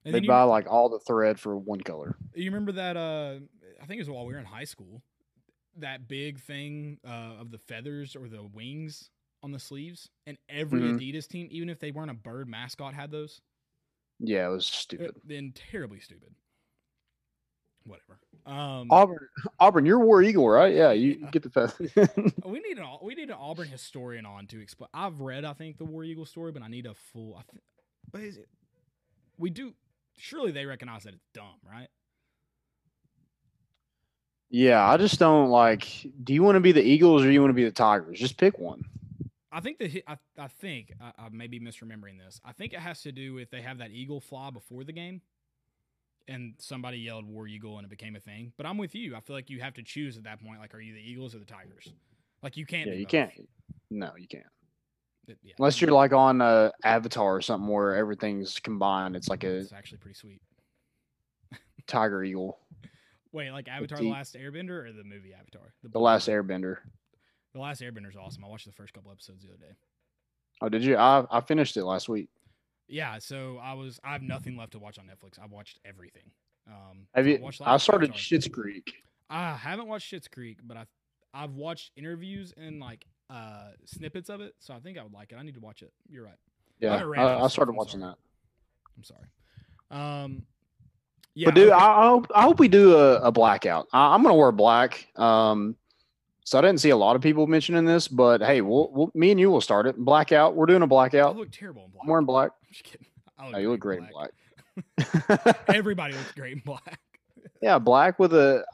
And 0.05 0.13
They 0.15 0.21
buy 0.21 0.43
like 0.43 0.67
all 0.69 0.89
the 0.89 0.99
thread 0.99 1.39
for 1.39 1.57
one 1.57 1.81
color. 1.81 2.15
you 2.33 2.45
remember 2.51 2.71
that? 2.73 2.97
Uh, 2.97 3.39
I 3.81 3.85
think 3.85 3.99
it 3.99 4.01
was 4.01 4.09
while 4.09 4.25
we 4.25 4.33
were 4.33 4.39
in 4.39 4.45
high 4.45 4.63
school. 4.65 5.01
That 5.77 6.07
big 6.07 6.39
thing 6.39 6.99
uh, 7.05 7.35
of 7.39 7.51
the 7.51 7.57
feathers 7.57 8.15
or 8.15 8.27
the 8.27 8.43
wings 8.43 9.09
on 9.43 9.51
the 9.51 9.59
sleeves, 9.59 10.09
and 10.27 10.37
every 10.49 10.81
Mhm. 10.81 10.97
Adidas 10.99 11.27
team, 11.27 11.47
even 11.51 11.69
if 11.69 11.79
they 11.79 11.91
weren't 11.91 12.11
a 12.11 12.15
bird 12.15 12.49
mascot, 12.49 12.93
had 12.93 13.11
those. 13.11 13.41
Yeah, 14.19 14.47
it 14.47 14.51
was 14.51 14.65
stupid. 14.65 15.15
Then 15.23 15.53
terribly 15.53 16.01
stupid. 16.01 16.35
Whatever. 17.85 18.19
Um, 18.45 18.87
Auburn, 18.91 19.27
Auburn, 19.59 19.85
you're 19.85 19.99
War 19.99 20.21
Eagle, 20.21 20.47
right? 20.49 20.73
Yeah, 20.73 20.91
you 20.91 21.19
Yeah. 21.21 21.29
get 21.31 21.43
the 21.43 21.49
feather. 21.49 21.73
we 22.45 22.59
need 22.59 22.77
an 22.77 22.85
we 23.01 23.15
need 23.15 23.29
an 23.29 23.37
Auburn 23.39 23.67
historian 23.67 24.25
on 24.25 24.47
to 24.47 24.59
explain. 24.61 24.89
I've 24.93 25.21
read, 25.21 25.45
I 25.45 25.53
think, 25.53 25.77
the 25.77 25.85
War 25.85 26.03
Eagle 26.03 26.25
story, 26.25 26.51
but 26.51 26.61
I 26.61 26.67
need 26.67 26.85
a 26.85 26.93
full. 26.93 27.35
I 27.35 27.41
th- 27.51 27.63
but 28.11 28.21
is 28.21 28.37
it? 28.37 28.47
We 29.37 29.49
do. 29.49 29.73
Surely 30.17 30.51
they 30.51 30.65
recognize 30.65 31.03
that 31.03 31.13
it's 31.13 31.25
dumb, 31.33 31.55
right? 31.69 31.87
yeah, 34.51 34.83
I 34.87 34.97
just 34.97 35.19
don't 35.19 35.49
like. 35.49 35.87
Do 36.23 36.33
you 36.33 36.41
want 36.43 36.55
to 36.55 36.59
be 36.59 36.71
the 36.71 36.81
Eagles 36.81 37.21
or 37.21 37.25
do 37.25 37.31
you 37.31 37.39
want 37.41 37.51
to 37.51 37.55
be 37.55 37.65
the 37.65 37.71
Tigers? 37.71 38.19
Just 38.19 38.37
pick 38.37 38.57
one. 38.57 38.83
I 39.51 39.61
think 39.61 39.77
that 39.79 40.03
I, 40.07 40.17
I 40.37 40.47
think 40.47 40.93
I, 41.01 41.11
I 41.25 41.29
may 41.29 41.47
be 41.47 41.59
misremembering 41.59 42.17
this. 42.23 42.39
I 42.43 42.51
think 42.51 42.73
it 42.73 42.79
has 42.79 43.01
to 43.03 43.11
do 43.11 43.33
with 43.33 43.49
they 43.51 43.61
have 43.61 43.77
that 43.79 43.91
eagle 43.91 44.21
fly 44.21 44.49
before 44.49 44.83
the 44.83 44.91
game, 44.91 45.21
and 46.29 46.53
somebody 46.59 46.99
yelled 46.99 47.25
"War 47.25 47.47
Eagle" 47.47 47.77
and 47.77 47.85
it 47.85 47.89
became 47.89 48.15
a 48.15 48.19
thing. 48.19 48.53
But 48.55 48.65
I'm 48.65 48.77
with 48.77 48.95
you. 48.95 49.15
I 49.15 49.19
feel 49.19 49.35
like 49.35 49.49
you 49.49 49.59
have 49.59 49.73
to 49.73 49.83
choose 49.83 50.15
at 50.17 50.23
that 50.23 50.41
point. 50.43 50.59
Like, 50.59 50.73
are 50.73 50.79
you 50.79 50.93
the 50.93 50.99
Eagles 51.01 51.35
or 51.35 51.39
the 51.39 51.45
Tigers? 51.45 51.91
Like, 52.41 52.55
you 52.55 52.65
can't. 52.65 52.87
Yeah, 52.87 52.93
you 52.93 53.03
both. 53.05 53.11
can't. 53.11 53.31
No, 53.89 54.11
you 54.17 54.27
can't. 54.27 54.45
It- 55.27 55.37
yeah, 55.43 55.53
Unless 55.59 55.81
you're 55.81 55.91
like 55.91 56.13
on 56.13 56.41
uh, 56.41 56.71
Avatar 56.83 57.35
or 57.35 57.41
something 57.41 57.67
where 57.69 57.95
everything's 57.95 58.59
combined. 58.59 59.15
It's 59.15 59.27
like 59.27 59.43
a 59.43 59.57
It's 59.57 59.73
actually 59.73 59.97
pretty 59.99 60.15
sweet. 60.15 60.41
Tiger 61.87 62.23
Eagle, 62.23 62.59
Wait, 63.31 63.51
like 63.51 63.67
Avatar: 63.67 63.97
the- 63.97 64.05
The 64.05 64.09
Last 64.09 64.35
Airbender 64.35 64.85
or 64.87 64.91
the 64.91 65.03
movie 65.03 65.33
Avatar? 65.39 65.73
the 65.83 65.89
blue 65.89 66.01
last? 66.01 66.27
Airbender. 66.29 66.77
The 67.53 67.59
Last 67.59 67.81
Airbender 67.81 68.09
is 68.09 68.15
awesome. 68.15 68.43
I 68.45 68.47
watched 68.47 68.65
the 68.67 68.71
first 68.71 68.93
couple 68.93 69.11
episodes 69.11 69.43
the 69.43 69.49
other 69.49 69.57
day. 69.57 69.75
Oh, 70.61 70.69
did 70.69 70.83
you? 70.83 70.97
I 70.97 71.25
I 71.31 71.41
finished 71.41 71.77
it 71.77 71.83
last 71.85 72.09
week. 72.09 72.29
Yeah, 72.89 73.19
so 73.19 73.59
I 73.61 73.73
was 73.73 73.99
I 74.03 74.13
have 74.13 74.23
nothing 74.23 74.57
left 74.57 74.71
to 74.73 74.79
watch 74.79 74.97
on 74.97 75.05
Netflix. 75.05 75.39
I've 75.41 75.51
watched 75.51 75.79
everything. 75.85 76.31
Um, 76.67 77.07
Have 77.13 77.27
you? 77.27 77.39
watched 77.39 77.61
I 77.63 77.77
started. 77.77 78.13
Schitt's 78.13 78.47
Creek. 78.47 78.93
I 79.29 79.53
haven't 79.53 79.87
watched 79.87 80.11
Schitt's 80.11 80.27
Creek, 80.27 80.59
but 80.63 80.75
I've 80.75 80.87
I've 81.33 81.53
watched 81.53 81.91
interviews 81.95 82.53
and 82.57 82.79
like 82.79 83.05
uh 83.29 83.69
snippets 83.85 84.29
of 84.29 84.41
it, 84.41 84.55
so 84.59 84.73
I 84.73 84.79
think 84.79 84.97
I 84.97 85.03
would 85.03 85.13
like 85.13 85.31
it. 85.31 85.37
I 85.39 85.43
need 85.43 85.53
to 85.53 85.59
watch 85.59 85.83
it. 85.83 85.93
You're 86.09 86.25
right. 86.25 86.37
Yeah, 86.79 86.93
haven't 86.93 87.09
ran 87.09 87.21
out 87.21 87.41
I, 87.41 87.43
I 87.43 87.47
started 87.47 87.73
watching 87.73 87.99
that. 87.99 88.15
I'm 88.97 89.03
sorry. 89.03 89.25
Um, 89.91 90.43
yeah, 91.35 91.47
but 91.47 91.55
dude. 91.55 91.69
I, 91.71 91.77
I 91.77 92.07
hope 92.07 92.27
I 92.33 92.41
hope 92.41 92.59
we 92.59 92.67
do 92.67 92.97
a, 92.97 93.15
a 93.21 93.31
blackout. 93.31 93.87
I, 93.93 94.13
I'm 94.15 94.23
gonna 94.23 94.35
wear 94.35 94.51
black. 94.51 95.07
Um, 95.15 95.75
so 96.49 96.57
I 96.57 96.61
didn't 96.61 96.79
see 96.79 96.89
a 96.89 96.97
lot 96.97 97.15
of 97.15 97.21
people 97.21 97.45
mentioning 97.45 97.85
this, 97.85 98.07
but 98.07 98.41
hey, 98.41 98.61
we'll, 98.61 98.89
we'll 98.91 99.11
me 99.13 99.29
and 99.29 99.39
you 99.39 99.51
will 99.51 99.61
start 99.61 99.85
it. 99.85 99.95
Blackout. 99.95 100.55
We're 100.55 100.65
doing 100.65 100.81
a 100.81 100.87
blackout. 100.87 101.35
look 101.37 101.51
terrible 101.51 101.85
in 101.85 101.91
black. 101.91 102.01
I'm 102.01 102.09
wearing 102.09 102.25
black. 102.25 102.49
I'm 102.49 102.73
just 102.73 102.83
kidding. 102.83 103.05
I 103.37 103.51
No, 103.51 103.59
you 103.59 103.69
look 103.69 103.79
great 103.79 103.99
in 103.99 104.09
black. 104.11 104.31
black. 104.97 105.55
Everybody 105.75 106.15
looks 106.15 106.31
great 106.31 106.53
in 106.53 106.63
black. 106.65 106.99
yeah, 107.61 107.77
black 107.77 108.17
with 108.17 108.33
a. 108.33 108.65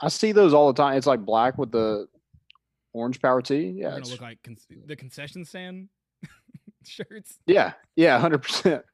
I 0.00 0.06
see 0.06 0.30
those 0.30 0.54
all 0.54 0.72
the 0.72 0.80
time. 0.80 0.96
It's 0.96 1.08
like 1.08 1.24
black 1.24 1.58
with 1.58 1.72
the 1.72 2.06
orange 2.92 3.20
power 3.20 3.42
tee. 3.42 3.74
Yeah, 3.76 3.88
gonna 3.88 3.96
it's, 3.98 4.12
look 4.12 4.20
like 4.20 4.38
con- 4.44 4.56
the 4.86 4.94
concession 4.94 5.44
stand 5.44 5.88
shirts. 6.84 7.40
yeah, 7.44 7.72
yeah, 7.96 8.20
hundred 8.20 8.42
percent. 8.44 8.84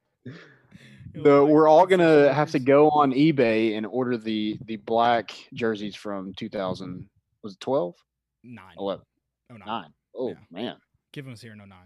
The, 1.13 1.45
we're 1.45 1.67
all 1.67 1.85
gonna 1.85 2.33
have 2.33 2.49
to 2.49 2.59
go 2.59 2.89
on 2.89 3.11
eBay 3.11 3.77
and 3.77 3.85
order 3.85 4.17
the 4.17 4.57
the 4.65 4.77
black 4.77 5.31
jerseys 5.53 5.95
from 5.95 6.33
2000. 6.33 7.07
Was 7.43 7.53
it 7.53 7.59
12? 7.59 7.95
nine. 8.43 8.75
11, 8.77 9.05
Oh, 9.51 9.55
nine. 9.55 9.67
9. 9.67 9.93
Oh 10.15 10.29
Yeah. 10.29 10.35
man. 10.49 10.75
Give 11.11 11.27
us 11.27 11.41
here 11.41 11.53
in 11.53 11.59
09. 11.59 11.77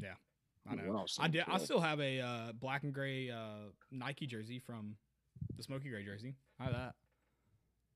Yeah, 0.00 0.14
I 0.68 0.74
know. 0.74 1.04
I 1.18 1.24
I 1.24 1.28
did. 1.28 1.44
I 1.48 1.58
still 1.58 1.80
have 1.80 2.00
a 2.00 2.20
uh, 2.20 2.52
black 2.52 2.82
and 2.84 2.92
gray 2.94 3.30
uh, 3.30 3.70
Nike 3.90 4.26
jersey 4.26 4.58
from 4.58 4.96
the 5.56 5.62
Smoky 5.62 5.88
Gray 5.90 6.04
jersey. 6.04 6.34
I 6.60 6.64
have 6.64 6.72
that. 6.74 6.94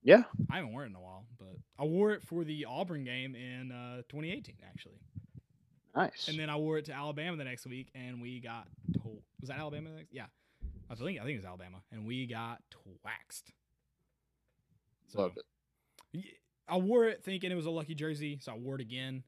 Yeah. 0.03 0.23
I 0.51 0.57
haven't 0.57 0.73
worn 0.73 0.85
it 0.87 0.91
in 0.91 0.97
a 0.97 1.01
while, 1.01 1.27
but 1.39 1.57
I 1.79 1.85
wore 1.85 2.13
it 2.13 2.23
for 2.23 2.43
the 2.45 2.65
Auburn 2.65 3.05
game 3.05 3.35
in 3.35 3.71
uh, 3.71 3.97
2018, 4.09 4.57
actually. 4.67 4.99
Nice. 5.95 6.29
And 6.29 6.39
then 6.39 6.49
I 6.49 6.57
wore 6.57 6.79
it 6.79 6.87
to 6.87 6.93
Alabama 6.93 7.37
the 7.37 7.45
next 7.45 7.67
week, 7.67 7.91
and 7.95 8.21
we 8.21 8.41
got. 8.41 8.67
To- 8.95 9.23
was 9.41 9.49
that 9.49 9.59
Alabama? 9.59 9.91
The 9.91 9.97
next? 9.97 10.13
Yeah, 10.13 10.27
I 10.91 10.95
think 10.95 11.19
I 11.21 11.25
think 11.25 11.35
it 11.35 11.39
was 11.39 11.45
Alabama, 11.45 11.79
and 11.93 12.07
we 12.07 12.27
got 12.27 12.61
twaxed. 12.71 13.53
So 15.09 15.21
Love 15.23 15.33
it. 15.37 15.45
I 16.69 16.77
wore 16.77 17.07
it 17.07 17.23
thinking 17.25 17.51
it 17.51 17.57
was 17.57 17.67
a 17.67 17.71
lucky 17.71 17.95
jersey, 17.95 18.39
so 18.41 18.53
I 18.53 18.57
wore 18.57 18.77
it 18.77 18.81
again, 18.81 19.23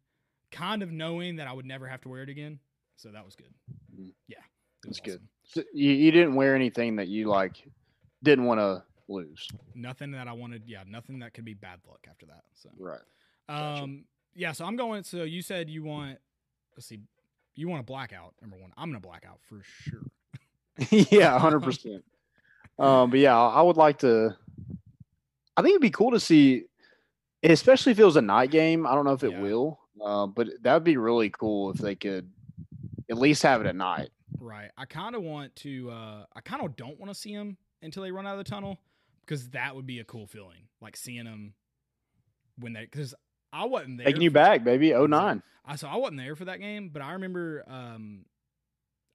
kind 0.50 0.82
of 0.82 0.92
knowing 0.92 1.36
that 1.36 1.48
I 1.48 1.52
would 1.52 1.66
never 1.66 1.86
have 1.88 2.00
to 2.02 2.08
wear 2.08 2.22
it 2.22 2.28
again. 2.28 2.58
So 2.96 3.10
that 3.10 3.24
was 3.24 3.34
good. 3.34 3.52
Mhm. 3.98 4.12
Yeah, 4.28 4.38
it 4.84 4.88
was 4.88 4.98
That's 4.98 5.00
good. 5.00 5.14
awesome. 5.16 5.28
So 5.44 5.62
you, 5.72 5.90
you 5.92 6.10
didn't 6.12 6.34
wear 6.34 6.54
anything 6.54 6.96
that 6.96 7.08
you 7.08 7.26
like 7.26 7.64
didn't 8.22 8.44
want 8.44 8.60
to 8.60 8.84
lose. 9.08 9.48
Nothing 9.74 10.12
that 10.12 10.28
I 10.28 10.32
wanted. 10.32 10.62
Yeah, 10.66 10.84
nothing 10.86 11.18
that 11.18 11.34
could 11.34 11.44
be 11.44 11.54
bad 11.54 11.80
luck 11.86 12.06
after 12.08 12.26
that. 12.26 12.44
So, 12.54 12.70
Right. 12.78 13.00
Gotcha. 13.48 13.82
um, 13.82 14.04
yeah. 14.34 14.52
So 14.52 14.64
I'm 14.64 14.76
going. 14.76 15.02
So 15.02 15.24
you 15.24 15.42
said 15.42 15.68
you 15.68 15.82
want. 15.82 16.18
Let's 16.76 16.86
see. 16.86 17.00
You 17.56 17.68
want 17.68 17.80
a 17.80 17.84
blackout. 17.84 18.34
Number 18.40 18.56
one. 18.56 18.72
I'm 18.76 18.88
gonna 18.88 19.00
blackout 19.00 19.40
for 19.42 19.62
sure. 19.64 20.04
yeah, 20.90 21.38
hundred 21.38 21.60
percent. 21.60 22.04
Um, 22.78 23.10
but 23.10 23.18
yeah, 23.18 23.38
I 23.38 23.60
would 23.60 23.76
like 23.76 23.98
to. 23.98 24.34
I 25.56 25.60
think 25.62 25.72
it'd 25.72 25.82
be 25.82 25.90
cool 25.90 26.12
to 26.12 26.18
see, 26.18 26.64
especially 27.42 27.92
if 27.92 27.98
it 27.98 28.04
was 28.04 28.16
a 28.16 28.22
night 28.22 28.50
game. 28.50 28.86
I 28.86 28.94
don't 28.94 29.04
know 29.04 29.12
if 29.12 29.24
it 29.24 29.32
Yeah. 29.32 29.40
will, 29.40 29.80
uh, 30.00 30.26
but 30.26 30.48
that 30.62 30.74
would 30.74 30.84
be 30.84 30.96
really 30.96 31.30
cool 31.30 31.70
if 31.70 31.78
they 31.78 31.94
could 31.94 32.30
at 33.10 33.18
least 33.18 33.42
have 33.42 33.60
it 33.60 33.66
at 33.66 33.76
night. 33.76 34.10
Right. 34.38 34.70
I 34.76 34.84
kind 34.86 35.14
of 35.14 35.22
want 35.22 35.54
to. 35.56 35.90
uh 35.90 36.26
I 36.34 36.40
kind 36.40 36.64
of 36.64 36.76
don't 36.76 36.98
want 36.98 37.10
to 37.10 37.14
see 37.18 37.34
them 37.34 37.56
until 37.82 38.02
they 38.02 38.10
run 38.12 38.26
out 38.26 38.38
of 38.38 38.44
the 38.44 38.50
tunnel 38.50 38.80
because 39.20 39.50
that 39.50 39.76
would 39.76 39.86
be 39.86 39.98
a 40.00 40.04
cool 40.04 40.26
feeling, 40.26 40.68
like 40.80 40.96
seeing 40.96 41.24
them 41.24 41.54
when 42.58 42.72
they. 42.72 42.82
Because 42.82 43.14
I 43.52 43.64
wasn't 43.66 43.98
there. 43.98 44.06
Taking 44.06 44.22
you 44.22 44.30
back, 44.30 44.64
baby. 44.64 44.94
Oh 44.94 45.06
nine. 45.06 45.42
I 45.64 45.76
so 45.76 45.86
I 45.88 45.96
wasn't 45.96 46.18
there 46.18 46.34
for 46.34 46.46
that 46.46 46.60
game, 46.60 46.90
but 46.92 47.02
I 47.02 47.12
remember. 47.12 47.64
um 47.68 48.24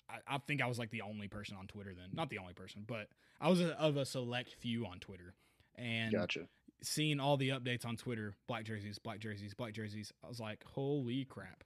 I, 0.09 0.35
I 0.35 0.37
think 0.37 0.61
I 0.61 0.67
was 0.67 0.79
like 0.79 0.91
the 0.91 1.01
only 1.01 1.27
person 1.27 1.57
on 1.59 1.67
Twitter 1.67 1.93
then. 1.93 2.09
Not 2.13 2.29
the 2.29 2.37
only 2.37 2.53
person, 2.53 2.85
but 2.87 3.09
I 3.41 3.49
was 3.49 3.59
a, 3.59 3.77
of 3.77 3.97
a 3.97 4.05
select 4.05 4.53
few 4.53 4.85
on 4.85 4.99
Twitter, 4.99 5.33
and 5.75 6.13
Gotcha. 6.13 6.47
Seeing 6.81 7.19
all 7.19 7.37
the 7.37 7.49
updates 7.49 7.85
on 7.85 7.95
Twitter, 7.97 8.33
black 8.47 8.63
jerseys, 8.65 8.99
black 8.99 9.19
jerseys, 9.19 9.53
black 9.53 9.73
jerseys. 9.73 10.11
I 10.23 10.27
was 10.27 10.39
like, 10.39 10.63
holy 10.63 11.25
crap! 11.25 11.63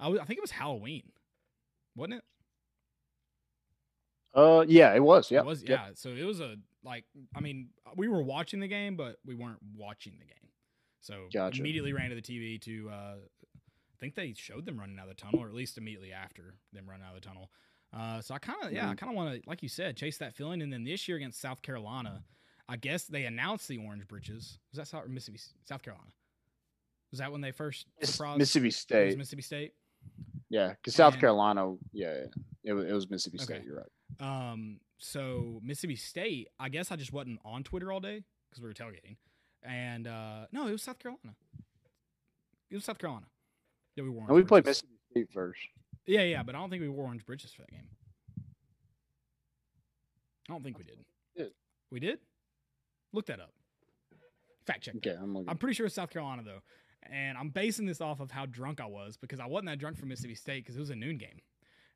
I 0.00 0.08
was, 0.08 0.20
I 0.20 0.24
think 0.24 0.38
it 0.38 0.42
was 0.42 0.50
Halloween, 0.50 1.04
wasn't 1.96 2.14
it? 2.14 2.24
Uh, 4.34 4.64
yeah, 4.66 4.94
it 4.94 5.02
was. 5.02 5.30
Yeah. 5.30 5.40
It 5.40 5.46
was 5.46 5.62
yeah. 5.62 5.88
So 5.94 6.10
it 6.10 6.24
was 6.24 6.40
a 6.40 6.56
like 6.84 7.04
I 7.36 7.40
mean 7.40 7.68
we 7.96 8.08
were 8.08 8.22
watching 8.22 8.60
the 8.60 8.68
game, 8.68 8.96
but 8.96 9.16
we 9.26 9.34
weren't 9.34 9.58
watching 9.76 10.14
the 10.18 10.24
game. 10.24 10.48
So 11.00 11.28
Gotcha. 11.32 11.60
immediately 11.60 11.92
ran 11.92 12.10
to 12.10 12.16
the 12.16 12.22
TV 12.22 12.60
to 12.62 12.88
uh, 12.90 13.14
I 13.54 13.96
think 14.00 14.14
they 14.14 14.34
showed 14.36 14.64
them 14.64 14.78
running 14.78 14.98
out 14.98 15.08
of 15.08 15.10
the 15.10 15.14
tunnel, 15.22 15.42
or 15.42 15.48
at 15.48 15.54
least 15.54 15.76
immediately 15.76 16.12
after 16.12 16.54
them 16.72 16.88
running 16.88 17.04
out 17.04 17.14
of 17.14 17.20
the 17.20 17.26
tunnel. 17.28 17.50
Uh, 17.94 18.22
so 18.22 18.34
I 18.34 18.38
kind 18.38 18.58
of 18.64 18.72
yeah, 18.72 18.88
I 18.88 18.94
Mhm. 18.94 18.98
kind 18.98 19.12
of 19.12 19.16
want 19.16 19.34
to 19.42 19.48
like 19.48 19.62
you 19.62 19.68
said 19.68 19.96
chase 19.98 20.16
that 20.18 20.34
feeling, 20.34 20.62
and 20.62 20.72
then 20.72 20.84
this 20.84 21.06
year 21.08 21.18
against 21.18 21.40
South 21.40 21.60
Carolina, 21.60 22.24
I 22.68 22.76
guess 22.76 23.04
they 23.04 23.24
announced 23.24 23.68
the 23.68 23.78
orange 23.78 24.06
britches. 24.08 24.58
Was 24.72 24.78
that 24.78 24.86
South 24.88 25.06
Mississippi 25.08 25.40
South 25.64 25.82
Carolina? 25.82 26.10
Was 27.10 27.18
that 27.18 27.30
when 27.32 27.40
they 27.40 27.52
first 27.52 27.86
surprised? 28.02 28.38
Mississippi 28.38 28.70
State. 28.70 29.18
Mississippi 29.18 29.42
State. 29.42 29.74
Yeah, 30.48 30.70
because 30.70 30.94
South 30.94 31.14
And- 31.14 31.20
Carolina. 31.20 31.74
Yeah, 31.92 32.14
yeah. 32.14 32.26
It 32.64 32.72
was, 32.72 32.84
it 32.86 32.92
was 32.92 33.10
Mississippi 33.10 33.38
Okay. 33.42 33.44
State. 33.56 33.64
You're 33.66 33.76
right. 34.20 34.50
Um, 34.52 34.80
so 34.98 35.60
Mississippi 35.62 35.96
State, 35.96 36.48
I 36.60 36.68
guess 36.68 36.90
I 36.92 36.96
just 36.96 37.12
wasn't 37.12 37.40
on 37.44 37.64
Twitter 37.64 37.90
all 37.92 38.00
day 38.00 38.22
because 38.50 38.62
we 38.62 38.68
were 38.68 38.74
tailgating. 38.74 39.16
And 39.64 40.06
uh 40.06 40.46
no, 40.52 40.66
it 40.66 40.72
was 40.72 40.82
South 40.82 40.98
Carolina. 40.98 41.34
It 42.70 42.74
was 42.76 42.84
South 42.84 42.98
Carolina. 42.98 43.26
Yeah, 43.96 44.04
we 44.04 44.10
wore. 44.10 44.24
And 44.26 44.34
we 44.34 44.42
played. 44.44 44.64
Mississippi 44.64 44.92
State 45.10 45.28
first. 45.32 45.60
Yeah, 46.06 46.22
yeah, 46.22 46.42
but 46.42 46.54
I 46.54 46.58
don't 46.58 46.70
think 46.70 46.80
we 46.82 46.88
wore 46.88 47.06
orange 47.06 47.24
britches 47.26 47.52
for 47.52 47.62
that 47.62 47.70
game. 47.70 47.88
I 50.48 50.52
don't 50.52 50.62
think 50.64 50.78
we 50.78 50.84
did. 50.84 50.98
Yeah. 51.36 51.44
We 51.90 52.00
did. 52.00 52.18
Look 53.12 53.26
that 53.26 53.40
up. 53.40 53.52
Fact 54.66 54.82
check. 54.84 54.94
that. 54.94 55.06
Okay, 55.08 55.18
I'm. 55.20 55.36
I'm 55.48 55.56
pretty 55.58 55.74
sure 55.74 55.86
it's 55.86 55.94
South 55.94 56.10
Carolina 56.10 56.42
though, 56.44 56.60
and 57.10 57.36
I'm 57.36 57.48
basing 57.50 57.84
this 57.86 58.00
off 58.00 58.20
of 58.20 58.30
how 58.30 58.46
drunk 58.46 58.80
I 58.80 58.86
was 58.86 59.16
because 59.16 59.40
I 59.40 59.46
wasn't 59.46 59.68
that 59.70 59.78
drunk 59.78 59.98
for 59.98 60.06
Mississippi 60.06 60.34
State 60.36 60.64
because 60.64 60.76
it 60.76 60.80
was 60.80 60.90
a 60.90 60.94
noon 60.94 61.18
game, 61.18 61.40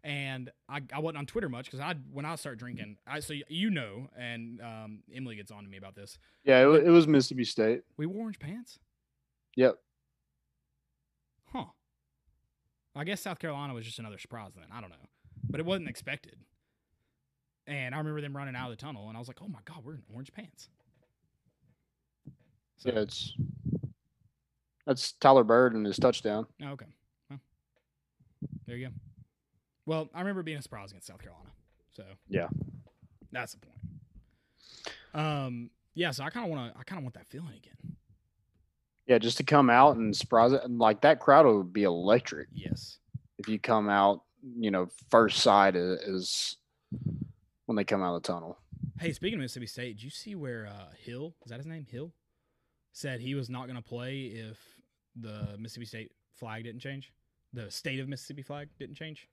and 0.02 0.50
I, 0.68 0.80
I 0.92 0.98
wasn't 0.98 1.18
on 1.18 1.26
Twitter 1.26 1.48
much 1.48 1.66
because 1.66 1.78
I 1.80 1.94
when 2.12 2.24
I 2.24 2.34
start 2.34 2.58
drinking, 2.58 2.96
I 3.06 3.20
so 3.20 3.34
you 3.48 3.70
know, 3.70 4.08
and 4.18 4.60
um, 4.60 4.98
Emily 5.14 5.36
gets 5.36 5.52
on 5.52 5.62
to 5.62 5.68
me 5.70 5.76
about 5.76 5.94
this. 5.94 6.18
yeah, 6.44 6.66
it, 6.68 6.86
it 6.86 6.90
was 6.90 7.06
Mississippi 7.06 7.44
State. 7.44 7.82
We 7.96 8.06
wore 8.06 8.22
orange 8.22 8.40
pants, 8.40 8.78
Yep. 9.54 9.76
huh? 11.52 11.64
I 12.96 13.04
guess 13.04 13.20
South 13.20 13.38
Carolina 13.38 13.74
was 13.74 13.84
just 13.84 13.98
another 14.00 14.18
surprise 14.18 14.52
then. 14.56 14.64
I 14.72 14.80
don't 14.80 14.90
know, 14.90 14.96
but 15.48 15.60
it 15.60 15.66
wasn't 15.66 15.88
expected. 15.88 16.36
And 17.68 17.94
I 17.94 17.98
remember 17.98 18.20
them 18.20 18.36
running 18.36 18.56
out 18.56 18.70
of 18.72 18.76
the 18.76 18.82
tunnel, 18.82 19.08
and 19.08 19.16
I 19.16 19.20
was 19.20 19.28
like, 19.28 19.38
"Oh 19.42 19.48
my 19.48 19.58
god, 19.64 19.84
we're 19.84 19.94
in 19.94 20.02
orange 20.12 20.32
pants." 20.32 20.68
So, 22.78 22.90
Yeah, 22.92 23.00
it's 23.00 23.34
that's 24.86 25.12
Tyler 25.12 25.44
Byrd 25.44 25.74
and 25.74 25.84
his 25.84 25.96
touchdown. 25.96 26.46
Oh, 26.62 26.68
okay. 26.70 26.86
Well, 27.30 27.40
there 28.66 28.76
you 28.76 28.88
go. 28.88 28.92
Well, 29.86 30.08
I 30.14 30.20
remember 30.20 30.42
being 30.42 30.58
a 30.58 30.62
surprise 30.62 30.90
against 30.90 31.06
South 31.08 31.20
Carolina. 31.22 31.50
So 31.92 32.04
Yeah. 32.28 32.48
that's 33.32 33.54
the 33.54 33.58
point. 33.58 33.78
Um, 35.14 35.70
yeah. 35.94 36.10
So 36.10 36.24
I 36.24 36.30
kind 36.30 36.44
of 36.46 36.50
want 36.56 36.72
to. 36.72 36.78
I 36.78 36.82
kind 36.82 36.98
of 36.98 37.04
want 37.04 37.14
that 37.14 37.26
feeling 37.28 37.54
again. 37.56 37.96
Yeah, 39.06 39.18
just 39.18 39.36
to 39.38 39.44
come 39.44 39.70
out 39.70 39.96
and 39.96 40.14
surprise 40.16 40.52
it, 40.52 40.62
and 40.64 40.78
like 40.78 41.00
that 41.02 41.20
crowd 41.20 41.46
would 41.46 41.72
be 41.72 41.84
electric 41.84 42.48
Yes. 42.52 42.98
if 43.38 43.48
you 43.48 43.58
come 43.58 43.88
out. 43.88 44.22
You 44.58 44.70
know, 44.70 44.88
first 45.10 45.38
side 45.40 45.74
is, 45.76 45.98
is 46.00 46.56
when 47.66 47.76
they 47.76 47.84
come 47.84 48.02
out 48.02 48.14
of 48.16 48.22
the 48.22 48.26
tunnel. 48.28 48.58
Hey, 49.00 49.12
speaking 49.12 49.38
of 49.38 49.42
Mississippi 49.42 49.66
State, 49.66 49.96
did 49.96 50.02
you 50.04 50.10
see 50.10 50.34
where 50.34 50.66
uh, 50.66 50.90
Hill 50.98 51.34
is 51.44 51.50
that 51.50 51.56
his 51.58 51.66
name? 51.66 51.86
Hill 51.90 52.12
said 52.96 53.20
he 53.20 53.34
was 53.34 53.50
not 53.50 53.66
going 53.66 53.76
to 53.76 53.82
play 53.82 54.22
if 54.22 54.58
the 55.14 55.54
Mississippi 55.58 55.84
State 55.84 56.12
flag 56.34 56.64
didn't 56.64 56.80
change. 56.80 57.12
The 57.52 57.70
state 57.70 58.00
of 58.00 58.08
Mississippi 58.08 58.40
flag 58.40 58.68
didn't 58.78 58.96
change. 58.96 59.28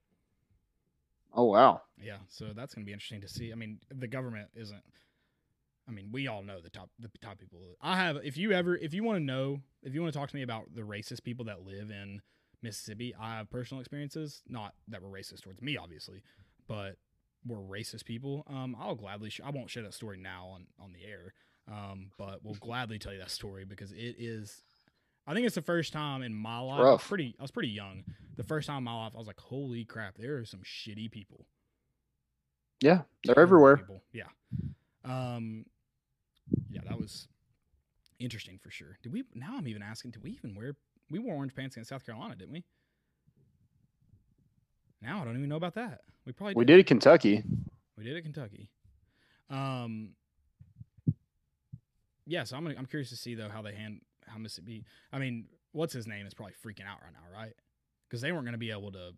Oh 1.32 1.44
wow, 1.44 1.80
Yeah, 2.00 2.18
so 2.28 2.52
that's 2.54 2.74
going 2.74 2.84
to 2.84 2.86
be 2.86 2.92
interesting 2.92 3.22
to 3.22 3.28
see. 3.28 3.52
I 3.52 3.56
mean, 3.56 3.80
the 3.90 4.06
government 4.06 4.48
isn't. 4.54 4.82
I 5.88 5.90
mean, 5.90 6.10
we 6.12 6.28
all 6.28 6.42
know 6.42 6.60
the 6.60 6.70
top 6.70 6.90
the 6.98 7.10
top 7.20 7.38
people. 7.38 7.58
I 7.80 7.96
have. 7.96 8.18
If 8.22 8.36
you 8.36 8.52
ever, 8.52 8.76
if 8.76 8.94
you 8.94 9.02
want 9.02 9.16
to 9.16 9.24
know, 9.24 9.60
if 9.82 9.94
you 9.94 10.02
want 10.02 10.12
to 10.12 10.18
talk 10.18 10.28
to 10.28 10.36
me 10.36 10.42
about 10.42 10.74
the 10.74 10.82
racist 10.82 11.24
people 11.24 11.46
that 11.46 11.64
live 11.66 11.90
in 11.90 12.20
Mississippi, 12.62 13.14
I 13.18 13.38
have 13.38 13.50
personal 13.50 13.80
experiences. 13.80 14.42
Not 14.46 14.74
that 14.88 15.02
we're 15.02 15.08
racist 15.08 15.42
towards 15.42 15.60
me, 15.60 15.76
obviously, 15.76 16.22
but 16.68 16.98
we're 17.46 17.56
racist 17.56 18.04
people. 18.04 18.44
Um, 18.46 18.76
I'll 18.78 18.94
gladly. 18.94 19.30
Sh- 19.30 19.40
I 19.44 19.50
won't 19.50 19.70
share 19.70 19.82
that 19.82 19.94
story 19.94 20.18
now 20.18 20.48
on 20.54 20.66
on 20.80 20.92
the 20.92 21.04
air. 21.04 21.32
Um, 21.70 22.10
but 22.18 22.40
we'll 22.44 22.54
gladly 22.54 22.98
tell 22.98 23.12
you 23.12 23.18
that 23.20 23.30
story 23.30 23.64
because 23.64 23.92
it 23.92 24.16
is. 24.18 24.62
I 25.26 25.32
think 25.32 25.46
it's 25.46 25.54
the 25.54 25.62
first 25.62 25.92
time 25.92 26.22
in 26.22 26.34
my 26.34 26.58
life. 26.58 26.80
I 26.80 26.92
was 26.92 27.02
pretty. 27.02 27.34
I 27.38 27.42
was 27.42 27.50
pretty 27.50 27.70
young. 27.70 28.04
The 28.36 28.42
first 28.44 28.66
time 28.66 28.78
in 28.78 28.84
my 28.84 28.94
life, 29.04 29.12
I 29.14 29.18
was 29.18 29.26
like, 29.26 29.40
"Holy 29.40 29.84
crap! 29.84 30.18
There 30.18 30.36
are 30.36 30.44
some 30.44 30.60
shitty 30.60 31.10
people." 31.10 31.46
yeah, 32.80 33.02
they're 33.24 33.34
terrible 33.34 33.42
everywhere. 33.42 33.76
people. 33.78 34.02
Yeah. 34.12 34.24
Um 35.04 35.64
yeah, 36.68 36.82
that 36.86 36.98
was 36.98 37.28
interesting 38.18 38.58
for 38.62 38.70
sure. 38.70 38.98
Did 39.02 39.12
we 39.12 39.24
now 39.34 39.54
I'm 39.56 39.66
even 39.68 39.82
asking, 39.82 40.10
did 40.10 40.22
we 40.22 40.32
even 40.32 40.54
wear 40.54 40.76
we 41.10 41.18
wore 41.18 41.34
orange 41.36 41.54
pants 41.54 41.76
against 41.76 41.88
South 41.90 42.04
Carolina, 42.04 42.34
didn't 42.36 42.52
we? 42.52 42.64
Now 45.00 45.22
I 45.22 45.24
don't 45.24 45.36
even 45.36 45.48
know 45.48 45.56
about 45.56 45.74
that. 45.74 46.00
We 46.26 46.32
probably 46.32 46.54
We 46.54 46.64
did 46.66 46.80
at 46.80 46.86
Kentucky. 46.86 47.42
We 47.96 48.04
did 48.04 48.16
at 48.16 48.22
Kentucky. 48.22 48.68
Um 49.48 50.10
yeah, 52.26 52.44
so 52.44 52.56
I'm 52.56 52.64
gonna, 52.64 52.76
I'm 52.78 52.86
curious 52.86 53.10
to 53.10 53.16
see 53.16 53.34
though 53.34 53.48
how 53.48 53.62
they 53.62 53.74
hand 53.74 54.00
how 54.26 54.38
Mississippi 54.38 54.84
I 55.12 55.18
mean, 55.18 55.46
what's 55.72 55.92
his 55.92 56.06
name 56.06 56.26
is 56.26 56.34
probably 56.34 56.54
freaking 56.64 56.86
out 56.86 56.98
right 57.02 57.12
now, 57.12 57.38
right? 57.38 57.52
Because 58.08 58.20
they 58.20 58.32
weren't 58.32 58.44
gonna 58.44 58.58
be 58.58 58.70
able 58.70 58.92
to 58.92 59.10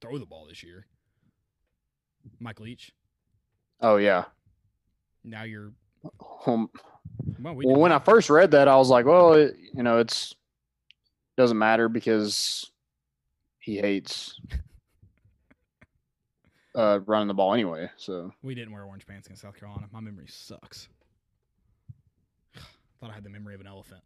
throw 0.00 0.18
the 0.18 0.26
ball 0.26 0.46
this 0.48 0.62
year. 0.62 0.86
Mike 2.38 2.60
Leach. 2.60 2.92
Oh 3.80 3.96
yeah. 3.96 4.24
Now 5.24 5.44
you're 5.44 5.72
Um, 6.46 6.70
well, 7.38 7.54
we 7.54 7.66
well, 7.66 7.76
when 7.76 7.92
I 7.92 7.98
first 7.98 8.30
read 8.30 8.50
that, 8.52 8.68
I 8.68 8.76
was 8.76 8.88
like, 8.88 9.06
well, 9.06 9.34
it, 9.34 9.56
you 9.74 9.82
know, 9.82 9.98
it's 9.98 10.34
doesn't 11.36 11.58
matter 11.58 11.88
because 11.88 12.70
he 13.58 13.78
hates 13.78 14.38
uh, 16.74 17.00
running 17.06 17.28
the 17.28 17.34
ball 17.34 17.54
anyway. 17.54 17.90
So 17.96 18.32
We 18.42 18.54
didn't 18.54 18.72
wear 18.72 18.84
orange 18.84 19.06
pants 19.06 19.26
against 19.26 19.42
South 19.42 19.58
Carolina. 19.58 19.86
My 19.92 20.00
memory 20.00 20.26
sucks. 20.28 20.88
I 23.00 23.06
thought 23.06 23.10
I 23.12 23.14
had 23.14 23.24
the 23.24 23.30
memory 23.30 23.54
of 23.54 23.60
an 23.60 23.66
elephant. 23.66 24.02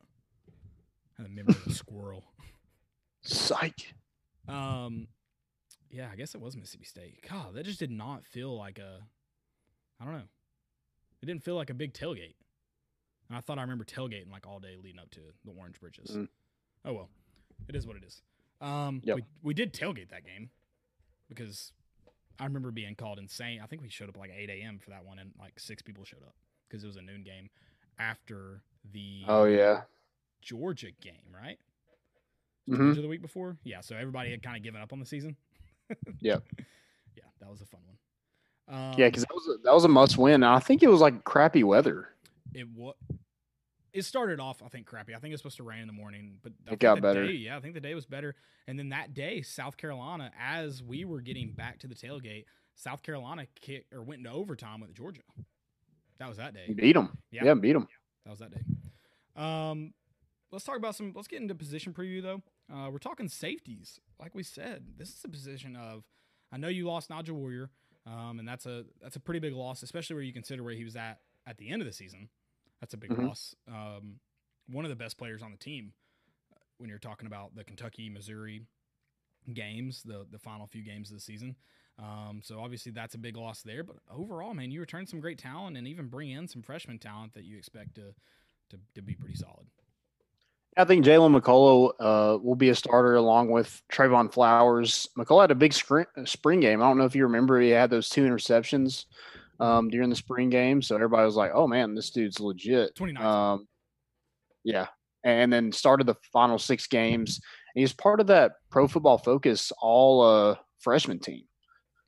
I 1.19 1.23
had 1.23 1.31
the 1.31 1.35
memory 1.35 1.55
of 1.55 1.67
a 1.67 1.75
squirrel. 1.75 2.25
psych. 3.23 3.95
Um, 4.49 5.09
yeah, 5.91 6.09
I 6.13 6.17
guess 6.17 6.35
it 6.35 6.41
was 6.41 6.57
Mississippi 6.57 6.85
State. 6.85 7.19
God, 7.29 7.55
that 7.55 7.65
just 7.65 7.79
did 7.79 7.91
not 7.91 8.25
feel 8.27 8.57
like 8.57 8.79
a. 8.79 9.01
I 10.01 10.05
don't 10.05 10.15
know. 10.15 10.23
It 11.23 11.27
didn't 11.27 11.43
feel 11.43 11.55
like 11.57 11.71
a 11.71 11.75
big 11.75 11.95
tailgate. 11.95 12.35
And 13.29 13.39
I 13.39 13.41
thought 13.41 13.59
I 13.59 13.63
remember 13.63 13.85
tailgating 13.85 14.31
like 14.31 14.47
all 14.47 14.61
day 14.61 14.77
leading 14.83 15.01
up 15.01 15.11
to 15.13 15.21
the 15.45 15.53
Orange 15.53 15.81
Britches. 15.81 16.11
Mm. 16.17 16.29
Oh 16.85 16.93
well, 16.93 17.09
it 17.69 17.75
is 17.75 17.87
what 17.87 17.97
it 17.97 18.05
is. 18.05 18.21
Um, 18.61 19.01
Yep. 19.05 19.17
we 19.17 19.23
we 19.43 19.55
did 19.55 19.73
tailgate 19.73 20.11
that 20.11 20.25
game 20.27 20.51
because 21.29 21.73
I 22.39 22.45
remember 22.45 22.71
being 22.71 22.95
called 22.97 23.19
insane. 23.19 23.61
I 23.63 23.67
think 23.67 23.81
we 23.83 23.89
showed 23.89 24.09
up 24.09 24.17
like 24.19 24.31
8 24.37 24.51
a.m. 24.51 24.79
for 24.79 24.91
that 24.91 25.05
one, 25.05 25.19
and 25.19 25.31
like 25.41 25.59
six 25.59 25.81
people 25.83 26.05
showed 26.05 26.23
up 26.23 26.35
because 26.69 26.85
it 26.85 26.87
was 26.87 26.97
a 26.97 27.03
noon 27.03 27.23
game 27.23 27.49
after 27.99 28.61
the 28.93 29.22
Oh 29.26 29.45
yeah. 29.45 29.82
Georgia 30.43 30.91
game, 31.01 31.32
right? 31.35 31.59
Mhm. 32.68 32.76
Georgia 32.78 33.03
the 33.03 33.09
week 33.09 33.22
before. 33.22 33.57
Yeah, 33.64 33.80
so 33.80 33.97
everybody 33.97 34.30
had 34.30 34.43
kind 34.43 34.57
of 34.57 34.62
given 34.62 34.80
up 34.80 34.93
on 34.93 35.01
the 35.01 35.07
season. 35.07 35.37
Yep. 36.20 36.43
Yeah, 37.14 37.24
that 37.41 37.51
was 37.51 37.61
a 37.61 37.66
fun 37.66 37.80
one. 37.87 38.74
Um, 38.74 38.95
Yeah, 38.99 39.09
because 39.09 39.22
that 39.24 39.35
was 39.35 39.47
a, 39.49 39.62
that 39.64 39.74
was 39.74 39.85
a 39.85 39.89
must 39.89 40.16
win. 40.16 40.43
I 40.43 40.59
think 40.61 40.82
it 40.82 40.89
was 40.89 41.01
like 41.01 41.24
crappy 41.24 41.62
weather. 41.62 42.09
it 42.55 42.66
was. 42.70 42.95
It 43.93 44.05
started 44.05 44.41
off, 44.41 44.61
I 44.61 44.68
think, 44.68 44.87
crappy. 44.87 45.14
I 45.14 45.18
think 45.18 45.30
it 45.30 45.35
was 45.35 45.41
supposed 45.41 45.59
to 45.59 45.62
rain 45.62 45.80
in 45.80 45.87
the 45.87 45.93
morning, 45.93 46.39
but 46.43 46.53
I 46.68 46.72
It 46.72 46.80
got 46.80 47.01
better. 47.01 47.26
Day, 47.26 47.35
yeah, 47.35 47.57
I 47.57 47.61
think 47.61 47.74
the 47.74 47.80
day 47.80 47.95
was 47.95 48.07
better. 48.07 48.35
And 48.66 48.76
then 48.76 48.89
that 48.89 49.14
day, 49.14 49.41
South 49.43 49.76
Carolina, 49.76 50.32
as 50.41 50.82
we 50.82 51.05
were 51.05 51.20
getting 51.20 51.53
back 51.53 51.78
to 51.80 51.87
the 51.87 51.95
tailgate, 51.95 52.47
South 52.74 53.03
Carolina 53.05 53.47
kicked 53.61 53.93
or 53.95 54.03
went 54.03 54.18
into 54.18 54.32
overtime 54.32 54.80
with 54.80 54.93
Georgia. 54.95 55.20
That 56.18 56.28
was 56.28 56.39
that 56.39 56.55
day. 56.55 56.72
Beat 56.74 56.95
them. 56.95 57.16
Yeah. 57.30 57.45
Yeah, 57.45 57.55
beat 57.55 57.74
them. 57.74 57.87
That 58.24 58.30
was 58.30 58.41
that 58.41 58.51
day. 58.51 58.62
Um, 59.37 59.93
let's 60.51 60.64
talk 60.64 60.76
about 60.76 60.95
some. 60.97 61.12
Let's 61.14 61.28
get 61.28 61.41
into 61.43 61.55
position 61.55 61.93
preview 61.93 62.22
though. 62.22 62.43
Uh, 62.72 62.91
we're 62.91 62.99
talking 62.99 63.28
safeties. 63.28 64.01
Like 64.20 64.35
we 64.35 64.43
said, 64.43 64.85
this 64.97 65.09
is 65.11 65.20
a 65.24 65.28
position 65.28 65.76
of. 65.76 66.05
I 66.53 66.57
know 66.57 66.68
you 66.68 66.87
lost 66.87 67.11
Nigel 67.11 67.37
Warrior, 67.37 67.70
um, 68.07 68.39
and 68.39 68.47
that's 68.47 68.66
a 68.66 68.85
that's 69.03 69.16
a 69.16 69.20
pretty 69.20 69.41
big 69.41 69.55
loss, 69.55 69.82
especially 69.82 70.14
where 70.14 70.22
you 70.22 70.32
consider 70.32 70.62
where 70.62 70.74
he 70.74 70.85
was 70.85 70.97
at 70.97 71.20
at 71.47 71.59
the 71.59 71.68
end 71.70 71.82
of 71.82 71.87
the 71.87 71.93
season. 71.93 72.28
That's 72.80 72.95
a 72.95 72.97
big 72.97 73.11
Mhm. 73.11 73.26
loss. 73.28 73.55
Um, 73.66 74.20
one 74.68 74.85
of 74.85 74.89
the 74.89 74.97
best 74.97 75.16
players 75.18 75.43
on 75.43 75.51
the 75.51 75.57
team 75.59 75.93
uh, 76.53 76.59
when 76.78 76.89
you're 76.89 76.99
talking 76.99 77.26
about 77.26 77.55
the 77.55 77.64
Kentucky 77.64 78.09
Missouri 78.09 78.66
games, 79.53 80.03
the 80.05 80.26
the 80.30 80.39
final 80.39 80.66
few 80.66 80.82
games 80.82 81.11
of 81.11 81.16
the 81.16 81.20
season. 81.20 81.57
Um, 81.99 82.41
so 82.43 82.61
obviously 82.61 82.91
that's 82.93 83.14
a 83.14 83.18
big 83.18 83.37
loss 83.37 83.62
there. 83.62 83.85
But 83.85 83.97
overall, 84.11 84.55
man, 84.55 84.70
you 84.70 84.80
return 84.80 85.07
some 85.07 85.20
great 85.20 85.39
talent 85.39 85.76
and 85.76 85.87
even 85.87 86.09
bring 86.09 86.30
in 86.30 86.49
some 86.49 86.62
freshman 86.62 86.99
talent 86.99 87.35
that 87.35 87.45
you 87.45 87.57
expect 87.57 87.95
to 87.97 88.14
to, 88.71 88.79
to 88.95 89.03
be 89.03 89.15
pretty 89.15 89.37
solid. 89.37 89.67
I 90.77 90.85
think 90.85 91.05
Jaylen 91.05 91.39
McCollough 91.41 91.93
uh, 92.01 92.39
will 92.43 92.57
be 92.57 92.71
a 92.71 92.75
starter 92.75 93.15
along 93.15 93.51
with 93.51 93.81
Trevon 93.93 94.33
Flowers. 94.33 95.09
McCollough 95.17 95.43
had 95.43 95.51
a 95.53 95.57
big 95.57 95.73
spring, 95.73 96.07
spring 96.25 96.59
game. 96.59 96.83
I 96.83 96.87
don't 96.87 96.99
know 96.99 97.05
if 97.05 97.15
you 97.15 97.23
remember, 97.25 97.61
he 97.61 97.71
had 97.71 97.91
those 97.91 98.09
two 98.09 98.25
interceptions 98.25 99.05
um, 99.61 99.89
during 99.89 100.11
the 100.11 100.17
spring 100.17 100.51
game. 100.51 100.83
So 100.83 100.97
everybody 100.97 101.25
was 101.25 101.37
like, 101.37 101.53
"Oh 101.55 101.69
man, 101.69 101.95
this 101.95 102.11
dude's 102.11 102.41
legit." 102.41 102.95
2019. 102.97 103.25
Um, 103.25 103.69
yeah, 104.65 104.89
and 105.23 105.53
then 105.53 105.71
started 105.71 106.07
the 106.07 106.17
final 106.33 106.59
six 106.59 106.87
games. 106.87 107.41
And 107.75 107.81
he's 107.81 107.93
part 107.93 108.21
of 108.21 108.27
that 108.29 108.53
Pro 108.71 108.89
Football 108.89 109.19
Focus 109.19 109.73
All 109.81 110.23
uh, 110.23 110.57
freshman 110.81 111.21
team. 111.21 111.45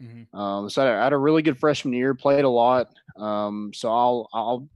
Mhm. 0.02 0.34
Um, 0.34 0.68
so 0.68 0.82
I 0.82 1.04
had 1.04 1.12
a 1.12 1.18
really 1.18 1.42
good 1.42 1.58
freshman 1.58 1.94
year, 1.94 2.14
played 2.14 2.44
a 2.44 2.48
lot. 2.48 2.88
Um, 3.16 3.70
so 3.74 3.90
I'll 3.92 4.28
I'll 4.32 4.68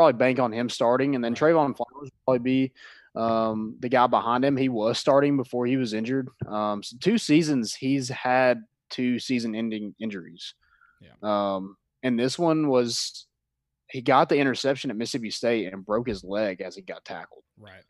probably 0.00 0.18
bank 0.18 0.38
on 0.38 0.50
him 0.50 0.70
starting, 0.70 1.14
and 1.14 1.22
then. 1.22 1.34
Trevon 1.34 1.76
Flowers 1.76 2.10
probably 2.24 2.38
be 2.38 2.72
um, 3.14 3.76
the 3.80 3.88
guy 3.90 4.06
behind 4.06 4.44
him. 4.44 4.56
He 4.56 4.70
was 4.70 4.98
starting 4.98 5.36
before 5.36 5.66
he 5.66 5.76
was 5.76 5.92
injured. 5.92 6.28
Um, 6.48 6.82
so 6.82 6.96
two 6.98 7.18
seasons 7.18 7.74
he's 7.74 8.08
had 8.08 8.62
two 8.88 9.18
season-ending 9.18 9.94
injuries. 10.00 10.54
Yeah. 11.02 11.12
Um, 11.22 11.76
and 12.02 12.18
this 12.18 12.38
one 12.38 12.68
was 12.68 13.26
he 13.90 14.00
got 14.00 14.30
the 14.30 14.38
interception 14.38 14.90
at 14.90 14.96
Mississippi 14.96 15.30
State 15.30 15.70
and 15.70 15.84
broke 15.84 16.08
his 16.08 16.24
leg 16.24 16.62
as 16.62 16.76
he 16.76 16.82
got 16.82 17.04
tackled. 17.04 17.44
Right. 17.58 17.84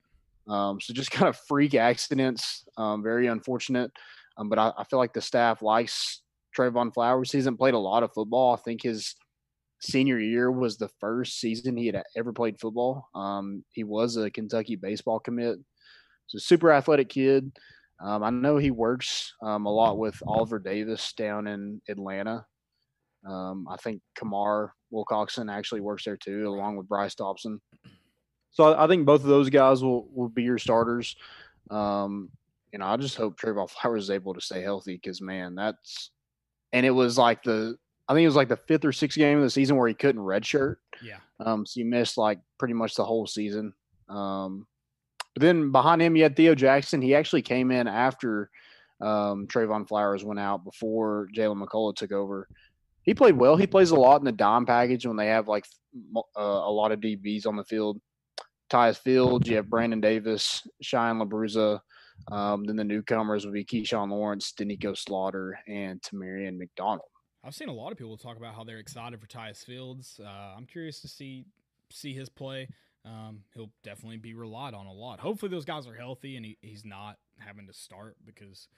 Um, 0.49 0.81
so 0.81 0.93
just 0.93 1.11
kind 1.13 1.29
of 1.29 1.39
freak 1.47 1.75
accidents, 1.77 2.65
um, 2.77 3.05
very 3.05 3.29
unfortunate. 3.29 3.93
Um, 4.37 4.49
but 4.49 4.59
I, 4.59 4.73
I 4.77 4.85
feel 4.85 4.99
like 4.99 5.13
the 5.13 5.21
staff 5.21 5.63
likes 5.63 6.23
Trevon 6.57 6.93
Flowers. 6.93 7.31
He 7.31 7.39
hasn't 7.39 7.59
played 7.59 7.75
a 7.75 7.79
lot 7.79 8.03
of 8.03 8.13
football. 8.13 8.55
I 8.55 8.57
think 8.57 8.83
his 8.83 9.15
senior 9.81 10.19
year 10.19 10.51
was 10.51 10.77
the 10.77 10.89
first 11.01 11.41
season 11.41 11.77
he 11.77 11.87
had 11.87 12.03
ever 12.17 12.33
played 12.33 12.61
football. 12.61 13.09
Um, 13.15 13.65
he 13.73 13.85
was 13.85 14.17
a 14.17 14.31
Kentucky 14.31 14.77
baseball 14.77 15.19
commit. 15.19 15.59
So 16.27 16.39
super 16.39 16.71
athletic 16.71 17.09
kid. 17.09 17.51
Um, 18.01 18.23
I 18.23 18.31
know 18.31 18.57
he 18.57 18.71
works 18.71 19.35
um, 19.43 19.67
a 19.67 19.73
lot 19.73 19.99
with 19.99 20.23
Oliver 20.27 20.59
Davis 20.59 21.13
down 21.15 21.47
in 21.47 21.81
Atlanta. 21.89 22.47
Um, 23.27 23.67
I 23.69 23.77
think 23.77 24.01
Kamar 24.15 24.75
Wilcoxon 24.93 25.53
actually 25.53 25.81
works 25.81 26.05
there 26.05 26.17
too, 26.17 26.49
along 26.49 26.77
with 26.77 26.89
Bryce 26.89 27.15
Dobson. 27.15 27.61
So 28.53 28.75
I, 28.77 28.87
think 28.87 29.07
both 29.07 29.23
of 29.23 29.29
those 29.29 29.51
guys 29.51 29.83
will, 29.83 30.09
will 30.13 30.29
be 30.29 30.43
your 30.43 30.59
starters. 30.59 31.15
Um, 31.71 32.31
you 32.73 32.79
know, 32.79 32.87
I 32.87 32.97
just 32.97 33.17
hope 33.17 33.39
Trevon 33.39 33.69
Flowers 33.71 34.05
is 34.05 34.11
able 34.11 34.35
to 34.35 34.41
stay 34.41 34.63
healthy 34.63 34.95
because 34.95 35.21
man, 35.21 35.55
that's 35.55 36.11
and 36.73 36.87
it 36.87 36.91
was 36.91 37.19
like 37.19 37.43
the 37.43 37.77
I 38.11 38.13
think 38.13 38.25
it 38.25 38.29
was 38.29 38.37
like 38.37 38.49
the 38.49 38.57
fifth 38.57 38.85
or 38.85 38.91
sixth 38.91 39.17
game 39.17 39.39
of 39.39 39.45
the 39.45 39.51
season 39.51 39.77
where 39.77 39.87
he 39.87 39.95
couldn't 39.95 40.21
redshirt. 40.21 40.79
Yeah. 41.01 41.19
Um, 41.39 41.65
so 41.65 41.79
you 41.79 41.87
missed 41.87 42.19
like 42.19 42.41
pretty 42.59 42.75
much 42.75 42.97
the 42.97 43.05
whole 43.05 43.25
season. 43.25 43.73
Um, 44.09 44.67
but 45.37 45.43
then 45.43 45.71
behind 45.71 46.03
him, 46.03 46.17
you 46.17 46.25
had 46.25 46.35
Theo 46.35 46.57
Jackson. 46.57 47.01
He 47.01 47.15
actually 47.15 47.43
came 47.43 47.71
in 47.71 47.87
after 47.87 48.51
um, 49.01 49.47
Trevon 49.47 49.87
Flowers 49.87 50.25
went 50.25 50.41
out 50.41 50.65
before 50.65 51.29
Jaylen 51.33 51.65
McCollough 51.65 51.95
took 51.95 52.11
over. 52.11 52.49
He 53.05 53.15
played 53.15 53.37
well. 53.37 53.57
He 53.57 53.69
plays 53.69 53.93
a 53.93 53.97
lot 53.97 54.21
in 54.21 54.25
the 54.25 54.33
dime 54.33 54.67
package 54.67 55.07
when 55.07 55.17
they 55.17 55.29
have 55.29 55.47
like 55.47 55.65
uh, 56.17 56.21
a 56.37 56.73
lot 56.73 56.91
of 56.91 56.99
DBs 56.99 57.47
on 57.47 57.55
the 57.55 57.65
field. 57.65 58.01
Tyus 58.73 58.99
Fields, 58.99 59.49
you 59.49 59.55
have 59.55 59.71
Brandon 59.71 60.01
Davis, 60.01 60.67
Shine 60.83 61.21
LaBruza. 61.21 61.79
Um, 62.33 62.65
then 62.65 62.75
the 62.75 62.83
newcomers 62.83 63.45
would 63.45 63.55
be 63.55 63.65
Keshawn 63.65 64.11
Lawrence, 64.11 64.53
Doneiko 64.59 64.99
Slaughter, 64.99 65.61
and 65.69 66.03
Tamarion 66.03 66.59
McDonald. 66.59 67.03
I've 67.43 67.55
seen 67.55 67.69
a 67.69 67.73
lot 67.73 67.91
of 67.93 67.99
people 67.99 68.17
talk 68.17 68.37
about 68.37 68.55
how 68.55 68.65
they're 68.65 68.79
excited 68.79 69.21
for 69.21 69.27
Tyus 69.27 69.65
Fields. 69.65 70.21
Uh, 70.23 70.55
I'm 70.57 70.67
curious 70.67 71.01
to 71.01 71.09
see 71.09 71.47
see 71.91 72.13
his 72.13 72.29
play. 72.29 72.69
Um, 73.05 73.45
he'll 73.55 73.71
definitely 73.83 74.19
be 74.19 74.35
relied 74.35 74.75
on 74.75 74.87
a 74.87 74.93
lot. 74.93 75.21
Hopefully, 75.21 75.51
those 75.51 75.65
guys 75.65 75.87
are 75.87 75.95
healthy 75.95 76.37
and 76.37 76.45
he, 76.45 76.59
he's 76.61 76.85
not 76.85 77.17
having 77.39 77.67
to 77.67 77.73
start 77.73 78.17
because 78.27 78.69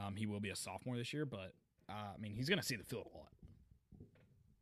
um, 0.00 0.14
he 0.14 0.26
will 0.26 0.40
be 0.40 0.50
a 0.50 0.56
sophomore 0.56 0.96
this 0.96 1.12
year. 1.12 1.26
But 1.26 1.52
uh, 1.88 2.14
I 2.14 2.20
mean, 2.20 2.32
he's 2.32 2.48
going 2.48 2.60
to 2.60 2.64
see 2.64 2.76
the 2.76 2.84
field 2.84 3.08
a 3.12 3.16
lot. 3.16 3.28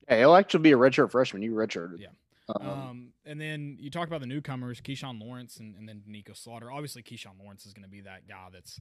Yeah, 0.09 0.19
he'll 0.19 0.35
actually 0.35 0.61
be 0.61 0.73
a 0.73 0.77
redshirt 0.77 1.11
freshman. 1.11 1.43
You 1.43 1.53
redshirted. 1.53 2.01
Yeah. 2.01 2.09
Um, 2.49 2.69
Um, 2.69 3.13
and 3.27 3.41
then 3.41 3.77
you 3.79 3.91
talk 3.91 4.09
about 4.09 4.21
the 4.21 4.27
newcomers, 4.27 4.81
Keshawn 4.81 5.21
Lawrence 5.21 5.59
and, 5.59 5.77
and 5.77 5.89
then 5.89 6.03
Nico 6.07 6.33
Slaughter. 6.33 6.73
Obviously, 6.73 7.03
Keshawn 7.03 7.39
Lawrence 7.41 7.67
is 7.67 7.75
going 7.75 7.85
to 7.85 7.91
be 7.91 8.01
that 8.01 8.27
guy 8.27 8.49
that's, 8.53 8.81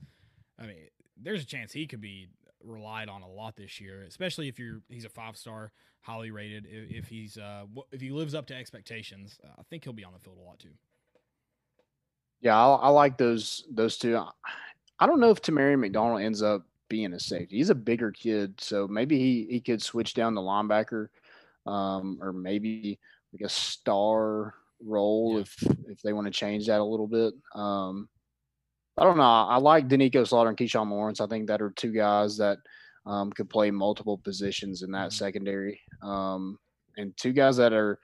I 0.57 0.65
mean, 0.65 0.87
there's 1.21 1.43
a 1.43 1.45
chance 1.45 1.73
he 1.73 1.85
could 1.85 2.01
be 2.01 2.29
relied 2.63 3.09
on 3.09 3.21
a 3.21 3.27
lot 3.29 3.55
this 3.55 3.79
year, 3.79 4.03
especially 4.07 4.47
if 4.47 4.59
you're 4.59 4.81
he's 4.89 5.05
a 5.05 5.09
five 5.09 5.37
star, 5.37 5.71
highly 6.01 6.31
rated. 6.31 6.65
If, 6.69 7.03
if 7.03 7.07
he's 7.07 7.37
uh, 7.37 7.65
if 7.91 8.01
he 8.01 8.11
lives 8.11 8.33
up 8.35 8.47
to 8.47 8.55
expectations, 8.55 9.39
uh, 9.43 9.49
I 9.59 9.63
think 9.69 9.83
he'll 9.83 9.93
be 9.93 10.03
on 10.05 10.13
the 10.13 10.19
field 10.19 10.37
a 10.37 10.41
lot 10.45 10.59
too. 10.59 10.69
yeah, 12.41 12.57
I, 12.57 12.75
I 12.75 12.89
like 12.89 13.17
those 13.17 13.65
those 13.71 13.97
two. 13.97 14.17
I- 14.17 15.05
don't 15.07 15.19
know 15.21 15.29
if 15.29 15.41
Tamarion 15.41 15.79
McDonald 15.79 16.21
ends 16.21 16.41
up 16.41 16.65
being 16.89 17.13
a 17.13 17.19
safety. 17.19 17.55
He's 17.57 17.69
a 17.69 17.75
bigger 17.75 18.11
kid, 18.11 18.59
so 18.59 18.87
maybe 18.87 19.17
he 19.17 19.47
he 19.49 19.61
could 19.61 19.81
switch 19.81 20.13
down 20.13 20.35
to 20.35 20.41
linebacker, 20.41 21.07
um, 21.65 22.17
or 22.21 22.33
maybe 22.33 22.99
like 23.31 23.41
a 23.41 23.49
star 23.49 24.55
role 24.83 25.35
Yeah. 25.35 25.41
if 25.41 25.63
if 25.87 26.01
they 26.01 26.11
want 26.13 26.25
to 26.27 26.31
change 26.31 26.67
that 26.67 26.79
a 26.81 26.83
little 26.83 27.07
bit. 27.07 27.33
Um, 27.55 28.09
I 28.99 29.03
don't 29.03 29.17
know. 29.17 29.23
I, 29.23 29.57
like 29.57 29.87
Doneiko 29.87 30.27
Slaughter 30.27 30.49
and 30.49 30.57
Keshawn 30.57 30.89
Lawrence. 30.89 31.21
I 31.21 31.27
think 31.27 31.47
that 31.47 31.61
are 31.61 31.71
two 31.71 31.91
guys 31.91 32.37
that 32.37 32.57
um, 33.05 33.31
could 33.31 33.49
play 33.49 33.71
multiple 33.71 34.17
positions 34.17 34.81
in 34.83 34.91
that 34.91 35.09
Mhm. 35.09 35.13
secondary, 35.13 35.81
um, 36.01 36.59
and 36.97 37.15
two 37.17 37.31
guys 37.33 37.57
that 37.57 37.71
are 37.73 37.97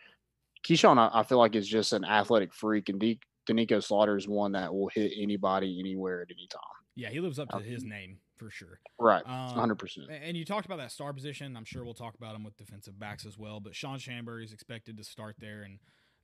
Keshawn. 0.68 0.98
I, 0.98 1.20
I 1.20 1.24
feel 1.24 1.38
like 1.38 1.56
is 1.56 1.68
just 1.68 1.94
an 1.94 2.06
athletic 2.06 2.54
freak, 2.54 2.90
and 2.90 3.00
D, 3.00 3.20
Doneiko 3.48 3.84
Slaughter 3.84 4.16
is 4.18 4.28
one 4.28 4.54
that 4.54 4.74
will 4.74 4.90
hit 4.96 5.12
anybody 5.18 5.80
anywhere 5.80 6.22
at 6.22 6.30
any 6.32 6.48
time. 6.48 6.62
Yeah, 6.96 7.10
he 7.10 7.20
lives 7.20 7.40
up 7.40 7.50
to 7.50 7.58
Um, 7.58 7.64
his 7.64 7.84
name 7.84 8.20
for 8.38 8.50
sure. 8.50 8.80
Right, 8.98 9.22
Um, 9.28 9.50
hundred 9.58 9.76
percent. 9.76 10.10
And 10.10 10.36
you 10.38 10.46
talked 10.46 10.66
about 10.66 10.78
that 10.78 10.92
star 10.92 11.12
position. 11.14 11.56
I'm 11.58 11.66
sure 11.66 11.84
we'll 11.84 11.94
talk 11.94 12.16
about 12.16 12.34
him 12.36 12.44
with 12.46 12.56
defensive 12.58 12.98
backs 12.98 13.26
as 13.26 13.38
well. 13.38 13.60
But 13.60 13.76
Shawn 13.76 14.00
Shamburger 14.00 14.44
is 14.46 14.54
expected 14.54 14.96
to 14.98 15.04
start 15.04 15.36
there, 15.40 15.64
and 15.64 15.78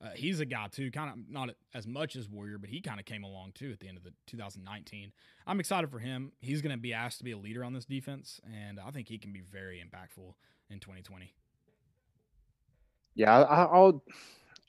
uh, 0.03 0.09
he's 0.15 0.39
a 0.39 0.45
guy 0.45 0.67
too. 0.71 0.89
Kind 0.89 1.11
of 1.11 1.15
not 1.29 1.49
as 1.73 1.85
much 1.85 2.15
as 2.15 2.27
Warrior, 2.27 2.57
but 2.57 2.69
he 2.69 2.81
kind 2.81 2.99
of 2.99 3.05
came 3.05 3.23
along 3.23 3.51
too 3.53 3.71
at 3.71 3.79
the 3.79 3.87
end 3.87 3.97
of 3.97 4.03
the 4.03 4.13
2019. 4.27 5.11
I'm 5.45 5.59
excited 5.59 5.91
for 5.91 5.99
him. 5.99 6.31
He's 6.39 6.61
going 6.61 6.75
to 6.75 6.81
be 6.81 6.93
asked 6.93 7.19
to 7.19 7.23
be 7.23 7.31
a 7.31 7.37
leader 7.37 7.63
on 7.63 7.73
this 7.73 7.85
defense, 7.85 8.41
and 8.51 8.79
I 8.79 8.91
think 8.91 9.07
he 9.07 9.17
can 9.17 9.31
be 9.31 9.41
very 9.41 9.77
impactful 9.77 10.33
in 10.69 10.79
2020. 10.79 11.33
Yeah, 13.13 13.41
I, 13.41 13.63
I'll. 13.65 14.03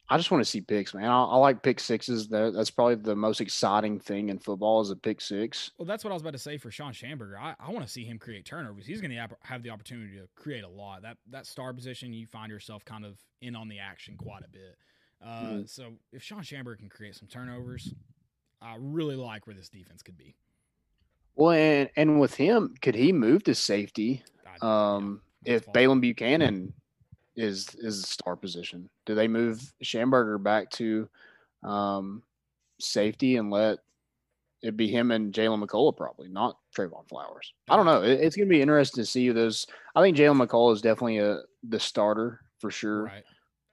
I 0.09 0.19
just 0.19 0.31
want 0.31 0.45
to 0.45 0.51
see 0.51 0.61
picks, 0.61 0.93
man. 0.93 1.09
I, 1.09 1.25
I 1.25 1.37
like 1.37 1.63
pick 1.63 1.81
sixes. 1.81 2.29
That, 2.29 2.53
that's 2.53 2.71
probably 2.71 2.97
the 2.97 3.17
most 3.17 3.41
exciting 3.41 3.99
thing 3.99 4.29
in 4.29 4.39
football 4.39 4.83
is 4.83 4.91
a 4.91 4.97
pick 4.97 5.23
six. 5.23 5.71
Well, 5.79 5.87
that's 5.87 6.05
what 6.05 6.11
I 6.11 6.15
was 6.15 6.21
about 6.21 6.33
to 6.33 6.39
say 6.39 6.59
for 6.59 6.71
Shawn 6.71 6.93
Shamburger. 6.93 7.39
I, 7.39 7.55
I 7.59 7.71
want 7.71 7.87
to 7.87 7.91
see 7.91 8.05
him 8.05 8.19
create 8.19 8.45
turnovers. 8.45 8.85
He's 8.85 9.01
going 9.01 9.13
to 9.13 9.17
have, 9.17 9.33
have 9.41 9.63
the 9.63 9.71
opportunity 9.71 10.19
to 10.19 10.29
create 10.35 10.65
a 10.65 10.69
lot. 10.69 11.03
That 11.03 11.17
that 11.31 11.47
star 11.47 11.73
position, 11.73 12.13
you 12.13 12.27
find 12.27 12.51
yourself 12.51 12.85
kind 12.85 13.07
of 13.07 13.17
in 13.41 13.57
on 13.57 13.69
the 13.69 13.79
action 13.79 14.17
quite 14.19 14.43
a 14.45 14.49
bit. 14.49 14.77
Uh, 15.23 15.43
Mhm. 15.43 15.69
So 15.69 15.93
if 16.13 16.23
Shawn 16.23 16.43
Shamburger 16.43 16.79
can 16.79 16.89
create 16.89 17.15
some 17.15 17.29
turnovers, 17.29 17.95
I 18.61 18.77
really 18.79 19.17
like 19.17 19.47
where 19.47 19.55
this 19.55 19.69
defense 19.69 20.03
could 20.03 20.17
be. 20.17 20.35
Well, 21.35 21.53
and 21.53 21.91
and 21.97 22.21
with 22.21 22.35
him, 22.35 22.75
could 22.83 22.95
he 22.95 23.13
move 23.13 23.45
to 23.45 23.55
safety? 23.55 24.23
Um, 24.61 25.23
yeah, 25.45 25.55
if. 25.55 25.67
Baylen 25.67 26.01
Buchanan 26.01 26.73
is 27.37 27.75
is 27.77 28.03
the 28.03 28.07
star 28.07 28.37
position, 28.37 28.91
do 29.07 29.15
they 29.15 29.29
move 29.29 29.73
Shamburger 29.83 30.43
back 30.43 30.71
to 30.73 31.09
um, 31.63 32.23
safety 32.81 33.37
and 33.37 33.51
let 33.51 33.79
it 34.63 34.77
be 34.77 34.89
him 34.89 35.11
and 35.11 35.33
Jaylen 35.33 35.65
McCollough 35.65 35.97
probably, 35.97 36.29
not 36.29 36.59
Trevon 36.77 37.09
Flowers. 37.09 37.53
I 37.69 37.77
don't 37.77 37.87
know. 37.87 38.03
It, 38.03 38.21
it's 38.21 38.37
going 38.37 38.49
to 38.49 38.53
be 38.55 38.63
interesting 38.63 39.03
to 39.03 39.07
see 39.07 39.29
those. 39.31 39.67
I 39.97 40.03
think 40.03 40.17
Jaylen 40.17 40.45
McCollough 40.45 40.75
is 40.75 40.83
definitely 40.83 41.19
a 41.19 41.39
the 41.65 41.81
starter 41.81 42.41
for 42.59 42.71
sure. 42.71 43.05
Right. 43.05 43.25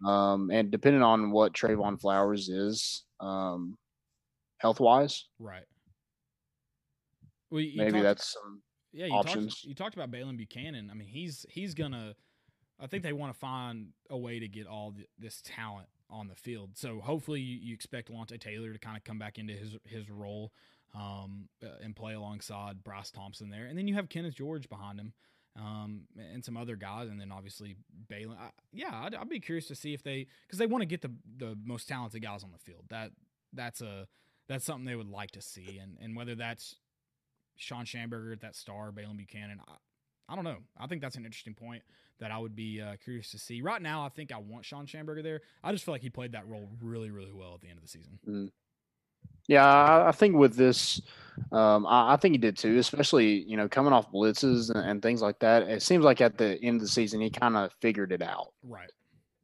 Um, 0.05 0.49
and 0.51 0.71
depending 0.71 1.01
on 1.03 1.31
what 1.31 1.53
Trevon 1.53 1.99
Flowers 1.99 2.47
is, 2.49 3.03
um, 3.19 3.77
health 4.57 4.79
wise, 4.79 5.25
Right. 5.39 5.65
Well, 7.49 7.61
you 7.61 7.77
maybe 7.77 7.91
talked- 7.93 8.03
that's 8.03 8.33
some. 8.33 8.61
yeah. 8.91 9.07
You 9.07 9.13
options. 9.13 9.55
talked 9.55 9.63
you 9.65 9.73
talked 9.75 9.95
about 9.95 10.11
Baylen 10.11 10.37
Buchanan. 10.37 10.89
I 10.89 10.93
mean, 10.93 11.07
he's 11.07 11.45
he's 11.49 11.73
gonna. 11.73 12.15
I 12.79 12.87
think 12.87 13.03
they 13.03 13.11
want 13.13 13.33
to 13.33 13.39
find 13.39 13.87
a 14.09 14.17
way 14.17 14.39
to 14.39 14.47
get 14.47 14.65
all 14.67 14.93
th- 14.93 15.07
this 15.17 15.41
talent 15.43 15.89
on 16.09 16.27
the 16.27 16.35
field. 16.35 16.77
So 16.77 17.01
hopefully 17.01 17.41
you, 17.41 17.57
you 17.61 17.73
expect 17.73 18.09
Alontae 18.09 18.39
Taylor 18.39 18.71
to 18.71 18.79
kind 18.79 18.95
of 18.95 19.03
come 19.03 19.19
back 19.19 19.37
into 19.37 19.53
his 19.53 19.75
his 19.83 20.09
role 20.09 20.53
um, 20.95 21.49
uh, 21.63 21.67
and 21.83 21.95
play 21.95 22.13
alongside 22.13 22.83
Bryce 22.83 23.11
Thompson 23.11 23.49
there, 23.49 23.65
and 23.65 23.77
then 23.77 23.87
you 23.87 23.95
have 23.95 24.09
Kenneth 24.09 24.35
George 24.35 24.69
behind 24.69 24.99
him. 24.99 25.13
Um, 25.59 26.03
and 26.17 26.45
some 26.45 26.55
other 26.55 26.75
guys, 26.77 27.09
and 27.09 27.19
then 27.19 27.31
obviously 27.31 27.75
Baylen. 28.09 28.37
I, 28.39 28.51
yeah, 28.71 28.91
I'd, 28.93 29.13
I'd 29.15 29.27
be 29.27 29.41
curious 29.41 29.67
to 29.67 29.75
see 29.75 29.93
if 29.93 30.03
they 30.03 30.27
because 30.47 30.57
they 30.57 30.67
want 30.67 30.83
to 30.83 30.85
get 30.85 31.01
the 31.01 31.11
the 31.37 31.57
most 31.65 31.87
talented 31.87 32.21
guys 32.21 32.43
on 32.43 32.51
the 32.51 32.57
field. 32.59 32.85
That 32.89 33.11
that's 33.51 33.81
a 33.81 34.07
that's 34.47 34.63
something 34.63 34.85
they 34.85 34.95
would 34.95 35.09
like 35.09 35.31
to 35.31 35.41
see, 35.41 35.79
and 35.81 35.97
and 36.01 36.15
whether 36.15 36.35
that's 36.35 36.75
Shawn 37.57 37.85
Shamburger, 37.85 38.39
that 38.39 38.55
star, 38.55 38.91
Baylen 38.91 39.17
Buchanan. 39.17 39.59
I, 39.67 39.73
I 40.31 40.35
don't 40.35 40.45
know. 40.45 40.57
I 40.77 40.87
think 40.87 41.01
that's 41.01 41.15
an 41.15 41.25
interesting 41.25 41.55
point 41.55 41.83
that 42.19 42.31
I 42.31 42.37
would 42.37 42.55
be 42.55 42.81
uh, 42.81 42.95
curious 43.03 43.31
to 43.31 43.39
see. 43.39 43.61
Right 43.61 43.81
now, 43.81 44.05
I 44.05 44.09
think 44.09 44.31
I 44.31 44.37
want 44.37 44.63
Shawn 44.63 44.85
Shamburger 44.85 45.23
there. 45.23 45.41
I 45.63 45.71
just 45.71 45.83
feel 45.83 45.93
like 45.93 46.03
he 46.03 46.09
played 46.09 46.33
that 46.33 46.47
role 46.47 46.69
really, 46.81 47.09
really 47.09 47.33
well 47.33 47.55
at 47.55 47.61
the 47.61 47.67
end 47.67 47.77
of 47.77 47.83
the 47.83 47.89
season. 47.89 48.19
Yeah, 49.47 50.05
I, 50.07 50.11
think 50.11 50.35
with 50.35 50.55
this, 50.55 51.01
um, 51.51 51.87
I, 51.87 52.13
I 52.13 52.17
think 52.17 52.33
he 52.33 52.37
did 52.37 52.55
too. 52.57 52.77
Especially 52.77 53.41
you 53.43 53.57
know 53.57 53.67
coming 53.67 53.93
off 53.93 54.11
blitzes 54.11 54.69
and, 54.69 54.79
and 54.87 55.01
things 55.01 55.21
like 55.21 55.39
that. 55.39 55.63
It 55.63 55.81
seems 55.81 56.03
like 56.05 56.21
at 56.21 56.37
the 56.37 56.61
end 56.63 56.75
of 56.77 56.81
the 56.81 56.87
season 56.87 57.19
he 57.21 57.29
kind 57.29 57.57
of 57.57 57.71
figured 57.81 58.11
it 58.11 58.21
out. 58.21 58.53
Right. 58.63 58.91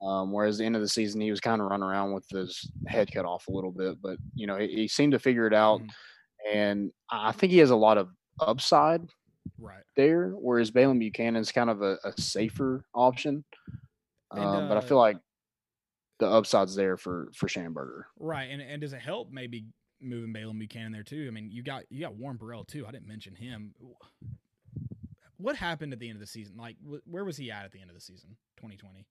Um, 0.02 0.31
whereas 0.31 0.57
the 0.60 0.65
end 0.65 0.76
of 0.76 0.81
the 0.84 0.88
season 0.88 1.22
he 1.22 1.31
was 1.31 1.39
kind 1.39 1.61
of 1.61 1.68
running 1.69 1.88
around 1.88 2.14
with 2.14 2.27
his 2.30 2.69
head 2.85 3.11
cut 3.11 3.26
off 3.26 3.47
a 3.47 3.52
little 3.52 3.72
bit, 3.72 3.99
but 4.02 4.18
you 4.35 4.45
know 4.45 4.57
he, 4.57 4.68
he 4.68 4.88
seemed 4.88 5.14
to 5.14 5.19
figure 5.19 5.47
it 5.47 5.53
out, 5.53 5.81
Mhm. 5.81 5.89
and 6.53 6.91
I 7.10 7.31
think 7.31 7.52
he 7.52 7.57
has 7.60 7.72
a 7.72 7.76
lot 7.76 7.97
of 7.97 8.10
upside 8.39 9.02
Right. 9.60 9.84
there. 9.95 10.31
Whereas 10.31 10.69
Baylen 10.72 10.99
Buchanan's 10.99 11.52
kind 11.52 11.69
of 11.69 11.81
a, 11.81 11.97
a 12.03 12.14
safer 12.22 12.84
option, 12.93 13.43
And, 14.31 14.43
um, 14.43 14.68
but 14.68 14.76
I 14.76 14.80
uh, 14.80 14.81
feel 14.81 14.97
like 14.97 15.18
the 16.20 16.28
upside's 16.28 16.76
there 16.76 16.98
for 16.98 17.30
for 17.36 17.48
Shamburger. 17.48 18.04
Right. 18.20 18.50
And 18.50 18.62
and 18.62 18.82
does 18.82 18.94
it 18.94 19.02
help 19.02 19.32
maybe 19.32 19.66
moving 20.02 20.34
Baylen 20.34 20.60
Buchanan 20.60 20.92
there 20.92 21.04
too? 21.04 21.26
I 21.28 21.32
mean, 21.32 21.50
you 21.52 21.64
got 21.64 21.84
you 21.90 22.02
got 22.02 22.16
Warren 22.16 22.38
Burrell 22.38 22.64
too. 22.66 22.86
I 22.88 22.92
didn't 22.92 23.08
mention 23.08 23.36
him. 23.36 23.74
What 25.38 25.56
happened 25.58 25.92
at 25.94 26.00
the 26.00 26.08
end 26.10 26.16
of 26.16 26.22
the 26.22 26.28
season? 26.28 26.56
Like, 26.58 26.78
wh- 26.82 27.06
where 27.12 27.26
was 27.26 27.36
he 27.38 27.52
at 27.52 27.66
at 27.66 27.72
the 27.74 27.82
end 27.82 27.90
of 27.90 27.96
the 27.96 28.02
season, 28.02 28.38
2020? 28.58 29.06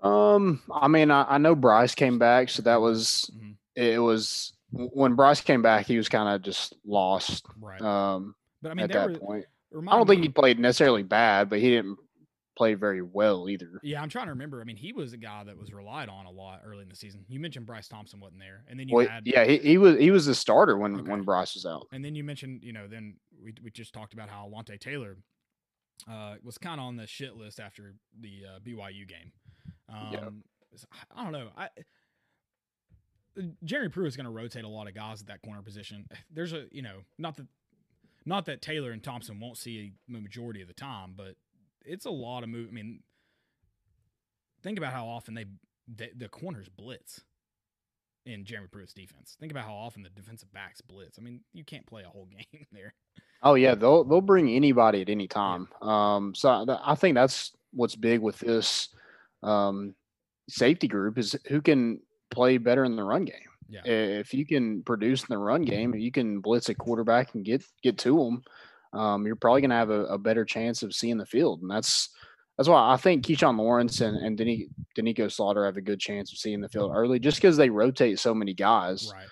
Um, 0.00 0.60
I 0.72 0.88
mean, 0.88 1.10
I, 1.12 1.24
I 1.34 1.38
know 1.38 1.54
Bryce 1.54 1.94
came 1.94 2.18
back, 2.18 2.48
so 2.48 2.62
that 2.62 2.80
was 2.80 3.30
Mhm. 3.36 3.54
it 3.76 3.98
was 4.00 4.52
when 4.72 5.14
Bryce 5.14 5.40
came 5.40 5.62
back, 5.62 5.86
he 5.86 5.96
was 5.96 6.08
kind 6.08 6.28
of 6.34 6.42
just 6.42 6.74
lost. 6.84 7.46
Right. 7.60 7.80
Um, 7.80 8.34
but 8.62 8.72
I 8.72 8.74
mean, 8.74 8.84
at 8.84 8.92
that 8.92 9.10
were, 9.12 9.18
point, 9.18 9.46
I 9.76 9.96
don't 9.96 10.06
think 10.08 10.22
he 10.22 10.28
played 10.28 10.58
necessarily 10.58 11.02
bad, 11.02 11.48
but 11.48 11.60
he 11.60 11.70
didn't 11.70 11.98
play 12.56 12.74
very 12.74 13.02
well 13.02 13.48
either. 13.48 13.80
Yeah, 13.82 14.02
I'm 14.02 14.08
trying 14.08 14.26
to 14.26 14.32
remember. 14.32 14.60
I 14.60 14.64
mean, 14.64 14.76
he 14.76 14.92
was 14.92 15.12
a 15.12 15.16
guy 15.16 15.42
that 15.44 15.56
was 15.58 15.72
relied 15.72 16.08
on 16.08 16.26
a 16.26 16.30
lot 16.30 16.60
early 16.64 16.82
in 16.82 16.88
the 16.88 16.96
season. 16.96 17.24
You 17.28 17.40
mentioned 17.40 17.66
Bryce 17.66 17.88
Thompson 17.88 18.20
wasn't 18.20 18.40
there, 18.40 18.64
and 18.68 18.78
then 18.78 18.88
you 18.88 18.96
Well, 18.96 19.06
had 19.08 19.26
yeah, 19.26 19.44
he, 19.44 19.58
he 19.58 19.78
was 19.78 19.98
he 19.98 20.10
was 20.10 20.26
the 20.26 20.34
starter 20.34 20.76
when 20.76 20.96
Okay. 21.00 21.10
when 21.10 21.22
Bryce 21.22 21.54
was 21.54 21.64
out. 21.66 21.86
and 21.92 22.04
then 22.04 22.14
you 22.14 22.24
mentioned, 22.24 22.62
you 22.62 22.72
know, 22.72 22.86
then 22.88 23.16
we 23.42 23.54
we 23.62 23.70
just 23.70 23.92
talked 23.94 24.12
about 24.12 24.28
how 24.28 24.46
Alontae 24.48 24.78
Taylor 24.78 25.16
uh, 26.10 26.34
was 26.42 26.58
kind 26.58 26.80
of 26.80 26.86
on 26.86 26.96
the 26.96 27.06
shit 27.06 27.36
list 27.36 27.58
after 27.60 27.94
the 28.20 28.42
uh, 28.56 28.58
BYU 28.60 29.06
game. 29.08 29.32
Um, 29.88 30.08
Yeah. 30.12 30.28
I 31.14 31.22
don't 31.22 31.32
know. 31.32 31.48
I 31.56 31.68
Jeremy 33.64 33.88
Pruitt 33.88 34.08
is 34.08 34.16
going 34.16 34.24
to 34.26 34.30
rotate 34.30 34.64
a 34.64 34.68
lot 34.68 34.88
of 34.88 34.94
guys 34.94 35.22
at 35.22 35.28
that 35.28 35.42
corner 35.42 35.62
position. 35.62 36.06
There's 36.30 36.52
a, 36.52 36.66
you 36.70 36.82
know, 36.82 36.98
not 37.18 37.36
that 37.36 37.46
not 38.24 38.44
that 38.46 38.62
Taylor 38.62 38.92
and 38.92 39.02
Thompson 39.02 39.40
won't 39.40 39.56
see 39.56 39.92
a 40.08 40.12
majority 40.12 40.62
of 40.62 40.68
the 40.68 40.74
time, 40.74 41.14
but 41.16 41.34
it's 41.84 42.06
a 42.06 42.10
lot 42.10 42.42
of 42.42 42.48
move. 42.48 42.68
I 42.70 42.72
mean, 42.72 43.00
think 44.62 44.78
about 44.78 44.92
how 44.92 45.06
often 45.06 45.34
they, 45.34 45.46
they 45.88 46.10
the 46.16 46.28
corners 46.28 46.68
blitz 46.68 47.20
in 48.26 48.44
Jeremy 48.44 48.68
Pruitt's 48.70 48.92
defense. 48.92 49.36
Think 49.38 49.52
about 49.52 49.64
how 49.64 49.74
often 49.74 50.02
the 50.02 50.10
defensive 50.10 50.52
backs 50.52 50.80
blitz. 50.80 51.18
I 51.18 51.22
mean, 51.22 51.40
you 51.52 51.64
can't 51.64 51.86
play 51.86 52.02
a 52.02 52.08
whole 52.08 52.28
game 52.52 52.66
there. 52.72 52.94
Oh 53.42 53.54
yeah, 53.54 53.74
they'll 53.74 54.04
they'll 54.04 54.20
bring 54.20 54.48
anybody 54.48 55.02
at 55.02 55.08
any 55.08 55.26
time. 55.26 55.68
Um, 55.80 56.34
so 56.34 56.48
I, 56.48 56.92
I 56.92 56.94
think 56.94 57.14
that's 57.14 57.52
what's 57.72 57.96
big 57.96 58.20
with 58.20 58.38
this 58.38 58.88
um, 59.42 59.94
safety 60.48 60.88
group 60.88 61.18
is 61.18 61.36
who 61.48 61.60
can 61.60 62.00
play 62.30 62.58
better 62.58 62.84
in 62.84 62.96
the 62.96 63.04
run 63.04 63.24
game. 63.24 63.36
Yeah. 63.68 63.80
If 63.84 64.34
you 64.34 64.44
can 64.44 64.82
produce 64.82 65.22
in 65.22 65.26
the 65.30 65.38
run 65.38 65.62
game, 65.62 65.94
if 65.94 66.00
you 66.00 66.12
can 66.12 66.40
blitz 66.40 66.68
a 66.68 66.74
quarterback 66.74 67.34
and 67.34 67.44
get 67.44 67.64
get 67.82 67.98
to 67.98 68.16
them, 68.16 68.42
um, 68.92 69.26
you're 69.26 69.36
probably 69.36 69.60
going 69.62 69.70
to 69.70 69.76
have 69.76 69.90
a, 69.90 70.04
a 70.06 70.18
better 70.18 70.44
chance 70.44 70.82
of 70.82 70.94
seeing 70.94 71.18
the 71.18 71.26
field, 71.26 71.62
and 71.62 71.70
that's 71.70 72.08
that's 72.58 72.68
why 72.68 72.92
I 72.92 72.96
think 72.96 73.24
Keyshawn 73.26 73.56
Lawrence 73.58 74.00
and 74.00 74.16
and 74.18 74.38
Deni- 74.38 74.68
Doneiko 74.98 75.30
Slaughter 75.32 75.64
have 75.64 75.76
a 75.76 75.80
good 75.82 76.00
chance 76.00 76.32
of 76.32 76.38
seeing 76.38 76.60
the 76.60 76.68
field 76.68 76.92
early, 76.94 77.18
just 77.18 77.38
because 77.38 77.56
they 77.56 77.70
rotate 77.70 78.18
so 78.18 78.34
many 78.34 78.54
guys. 78.54 79.10
Right. 79.14 79.26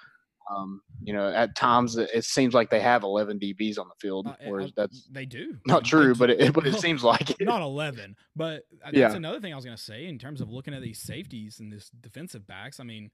Um, 0.50 0.80
you 1.00 1.12
know, 1.12 1.28
at 1.30 1.54
times 1.54 1.96
it 1.96 2.24
seems 2.24 2.54
like 2.54 2.70
they 2.70 2.80
have 2.80 3.04
11 3.04 3.38
DBs 3.38 3.78
on 3.78 3.86
the 3.86 3.94
field, 4.00 4.26
Uh, 4.26 4.34
whereas 4.48 4.72
that's 4.76 5.06
they 5.12 5.24
do. 5.24 5.56
not 5.66 5.84
true, 5.84 6.12
do. 6.12 6.18
but 6.18 6.28
it, 6.30 6.52
but 6.52 6.66
it 6.66 6.74
seems 6.80 7.04
like 7.04 7.30
it. 7.30 7.42
not 7.42 7.62
11 7.62 8.16
but 8.34 8.64
uh, 8.84 8.86
that's 8.86 8.96
Yeah. 8.96 9.12
another 9.14 9.38
thing 9.40 9.52
i 9.52 9.56
was 9.56 9.64
going 9.64 9.76
to 9.76 9.82
say 9.82 10.06
in 10.06 10.18
terms 10.18 10.40
of 10.40 10.50
looking 10.50 10.74
at 10.74 10.82
these 10.82 10.98
safeties 11.00 11.60
and 11.60 11.72
this 11.72 11.88
defensive 12.00 12.48
backs 12.48 12.80
i 12.80 12.82
mean 12.84 13.12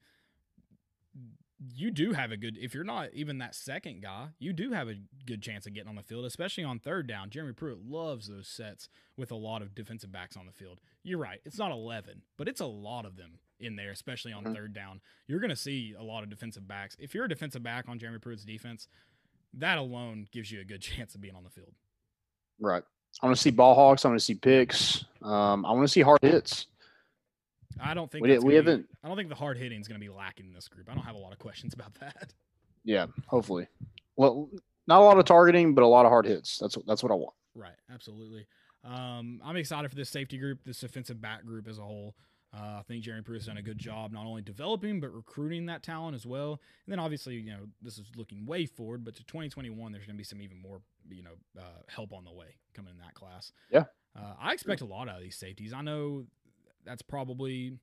you 1.75 1.89
do 1.89 2.13
have 2.13 2.31
a 2.31 2.37
good 2.37 2.55
if 2.59 2.73
you're 2.75 2.83
not 2.83 3.09
even 3.13 3.39
that 3.39 3.55
second 3.55 4.01
guy 4.01 4.27
you 4.37 4.53
do 4.53 4.71
have 4.73 4.87
a 4.87 4.95
good 5.25 5.41
chance 5.41 5.65
of 5.65 5.73
getting 5.73 5.89
on 5.89 5.95
the 5.95 6.03
field 6.03 6.23
especially 6.23 6.63
on 6.63 6.77
third 6.77 7.07
down 7.07 7.31
jeremy 7.31 7.51
pruitt 7.51 7.79
loves 7.83 8.27
those 8.27 8.47
sets 8.47 8.89
with 9.17 9.31
a 9.31 9.35
lot 9.35 9.63
of 9.63 9.73
defensive 9.73 10.11
backs 10.11 10.37
on 10.37 10.45
the 10.45 10.51
field 10.51 10.79
you're 11.03 11.17
right 11.17 11.39
it's 11.45 11.57
not 11.57 11.71
11 11.71 12.21
but 12.37 12.47
it's 12.47 12.61
a 12.61 12.65
lot 12.67 13.05
of 13.05 13.15
them 13.15 13.39
in 13.59 13.75
there 13.75 13.89
especially 13.89 14.31
on 14.31 14.43
Mhm. 14.43 14.53
third 14.53 14.73
down 14.73 15.01
you're 15.27 15.39
going 15.39 15.49
to 15.49 15.55
see 15.55 15.95
a 15.97 16.03
lot 16.03 16.21
of 16.21 16.29
defensive 16.29 16.67
backs 16.67 16.95
if 16.99 17.15
you're 17.15 17.25
a 17.25 17.29
defensive 17.29 17.63
back 17.63 17.89
on 17.89 17.97
jeremy 17.97 18.19
pruitt's 18.19 18.45
defense 18.45 18.87
that 19.53 19.79
alone 19.79 20.27
gives 20.31 20.51
you 20.51 20.61
a 20.61 20.63
good 20.63 20.81
chance 20.81 21.15
of 21.15 21.21
being 21.21 21.35
on 21.35 21.43
the 21.43 21.49
field 21.49 21.73
Right. 22.59 22.83
I 23.21 23.25
want 23.25 23.35
to 23.35 23.41
see 23.41 23.51
ball 23.51 23.73
hawks. 23.75 24.03
I 24.03 24.09
want 24.09 24.19
to 24.19 24.25
see 24.25 24.33
picks. 24.35 25.05
Um, 25.21 25.63
I 25.65 25.71
want 25.71 25.83
to 25.83 25.87
see 25.91 26.01
hard 26.01 26.19
hits. 26.21 26.65
I 27.79 27.93
don't 27.93 28.11
think 28.11 28.23
We, 28.23 28.37
we 28.39 28.49
be- 28.51 28.55
haven't. 28.55 28.87
I 29.03 29.07
don't 29.07 29.17
think 29.17 29.29
the 29.29 29.35
hard 29.35 29.57
hitting 29.57 29.79
is 29.81 29.87
going 29.87 29.99
to 29.99 30.05
be 30.05 30.11
lacking 30.11 30.47
in 30.47 30.53
this 30.53 30.67
group. 30.67 30.89
I 30.89 30.95
don't 30.95 31.03
have 31.03 31.15
a 31.15 31.19
lot 31.19 31.31
of 31.33 31.39
questions 31.39 31.73
about 31.73 31.93
that. 31.99 32.33
Yeah, 32.83 33.07
hopefully. 33.27 33.67
Well, 34.15 34.49
not 34.87 35.01
a 35.01 35.03
lot 35.03 35.19
of 35.19 35.25
targeting, 35.25 35.75
but 35.75 35.83
a 35.83 35.87
lot 35.87 36.05
of 36.05 36.09
hard 36.11 36.25
hits. 36.25 36.57
That's 36.57 36.75
what 36.77 36.85
that's 36.87 37.03
what 37.03 37.11
I 37.11 37.15
want. 37.15 37.33
Right, 37.53 37.75
absolutely. 37.93 38.47
Um, 38.83 39.41
I'm 39.43 39.57
excited 39.57 39.89
for 39.89 39.95
this 39.95 40.09
safety 40.09 40.37
group, 40.37 40.59
this 40.65 40.79
defensive 40.79 41.19
back 41.19 41.45
group 41.45 41.67
as 41.67 41.77
a 41.77 41.83
whole. 41.83 42.15
Uh, 42.55 42.77
I 42.79 42.81
think 42.87 43.03
Jeremy 43.03 43.23
Pruitt's 43.23 43.47
done 43.47 43.57
a 43.57 43.61
good 43.61 43.77
job 43.77 44.13
not 44.13 44.25
only 44.25 44.41
developing 44.41 45.01
but 45.01 45.13
recruiting 45.13 45.65
that 45.65 45.83
talent 45.83 46.15
as 46.15 46.25
well. 46.25 46.61
And 46.85 46.91
then 46.93 46.97
obviously, 46.99 47.35
you 47.35 47.51
know, 47.51 47.67
this 47.81 47.97
is 47.97 48.05
looking 48.15 48.45
way 48.45 48.65
forward, 48.65 49.03
but 49.03 49.15
to 49.15 49.23
2021, 49.25 49.91
there's 49.91 50.05
going 50.05 50.15
to 50.15 50.17
be 50.17 50.23
some 50.23 50.41
even 50.41 50.61
more, 50.61 50.79
you 51.09 51.23
know, 51.23 51.31
uh, 51.59 51.63
help 51.89 52.13
on 52.13 52.23
the 52.23 52.31
way 52.31 52.55
coming 52.73 52.93
in 52.93 52.99
that 52.99 53.13
class. 53.15 53.51
Yeah. 53.69 53.83
Uh, 54.17 54.33
I 54.39 54.53
expect 54.53 54.79
a 54.79 54.85
lot 54.85 55.09
out 55.09 55.17
of 55.17 55.23
these 55.23 55.35
safeties. 55.35 55.73
I 55.73 55.81
know 55.81 56.25
that's 56.87 57.03
probably 57.03 57.77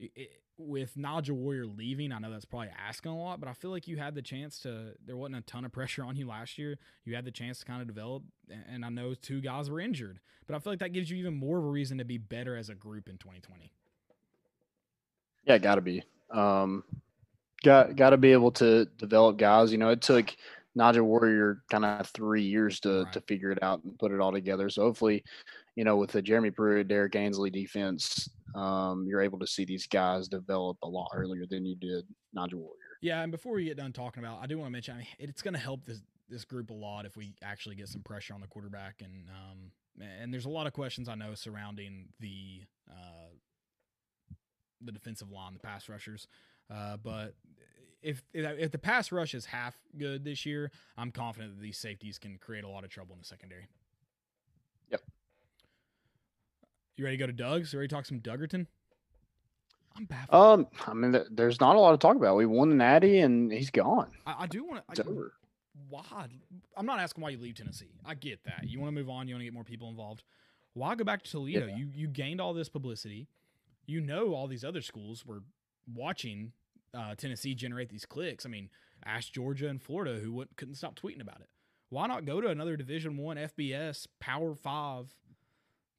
i 0.00 0.08
i 0.16 0.26
with 0.62 0.94
Nigel 0.94 1.36
Warrior 1.36 1.64
leaving. 1.64 2.12
I 2.12 2.18
know 2.18 2.30
that's 2.30 2.44
probably 2.44 2.68
asking 2.86 3.12
a 3.12 3.18
lot, 3.18 3.40
but 3.40 3.48
I 3.48 3.54
feel 3.54 3.70
like 3.70 3.88
you 3.88 3.96
had 3.96 4.14
the 4.14 4.20
chance 4.20 4.58
to. 4.60 4.92
There 5.04 5.16
wasn't 5.16 5.36
a 5.36 5.40
ton 5.40 5.64
of 5.64 5.72
pressure 5.78 6.04
on 6.04 6.16
you 6.16 6.26
last 6.28 6.58
year. 6.58 6.78
You 7.06 7.14
had 7.14 7.24
the 7.24 7.30
chance 7.30 7.60
to 7.60 7.64
kind 7.64 7.80
of 7.80 7.88
develop, 7.88 8.24
and 8.70 8.84
I 8.84 8.90
know 8.90 9.14
two 9.14 9.40
guys 9.40 9.70
were 9.70 9.80
injured, 9.80 10.20
but 10.46 10.54
I 10.54 10.58
feel 10.58 10.72
like 10.74 10.80
that 10.80 10.92
gives 10.92 11.10
you 11.10 11.16
even 11.16 11.34
more 11.34 11.58
of 11.58 11.64
a 11.64 11.68
reason 11.68 11.96
to 11.98 12.04
be 12.04 12.18
better 12.18 12.56
as 12.56 12.68
a 12.68 12.74
group 12.74 13.08
in 13.08 13.16
2020. 13.16 13.72
Yeah, 15.44 15.58
got 15.58 15.76
to 15.76 15.80
be. 15.80 16.02
Um, 16.30 16.84
got 17.62 17.96
got 17.96 18.10
to 18.10 18.16
be 18.18 18.32
able 18.32 18.52
to 18.52 18.84
develop 18.98 19.38
guys. 19.38 19.72
You 19.72 19.78
know, 19.78 19.88
it 19.90 20.02
took 20.02 20.34
Nigel 20.74 21.06
Warrior 21.06 21.62
kind 21.70 21.84
of 21.84 22.06
three 22.08 22.42
years 22.42 22.80
to 22.80 23.04
Right. 23.04 23.12
to 23.14 23.20
figure 23.22 23.50
it 23.50 23.62
out 23.62 23.82
and 23.84 23.98
put 23.98 24.12
it 24.12 24.20
all 24.20 24.32
together. 24.32 24.68
So 24.68 24.82
hopefully, 24.82 25.24
you 25.76 25.84
know, 25.84 25.96
with 25.96 26.10
the 26.10 26.22
Jeremy 26.22 26.50
Pruitt, 26.50 26.88
Derrick 26.88 27.14
Ansley 27.16 27.50
defense, 27.50 28.28
um, 28.54 29.06
you're 29.06 29.22
able 29.22 29.38
to 29.38 29.46
see 29.46 29.64
these 29.64 29.86
guys 29.86 30.28
develop 30.28 30.76
a 30.82 30.88
lot 30.88 31.10
earlier 31.14 31.44
than 31.48 31.64
you 31.64 31.76
did 31.76 32.04
Nigel 32.32 32.60
Warrior. 32.60 32.76
Yeah, 33.02 33.22
and 33.22 33.32
before 33.32 33.54
we 33.54 33.64
get 33.64 33.76
done 33.76 33.92
talking 33.92 34.22
about, 34.22 34.40
I 34.42 34.46
do 34.46 34.58
want 34.58 34.68
to 34.68 34.72
mention, 34.72 34.94
I 34.94 34.98
mean, 34.98 35.06
it's 35.18 35.42
going 35.42 35.54
to 35.54 35.60
help 35.60 35.84
this 35.84 36.02
this 36.28 36.44
group 36.44 36.70
a 36.70 36.74
lot 36.74 37.06
if 37.06 37.16
we 37.16 37.34
actually 37.42 37.74
get 37.74 37.88
some 37.88 38.02
pressure 38.02 38.34
on 38.34 38.40
the 38.40 38.46
quarterback, 38.46 39.02
and 39.02 39.28
um, 39.30 39.72
and 40.00 40.32
there's 40.32 40.44
a 40.44 40.50
lot 40.50 40.66
of 40.66 40.72
questions 40.72 41.08
I 41.08 41.14
know 41.14 41.34
surrounding 41.34 42.08
the 42.20 42.62
uh, 42.88 44.34
the 44.80 44.92
defensive 44.92 45.30
line, 45.30 45.52
the 45.54 45.58
pass 45.58 45.88
rushers. 45.88 46.28
Uh, 46.72 46.96
but 47.02 47.34
if, 48.02 48.22
if 48.32 48.58
if 48.58 48.70
the 48.70 48.78
pass 48.78 49.12
rush 49.12 49.34
is 49.34 49.46
half 49.46 49.76
good 49.98 50.24
this 50.24 50.46
year, 50.46 50.70
I'm 50.96 51.10
confident 51.10 51.56
that 51.56 51.62
these 51.62 51.78
safeties 51.78 52.18
can 52.18 52.38
create 52.38 52.64
a 52.64 52.68
lot 52.68 52.84
of 52.84 52.90
trouble 52.90 53.14
in 53.14 53.20
the 53.20 53.26
secondary. 53.26 53.66
Yep. 54.90 55.02
You 56.96 57.04
ready 57.04 57.16
to 57.16 57.20
go 57.22 57.26
to 57.26 57.32
Doug's? 57.32 57.72
You 57.72 57.78
ready 57.78 57.88
to 57.88 57.94
talk 57.94 58.06
some 58.06 58.20
Duggerton? 58.20 58.66
I'm 59.96 60.04
baffled. 60.04 60.34
Um, 60.34 60.66
I 60.86 60.94
mean, 60.94 61.12
th- 61.12 61.26
there's 61.30 61.60
not 61.60 61.76
a 61.76 61.80
lot 61.80 61.92
to 61.92 61.98
talk 61.98 62.16
about. 62.16 62.36
We 62.36 62.46
won 62.46 62.68
the 62.68 62.76
Natty, 62.76 63.18
and 63.20 63.50
he's 63.52 63.70
gone. 63.70 64.10
I, 64.26 64.34
I 64.40 64.46
do 64.46 64.64
want 64.64 64.82
to. 64.94 65.06
over. 65.06 65.32
Why? 65.88 66.28
I'm 66.76 66.86
not 66.86 67.00
asking 67.00 67.22
why 67.22 67.30
you 67.30 67.38
leave 67.38 67.54
Tennessee. 67.56 67.90
I 68.04 68.14
get 68.14 68.44
that. 68.44 68.64
You 68.68 68.78
want 68.80 68.94
to 68.94 69.00
move 69.00 69.08
on. 69.08 69.26
You 69.26 69.34
want 69.34 69.40
to 69.40 69.44
get 69.46 69.54
more 69.54 69.64
people 69.64 69.88
involved. 69.88 70.22
Why 70.74 70.94
go 70.94 71.04
back 71.04 71.22
to 71.24 71.30
Toledo? 71.30 71.66
Yeah. 71.66 71.76
You 71.76 71.88
you 71.92 72.06
gained 72.06 72.40
all 72.40 72.54
this 72.54 72.68
publicity. 72.68 73.28
You 73.86 74.00
know 74.00 74.34
all 74.34 74.46
these 74.46 74.64
other 74.64 74.82
schools 74.82 75.26
were 75.26 75.42
watching 75.92 76.52
uh, 76.94 77.14
Tennessee 77.16 77.54
generate 77.54 77.88
these 77.88 78.04
clicks. 78.04 78.46
I 78.46 78.48
mean, 78.48 78.68
ask 79.04 79.32
Georgia 79.32 79.68
and 79.68 79.82
Florida 79.82 80.20
who 80.20 80.32
would, 80.34 80.48
couldn't 80.56 80.76
stop 80.76 80.94
tweeting 80.98 81.20
about 81.20 81.40
it. 81.40 81.48
Why 81.88 82.06
not 82.06 82.24
go 82.24 82.40
to 82.40 82.48
another 82.48 82.76
Division 82.76 83.16
One 83.16 83.36
FBS 83.36 84.06
Power 84.20 84.54
Five 84.54 85.12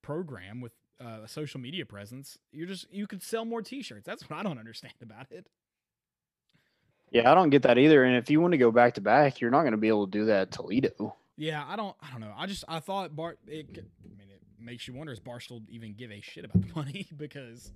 program 0.01 0.61
with 0.61 0.71
uh, 1.03 1.21
a 1.23 1.27
social 1.27 1.59
media 1.59 1.85
presence? 1.85 2.37
You're 2.51 2.67
just 2.67 2.91
you 2.93 3.07
could 3.07 3.23
sell 3.23 3.45
more 3.45 3.61
T-shirts. 3.61 4.05
That's 4.05 4.29
what 4.29 4.37
I 4.39 4.43
don't 4.43 4.59
understand 4.59 4.93
about 5.01 5.31
it. 5.31 5.47
Yeah, 7.11 7.29
I 7.29 7.35
don't 7.35 7.49
get 7.49 7.63
that 7.63 7.77
either. 7.77 8.03
And 8.05 8.15
if 8.15 8.29
you 8.29 8.39
want 8.39 8.53
to 8.53 8.57
go 8.57 8.71
back 8.71 8.93
to 8.93 9.01
back, 9.01 9.41
you're 9.41 9.51
not 9.51 9.61
going 9.61 9.71
to 9.73 9.77
be 9.77 9.89
able 9.89 10.05
to 10.07 10.11
do 10.11 10.25
that 10.25 10.41
at 10.43 10.51
Toledo. 10.51 11.15
Yeah, 11.37 11.63
I 11.67 11.75
don't. 11.75 11.95
I 12.01 12.11
don't 12.11 12.21
know. 12.21 12.33
I 12.37 12.45
just 12.45 12.63
I 12.67 12.79
thought 12.79 13.15
Bart. 13.15 13.39
It, 13.47 13.67
I 13.69 14.17
mean, 14.17 14.29
it 14.29 14.41
makes 14.59 14.87
you 14.87 14.93
wonder: 14.93 15.11
Is 15.11 15.19
Barstool 15.19 15.61
even 15.69 15.93
give 15.93 16.11
a 16.11 16.21
shit 16.21 16.45
about 16.45 16.61
the 16.61 16.73
money? 16.75 17.07
because 17.17 17.71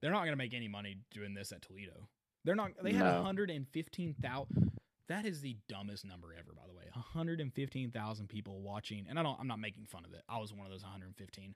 they're 0.00 0.10
not 0.10 0.20
going 0.20 0.32
to 0.32 0.36
make 0.36 0.52
any 0.52 0.68
money 0.68 0.96
doing 1.12 1.32
this 1.34 1.52
at 1.52 1.62
Toledo. 1.62 2.08
They're 2.44 2.56
not. 2.56 2.72
They 2.82 2.92
had 2.92 3.04
No. 3.04 3.22
115,000. 3.22 4.72
That 5.08 5.24
is 5.26 5.40
the 5.42 5.56
dumbest 5.68 6.04
number 6.04 6.28
ever, 6.38 6.52
by 6.54 6.62
the 6.66 6.74
way. 6.74 6.84
115,000 6.94 8.28
people 8.28 8.60
watching, 8.60 9.06
and 9.08 9.18
I 9.18 9.22
don't. 9.22 9.38
I'm 9.40 9.46
not 9.48 9.60
making 9.60 9.86
fun 9.86 10.04
of 10.04 10.12
it. 10.12 10.22
I 10.28 10.38
was 10.38 10.52
one 10.52 10.66
of 10.66 10.72
those 10.72 10.82
115 10.82 11.54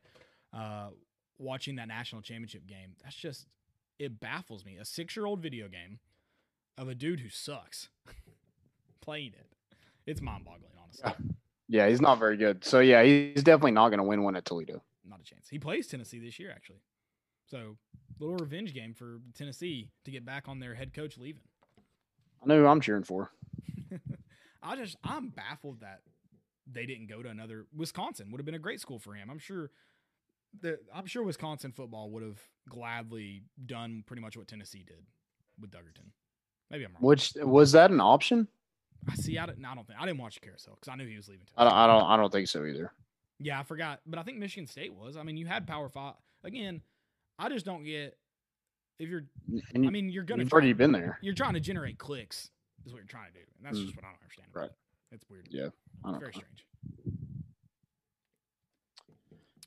uh, 0.57 0.89
watching 1.39 1.77
that 1.77 1.89
national 1.89 2.23
championship 2.23 2.67
game. 2.67 2.95
That's 3.03 3.17
just. 3.17 3.47
It 3.99 4.21
baffles 4.21 4.65
me. 4.65 4.77
A 4.77 4.85
six 4.85 5.17
year 5.17 5.25
old 5.25 5.41
video 5.41 5.69
game 5.69 6.01
of 6.77 6.89
a 6.89 6.95
dude 6.95 7.21
who 7.21 7.31
sucks 7.31 7.89
playing 9.01 9.33
it. 9.33 9.47
It's 10.07 10.21
mind 10.21 10.45
boggling, 10.45 10.73
honestly. 10.83 11.35
Yeah, 11.69 11.89
he's 11.89 12.01
not 12.01 12.19
very 12.19 12.37
good. 12.37 12.65
So 12.65 12.81
yeah, 12.81 13.03
he's 13.03 13.43
definitely 13.43 13.73
not 13.73 13.89
going 13.89 13.99
to 13.99 14.05
win 14.05 14.23
one 14.23 14.37
at 14.37 14.45
Toledo. 14.45 14.83
not 15.05 15.21
a 15.21 15.25
chance. 15.25 15.49
He 15.49 15.59
plays 15.59 15.87
Tennessee 15.87 16.19
this 16.19 16.39
year, 16.39 16.53
actually. 16.55 16.83
So, 17.47 17.77
little 18.19 18.37
revenge 18.37 18.75
game 18.75 18.93
for 18.93 19.21
Tennessee 19.35 19.91
to 20.05 20.11
get 20.11 20.25
back 20.25 20.49
on 20.49 20.59
their 20.59 20.75
head 20.75 20.93
coach 20.93 21.17
leaving. 21.17 21.43
I 22.43 22.47
know 22.47 22.61
who 22.61 22.67
I'm 22.67 22.81
cheering 22.81 23.05
for. 23.05 23.31
I 24.63 24.77
just, 24.77 24.97
I'm 25.05 25.29
baffled 25.29 25.81
that 25.81 26.01
they 26.71 26.87
didn't 26.87 27.09
go 27.09 27.23
to 27.23 27.29
another. 27.29 27.67
Wisconsin 27.75 28.31
would 28.31 28.39
have 28.39 28.47
been 28.47 28.55
a 28.55 28.61
great 28.61 28.81
school 28.81 28.99
for 28.99 29.15
him. 29.15 29.31
I'm 29.31 29.39
sure. 29.39 29.71
That 30.63 30.79
I'm 30.95 31.07
sure 31.07 31.23
Wisconsin 31.23 31.73
football 31.73 32.11
would 32.11 32.23
have 32.23 32.41
gladly 32.69 33.43
done 33.67 34.03
pretty 34.07 34.23
much 34.23 34.37
what 34.37 34.49
Tennessee 34.49 34.85
did 34.87 35.05
with 35.61 35.71
Duggerton. 35.71 36.11
Maybe 36.71 36.85
I'm 36.85 36.93
wrong. 36.93 37.03
Which 37.03 37.35
was 37.37 37.73
that 37.73 37.91
an 37.91 38.01
option? 38.01 38.49
I 39.09 39.15
see. 39.15 39.39
I, 39.39 39.47
didn't, 39.47 39.65
I 39.65 39.75
don't 39.75 39.87
think 39.87 40.01
I 40.01 40.07
didn't 40.07 40.19
watch 40.19 40.35
the 40.35 40.41
carousel 40.41 40.75
because 40.75 40.89
I 40.93 40.97
knew 40.97 41.07
he 41.07 41.17
was 41.17 41.29
leaving. 41.29 41.47
I 41.57 41.65
don't. 41.65 41.73
I 41.73 41.87
don't. 41.87 42.03
I 42.05 42.17
don't 42.17 42.33
think 42.33 42.49
so 42.49 42.65
either. 42.65 42.91
Yeah, 43.39 43.61
I 43.61 43.63
forgot, 43.63 44.01
but 44.07 44.19
I 44.19 44.23
think 44.23 44.39
Michigan 44.39 44.67
State 44.67 44.95
was. 44.95 45.17
I 45.17 45.23
mean, 45.23 45.37
you 45.37 45.47
had 45.47 45.67
Power 45.67 45.89
Five 45.89 46.15
again. 46.43 46.81
I 47.39 47.49
just 47.51 47.67
don't 47.67 47.85
get 47.85 48.17
if 48.99 49.09
you're. 49.09 49.25
And 49.75 49.87
I 49.87 49.91
mean, 49.91 50.09
you're 50.09 50.25
gonna. 50.25 50.43
you've 50.43 50.51
try- 50.51 50.57
already 50.57 50.73
been 50.73 50.91
there. 50.93 51.19
You're 51.21 51.35
trying 51.35 51.55
to 51.55 51.61
generate 51.61 51.99
clicks, 51.99 52.51
is 52.85 52.93
what 52.93 52.99
you're 52.99 53.07
trying 53.07 53.27
to 53.29 53.35
do, 53.35 53.45
and 53.59 53.67
that's 53.67 53.79
Mm. 53.79 53.85
just 53.85 53.97
what 53.97 54.05
I 54.05 54.09
don't 54.09 54.19
understand. 54.23 54.49
Right. 54.55 54.71
it. 54.71 54.77
It's 55.15 55.25
weird. 55.31 55.47
Yeah, 55.51 55.69
I 56.05 56.11
it's 56.11 56.19
very 56.19 56.33
know. 56.33 56.39
strange. 56.39 56.65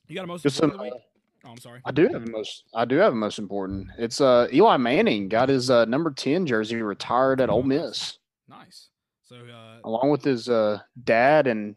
You 0.10 0.16
got 0.16 0.24
a 0.24 0.28
most 0.28 0.44
Just 0.44 0.58
some, 0.58 0.72
important 0.72 0.96
uh. 0.96 1.00
Oh, 1.46 1.52
I'm 1.52 1.58
sorry. 1.58 1.80
I 1.86 1.92
do 1.92 2.10
have 2.10 2.24
a 2.24 2.30
most. 2.30 2.66
I 2.74 2.84
do 2.84 2.98
have 2.98 3.14
a 3.14 3.16
most 3.16 3.40
important. 3.40 3.88
It's 3.98 4.20
uh 4.20 4.48
Eli 4.52 4.76
Manning 4.76 5.30
got 5.30 5.48
his 5.48 5.70
uh, 5.70 5.86
number 5.86 6.12
ten 6.12 6.46
jersey 6.46 6.82
retired 6.82 7.40
at 7.40 7.50
Ole 7.50 7.64
Miss, 7.64 8.18
Nice. 8.50 8.90
So, 9.24 9.36
uh, 9.36 9.78
along 9.86 10.10
with 10.10 10.24
his 10.24 10.50
uh, 10.50 10.80
dad 11.04 11.48
and 11.48 11.76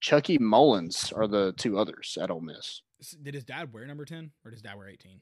Chucky 0.00 0.38
Mullins 0.38 1.12
are 1.12 1.28
the 1.28 1.52
two 1.58 1.78
others 1.78 2.18
at 2.20 2.30
Ole 2.30 2.40
Miss. 2.40 2.80
did 3.22 3.34
his 3.34 3.44
dad 3.44 3.72
wear 3.72 3.86
number 3.86 4.04
ten, 4.04 4.32
or 4.44 4.50
did 4.50 4.56
his 4.56 4.62
dad 4.62 4.76
wear 4.76 4.88
eighteen? 4.88 5.20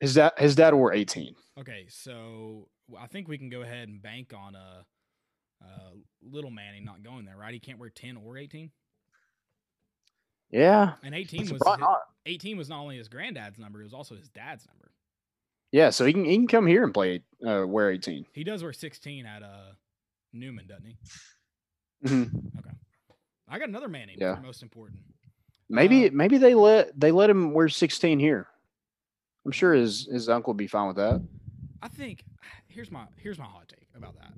His 0.00 0.14
dad. 0.14 0.32
His 0.38 0.56
dad 0.56 0.74
wore 0.74 0.92
eighteen. 0.92 1.36
Okay, 1.60 1.86
so 1.90 2.68
I 2.98 3.06
think 3.06 3.28
we 3.28 3.38
can 3.38 3.50
go 3.50 3.60
ahead 3.60 3.88
and 3.88 4.02
bank 4.02 4.32
on 4.34 4.54
a, 4.54 4.84
uh, 5.62 5.90
little 6.22 6.50
Manning 6.50 6.84
not 6.84 7.04
going 7.04 7.24
there, 7.26 7.36
right? 7.36 7.52
He 7.52 7.60
can't 7.60 7.78
wear 7.78 7.90
ten 7.90 8.16
or 8.16 8.36
eighteen, 8.38 8.70
Yeah. 10.52 10.92
and 11.02 11.14
eighteen 11.14 11.46
So 11.46 11.54
was 11.54 11.62
probably 11.62 11.84
hi- 11.84 11.90
not. 11.92 12.00
eighteen 12.26 12.56
was 12.58 12.68
not 12.68 12.80
only 12.80 12.96
his 12.98 13.08
granddad's 13.08 13.58
number; 13.58 13.80
it 13.80 13.84
was 13.84 13.94
also 13.94 14.14
his 14.14 14.28
dad's 14.28 14.66
number. 14.66 14.90
Yeah, 15.72 15.90
so 15.90 16.04
he 16.04 16.12
can 16.12 16.24
he 16.24 16.36
can 16.36 16.46
come 16.46 16.66
here 16.66 16.84
and 16.84 16.92
play 16.92 17.22
uh, 17.46 17.64
wear 17.66 17.90
eighteen. 17.90 18.26
He 18.32 18.44
does 18.44 18.62
wear 18.62 18.72
sixteen 18.72 19.24
at 19.26 19.42
uh 19.42 19.72
Newman, 20.32 20.66
doesn't 20.66 20.84
he? 20.86 20.96
Mhm. 22.08 22.50
I 23.48 23.58
got 23.58 23.68
another 23.68 23.88
Manning. 23.88 24.16
Yeah. 24.18 24.38
most 24.42 24.62
important. 24.62 25.00
Maybe 25.68 26.06
Uh, 26.08 26.10
maybe 26.12 26.36
they 26.38 26.54
let 26.54 26.98
they 26.98 27.10
let 27.12 27.30
him 27.30 27.52
wear 27.54 27.68
sixteen 27.68 28.18
here. 28.18 28.46
I'm 29.46 29.52
sure 29.52 29.72
his 29.72 30.06
his 30.06 30.28
uncle 30.28 30.52
would 30.52 30.58
be 30.58 30.66
fine 30.66 30.88
with 30.88 30.96
that. 30.96 31.20
I 31.82 31.88
think 31.88 32.24
here's 32.68 32.90
my 32.90 33.06
here's 33.16 33.38
my 33.38 33.44
hot 33.44 33.68
take 33.68 33.88
about 33.96 34.14
that. 34.16 34.32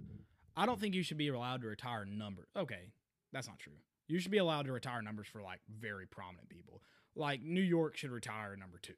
I 0.57 0.67
don't 0.67 0.79
think 0.81 0.95
you 0.95 1.03
should 1.03 1.17
be 1.19 1.29
allowed 1.29 1.63
to 1.63 1.67
retire 1.69 2.05
number. 2.05 2.47
Okay, 2.57 2.93
that's 3.33 3.49
not 3.49 3.59
true. 3.59 3.73
You 4.07 4.19
should 4.21 4.31
be 4.31 4.39
allowed 4.39 4.67
to 4.67 4.73
retire 4.73 5.01
numbers 5.03 5.27
for 5.29 5.41
like 5.43 5.61
very 5.69 6.07
prominent 6.07 6.49
people. 6.49 6.83
Like 7.17 7.43
New 7.43 7.63
York 7.63 7.97
should 7.97 8.11
retire 8.11 8.55
number 8.57 8.79
two, 8.83 8.95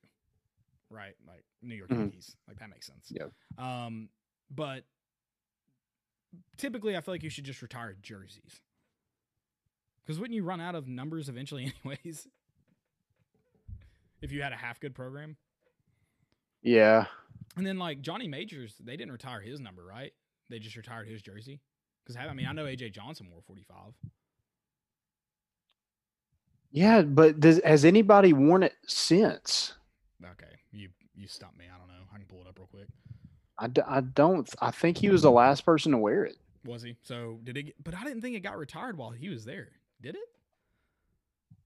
right? 0.90 1.14
Like 1.26 1.44
New 1.62 1.74
York 1.76 1.90
Mhm. 1.90 1.98
Yankees. 1.98 2.36
Like 2.48 2.58
that 2.58 2.70
makes 2.70 2.86
sense. 2.86 3.10
Yeah. 3.10 3.26
Um, 3.58 4.08
but 4.50 4.84
typically, 6.56 6.96
I 6.96 7.00
feel 7.00 7.14
like 7.14 7.22
you 7.22 7.30
should 7.30 7.44
just 7.44 7.62
retire 7.62 7.94
jerseys. 8.02 8.60
Because 10.04 10.18
wouldn't 10.20 10.34
you 10.36 10.44
run 10.44 10.60
out 10.60 10.74
of 10.74 10.86
numbers 10.88 11.28
eventually, 11.28 11.72
anyways? 11.84 12.28
if 14.22 14.32
you 14.32 14.42
had 14.42 14.52
a 14.52 14.56
half 14.56 14.80
good 14.80 14.94
program. 14.94 15.36
Yeah. 16.62 17.06
And 17.56 17.66
then 17.66 17.78
like 17.78 18.00
Johnny 18.00 18.26
Majors, 18.26 18.74
they 18.80 18.96
didn't 18.96 19.12
retire 19.12 19.40
his 19.40 19.60
number, 19.60 19.84
right? 19.84 20.12
They 20.48 20.58
just 20.58 20.74
retired 20.76 21.06
his 21.06 21.22
jersey. 21.22 21.60
Because 22.02 22.16
I 22.16 22.32
mean, 22.34 22.46
I 22.46 22.52
know 22.52 22.64
AJ 22.64 22.92
Johnson 22.92 23.28
wore 23.30 23.42
forty 23.42 23.62
five. 23.64 23.92
Yeah, 26.76 27.00
but 27.02 27.40
does, 27.40 27.58
has 27.64 27.86
anybody 27.86 28.32
worn 28.34 28.62
it 28.62 28.74
since? 28.86 29.72
Okay, 30.22 30.52
you 30.72 30.90
you 31.16 31.26
stumped 31.26 31.58
me. 31.58 31.64
I 31.74 31.78
don't 31.78 31.88
know. 31.88 32.04
I 32.12 32.16
can 32.18 32.26
pull 32.26 32.42
it 32.42 32.46
up 32.46 32.58
real 32.58 32.66
quick. 32.68 32.88
I, 33.58 33.68
d- 33.68 33.80
I 33.86 34.02
don't. 34.02 34.46
I 34.60 34.70
think 34.70 34.98
he 34.98 35.08
was 35.08 35.22
the 35.22 35.30
last 35.30 35.64
person 35.64 35.92
to 35.92 35.98
wear 35.98 36.24
it. 36.24 36.36
Was 36.66 36.82
he? 36.82 36.96
So 37.02 37.38
did 37.44 37.56
it? 37.56 37.62
Get, 37.62 37.82
but 37.82 37.94
I 37.94 38.04
didn't 38.04 38.20
think 38.20 38.36
it 38.36 38.40
got 38.40 38.58
retired 38.58 38.98
while 38.98 39.10
he 39.10 39.30
was 39.30 39.46
there. 39.46 39.68
Did 40.02 40.16
it? 40.16 40.28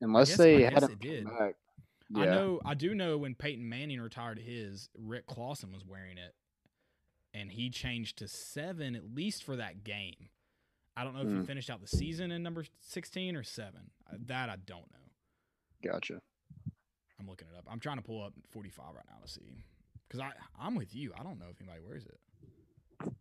Unless 0.01 0.29
guess- 0.29 0.39
they 0.39 0.67
I 0.67 0.71
had 0.73 0.85
it 0.85 1.01
did. 1.01 1.25
back. 1.25 1.57
I 2.15 2.25
know. 2.27 2.61
I 2.65 2.75
do 2.75 2.95
know 2.95 3.19
when 3.19 3.35
Peyton 3.35 3.69
Manning 3.69 4.01
retired 4.01 4.39
his, 4.39 4.89
Rick 4.97 5.27
Clausen 5.27 5.73
was 5.73 5.85
wearing 5.85 6.19
it, 6.19 6.35
and 7.35 7.51
he 7.51 7.71
changed 7.71 8.19
to 8.19 8.29
seven 8.29 8.95
at 8.95 9.13
least 9.15 9.43
for 9.43 9.57
that 9.57 9.83
game. 9.85 10.29
I 10.97 11.03
don't 11.05 11.15
know 11.15 11.23
if 11.23 11.29
he 11.29 11.35
Hmm. 11.35 11.45
finished 11.45 11.71
out 11.71 11.81
the 11.81 11.87
season 11.89 12.31
in 12.31 12.43
number 12.45 12.65
sixteen 12.81 13.35
or 13.35 13.43
seven. 13.43 13.91
That 14.27 14.49
I 14.51 14.57
don't 14.57 14.91
know. 14.93 14.99
Gotcha. 15.83 16.21
I'm 17.19 17.29
looking 17.29 17.49
it 17.53 17.59
up. 17.59 17.65
I'm 17.71 17.81
trying 17.81 17.97
to 17.97 18.03
pull 18.03 18.23
up 18.25 18.33
45 18.51 18.87
right 18.95 19.05
now 19.09 19.17
to 19.25 19.31
see. 19.31 19.65
Because 20.09 20.21
I 20.21 20.33
I'm 20.59 20.75
with 20.75 20.95
you. 20.95 21.13
I 21.19 21.23
don't 21.23 21.39
know 21.39 21.47
if 21.51 21.61
anybody 21.61 21.81
wears 21.87 22.05
it. 22.07 22.19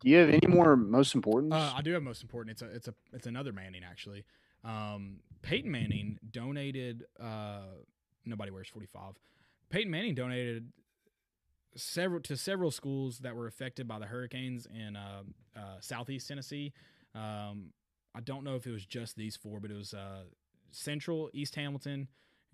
Do 0.00 0.08
you 0.08 0.16
have 0.18 0.28
any 0.28 0.46
more 0.46 0.76
most 0.76 1.14
important? 1.14 1.52
Uh, 1.52 1.72
I 1.74 1.82
do 1.82 1.92
have 1.92 2.02
most 2.02 2.22
important. 2.22 2.52
It's 2.52 2.62
a 2.62 2.74
it's 2.74 2.88
a 2.88 2.94
it's 3.12 3.26
another 3.26 3.52
Manning 3.52 3.82
actually. 3.88 4.24
Um, 4.64 5.20
Peyton 5.42 5.70
Manning 5.70 6.18
donated. 6.30 7.04
Uh, 7.18 7.62
nobody 8.24 8.50
wears 8.50 8.68
45. 8.68 9.14
Peyton 9.70 9.90
Manning 9.90 10.14
donated 10.14 10.72
several 11.76 12.20
to 12.22 12.36
several 12.36 12.70
schools 12.70 13.18
that 13.20 13.36
were 13.36 13.46
affected 13.46 13.86
by 13.86 13.98
the 13.98 14.06
hurricanes 14.06 14.66
in 14.66 14.96
uh, 14.96 15.22
uh, 15.56 15.60
southeast 15.80 16.28
Tennessee. 16.28 16.72
Um, 17.14 17.72
I 18.14 18.20
don't 18.22 18.44
know 18.44 18.56
if 18.56 18.66
it 18.66 18.72
was 18.72 18.84
just 18.84 19.16
these 19.16 19.36
four, 19.36 19.60
but 19.60 19.70
it 19.70 19.76
was 19.76 19.94
uh, 19.94 20.24
Central, 20.72 21.30
East 21.32 21.54
Hamilton, 21.54 22.08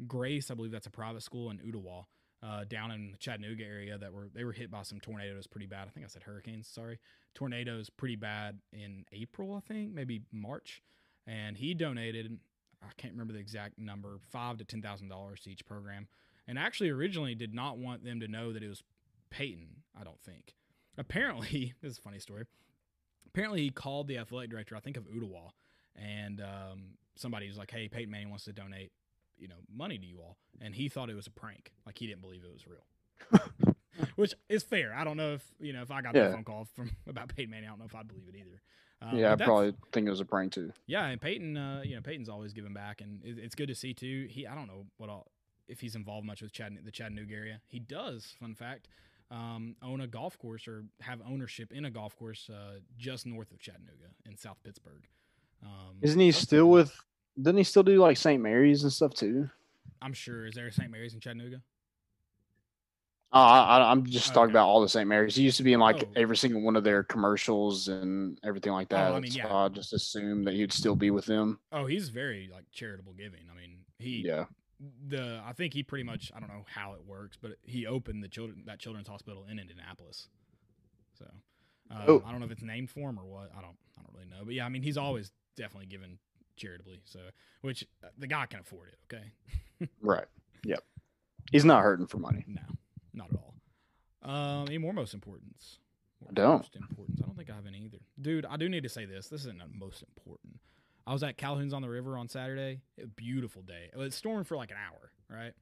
Grace. 0.06 0.50
I 0.50 0.54
believe 0.54 0.72
that's 0.72 0.86
a 0.86 0.90
private 0.90 1.22
school, 1.22 1.50
in 1.50 1.58
Ooltewah. 1.58 2.04
Uh, 2.42 2.64
down 2.64 2.90
in 2.90 3.12
the 3.12 3.18
Chattanooga 3.18 3.64
area 3.64 3.96
that 3.96 4.12
were 4.12 4.28
they 4.32 4.44
were 4.44 4.52
hit 4.52 4.70
by 4.70 4.82
some 4.82 5.00
tornadoes 5.00 5.46
pretty 5.46 5.66
bad. 5.66 5.88
I 5.88 5.90
think 5.90 6.04
I 6.04 6.08
said 6.08 6.22
hurricanes. 6.22 6.68
Sorry, 6.68 7.00
tornadoes 7.34 7.88
pretty 7.88 8.14
bad 8.16 8.60
in 8.74 9.06
April. 9.10 9.54
I 9.54 9.60
think 9.60 9.92
maybe 9.92 10.20
March, 10.30 10.82
and 11.26 11.56
he 11.56 11.72
donated. 11.72 12.38
I 12.82 12.88
can't 12.98 13.14
remember 13.14 13.32
the 13.32 13.38
exact 13.38 13.78
number, 13.78 14.18
five 14.30 14.58
to 14.58 14.64
ten 14.64 14.82
thousand 14.82 15.08
dollars 15.08 15.40
to 15.40 15.50
each 15.50 15.64
program, 15.64 16.08
and 16.46 16.58
actually 16.58 16.90
originally 16.90 17.34
did 17.34 17.54
not 17.54 17.78
want 17.78 18.04
them 18.04 18.20
to 18.20 18.28
know 18.28 18.52
that 18.52 18.62
it 18.62 18.68
was 18.68 18.82
Peyton. 19.30 19.82
I 19.98 20.04
don't 20.04 20.20
think. 20.20 20.54
Apparently, 20.98 21.72
this 21.82 21.92
is 21.92 21.98
a 21.98 22.02
funny 22.02 22.18
story. 22.18 22.44
Apparently, 23.26 23.62
he 23.62 23.70
called 23.70 24.08
the 24.08 24.18
athletic 24.18 24.50
director, 24.50 24.76
I 24.76 24.80
think 24.80 24.98
of 24.98 25.04
Ooltewah, 25.04 25.50
and 25.96 26.40
um, 26.42 26.82
somebody 27.16 27.48
was 27.48 27.56
like, 27.56 27.70
"Hey, 27.70 27.88
Peyton 27.88 28.10
Manning 28.10 28.28
wants 28.28 28.44
to 28.44 28.52
donate, 28.52 28.92
you 29.38 29.48
know, 29.48 29.56
money 29.72 29.98
to 29.98 30.06
you 30.06 30.18
all," 30.20 30.36
and 30.60 30.74
he 30.74 30.88
thought 30.88 31.10
it 31.10 31.14
was 31.14 31.26
a 31.26 31.30
prank. 31.30 31.72
Like 31.84 31.98
he 31.98 32.06
didn't 32.06 32.22
believe 32.22 32.42
it 32.44 32.52
was 32.52 32.66
real. 32.66 33.74
Which 34.16 34.34
is 34.48 34.62
fair. 34.62 34.94
I 34.94 35.04
don't 35.04 35.16
know 35.16 35.34
if 35.34 35.44
you 35.58 35.72
know 35.72 35.82
if 35.82 35.90
I 35.90 36.02
got 36.02 36.14
Yeah. 36.14 36.24
that 36.28 36.32
phone 36.34 36.44
call 36.44 36.64
from 36.74 36.90
about 37.08 37.34
Peyton 37.34 37.50
Manning. 37.50 37.68
I 37.68 37.70
don't 37.70 37.78
know 37.78 37.86
if 37.86 37.94
I'd 37.94 38.08
believe 38.08 38.28
it 38.28 38.36
either. 38.36 38.60
Um, 39.02 39.18
yeah, 39.18 39.32
I 39.32 39.36
probably 39.36 39.74
think 39.92 40.06
it 40.06 40.10
was 40.10 40.20
a 40.20 40.24
prank 40.24 40.52
too. 40.52 40.72
yeah, 40.86 41.04
and 41.06 41.20
Peyton, 41.20 41.56
uh, 41.56 41.82
you 41.84 41.96
know, 41.96 42.00
Peyton's 42.02 42.28
always 42.30 42.52
giving 42.54 42.72
back, 42.72 43.00
and 43.02 43.22
it, 43.22 43.38
it's 43.38 43.54
good 43.54 43.68
to 43.68 43.74
see 43.74 43.92
too. 43.94 44.26
He, 44.30 44.46
I 44.46 44.54
don't 44.54 44.66
know 44.68 44.86
what 44.96 45.10
all, 45.10 45.26
if 45.68 45.80
he's 45.80 45.94
involved 45.94 46.26
much 46.26 46.40
with 46.40 46.52
Chatt- 46.52 46.82
the 46.84 46.90
Chattanooga 46.90 47.34
area. 47.34 47.60
He 47.68 47.78
does. 47.78 48.34
Fun 48.40 48.54
fact: 48.54 48.88
um, 49.30 49.76
own 49.82 50.00
a 50.00 50.06
golf 50.06 50.38
course 50.38 50.66
or 50.66 50.84
have 51.00 51.20
ownership 51.28 51.72
in 51.72 51.84
a 51.84 51.90
golf 51.90 52.16
course 52.16 52.48
uh, 52.50 52.78
just 52.96 53.26
north 53.26 53.50
of 53.52 53.58
Chattanooga 53.60 54.08
in 54.24 54.36
South 54.38 54.58
Pittsburg. 54.64 55.06
Um, 55.62 55.96
Isn't 56.02 56.20
he 56.20 56.32
still 56.32 56.68
with? 56.70 56.94
Doesn't 57.40 57.58
he 57.58 57.64
still 57.64 57.82
do 57.82 57.98
like 58.00 58.16
St. 58.16 58.42
Mary's 58.42 58.82
and 58.82 58.92
stuff 58.92 59.12
too? 59.14 59.48
I'm 60.02 60.12
sure. 60.12 60.46
Is 60.46 60.54
there 60.54 60.66
a 60.68 60.72
St. 60.72 60.90
Mary's 60.90 61.14
in 61.14 61.20
Chattanooga? 61.20 61.60
Oh, 63.32 63.40
I, 63.40 63.78
I- 63.78 63.90
I'm 63.90 64.06
just 64.06 64.28
talking 64.28 64.44
Okay. 64.44 64.52
about 64.52 64.68
all 64.68 64.80
the 64.80 64.88
St. 64.88 65.06
Mary's. 65.08 65.34
He 65.34 65.42
used 65.42 65.56
to 65.58 65.62
be 65.62 65.72
in 65.72 65.80
like 65.80 66.04
Oh. 66.04 66.12
every 66.16 66.36
single 66.36 66.62
one 66.62 66.76
of 66.76 66.84
their 66.84 67.02
commercials 67.02 67.88
and 67.88 68.38
everything 68.44 68.72
like 68.72 68.86
Oh, 68.92 68.96
that. 68.96 69.12
I 69.12 69.20
mean, 69.20 69.30
so 69.32 69.38
yeah. 69.38 69.54
I 69.54 69.68
just 69.68 69.92
assumed 69.92 70.46
that 70.46 70.54
he'd 70.54 70.72
still 70.72 70.96
be 70.96 71.10
with 71.10 71.26
them. 71.26 71.58
Oh, 71.72 71.86
he's 71.86 72.08
very 72.08 72.48
like 72.52 72.64
charitable 72.72 73.14
giving. 73.14 73.40
I 73.52 73.56
mean, 73.58 73.78
he 73.98 74.22
Yeah. 74.26 74.46
the 75.08 75.42
I 75.44 75.52
think 75.52 75.74
he 75.74 75.82
pretty 75.82 76.04
much 76.04 76.30
I 76.34 76.40
don't 76.40 76.48
know 76.48 76.64
how 76.68 76.92
it 76.94 77.04
works, 77.04 77.36
but 77.40 77.52
he 77.62 77.86
opened 77.86 78.22
the 78.22 78.28
children 78.28 78.62
that 78.66 78.78
children's 78.78 79.08
hospital 79.08 79.44
in 79.50 79.58
Indianapolis. 79.58 80.28
So 81.18 81.26
um, 81.90 82.02
Oh. 82.06 82.22
I 82.24 82.30
don't 82.30 82.40
know 82.40 82.46
if 82.46 82.52
it's 82.52 82.62
named 82.62 82.90
for 82.90 83.10
him 83.10 83.18
or 83.18 83.24
what. 83.24 83.50
I 83.56 83.60
don't 83.60 83.76
I 83.98 84.02
don't 84.02 84.14
really 84.14 84.28
know. 84.30 84.44
But 84.44 84.54
yeah, 84.54 84.64
I 84.64 84.68
mean 84.68 84.82
he's 84.82 84.96
always 84.98 85.32
definitely 85.56 85.86
given 85.86 86.18
charitably. 86.56 87.00
So 87.04 87.20
which 87.62 87.86
uh, 88.04 88.08
the 88.18 88.26
guy 88.26 88.46
can 88.46 88.60
afford 88.60 88.88
it. 88.88 88.98
Okay, 89.14 89.88
Right. 90.00 90.26
Yep. 90.64 90.82
He's 91.52 91.64
not 91.64 91.82
hurting 91.82 92.06
for 92.06 92.18
money. 92.18 92.44
no, 92.48 92.62
not 93.14 93.28
at 93.32 93.36
all. 93.36 93.54
Um, 94.30 94.66
any 94.66 94.78
more 94.78 94.92
most 94.92 95.14
importance? 95.14 95.78
More 96.20 96.30
I 96.30 96.34
don't. 96.34 96.58
Most 96.58 96.74
importance. 96.76 97.20
I 97.22 97.26
don't 97.26 97.36
think 97.36 97.50
I 97.50 97.54
have 97.54 97.66
any 97.66 97.78
either, 97.84 97.98
dude. 98.20 98.46
I 98.46 98.56
do 98.56 98.68
need 98.68 98.82
to 98.82 98.88
say 98.88 99.04
this. 99.04 99.28
This 99.28 99.42
isn't 99.42 99.58
the 99.58 99.66
most 99.72 100.02
important. 100.02 100.58
I 101.06 101.12
was 101.12 101.22
at 101.22 101.36
Calhoun's 101.36 101.72
on 101.72 101.82
the 101.82 101.88
River 101.88 102.18
on 102.18 102.28
Saturday. 102.28 102.80
It 102.96 103.02
was 103.02 103.10
a 103.10 103.14
beautiful 103.14 103.62
day. 103.62 103.90
It 103.92 103.96
was 103.96 104.14
storming 104.14 104.42
for 104.44 104.56
like 104.56 104.72
an 104.72 104.76
hour, 104.84 105.12
right? 105.30 105.52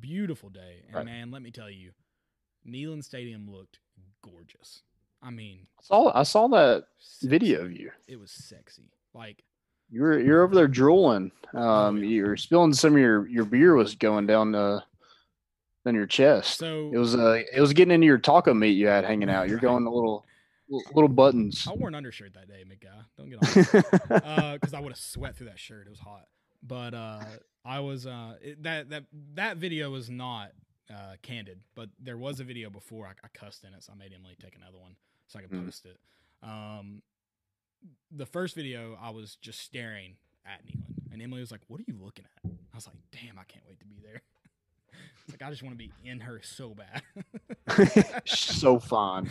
Beautiful 0.00 0.48
day. 0.48 0.82
And 0.86 0.94
Right. 0.96 1.04
man, 1.04 1.30
let 1.30 1.42
me 1.42 1.52
tell 1.52 1.70
you, 1.70 1.92
Neyland 2.66 3.04
Stadium 3.04 3.48
looked 3.48 3.78
gorgeous. 4.22 4.82
I 5.22 5.30
mean, 5.30 5.66
I 5.78 5.82
saw 5.82 6.18
I 6.18 6.22
saw 6.24 6.48
that 6.48 6.86
sexy. 6.98 7.28
video 7.28 7.62
of 7.62 7.72
you. 7.72 7.92
It 8.08 8.18
was 8.18 8.30
sexy. 8.32 8.90
Like, 9.14 9.44
You 9.90 10.02
were 10.02 10.18
you're 10.20 10.42
over 10.42 10.54
there 10.54 10.68
drooling. 10.68 11.32
Um, 11.52 12.02
you're 12.04 12.36
spilling 12.36 12.72
some 12.72 12.94
of 12.94 13.00
your 13.00 13.26
your 13.28 13.44
beer 13.44 13.74
was 13.74 13.94
going 13.94 14.26
down 14.26 14.54
uh 14.54 14.80
down 15.84 15.94
your 15.94 16.06
chest. 16.06 16.58
so 16.58 16.90
It 16.92 16.98
was 16.98 17.14
uh 17.16 17.42
it 17.52 17.60
was 17.60 17.72
getting 17.72 17.92
into 17.94 18.06
your 18.06 18.18
taco 18.18 18.54
meat 18.54 18.70
you 18.72 18.86
had 18.86 19.04
hanging 19.04 19.30
out. 19.30 19.48
You're 19.48 19.58
going 19.58 19.86
a 19.86 19.90
little 19.90 20.24
little 20.94 21.08
buttons. 21.08 21.66
I 21.68 21.72
wore 21.74 21.88
an 21.88 21.94
undershirt 21.96 22.34
that 22.34 22.48
day, 22.48 22.64
big 22.68 22.80
guy. 22.80 23.00
Don't 23.18 23.30
get 23.30 23.38
on. 24.22 24.52
because 24.54 24.74
I 24.74 24.80
would 24.80 24.92
have 24.92 24.98
sweat 24.98 25.36
through 25.36 25.48
that 25.48 25.58
shirt. 25.58 25.86
It 25.86 25.90
was 25.90 25.98
hot. 25.98 26.26
But 26.62 26.94
uh, 26.94 27.24
I 27.64 27.80
was 27.80 28.06
uh, 28.06 28.34
it, 28.42 28.62
that 28.62 28.90
that 28.90 29.04
that 29.34 29.56
video 29.56 29.90
was 29.90 30.08
not 30.10 30.52
uh, 30.90 31.14
candid, 31.22 31.60
but 31.74 31.88
there 31.98 32.18
was 32.18 32.38
a 32.38 32.44
video 32.44 32.70
before 32.70 33.06
I, 33.06 33.12
I 33.24 33.28
cussed 33.32 33.64
in 33.64 33.72
it, 33.74 33.82
so 33.82 33.92
I 33.92 33.96
made 33.96 34.12
Emily 34.14 34.36
take 34.40 34.54
another 34.56 34.78
one 34.78 34.94
so 35.26 35.38
I 35.38 35.42
could 35.42 35.50
Mhm. 35.52 35.64
post 35.66 35.86
it. 35.86 35.98
Um, 36.42 37.02
the 38.10 38.26
first 38.26 38.54
video, 38.54 38.98
I 39.00 39.10
was 39.10 39.36
just 39.36 39.60
staring 39.60 40.16
at 40.46 40.64
Neyland, 40.66 41.12
and 41.12 41.22
Emily 41.22 41.40
was 41.40 41.50
like, 41.50 41.60
"What 41.68 41.80
are 41.80 41.84
you 41.86 41.96
looking 42.02 42.24
at?" 42.24 42.50
I 42.72 42.76
was 42.76 42.86
like, 42.86 42.96
"Damn, 43.12 43.38
I 43.38 43.44
can't 43.44 43.64
wait 43.68 43.80
to 43.80 43.86
be 43.86 43.96
there." 44.02 44.22
It's 45.24 45.32
like 45.40 45.46
I 45.46 45.50
just 45.50 45.62
want 45.62 45.74
to 45.74 45.78
be 45.78 45.92
in 46.04 46.20
her 46.20 46.40
so 46.42 46.74
bad. 46.74 47.02
so 48.26 48.78
fun. 48.80 49.30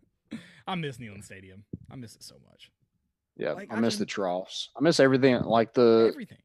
I 0.66 0.74
miss 0.76 0.98
Neyland 0.98 1.24
Stadium. 1.24 1.64
I 1.90 1.96
miss 1.96 2.14
it 2.14 2.22
so 2.22 2.36
much. 2.48 2.70
Yeah, 3.36 3.52
Like, 3.52 3.72
I 3.72 3.76
I 3.76 3.80
miss 3.80 3.94
can- 3.94 4.00
the 4.00 4.06
troughs. 4.06 4.70
I 4.76 4.80
miss 4.80 5.00
everything 5.00 5.42
like 5.42 5.74
the 5.74 6.10
Everything. 6.12 6.38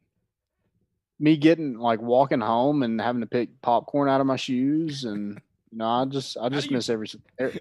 me 1.20 1.38
getting 1.38 1.78
like 1.78 2.02
walking 2.02 2.40
home 2.42 2.82
and 2.84 3.00
having 3.00 3.22
to 3.22 3.28
pick 3.28 3.62
popcorn 3.62 4.10
out 4.10 4.22
of 4.22 4.28
my 4.28 4.38
shoes 4.38 5.04
and 5.04 5.40
you 5.72 5.78
know, 5.78 5.86
I 5.88 6.06
just 6.06 6.38
I 6.38 6.50
just 6.50 6.70
you- 6.72 6.78
miss 6.78 6.90
every 6.90 7.08
e- 7.08 7.60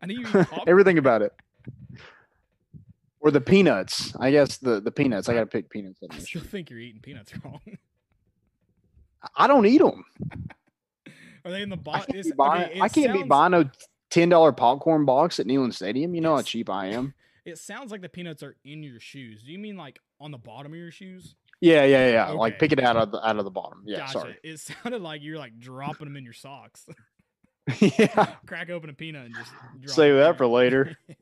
I 0.00 0.06
need 0.06 0.18
you 0.20 0.24
to 0.26 0.48
everything 0.66 0.96
about 0.98 1.22
it. 1.22 1.34
Or 3.26 3.32
the 3.32 3.40
peanuts. 3.40 4.14
I 4.20 4.30
guess 4.30 4.58
the 4.58 4.80
the 4.80 4.92
peanuts. 4.92 5.28
I 5.28 5.34
got 5.34 5.40
to 5.40 5.46
pick 5.46 5.68
peanuts. 5.68 5.98
I 6.08 6.16
still 6.18 6.42
think 6.42 6.70
you're 6.70 6.78
eating 6.78 7.00
peanuts 7.00 7.32
wrong. 7.44 7.60
I 9.34 9.48
don't 9.48 9.66
eat 9.66 9.78
them. 9.80 10.04
Are 11.44 11.50
they 11.50 11.62
in 11.62 11.68
the 11.70 11.76
I 11.76 11.80
box? 11.80 12.06
can't, 12.06 12.22
be, 12.24 12.30
buying, 12.30 12.80
I 12.80 12.88
can't 12.88 13.12
be 13.12 13.24
buying 13.24 13.52
a 13.54 13.72
ten 14.10 14.28
dollar 14.28 14.52
popcorn 14.52 15.04
box 15.06 15.40
at 15.40 15.46
Neyland 15.46 15.74
Stadium. 15.74 16.14
You 16.14 16.20
know 16.20 16.36
how 16.36 16.42
cheap 16.42 16.70
I 16.70 16.86
am. 16.90 17.14
It 17.44 17.58
sounds 17.58 17.90
like 17.92 18.00
the 18.00 18.08
peanuts 18.08 18.44
are 18.44 18.56
in 18.64 18.82
your 18.84 19.00
shoes. 19.00 19.42
Do 19.44 19.50
you 19.52 19.58
mean 19.58 19.76
like 19.76 19.98
on 20.20 20.30
the 20.30 20.38
bottom 20.38 20.72
of 20.72 20.78
your 20.78 20.92
shoes? 20.92 21.34
Yeah, 21.60 21.84
yeah, 21.84 22.10
yeah. 22.10 22.28
Like 22.30 22.54
Okay. 22.54 22.58
pick 22.68 22.72
it 22.78 22.80
out 22.84 22.96
of 22.96 23.10
the 23.10 23.24
out 23.26 23.38
of 23.38 23.44
the 23.44 23.50
bottom. 23.50 23.82
Yeah, 23.86 23.98
gotcha. 23.98 24.12
sorry. 24.12 24.36
It 24.44 24.58
sounded 24.60 25.02
like 25.02 25.22
you're 25.22 25.38
like 25.38 25.58
dropping 25.58 26.06
them 26.06 26.16
in 26.16 26.22
your 26.24 26.32
socks. 26.32 26.86
yeah. 27.80 28.34
Crack 28.46 28.70
open 28.70 28.90
a 28.90 28.92
peanut 28.92 29.26
and 29.26 29.34
just 29.34 29.50
drop 29.80 29.94
Save 29.96 30.14
that 30.16 30.36
for 30.38 30.46
later. 30.46 30.96
Yeah. 31.08 31.14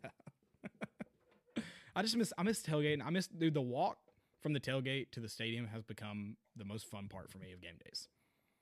I 1.97 2.03
just 2.03 2.17
miss 2.17 2.33
I 2.39 2.43
miss 2.43 2.63
tailgating. 2.63 3.05
I 3.05 3.11
miss 3.11 3.27
dude 3.29 3.55
the 3.55 3.61
walk 3.61 3.99
from 4.43 4.53
the 4.53 4.61
tailgate 4.61 5.11
to 5.13 5.21
the 5.21 5.29
stadium 5.29 5.67
has 5.69 5.83
become 5.83 6.37
the 6.57 6.65
most 6.65 6.87
fun 6.91 7.09
part 7.09 7.31
for 7.31 7.39
me 7.39 7.53
of 7.53 7.61
game 7.61 7.77
days. 7.85 8.09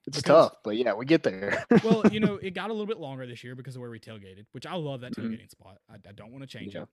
It's 0.07 0.17
Because- 0.21 0.51
tough, 0.51 0.57
but 0.65 0.77
yeah, 0.77 0.95
we 0.95 1.07
get 1.07 1.23
there. 1.23 1.65
Well, 1.85 2.03
you 2.11 2.21
know, 2.21 2.35
it 2.43 2.55
got 2.55 2.71
a 2.71 2.73
little 2.73 2.87
bit 2.87 2.99
longer 2.99 3.27
this 3.27 3.43
year 3.45 3.55
because 3.55 3.77
of 3.77 3.81
where 3.81 3.91
we 3.91 4.01
tailgated, 4.01 4.47
which 4.53 4.67
I 4.67 4.75
love 4.75 5.01
that 5.03 5.15
Mhm. 5.15 5.25
tailgating 5.31 5.51
spot. 5.51 5.79
I, 5.89 5.95
I 5.95 6.13
don't 6.13 6.33
want 6.33 6.43
to 6.43 6.47
change 6.49 6.75
Yeah. 6.75 6.83
it. 6.83 6.89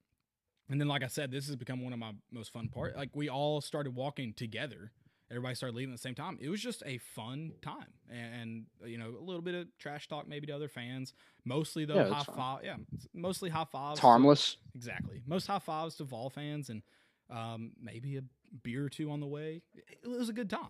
And 0.70 0.80
then, 0.80 0.88
like 0.88 1.04
I 1.04 1.08
said, 1.08 1.32
this 1.32 1.48
has 1.48 1.56
become 1.56 1.82
one 1.82 1.94
of 1.94 2.00
my 2.00 2.14
most 2.32 2.54
fun 2.54 2.70
part. 2.70 2.96
Like 2.96 3.16
we 3.16 3.28
all 3.28 3.62
started 3.62 3.96
walking 3.96 4.34
together. 4.34 4.92
Everybody 5.32 5.54
started 5.56 5.76
leaving 5.76 5.94
at 5.94 5.98
the 5.98 6.02
same 6.02 6.16
time. 6.16 6.38
It 6.42 6.50
was 6.50 6.60
just 6.60 6.82
a 6.88 6.98
fun 6.98 7.52
time, 7.62 7.86
and, 8.12 8.34
and 8.82 8.90
you 8.90 8.98
know, 8.98 9.10
a 9.20 9.24
little 9.24 9.44
bit 9.44 9.54
of 9.54 9.68
trash 9.78 10.08
talk 10.08 10.28
maybe 10.28 10.48
to 10.48 10.54
other 10.56 10.68
fans. 10.68 11.14
Mostly 11.46 11.86
though, 11.86 11.96
Yeah, 11.96 12.10
high 12.10 12.24
fine. 12.24 12.36
five. 12.36 12.60
Yeah, 12.64 12.76
mostly 13.14 13.50
high 13.50 13.66
fives. 13.66 13.94
it's 13.94 14.00
to- 14.02 14.08
harmless. 14.08 14.58
exactly. 14.74 15.22
Most 15.28 15.46
high 15.46 15.60
fives 15.60 15.96
to 15.98 16.04
Vol 16.04 16.30
fans, 16.32 16.70
and 16.70 16.82
um, 17.30 17.72
maybe 17.80 18.18
a 18.18 18.22
beer 18.64 18.86
or 18.86 18.90
two 18.90 19.12
on 19.12 19.20
the 19.20 19.28
way. 19.28 19.62
It, 19.76 20.00
it 20.04 20.08
was 20.08 20.30
a 20.30 20.34
good 20.34 20.50
time. 20.50 20.70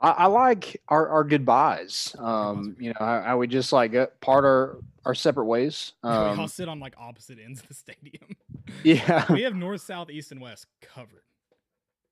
I, 0.00 0.10
I 0.10 0.26
like 0.26 0.80
our, 0.88 1.06
our 1.08 1.22
goodbyes. 1.24 2.16
Um, 2.18 2.74
you 2.80 2.88
know, 2.90 2.96
how, 2.98 3.20
how 3.20 3.36
we 3.38 3.46
just 3.48 3.70
like 3.72 3.94
uh, 3.94 4.06
part 4.22 4.44
our 4.44 4.78
our 5.04 5.14
separate 5.14 5.44
ways. 5.44 5.92
we 6.02 6.08
all 6.10 6.40
Um, 6.40 6.48
sit 6.48 6.68
on 6.68 6.80
like 6.80 6.94
opposite 6.96 7.38
ends 7.38 7.60
of 7.60 7.68
the 7.68 7.74
stadium. 7.74 8.34
yeah, 8.82 9.30
we 9.30 9.42
have 9.42 9.54
north, 9.54 9.82
south, 9.82 10.08
east, 10.10 10.32
and 10.32 10.40
west 10.40 10.66
covered. 10.80 11.22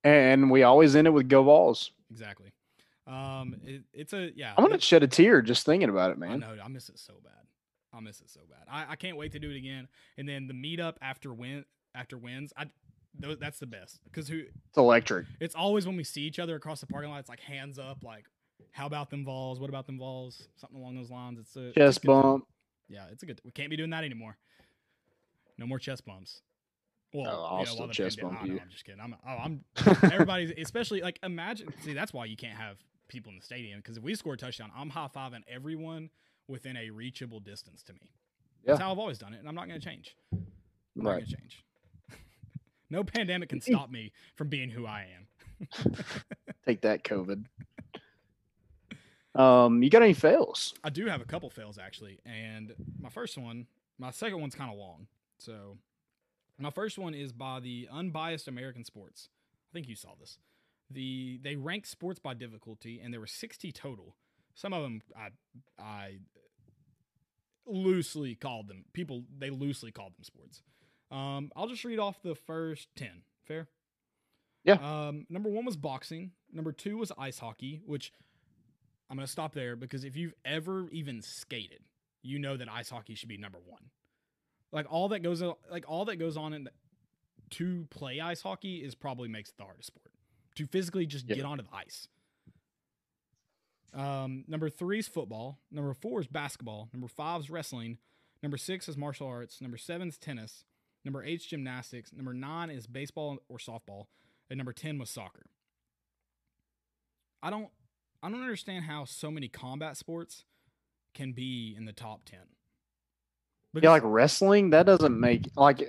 And 0.03 0.49
we 0.49 0.63
always 0.63 0.95
end 0.95 1.07
it 1.07 1.11
with 1.11 1.29
go 1.29 1.43
Vols. 1.43 1.91
Exactly. 2.09 2.51
Um, 3.07 3.55
it, 3.65 3.83
it's 3.93 4.13
a 4.13 4.31
yeah. 4.35 4.53
I'm 4.57 4.65
gonna 4.65 4.79
shed 4.79 5.03
a 5.03 5.07
tear 5.07 5.41
just 5.41 5.65
thinking 5.65 5.89
about 5.89 6.11
it, 6.11 6.17
I 6.17 6.19
man. 6.27 6.39
know. 6.39 6.55
I 6.63 6.67
miss 6.67 6.89
it 6.89 6.99
so 6.99 7.13
bad. 7.23 7.33
I 7.93 7.99
miss 7.99 8.21
it 8.21 8.29
so 8.29 8.39
bad. 8.49 8.67
I, 8.71 8.93
I 8.93 8.95
can't 8.95 9.17
wait 9.17 9.33
to 9.33 9.39
do 9.39 9.49
it 9.51 9.57
again. 9.57 9.87
And 10.17 10.27
then 10.29 10.47
the 10.47 10.53
meetup 10.53 10.95
after 11.01 11.33
win 11.33 11.65
after 11.93 12.17
wins. 12.17 12.53
I 12.55 12.65
tho- 13.19 13.35
that's 13.35 13.59
the 13.59 13.65
best 13.67 13.99
because 14.05 14.27
who 14.29 14.39
It's 14.69 14.77
electric. 14.77 15.25
it's 15.39 15.55
always 15.55 15.85
when 15.85 15.97
we 15.97 16.03
see 16.03 16.21
each 16.21 16.39
other 16.39 16.55
across 16.55 16.79
the 16.79 16.87
parking 16.87 17.09
lot. 17.11 17.19
It's 17.19 17.29
like 17.29 17.41
hands 17.41 17.77
up, 17.79 18.03
like 18.03 18.25
how 18.71 18.85
about 18.85 19.09
them 19.09 19.25
Vols? 19.25 19.59
What 19.59 19.69
about 19.69 19.87
them 19.87 19.97
Vols? 19.97 20.47
Something 20.55 20.79
along 20.79 20.95
those 20.95 21.09
lines. 21.09 21.37
It's 21.39 21.55
a 21.57 21.67
it's 21.67 21.77
a 21.77 21.79
Chest 21.79 22.03
time. 22.03 22.21
bump. 22.21 22.47
Yeah, 22.87 23.05
it's 23.11 23.23
a 23.23 23.25
good. 23.25 23.41
We 23.43 23.51
can't 23.51 23.69
be 23.69 23.77
doing 23.77 23.89
that 23.89 24.03
anymore. 24.03 24.37
No 25.57 25.65
more 25.65 25.79
chest 25.79 26.05
bumps. 26.05 26.41
Well, 27.13 27.27
Oh, 27.29 27.43
I'll 27.43 27.59
you 27.59 27.65
know, 27.65 27.65
still 27.65 27.77
while 27.79 27.87
the 27.87 27.93
chest 27.93 28.21
bump 28.21 28.41
know, 28.41 28.53
you. 28.53 28.59
I'm 28.61 28.69
just 28.69 28.85
kidding. 28.85 29.01
I'm. 29.01 29.15
Oh, 29.27 29.29
I'm. 29.29 29.63
Everybody's, 30.11 30.53
especially 30.57 31.01
like 31.01 31.19
imagine. 31.23 31.73
See, 31.81 31.93
that's 31.93 32.13
why 32.13 32.25
you 32.25 32.37
can't 32.37 32.57
have 32.57 32.77
people 33.07 33.31
in 33.31 33.37
the 33.37 33.43
stadium 33.43 33.79
because 33.79 33.97
if 33.97 34.03
we 34.03 34.15
score 34.15 34.33
a 34.33 34.37
touchdown, 34.37 34.71
I'm 34.75 34.89
high 34.89 35.09
fiving 35.13 35.41
everyone 35.47 36.09
within 36.47 36.77
a 36.77 36.89
reachable 36.89 37.39
distance 37.39 37.83
to 37.83 37.93
me. 37.93 38.11
That's 38.65 38.79
how 38.79 38.91
I've 38.91 38.99
always 38.99 39.17
done 39.17 39.33
it, 39.33 39.39
and 39.39 39.47
I'm 39.49 39.55
not 39.55 39.67
going 39.67 39.79
to 39.79 39.85
change. 39.85 40.15
I'm 40.31 40.45
not 40.95 41.11
going 41.13 41.25
to 41.25 41.35
change. 41.35 41.63
no 42.89 43.03
pandemic 43.03 43.49
can 43.49 43.59
stop 43.59 43.89
me 43.89 44.11
from 44.35 44.49
being 44.49 44.69
who 44.69 44.85
I 44.85 45.07
am. 45.17 45.95
Take 46.65 46.81
that, 46.81 47.03
COVID. 47.03 47.45
Um, 49.33 49.81
you 49.81 49.89
got 49.89 50.03
any 50.03 50.13
fails? 50.13 50.73
I 50.83 50.89
do 50.89 51.05
have 51.07 51.21
a 51.21 51.25
couple 51.25 51.49
fails 51.49 51.77
actually, 51.77 52.19
and 52.25 52.73
my 52.99 53.09
first 53.09 53.37
one, 53.37 53.65
my 53.97 54.11
second 54.11 54.41
one's 54.41 54.55
kind 54.55 54.71
of 54.71 54.77
long. 54.77 55.07
So, 55.37 55.77
my 56.61 56.69
first 56.69 56.97
one 56.97 57.13
is 57.13 57.31
by 57.31 57.59
the 57.59 57.87
Unbiased 57.91 58.47
American 58.47 58.83
Sports. 58.83 59.29
I 59.71 59.73
think 59.73 59.87
you 59.87 59.95
saw 59.95 60.15
this. 60.19 60.37
The 60.89 61.39
they 61.43 61.55
ranked 61.55 61.87
sports 61.87 62.19
by 62.19 62.33
difficulty, 62.33 62.99
and 63.01 63.13
there 63.13 63.21
were 63.21 63.27
60 63.27 63.71
total. 63.71 64.15
Some 64.53 64.73
of 64.73 64.83
them 64.83 65.01
I 65.15 65.29
I 65.81 66.17
loosely 67.65 68.35
called 68.35 68.67
them 68.67 68.85
people. 68.93 69.23
They 69.37 69.49
loosely 69.49 69.91
called 69.91 70.13
them 70.15 70.23
sports. 70.23 70.61
Um, 71.09 71.51
I'll 71.55 71.67
just 71.67 71.83
read 71.83 71.99
off 71.99 72.21
the 72.21 72.35
first 72.35 72.87
ten. 72.95 73.23
Fair. 73.45 73.67
Yeah. 74.63 74.75
Um, 74.75 75.25
number 75.29 75.49
one 75.49 75.65
was 75.65 75.77
boxing. 75.77 76.31
Number 76.51 76.71
two 76.71 76.97
was 76.97 77.11
ice 77.17 77.39
hockey, 77.39 77.81
which 77.85 78.11
I'm 79.09 79.17
gonna 79.17 79.27
stop 79.27 79.53
there 79.53 79.75
because 79.75 80.03
if 80.03 80.15
you've 80.15 80.33
ever 80.45 80.89
even 80.91 81.21
skated, 81.21 81.81
you 82.21 82.39
know 82.39 82.57
that 82.57 82.69
ice 82.69 82.89
hockey 82.89 83.15
should 83.15 83.29
be 83.29 83.37
number 83.37 83.59
one. 83.65 83.89
Like 84.71 84.85
all 84.89 85.09
that 85.09 85.19
goes 85.19 85.43
like 85.69 85.85
all 85.87 86.05
that 86.05 86.15
goes 86.17 86.37
on 86.37 86.53
in 86.53 86.69
to 87.51 87.85
play 87.89 88.19
ice 88.21 88.41
hockey 88.41 88.77
is 88.77 88.95
probably 88.95 89.27
makes 89.27 89.49
it 89.49 89.57
the 89.57 89.63
hardest 89.63 89.87
sport. 89.87 90.11
To 90.55 90.67
physically 90.67 91.05
just 91.05 91.27
Yeah. 91.27 91.35
get 91.35 91.45
onto 91.45 91.63
the 91.63 91.73
ice. 91.75 92.07
Um, 93.93 94.45
number 94.47 94.69
three 94.69 94.99
is 94.99 95.07
football. 95.07 95.59
Number 95.69 95.93
four 95.93 96.21
is 96.21 96.27
basketball. 96.27 96.89
Number 96.93 97.07
five 97.09 97.41
is 97.41 97.49
wrestling. 97.49 97.97
Number 98.41 98.57
six 98.57 98.87
is 98.87 98.95
martial 98.97 99.27
arts. 99.27 99.59
Number 99.61 99.77
seven 99.77 100.07
is 100.07 100.17
tennis. 100.17 100.63
Number 101.03 101.23
eight 101.23 101.41
is 101.41 101.45
gymnastics. 101.45 102.13
Number 102.13 102.33
nine 102.33 102.69
is 102.69 102.87
baseball 102.87 103.39
or 103.49 103.57
softball. 103.57 104.05
And 104.49 104.57
number 104.57 104.73
ten 104.73 104.97
was 104.97 105.09
soccer. 105.09 105.47
I 107.43 107.49
don't 107.49 107.69
I 108.23 108.29
don't 108.29 108.41
understand 108.41 108.85
how 108.85 109.05
so 109.05 109.31
many 109.31 109.47
combat 109.47 109.97
sports 109.97 110.45
can 111.13 111.33
be 111.33 111.73
in 111.75 111.85
the 111.85 111.93
top 111.93 112.23
ten. 113.73 113.83
Yeah, 113.83 113.89
like 113.91 114.03
wrestling, 114.05 114.71
that 114.71 114.85
doesn't 114.85 115.19
make 115.19 115.49
like 115.55 115.81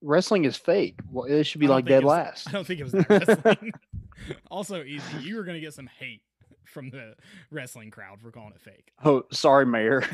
wrestling 0.00 0.44
is 0.44 0.56
fake. 0.56 0.98
Well, 1.10 1.24
it 1.26 1.44
should 1.44 1.60
be 1.60 1.68
like 1.68 1.84
dead 1.86 2.04
was- 2.04 2.10
last. 2.10 2.48
I 2.50 2.52
don't 2.52 2.66
think 2.66 2.80
it 2.80 2.84
was 2.84 2.92
that 2.92 3.08
wrestling. 3.08 3.72
also, 4.50 4.82
easy. 4.82 5.18
You 5.20 5.36
were 5.36 5.44
gonna 5.44 5.60
get 5.60 5.74
some 5.74 5.86
hate 5.98 6.22
from 6.64 6.88
the 6.90 7.14
wrestling 7.50 7.90
crowd 7.90 8.20
for 8.22 8.30
calling 8.30 8.52
it 8.54 8.60
fake. 8.60 8.92
Oh, 9.04 9.24
sorry, 9.30 9.66
Mayor. 9.66 10.04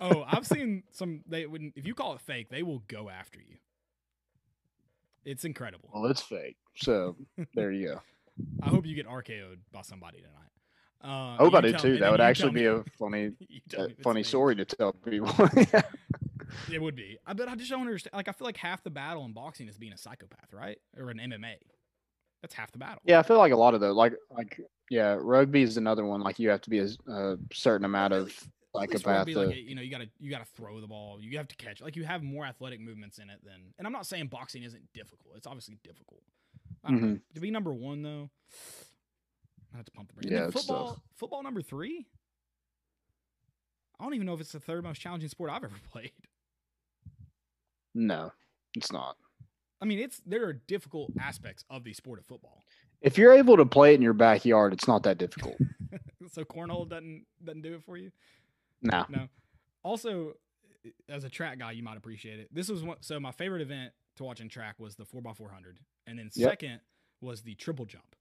Oh, 0.00 0.24
I've 0.26 0.46
seen 0.46 0.84
some. 0.92 1.22
They 1.26 1.46
when 1.46 1.72
if 1.74 1.86
you 1.86 1.94
call 1.94 2.14
it 2.14 2.20
fake, 2.20 2.48
they 2.50 2.62
will 2.62 2.82
go 2.88 3.08
after 3.10 3.38
you. 3.40 3.56
It's 5.24 5.44
incredible. 5.44 5.88
well, 5.92 6.06
it's 6.06 6.22
fake. 6.22 6.56
So 6.76 7.16
there 7.54 7.72
you 7.72 7.88
go. 7.88 8.00
I 8.62 8.68
hope 8.68 8.86
you 8.86 8.94
get 8.94 9.08
RKO'd 9.08 9.58
by 9.72 9.82
somebody 9.82 10.18
tonight. 10.18 10.32
Uh, 11.04 11.06
I 11.06 11.36
hope 11.38 11.54
I 11.54 11.60
do 11.60 11.72
tell 11.72 11.84
me- 11.84 11.96
too. 11.96 11.98
That 12.00 12.10
would 12.10 12.20
actually 12.20 12.52
be 12.52 12.64
a 12.66 12.82
funny, 12.98 13.32
you 13.48 13.60
uh, 13.76 13.82
me 13.82 13.84
if 13.86 13.90
it's 13.92 14.02
funny 14.02 14.22
story 14.22 14.56
to 14.56 14.64
tell 14.64 14.92
people. 14.92 15.32
It 16.72 16.80
would 16.80 16.94
be. 16.94 17.18
I 17.26 17.32
bet 17.32 17.48
I 17.48 17.54
just 17.56 17.70
don't 17.70 17.80
understand. 17.82 18.14
Like 18.14 18.28
I 18.28 18.32
feel 18.32 18.46
like 18.46 18.56
half 18.56 18.82
the 18.82 18.90
battle 18.90 19.24
in 19.24 19.32
boxing 19.32 19.68
is 19.68 19.76
being 19.76 19.92
a 19.92 19.98
psychopath, 19.98 20.52
right? 20.52 20.78
Or 20.96 21.10
an 21.10 21.18
MMA. 21.18 21.54
That's 22.40 22.54
half 22.54 22.70
the 22.70 22.78
battle. 22.78 23.00
yeah, 23.04 23.18
I 23.18 23.22
feel 23.24 23.38
like 23.38 23.52
a 23.52 23.56
lot 23.56 23.74
of 23.74 23.80
those, 23.80 23.96
like, 23.96 24.14
like, 24.30 24.60
yeah, 24.88 25.18
rugby 25.20 25.62
is 25.62 25.76
another 25.76 26.04
one. 26.04 26.20
Like, 26.20 26.38
you 26.38 26.48
have 26.50 26.60
to 26.62 26.70
be 26.70 26.78
a 26.78 27.36
certain 27.52 27.84
amount 27.84 28.12
of 28.12 28.26
least- 28.26 28.44
at 28.74 28.80
least 28.90 29.04
psychopath. 29.04 29.28
like, 29.34 29.56
you 29.56 29.74
know, 29.74 29.82
you 29.82 29.90
gotta 29.90 30.08
you 30.20 30.30
gotta 30.30 30.44
throw 30.44 30.80
the 30.80 30.86
ball. 30.86 31.18
You 31.20 31.36
have 31.38 31.48
to 31.48 31.56
catch. 31.56 31.80
Like 31.80 31.96
you 31.96 32.04
have 32.04 32.22
more 32.22 32.44
athletic 32.46 32.80
movements 32.80 33.18
in 33.18 33.28
it 33.28 33.40
than. 33.44 33.74
And 33.78 33.86
I'm 33.86 33.92
not 33.92 34.06
saying 34.06 34.28
boxing 34.28 34.62
isn't 34.62 34.92
difficult. 34.94 35.34
It's 35.36 35.46
obviously 35.46 35.78
difficult. 35.82 36.22
Mm-hmm. 36.88 37.14
To 37.34 37.40
be 37.40 37.50
number 37.50 37.72
one 37.72 38.02
though, 38.02 38.30
To 39.84 39.90
pump 39.92 40.08
the 40.08 40.14
brakes. 40.14 40.30
Yeah, 40.30 40.44
Yeah, 40.44 40.50
football. 40.50 40.94
tough. 40.94 41.02
Football 41.16 41.42
number 41.42 41.62
three. 41.62 42.06
I 44.00 44.04
don't 44.04 44.14
even 44.14 44.26
know 44.26 44.34
if 44.34 44.40
it's 44.40 44.52
the 44.52 44.60
third 44.60 44.84
most 44.84 45.00
challenging 45.00 45.28
sport 45.28 45.50
I've 45.50 45.64
ever 45.64 45.74
played. 45.92 46.12
no, 47.94 48.32
it's 48.74 48.92
not. 48.92 49.16
I 49.80 49.84
mean, 49.84 49.98
it's 49.98 50.20
there 50.26 50.46
are 50.46 50.52
difficult 50.54 51.10
aspects 51.20 51.64
of 51.70 51.84
the 51.84 51.92
sport 51.92 52.18
of 52.18 52.26
football. 52.26 52.62
If 53.02 53.18
you're 53.18 53.32
able 53.32 53.56
to 53.58 53.66
play 53.66 53.92
it 53.92 53.96
in 53.96 54.02
your 54.02 54.14
backyard, 54.14 54.72
it's 54.72 54.88
not 54.88 55.02
that 55.04 55.18
difficult. 55.18 55.56
so 56.32 56.44
cornhole 56.44 56.88
doesn't 56.88 57.26
doesn't 57.44 57.62
do 57.62 57.74
it 57.74 57.82
for 57.84 57.96
you. 57.96 58.10
No, 58.82 59.04
No. 59.08 59.28
Also, 59.82 60.34
as 61.08 61.24
a 61.24 61.28
track 61.30 61.58
guy, 61.58 61.72
you 61.72 61.82
might 61.82 61.96
appreciate 61.96 62.38
it. 62.40 62.48
This 62.52 62.68
was 62.68 62.82
one. 62.82 62.96
So 63.00 63.20
my 63.20 63.32
favorite 63.32 63.62
event 63.62 63.92
to 64.16 64.24
watch 64.24 64.40
in 64.40 64.48
track 64.48 64.76
was 64.78 64.96
the 64.96 65.04
four 65.04 65.22
x 65.26 65.36
four 65.38 65.50
hundred, 65.50 65.78
and 66.06 66.18
then 66.18 66.30
Yep. 66.34 66.50
second 66.50 66.80
was 67.20 67.42
the 67.42 67.54
triple 67.54 67.84
jump. 67.84 68.16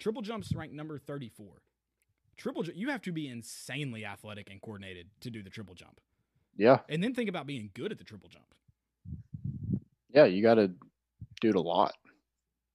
Triple 0.00 0.22
jumps 0.22 0.52
ranked 0.54 0.74
number 0.74 0.98
thirty 0.98 1.28
four. 1.28 1.62
Triple 2.36 2.62
jump, 2.64 2.76
you 2.76 2.88
have 2.88 3.02
to 3.02 3.12
be 3.12 3.28
insanely 3.28 4.04
athletic 4.04 4.50
and 4.50 4.60
coordinated 4.60 5.08
to 5.20 5.30
do 5.30 5.42
the 5.42 5.50
triple 5.50 5.74
jump, 5.74 6.00
Yeah. 6.56 6.78
and 6.88 7.04
then 7.04 7.14
think 7.14 7.28
about 7.28 7.46
being 7.46 7.70
good 7.74 7.92
at 7.92 7.98
the 7.98 8.04
triple 8.04 8.28
jump. 8.30 8.46
Yeah. 10.12 10.24
You 10.24 10.42
got 10.42 10.54
to 10.54 10.68
do 11.40 11.50
it 11.50 11.54
a 11.54 11.60
lot. 11.60 11.92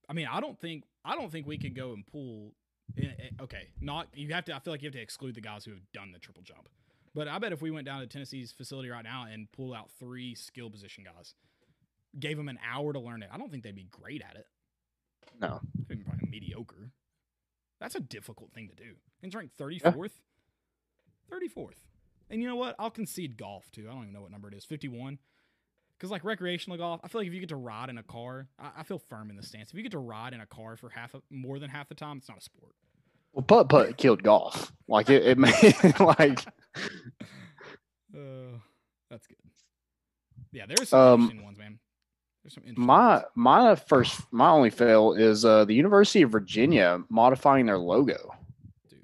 I 0.08 0.14
mean, 0.14 0.28
I 0.32 0.40
don't 0.40 0.58
think 0.60 0.84
I 1.04 1.16
don't 1.16 1.32
think 1.32 1.48
we 1.48 1.58
could 1.58 1.76
go 1.76 1.94
and 1.94 2.06
pull. 2.06 2.54
eh, 2.98 3.08
eh, 3.20 3.30
Okay, 3.42 3.68
not 3.82 4.08
you 4.14 4.32
have 4.34 4.46
to. 4.46 4.56
I 4.56 4.60
feel 4.60 4.72
like 4.74 4.82
you 4.84 4.88
have 4.88 4.94
to 4.94 5.02
exclude 5.02 5.36
the 5.36 5.42
guys 5.42 5.66
who 5.66 5.72
have 5.72 5.92
done 5.94 6.12
the 6.12 6.20
triple 6.20 6.44
jump. 6.44 6.70
But 7.16 7.28
I 7.28 7.40
bet 7.40 7.52
if 7.54 7.62
we 7.62 7.72
went 7.72 7.86
down 7.86 8.02
to 8.02 8.08
Tennessee's 8.08 8.52
facility 8.52 8.90
right 8.90 9.04
now 9.04 9.26
and 9.26 9.52
pull 9.52 9.74
out 9.74 9.90
three 10.00 10.36
skill 10.36 10.70
position 10.70 11.06
guys, 11.06 11.34
gave 12.20 12.38
them 12.38 12.50
an 12.50 12.60
hour 12.72 12.94
to 12.94 13.00
learn 13.00 13.24
it, 13.24 13.30
I 13.32 13.38
don't 13.38 13.50
think 13.50 13.64
they'd 13.64 13.76
be 13.76 13.88
great 13.90 14.22
at 14.22 14.36
it. 14.36 14.46
No. 15.42 15.60
Probably 15.88 16.30
mediocre. 16.30 16.92
That's 17.86 17.94
a 17.94 18.00
difficult 18.00 18.52
thing 18.52 18.68
to 18.68 18.74
do. 18.76 18.96
And 19.22 19.30
it's 19.30 19.36
ranked 19.36 19.56
thirty 19.60 19.78
fourth. 19.78 20.20
Thirty 21.30 21.48
fourth. 21.48 21.86
And 22.32 22.42
you 22.42 22.48
know 22.48 22.56
what? 22.56 22.76
I'll 22.80 22.90
concede 22.90 23.38
golf 23.38 23.70
too. 23.72 23.86
I 23.88 23.94
don't 23.94 24.02
even 24.02 24.14
know 24.16 24.22
what 24.22 24.32
number 24.32 24.48
it 24.48 24.56
is. 24.56 24.66
Fifty 24.66 24.88
one. 24.88 25.20
Because 25.96 26.10
like 26.10 26.24
recreational 26.24 26.80
golf, 26.80 27.00
I 27.04 27.10
feel 27.10 27.22
like 27.22 27.28
if 27.28 27.34
you 27.36 27.40
get 27.40 27.50
to 27.50 27.56
ride 27.56 27.92
in 27.92 28.00
a 28.00 28.04
car, 28.04 28.48
I, 28.58 28.72
I 28.80 28.84
feel 28.84 28.98
firm 28.98 29.30
in 29.30 29.36
the 29.36 29.44
stance. 29.44 29.70
If 29.70 29.76
you 29.76 29.84
get 29.84 29.92
to 29.92 30.00
ride 30.00 30.34
in 30.34 30.42
a 30.42 30.48
car 30.48 30.76
for 30.78 30.90
half 30.90 31.14
of, 31.14 31.22
more 31.30 31.60
than 31.60 31.70
half 31.70 31.88
the 31.88 31.94
time, 31.94 32.18
it's 32.18 32.28
not 32.28 32.40
a 32.40 32.42
sport. 32.42 32.74
Well, 33.34 33.44
putt 33.44 33.70
putt 33.70 33.98
killed 33.98 34.24
golf. 34.24 34.74
Like 34.88 35.12
it, 35.12 35.24
it 35.24 35.38
made 35.38 35.54
like 36.00 36.44
Uh, 38.12 38.58
that's 39.12 39.28
good. 39.28 39.38
Yeah, 40.52 40.66
there's 40.68 40.90
some 40.90 41.00
Um, 41.00 41.22
interesting 41.22 41.46
ones, 41.46 41.60
man. 41.60 41.78
There's 42.46 42.54
some 42.54 42.62
interesting 42.64 42.86
my 42.86 43.24
my 43.34 43.74
first 43.76 44.22
my 44.32 44.50
only 44.52 44.70
fail 44.70 45.14
is 45.14 45.44
uh 45.44 45.66
the 45.66 45.74
University 45.74 46.22
of 46.22 46.30
Virginia 46.30 47.02
modifying 47.10 47.66
their 47.66 47.80
logo. 47.80 48.36
dude. 48.88 49.00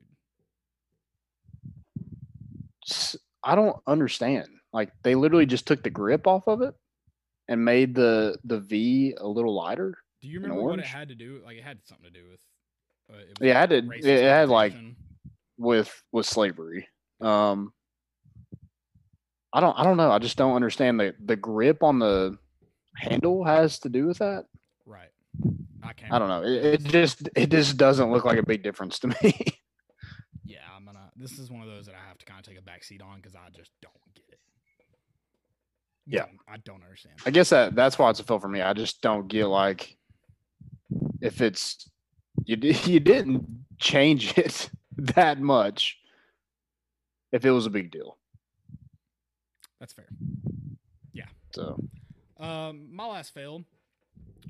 I 3.43 3.55
don't 3.55 3.77
understand. 3.87 4.47
Like 4.73 4.91
they 5.01 5.15
literally 5.15 5.47
just 5.47 5.65
took 5.65 5.81
the 5.81 5.89
grip 5.89 6.27
off 6.27 6.47
of 6.47 6.61
it 6.61 6.75
and 7.47 7.65
made 7.65 7.95
the 7.95 8.37
the 8.43 8.59
V 8.59 9.15
a 9.17 9.27
little 9.27 9.55
lighter. 9.55 9.97
Do 10.21 10.27
you 10.27 10.39
remember 10.39 10.61
what 10.61 10.77
it 10.77 10.85
had 10.85 11.09
to 11.09 11.15
do? 11.15 11.41
Like 11.43 11.57
it 11.57 11.63
had 11.63 11.79
something 11.85 12.05
to 12.05 12.11
do 12.11 12.27
with. 12.29 12.39
Uh, 13.11 13.21
it 13.21 13.39
was 13.39 13.47
Yeah, 13.47 13.53
it 13.53 13.55
had 13.55 13.69
to- 13.71 14.07
it 14.07 14.21
had, 14.23 14.49
like, 14.49 14.75
with 15.57 16.03
with 16.11 16.27
slavery. 16.27 16.87
Um 17.19 17.73
I 19.51 19.59
don't 19.61 19.77
I 19.79 19.83
don't 19.83 19.97
know. 19.97 20.11
I 20.11 20.19
just 20.19 20.37
don't 20.37 20.55
understand 20.55 20.99
the 20.99 21.15
the 21.25 21.35
grip 21.35 21.81
on 21.81 21.97
the 21.97 22.37
handle 22.95 23.43
has 23.43 23.79
to 23.79 23.89
do 23.89 24.07
with 24.07 24.19
that. 24.19 24.45
right. 24.85 25.09
I 25.83 25.93
can't. 25.93 26.13
I 26.13 26.19
don't 26.19 26.27
know. 26.27 26.43
It, 26.43 26.65
it 26.65 26.83
just 26.83 27.29
it 27.35 27.49
just 27.49 27.77
doesn't 27.77 28.11
look 28.11 28.25
like 28.25 28.37
a 28.37 28.45
big 28.45 28.63
difference 28.63 28.99
to 28.99 29.07
me. 29.23 29.35
Yeah, 30.45 30.59
I'm 30.75 30.85
gonna. 30.85 31.09
This 31.15 31.39
is 31.39 31.49
one 31.49 31.61
of 31.61 31.67
those 31.67 31.85
that 31.87 31.95
I 31.95 32.07
have 32.07 32.17
to 32.19 32.25
kind 32.25 32.39
of 32.39 32.45
take 32.45 32.59
a 32.59 32.61
back 32.61 32.83
seat 32.83 33.01
on 33.01 33.17
because 33.17 33.35
I 33.35 33.49
just 33.55 33.71
don't 33.81 33.93
get 34.13 34.25
it. 34.29 34.39
Yeah. 36.05 36.25
I 36.47 36.57
don't 36.57 36.83
understand. 36.83 37.15
I 37.25 37.31
guess 37.31 37.49
that 37.49 37.75
that's 37.75 37.97
why 37.97 38.09
it's 38.09 38.19
a 38.19 38.23
fail 38.23 38.39
for 38.39 38.47
me. 38.47 38.61
I 38.61 38.73
just 38.73 39.01
don't 39.01 39.27
get 39.27 39.45
like 39.47 39.97
if 41.21 41.41
it's 41.41 41.89
you 42.45 42.57
you 42.85 42.99
didn't 42.99 43.45
change 43.79 44.37
it 44.37 44.69
that 44.97 45.39
much 45.39 45.97
if 47.31 47.45
it 47.45 47.51
was 47.51 47.65
a 47.65 47.69
big 47.69 47.91
deal. 47.91 48.17
That's 49.79 49.93
fair. 49.93 50.09
Yeah. 51.13 51.25
So 51.55 51.81
Um, 52.41 52.87
my 52.91 53.05
last 53.05 53.33
fail. 53.33 53.63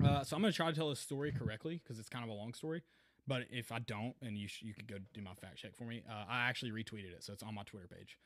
Uh, 0.04 0.24
so 0.24 0.36
I'm 0.36 0.42
gonna 0.42 0.54
try 0.54 0.70
to 0.70 0.76
tell 0.76 0.90
this 0.90 1.00
story 1.00 1.32
correctly 1.32 1.82
because 1.84 2.00
it's 2.00 2.10
kind 2.10 2.24
of 2.24 2.30
a 2.30 2.34
long 2.34 2.54
story. 2.54 2.82
But 3.28 3.44
if 3.52 3.72
I 3.72 3.80
don't, 3.80 4.16
and 4.22 4.38
you 4.38 4.48
sh- 4.48 4.64
you 4.64 4.74
could 4.74 4.88
go 4.88 4.96
do 5.14 5.22
my 5.22 5.34
fact 5.34 5.58
check 5.58 5.76
for 5.76 5.84
me, 5.84 6.02
uh, 6.10 6.26
I 6.30 6.50
actually 6.50 6.72
retweeted 6.72 7.14
it, 7.14 7.24
so 7.24 7.34
it's 7.34 7.44
on 7.44 7.54
my 7.54 7.64
Twitter 7.64 7.88
page. 7.88 8.18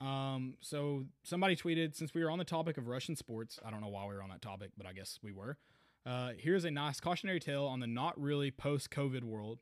Um, 0.00 0.54
so 0.60 1.06
somebody 1.24 1.56
tweeted 1.56 1.96
since 1.96 2.12
we 2.14 2.22
were 2.22 2.30
on 2.30 2.38
the 2.38 2.44
topic 2.44 2.76
of 2.76 2.86
Russian 2.86 3.16
sports. 3.16 3.58
I 3.64 3.70
don't 3.70 3.80
know 3.80 3.88
why 3.88 4.06
we 4.06 4.14
were 4.14 4.22
on 4.22 4.28
that 4.28 4.42
topic, 4.42 4.70
but 4.76 4.86
I 4.86 4.92
guess 4.92 5.18
we 5.22 5.32
were. 5.32 5.56
Uh, 6.04 6.32
here's 6.38 6.64
a 6.64 6.70
nice 6.70 7.00
cautionary 7.00 7.40
tale 7.40 7.64
on 7.64 7.80
the 7.80 7.86
not 7.86 8.20
really 8.20 8.50
post-COVID 8.50 9.24
world. 9.24 9.58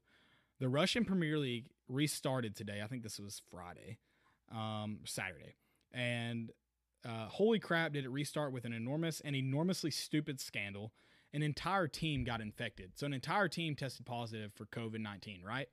The 0.59 0.69
Russian 0.69 1.05
Premier 1.05 1.39
League 1.39 1.71
restarted 1.89 2.57
today. 2.57 2.83
I 2.83 2.87
think 2.89 3.03
this 3.03 3.19
was 3.19 3.41
Friday, 3.51 3.99
um, 4.53 4.99
Saturday, 5.05 5.55
and 5.93 6.51
uh, 7.05 7.29
holy 7.29 7.59
crap, 7.59 7.93
did 7.93 8.05
it 8.05 8.11
restart 8.11 8.53
with 8.53 8.65
an 8.65 8.73
enormous 8.73 9.21
and 9.21 9.37
enormously 9.37 9.91
stupid 9.91 10.41
scandal. 10.41 10.93
An 11.33 11.43
entire 11.43 11.89
team 11.89 12.25
got 12.25 12.41
infected. 12.41 12.93
So, 12.95 13.07
an 13.07 13.13
entire 13.13 13.49
team 13.49 13.75
tested 13.75 14.07
positive 14.07 14.53
for 14.55 14.67
COVID 14.67 15.01
19, 15.01 15.43
right? 15.45 15.69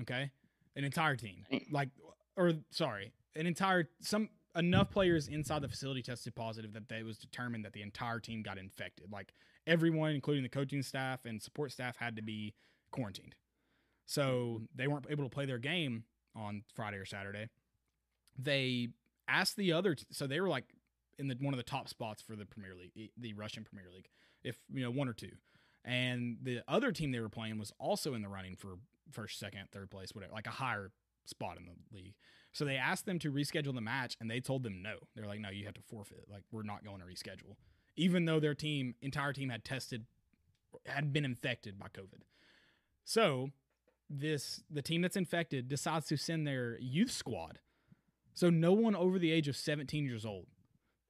Okay. 0.00 0.30
An 0.76 0.84
entire 0.84 1.16
team. 1.16 1.44
Like, 1.70 1.88
or 2.36 2.52
sorry, 2.70 3.12
an 3.36 3.46
entire, 3.46 3.88
some, 4.00 4.28
enough 4.56 4.90
players 4.90 5.28
inside 5.28 5.62
the 5.62 5.68
facility 5.68 6.02
tested 6.02 6.34
positive 6.34 6.72
that 6.72 6.90
it 6.90 7.04
was 7.04 7.18
determined 7.18 7.64
that 7.64 7.72
the 7.72 7.82
entire 7.82 8.20
team 8.20 8.42
got 8.42 8.58
infected. 8.58 9.10
Like, 9.12 9.34
everyone, 9.66 10.12
including 10.12 10.42
the 10.42 10.48
coaching 10.48 10.82
staff 10.82 11.24
and 11.24 11.42
support 11.42 11.72
staff, 11.72 11.96
had 11.96 12.16
to 12.16 12.22
be 12.22 12.54
quarantined. 12.90 13.34
So 14.06 14.62
they 14.74 14.86
weren't 14.86 15.06
able 15.10 15.24
to 15.24 15.30
play 15.30 15.46
their 15.46 15.58
game 15.58 16.04
on 16.36 16.62
Friday 16.74 16.98
or 16.98 17.06
Saturday. 17.06 17.48
They 18.38 18.88
asked 19.28 19.56
the 19.56 19.72
other, 19.72 19.94
t- 19.94 20.04
so 20.10 20.26
they 20.26 20.40
were 20.40 20.48
like 20.48 20.64
in 21.18 21.28
the 21.28 21.36
one 21.40 21.54
of 21.54 21.58
the 21.58 21.64
top 21.64 21.88
spots 21.88 22.22
for 22.22 22.36
the 22.36 22.44
Premier 22.44 22.72
League, 22.74 23.10
the 23.16 23.34
Russian 23.34 23.64
Premier 23.64 23.90
League, 23.92 24.08
if 24.42 24.56
you 24.72 24.82
know 24.82 24.90
one 24.90 25.08
or 25.08 25.12
two. 25.12 25.32
And 25.84 26.38
the 26.42 26.62
other 26.66 26.92
team 26.92 27.12
they 27.12 27.20
were 27.20 27.28
playing 27.28 27.58
was 27.58 27.72
also 27.78 28.14
in 28.14 28.22
the 28.22 28.28
running 28.28 28.56
for 28.56 28.78
first, 29.12 29.38
second, 29.38 29.68
third 29.70 29.90
place, 29.90 30.14
whatever, 30.14 30.32
like 30.32 30.46
a 30.46 30.50
higher 30.50 30.90
spot 31.26 31.58
in 31.58 31.66
the 31.66 31.96
league. 31.96 32.14
So 32.52 32.64
they 32.64 32.76
asked 32.76 33.04
them 33.04 33.18
to 33.18 33.32
reschedule 33.32 33.74
the 33.74 33.80
match, 33.80 34.16
and 34.20 34.30
they 34.30 34.40
told 34.40 34.62
them 34.62 34.80
no. 34.80 34.94
They're 35.14 35.26
like, 35.26 35.40
no, 35.40 35.50
you 35.50 35.64
have 35.64 35.74
to 35.74 35.82
forfeit. 35.82 36.24
Like 36.30 36.42
we're 36.52 36.62
not 36.62 36.84
going 36.84 37.00
to 37.00 37.04
reschedule, 37.04 37.56
even 37.96 38.24
though 38.24 38.40
their 38.40 38.54
team, 38.54 38.94
entire 39.02 39.32
team, 39.32 39.50
had 39.50 39.64
tested, 39.64 40.06
had 40.86 41.12
been 41.12 41.24
infected 41.24 41.78
by 41.78 41.86
COVID. 41.88 42.22
So 43.04 43.50
this 44.08 44.62
the 44.70 44.82
team 44.82 45.02
that's 45.02 45.16
infected 45.16 45.68
decides 45.68 46.06
to 46.06 46.16
send 46.16 46.46
their 46.46 46.78
youth 46.80 47.10
squad. 47.10 47.58
So 48.34 48.50
no 48.50 48.72
one 48.72 48.96
over 48.96 49.18
the 49.18 49.32
age 49.32 49.48
of 49.48 49.56
17 49.56 50.04
years 50.04 50.26
old 50.26 50.46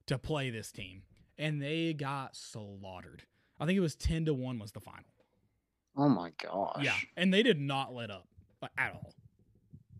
to 0.07 0.17
play 0.17 0.49
this 0.49 0.71
team. 0.71 1.01
And 1.37 1.61
they 1.61 1.93
got 1.93 2.35
slaughtered. 2.35 3.23
I 3.59 3.65
think 3.65 3.77
it 3.77 3.81
was 3.81 3.95
10 3.95 4.25
to 4.25 4.33
1 4.33 4.59
was 4.59 4.71
the 4.71 4.79
final. 4.79 5.09
Oh 5.97 6.09
my 6.09 6.31
gosh. 6.41 6.83
Yeah. 6.83 6.95
And 7.17 7.33
they 7.33 7.43
did 7.43 7.59
not 7.59 7.93
let 7.93 8.11
up 8.11 8.27
uh, 8.61 8.67
at 8.77 8.93
all. 8.93 9.13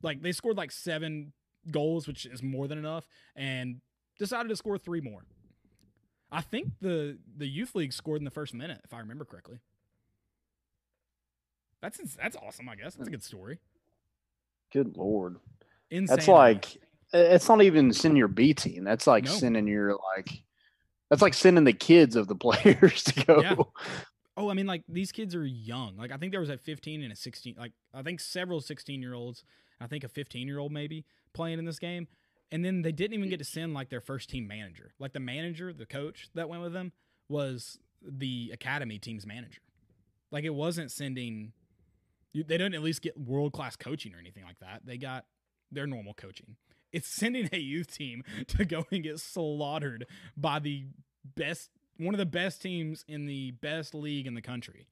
Like 0.01 0.21
they 0.21 0.31
scored 0.31 0.57
like 0.57 0.71
seven 0.71 1.33
goals, 1.71 2.07
which 2.07 2.25
is 2.25 2.43
more 2.43 2.67
than 2.67 2.77
enough, 2.77 3.07
and 3.35 3.81
decided 4.19 4.49
to 4.49 4.55
score 4.55 4.77
three 4.77 5.01
more. 5.01 5.25
I 6.31 6.41
think 6.41 6.73
the 6.81 7.17
the 7.37 7.47
youth 7.47 7.75
league 7.75 7.93
scored 7.93 8.19
in 8.19 8.25
the 8.25 8.31
first 8.31 8.53
minute, 8.53 8.81
if 8.83 8.93
I 8.93 8.99
remember 8.99 9.25
correctly. 9.25 9.59
That's 11.81 11.97
that's 12.15 12.35
awesome. 12.35 12.67
I 12.67 12.75
guess 12.75 12.95
that's 12.95 13.07
a 13.07 13.09
hmm. 13.09 13.11
good 13.11 13.23
story. 13.23 13.59
Good 14.71 14.97
lord. 14.97 15.37
Insane. 15.89 16.15
That's 16.15 16.27
like 16.27 16.77
it's 17.15 17.47
not 17.49 17.61
even 17.61 17.91
sending 17.93 18.17
your 18.17 18.27
B 18.27 18.53
team. 18.53 18.83
That's 18.83 19.07
like 19.07 19.25
No. 19.25 19.31
sending 19.31 19.67
your 19.67 19.95
like 20.15 20.43
that's 21.09 21.21
like 21.21 21.33
sending 21.33 21.63
the 21.63 21.73
kids 21.73 22.15
of 22.15 22.27
the 22.27 22.35
players 22.45 23.03
to 23.03 23.25
go. 23.25 23.41
Yeah. 23.41 23.55
Oh, 24.37 24.49
I 24.49 24.53
mean, 24.53 24.65
like 24.65 24.83
these 24.89 25.11
kids 25.11 25.33
are 25.35 25.45
young. 25.45 25.95
Like 25.97 26.11
I 26.11 26.17
think 26.17 26.31
there 26.31 26.41
was 26.41 26.49
a 26.49 26.57
15 26.57 27.03
and 27.03 27.11
a 27.13 27.15
16. 27.15 27.55
Like 27.57 27.71
I 27.93 28.01
think 28.01 28.19
several 28.19 28.59
16 28.61 29.01
year 29.01 29.13
olds. 29.13 29.43
I 29.79 29.87
think 29.87 30.03
a 30.03 30.09
15 30.09 30.47
year 30.47 30.59
old 30.59 30.71
maybe 30.71 31.05
playing 31.33 31.59
in 31.59 31.65
this 31.65 31.79
game, 31.79 32.07
and 32.51 32.63
then 32.63 32.81
they 32.81 32.91
didn't 32.91 33.13
even 33.13 33.29
get 33.29 33.39
to 33.39 33.45
send 33.45 33.73
like 33.73 33.89
their 33.89 34.01
first 34.01 34.29
team 34.29 34.47
manager. 34.47 34.91
Like 34.99 35.13
the 35.13 35.19
manager, 35.19 35.73
the 35.73 35.85
coach 35.85 36.29
that 36.33 36.47
went 36.49 36.63
with 36.63 36.73
them 36.73 36.91
was 37.29 37.77
the 38.01 38.51
academy 38.53 38.99
team's 38.99 39.25
manager. 39.25 39.61
Like 40.31 40.43
it 40.43 40.53
wasn't 40.53 40.91
sending. 40.91 41.53
They 42.33 42.43
didn't 42.43 42.73
at 42.73 42.81
least 42.83 43.01
get 43.01 43.17
world 43.17 43.53
class 43.53 43.75
coaching 43.77 44.13
or 44.13 44.19
anything 44.19 44.43
like 44.43 44.59
that. 44.59 44.81
They 44.85 44.97
got 44.97 45.25
their 45.71 45.87
normal 45.87 46.13
coaching. 46.13 46.55
It's 46.95 47.09
sending 47.09 47.49
a 47.51 47.57
youth 47.57 47.93
team 47.93 48.23
to 48.47 48.63
go 48.63 48.85
and 48.89 49.03
get 49.03 49.19
slaughtered 49.19 50.07
by 50.37 50.59
the 50.59 50.85
best 51.35 51.69
one 51.97 52.13
of 52.13 52.19
the 52.19 52.25
best 52.25 52.61
teams 52.61 53.03
in 53.07 53.25
the 53.25 53.51
best 53.51 53.93
league 53.93 54.27
in 54.27 54.33
the 54.33 54.41
country. 54.41 54.87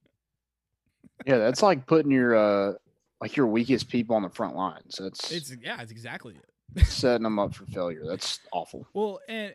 Yeah, 1.25 1.37
that's 1.37 1.61
like 1.61 1.85
putting 1.85 2.11
your 2.11 2.35
uh 2.35 2.73
like 3.21 3.37
your 3.37 3.47
weakest 3.47 3.87
people 3.87 4.15
on 4.17 4.21
the 4.21 4.29
front 4.29 4.55
lines. 4.55 4.99
That's 4.99 5.31
It's 5.31 5.55
yeah, 5.61 5.81
it's 5.81 5.91
exactly 5.91 6.35
it. 6.35 6.85
setting 6.87 7.23
them 7.23 7.39
up 7.39 7.53
for 7.53 7.65
failure. 7.67 8.03
That's 8.05 8.39
awful. 8.51 8.85
Well, 8.93 9.19
and 9.29 9.53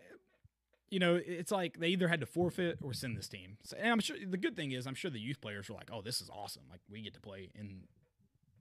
you 0.91 1.01
know, 1.01 1.21
it's 1.23 1.53
like 1.53 1.79
they 1.79 1.89
either 1.89 2.09
had 2.09 2.21
to 2.21 2.27
forfeit 2.27 2.79
or 2.83 2.95
send 2.95 3.17
this 3.19 3.29
team. 3.29 3.59
So, 3.63 3.77
and 3.79 3.93
I'm 3.93 4.01
sure 4.01 4.17
the 4.27 4.39
good 4.39 4.57
thing 4.57 4.73
is, 4.73 4.87
I'm 4.87 4.95
sure 4.95 5.11
the 5.11 5.21
youth 5.21 5.41
players 5.43 5.69
were 5.69 5.75
like, 5.75 5.91
"Oh, 5.93 6.01
this 6.01 6.23
is 6.23 6.31
awesome! 6.31 6.63
Like 6.71 6.81
we 6.91 7.03
get 7.03 7.13
to 7.15 7.21
play 7.21 7.51
and 7.59 7.83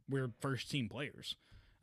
we're 0.09 0.31
first 0.41 0.69
team 0.69 0.89
players." 0.89 1.37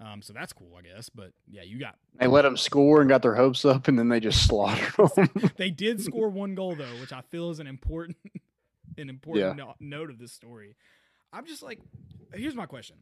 Um, 0.04 0.20
so 0.20 0.32
that's 0.34 0.52
cool, 0.52 0.76
I 0.78 0.82
guess. 0.82 1.08
But 1.08 1.30
yeah, 1.48 1.62
you 1.62 1.78
got 1.78 1.96
They 2.18 2.26
let 2.26 2.42
them 2.42 2.56
score 2.58 3.00
and 3.00 3.08
got 3.08 3.22
their 3.22 3.34
hopes 3.34 3.64
up, 3.64 3.88
and 3.88 3.98
then 3.98 4.08
they 4.10 4.20
just 4.20 4.46
slaughtered 4.46 4.92
them. 5.16 5.30
they 5.56 5.70
did 5.70 6.00
score 6.02 6.28
one 6.28 6.54
goal 6.54 6.74
though, 6.74 7.00
which 7.00 7.12
I 7.12 7.22
feel 7.22 7.50
is 7.50 7.58
an 7.58 7.66
important 7.66 8.16
an 8.98 9.08
important 9.08 9.56
no- 9.56 9.74
note 9.80 10.10
of 10.10 10.18
this 10.18 10.32
story. 10.32 10.76
I'm 11.32 11.46
just 11.46 11.62
like, 11.62 11.80
here's 12.34 12.54
my 12.54 12.66
question: 12.66 12.96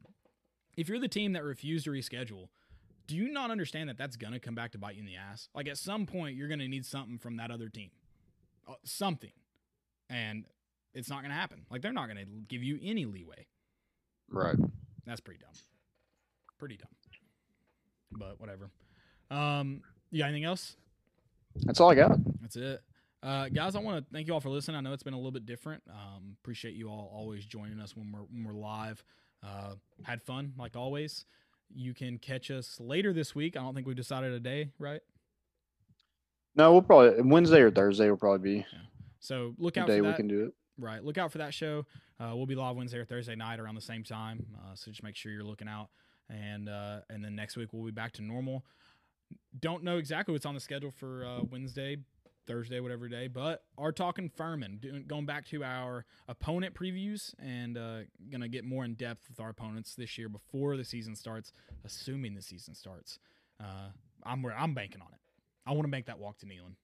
If 0.77 0.89
you're 0.89 1.01
the 1.01 1.09
team 1.09 1.33
that 1.33 1.43
refused 1.45 1.87
to 1.87 1.91
reschedule, 1.91 2.49
do 3.09 3.17
you 3.17 3.33
not 3.33 3.51
understand 3.51 3.89
that 3.89 3.99
that's 3.99 4.17
gonna 4.17 4.39
come 4.39 4.55
back 4.55 4.71
to 4.73 4.79
bite 4.79 4.95
you 4.95 5.01
in 5.01 5.07
the 5.07 5.17
ass? 5.17 5.49
Like 5.55 5.67
at 5.69 5.79
some 5.79 6.07
point, 6.07 6.37
you're 6.37 6.49
gonna 6.49 6.69
need 6.69 6.87
something 6.87 7.19
from 7.19 7.37
that 7.39 7.51
other 7.51 7.69
team, 7.69 7.91
Uh, 8.69 8.75
something, 8.85 9.33
and 10.09 10.45
it's 10.95 11.11
not 11.11 11.23
gonna 11.23 11.35
happen. 11.35 11.67
Like 11.69 11.83
they're 11.83 11.93
not 11.93 12.07
gonna 12.07 12.27
give 12.49 12.63
you 12.63 12.79
any 12.81 13.07
leeway. 13.07 13.47
right. 14.31 14.57
That's 15.05 15.21
pretty 15.21 15.41
dumb. 15.41 15.51
Pretty 16.63 16.77
dumb. 16.77 16.91
But 18.13 18.41
whatever. 18.41 18.71
Um, 19.33 19.81
you 20.13 20.21
got 20.21 20.27
anything 20.27 20.45
else? 20.45 20.77
That's 21.57 21.81
all 21.81 21.91
I 21.91 21.97
got. 21.97 22.21
That's 22.41 22.55
it. 22.55 22.81
Uh, 23.21 23.49
guys, 23.49 23.75
I 23.75 23.81
want 23.81 23.99
to 23.99 24.15
thank 24.15 24.29
you 24.29 24.33
all 24.33 24.39
for 24.39 24.49
listening. 24.49 24.77
I 24.77 24.81
know 24.81 24.93
it's 24.93 25.03
been 25.03 25.13
a 25.13 25.17
little 25.17 25.33
bit 25.33 25.45
different. 25.45 25.83
Um, 25.91 26.37
appreciate 26.41 26.75
you 26.75 26.87
all 26.87 27.11
always 27.13 27.47
joining 27.47 27.81
us 27.81 27.97
when 27.97 28.13
we're 28.13 28.21
when 28.21 28.45
we're 28.45 28.53
live. 28.53 29.03
Uh, 29.45 29.75
had 30.05 30.23
fun 30.23 30.53
like 30.57 30.77
always. 30.77 31.25
You 31.75 31.95
can 31.95 32.17
catch 32.17 32.49
us 32.49 32.79
later 32.79 33.13
this 33.13 33.35
week. 33.35 33.57
I 33.57 33.61
don't 33.61 33.75
think 33.75 33.89
we've 33.89 33.97
decided 33.97 34.33
a 34.33 34.39
day, 34.39 34.71
right? 34.79 35.01
No, 36.55 36.71
we'll 36.71 36.83
probably 36.83 37.23
Wednesday 37.23 37.59
or 37.59 37.73
Thursday 37.73 38.09
will 38.09 38.19
probably 38.19 38.59
be 38.59 38.67
So 39.19 39.57
look 39.59 39.77
out 39.77 39.89
day 39.89 39.99
for 39.99 40.05
we 40.05 40.15
can 40.15 40.29
do 40.29 40.45
it. 40.45 40.53
Right. 40.79 41.03
Look 41.03 41.19
out 41.19 41.33
for 41.33 41.39
that 41.39 41.55
show. 41.55 41.87
Uh, 42.21 42.37
we'll 42.37 42.47
be 42.47 42.55
live 42.55 42.77
Wednesday 42.77 42.99
or 42.99 43.05
Thursday 43.05 43.35
night 43.35 43.59
around 43.59 43.75
the 43.75 43.81
same 43.81 44.05
time. 44.05 44.47
Uh, 44.57 44.77
so 44.77 44.93
just 44.93 45.03
make 45.03 45.17
sure 45.17 45.33
you're 45.33 45.43
looking 45.43 45.67
out. 45.67 45.89
And 46.29 46.69
uh, 46.69 47.01
and 47.11 47.25
then 47.25 47.35
next 47.35 47.57
week 47.57 47.73
we'll 47.73 47.85
be 47.85 47.91
back 47.91 48.13
to 48.13 48.23
normal. 48.23 48.65
Don't 49.61 49.83
know 49.83 49.99
exactly 49.99 50.33
what's 50.33 50.47
on 50.47 50.55
the 50.55 50.61
schedule 50.61 50.91
for 50.91 51.25
uh, 51.25 51.41
Wednesday, 51.51 51.99
Thursday, 52.47 52.81
whatever 52.81 53.09
day, 53.09 53.29
but 53.29 53.63
are 53.79 53.93
talking 53.93 54.29
Furman, 54.29 54.79
doing, 54.79 55.05
going 55.07 55.27
back 55.27 55.47
to 55.47 55.65
our 55.65 56.05
opponent 56.29 56.75
previews 56.75 57.35
and 57.39 57.79
uh, 57.79 57.99
gonna 58.31 58.49
get 58.49 58.65
more 58.65 58.85
in 58.85 58.95
depth 58.95 59.29
with 59.29 59.41
our 59.41 59.51
opponents 59.51 59.95
this 59.95 60.19
year 60.19 60.29
before 60.29 60.77
the 60.77 60.85
season 60.85 61.15
starts, 61.15 61.53
assuming 61.85 62.35
the 62.35 62.43
season 62.43 62.75
starts. 62.75 63.19
Uh, 63.61 63.91
I'm 64.25 64.43
where 64.43 64.57
I'm 64.57 64.75
banking 64.75 65.01
on 65.01 65.09
it. 65.13 65.21
I 65.67 65.73
want 65.73 65.83
to 65.85 65.89
make 65.89 66.07
that 66.07 66.19
walk 66.19 66.39
to 66.39 66.47
Neyland. 66.47 66.77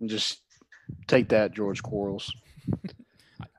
And 0.00 0.08
just 0.08 0.40
take 1.06 1.28
that, 1.30 1.52
George 1.52 1.82
Quarles. 1.82 2.32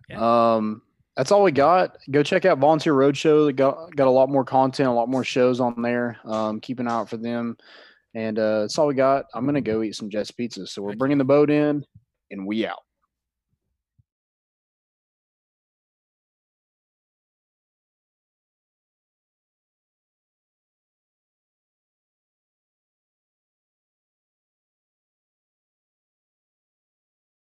Yeah. 0.10 0.56
Um, 0.56 0.82
that's 1.16 1.32
all 1.32 1.44
we 1.44 1.52
got. 1.52 1.98
Go 2.12 2.24
check 2.24 2.46
out 2.46 2.60
Volunteer 2.60 2.94
Roadshow. 2.94 3.48
They 3.48 3.54
got 3.54 3.96
got 3.96 4.08
a 4.08 4.12
lot 4.12 4.30
more 4.30 4.44
content, 4.44 4.90
a 4.90 4.92
lot 4.92 5.10
more 5.10 5.24
shows 5.24 5.60
on 5.60 5.82
there. 5.82 6.18
Um, 6.26 6.60
keep 6.60 6.80
an 6.80 6.88
eye 6.88 6.94
out 6.94 7.10
for 7.10 7.18
them. 7.18 7.58
And 8.14 8.40
uh, 8.40 8.62
that's 8.62 8.78
all 8.78 8.88
we 8.88 8.96
got. 8.96 9.26
I'm 9.34 9.46
gonna 9.46 9.62
go 9.62 9.82
eat 9.82 9.96
some 9.96 10.10
Jets 10.10 10.32
pizza. 10.32 10.68
So 10.68 10.82
we're 10.82 10.96
bringing 10.96 11.18
the 11.18 11.26
boat 11.26 11.50
in, 11.50 11.86
and 12.32 12.46
we 12.46 12.66
out. 12.66 12.80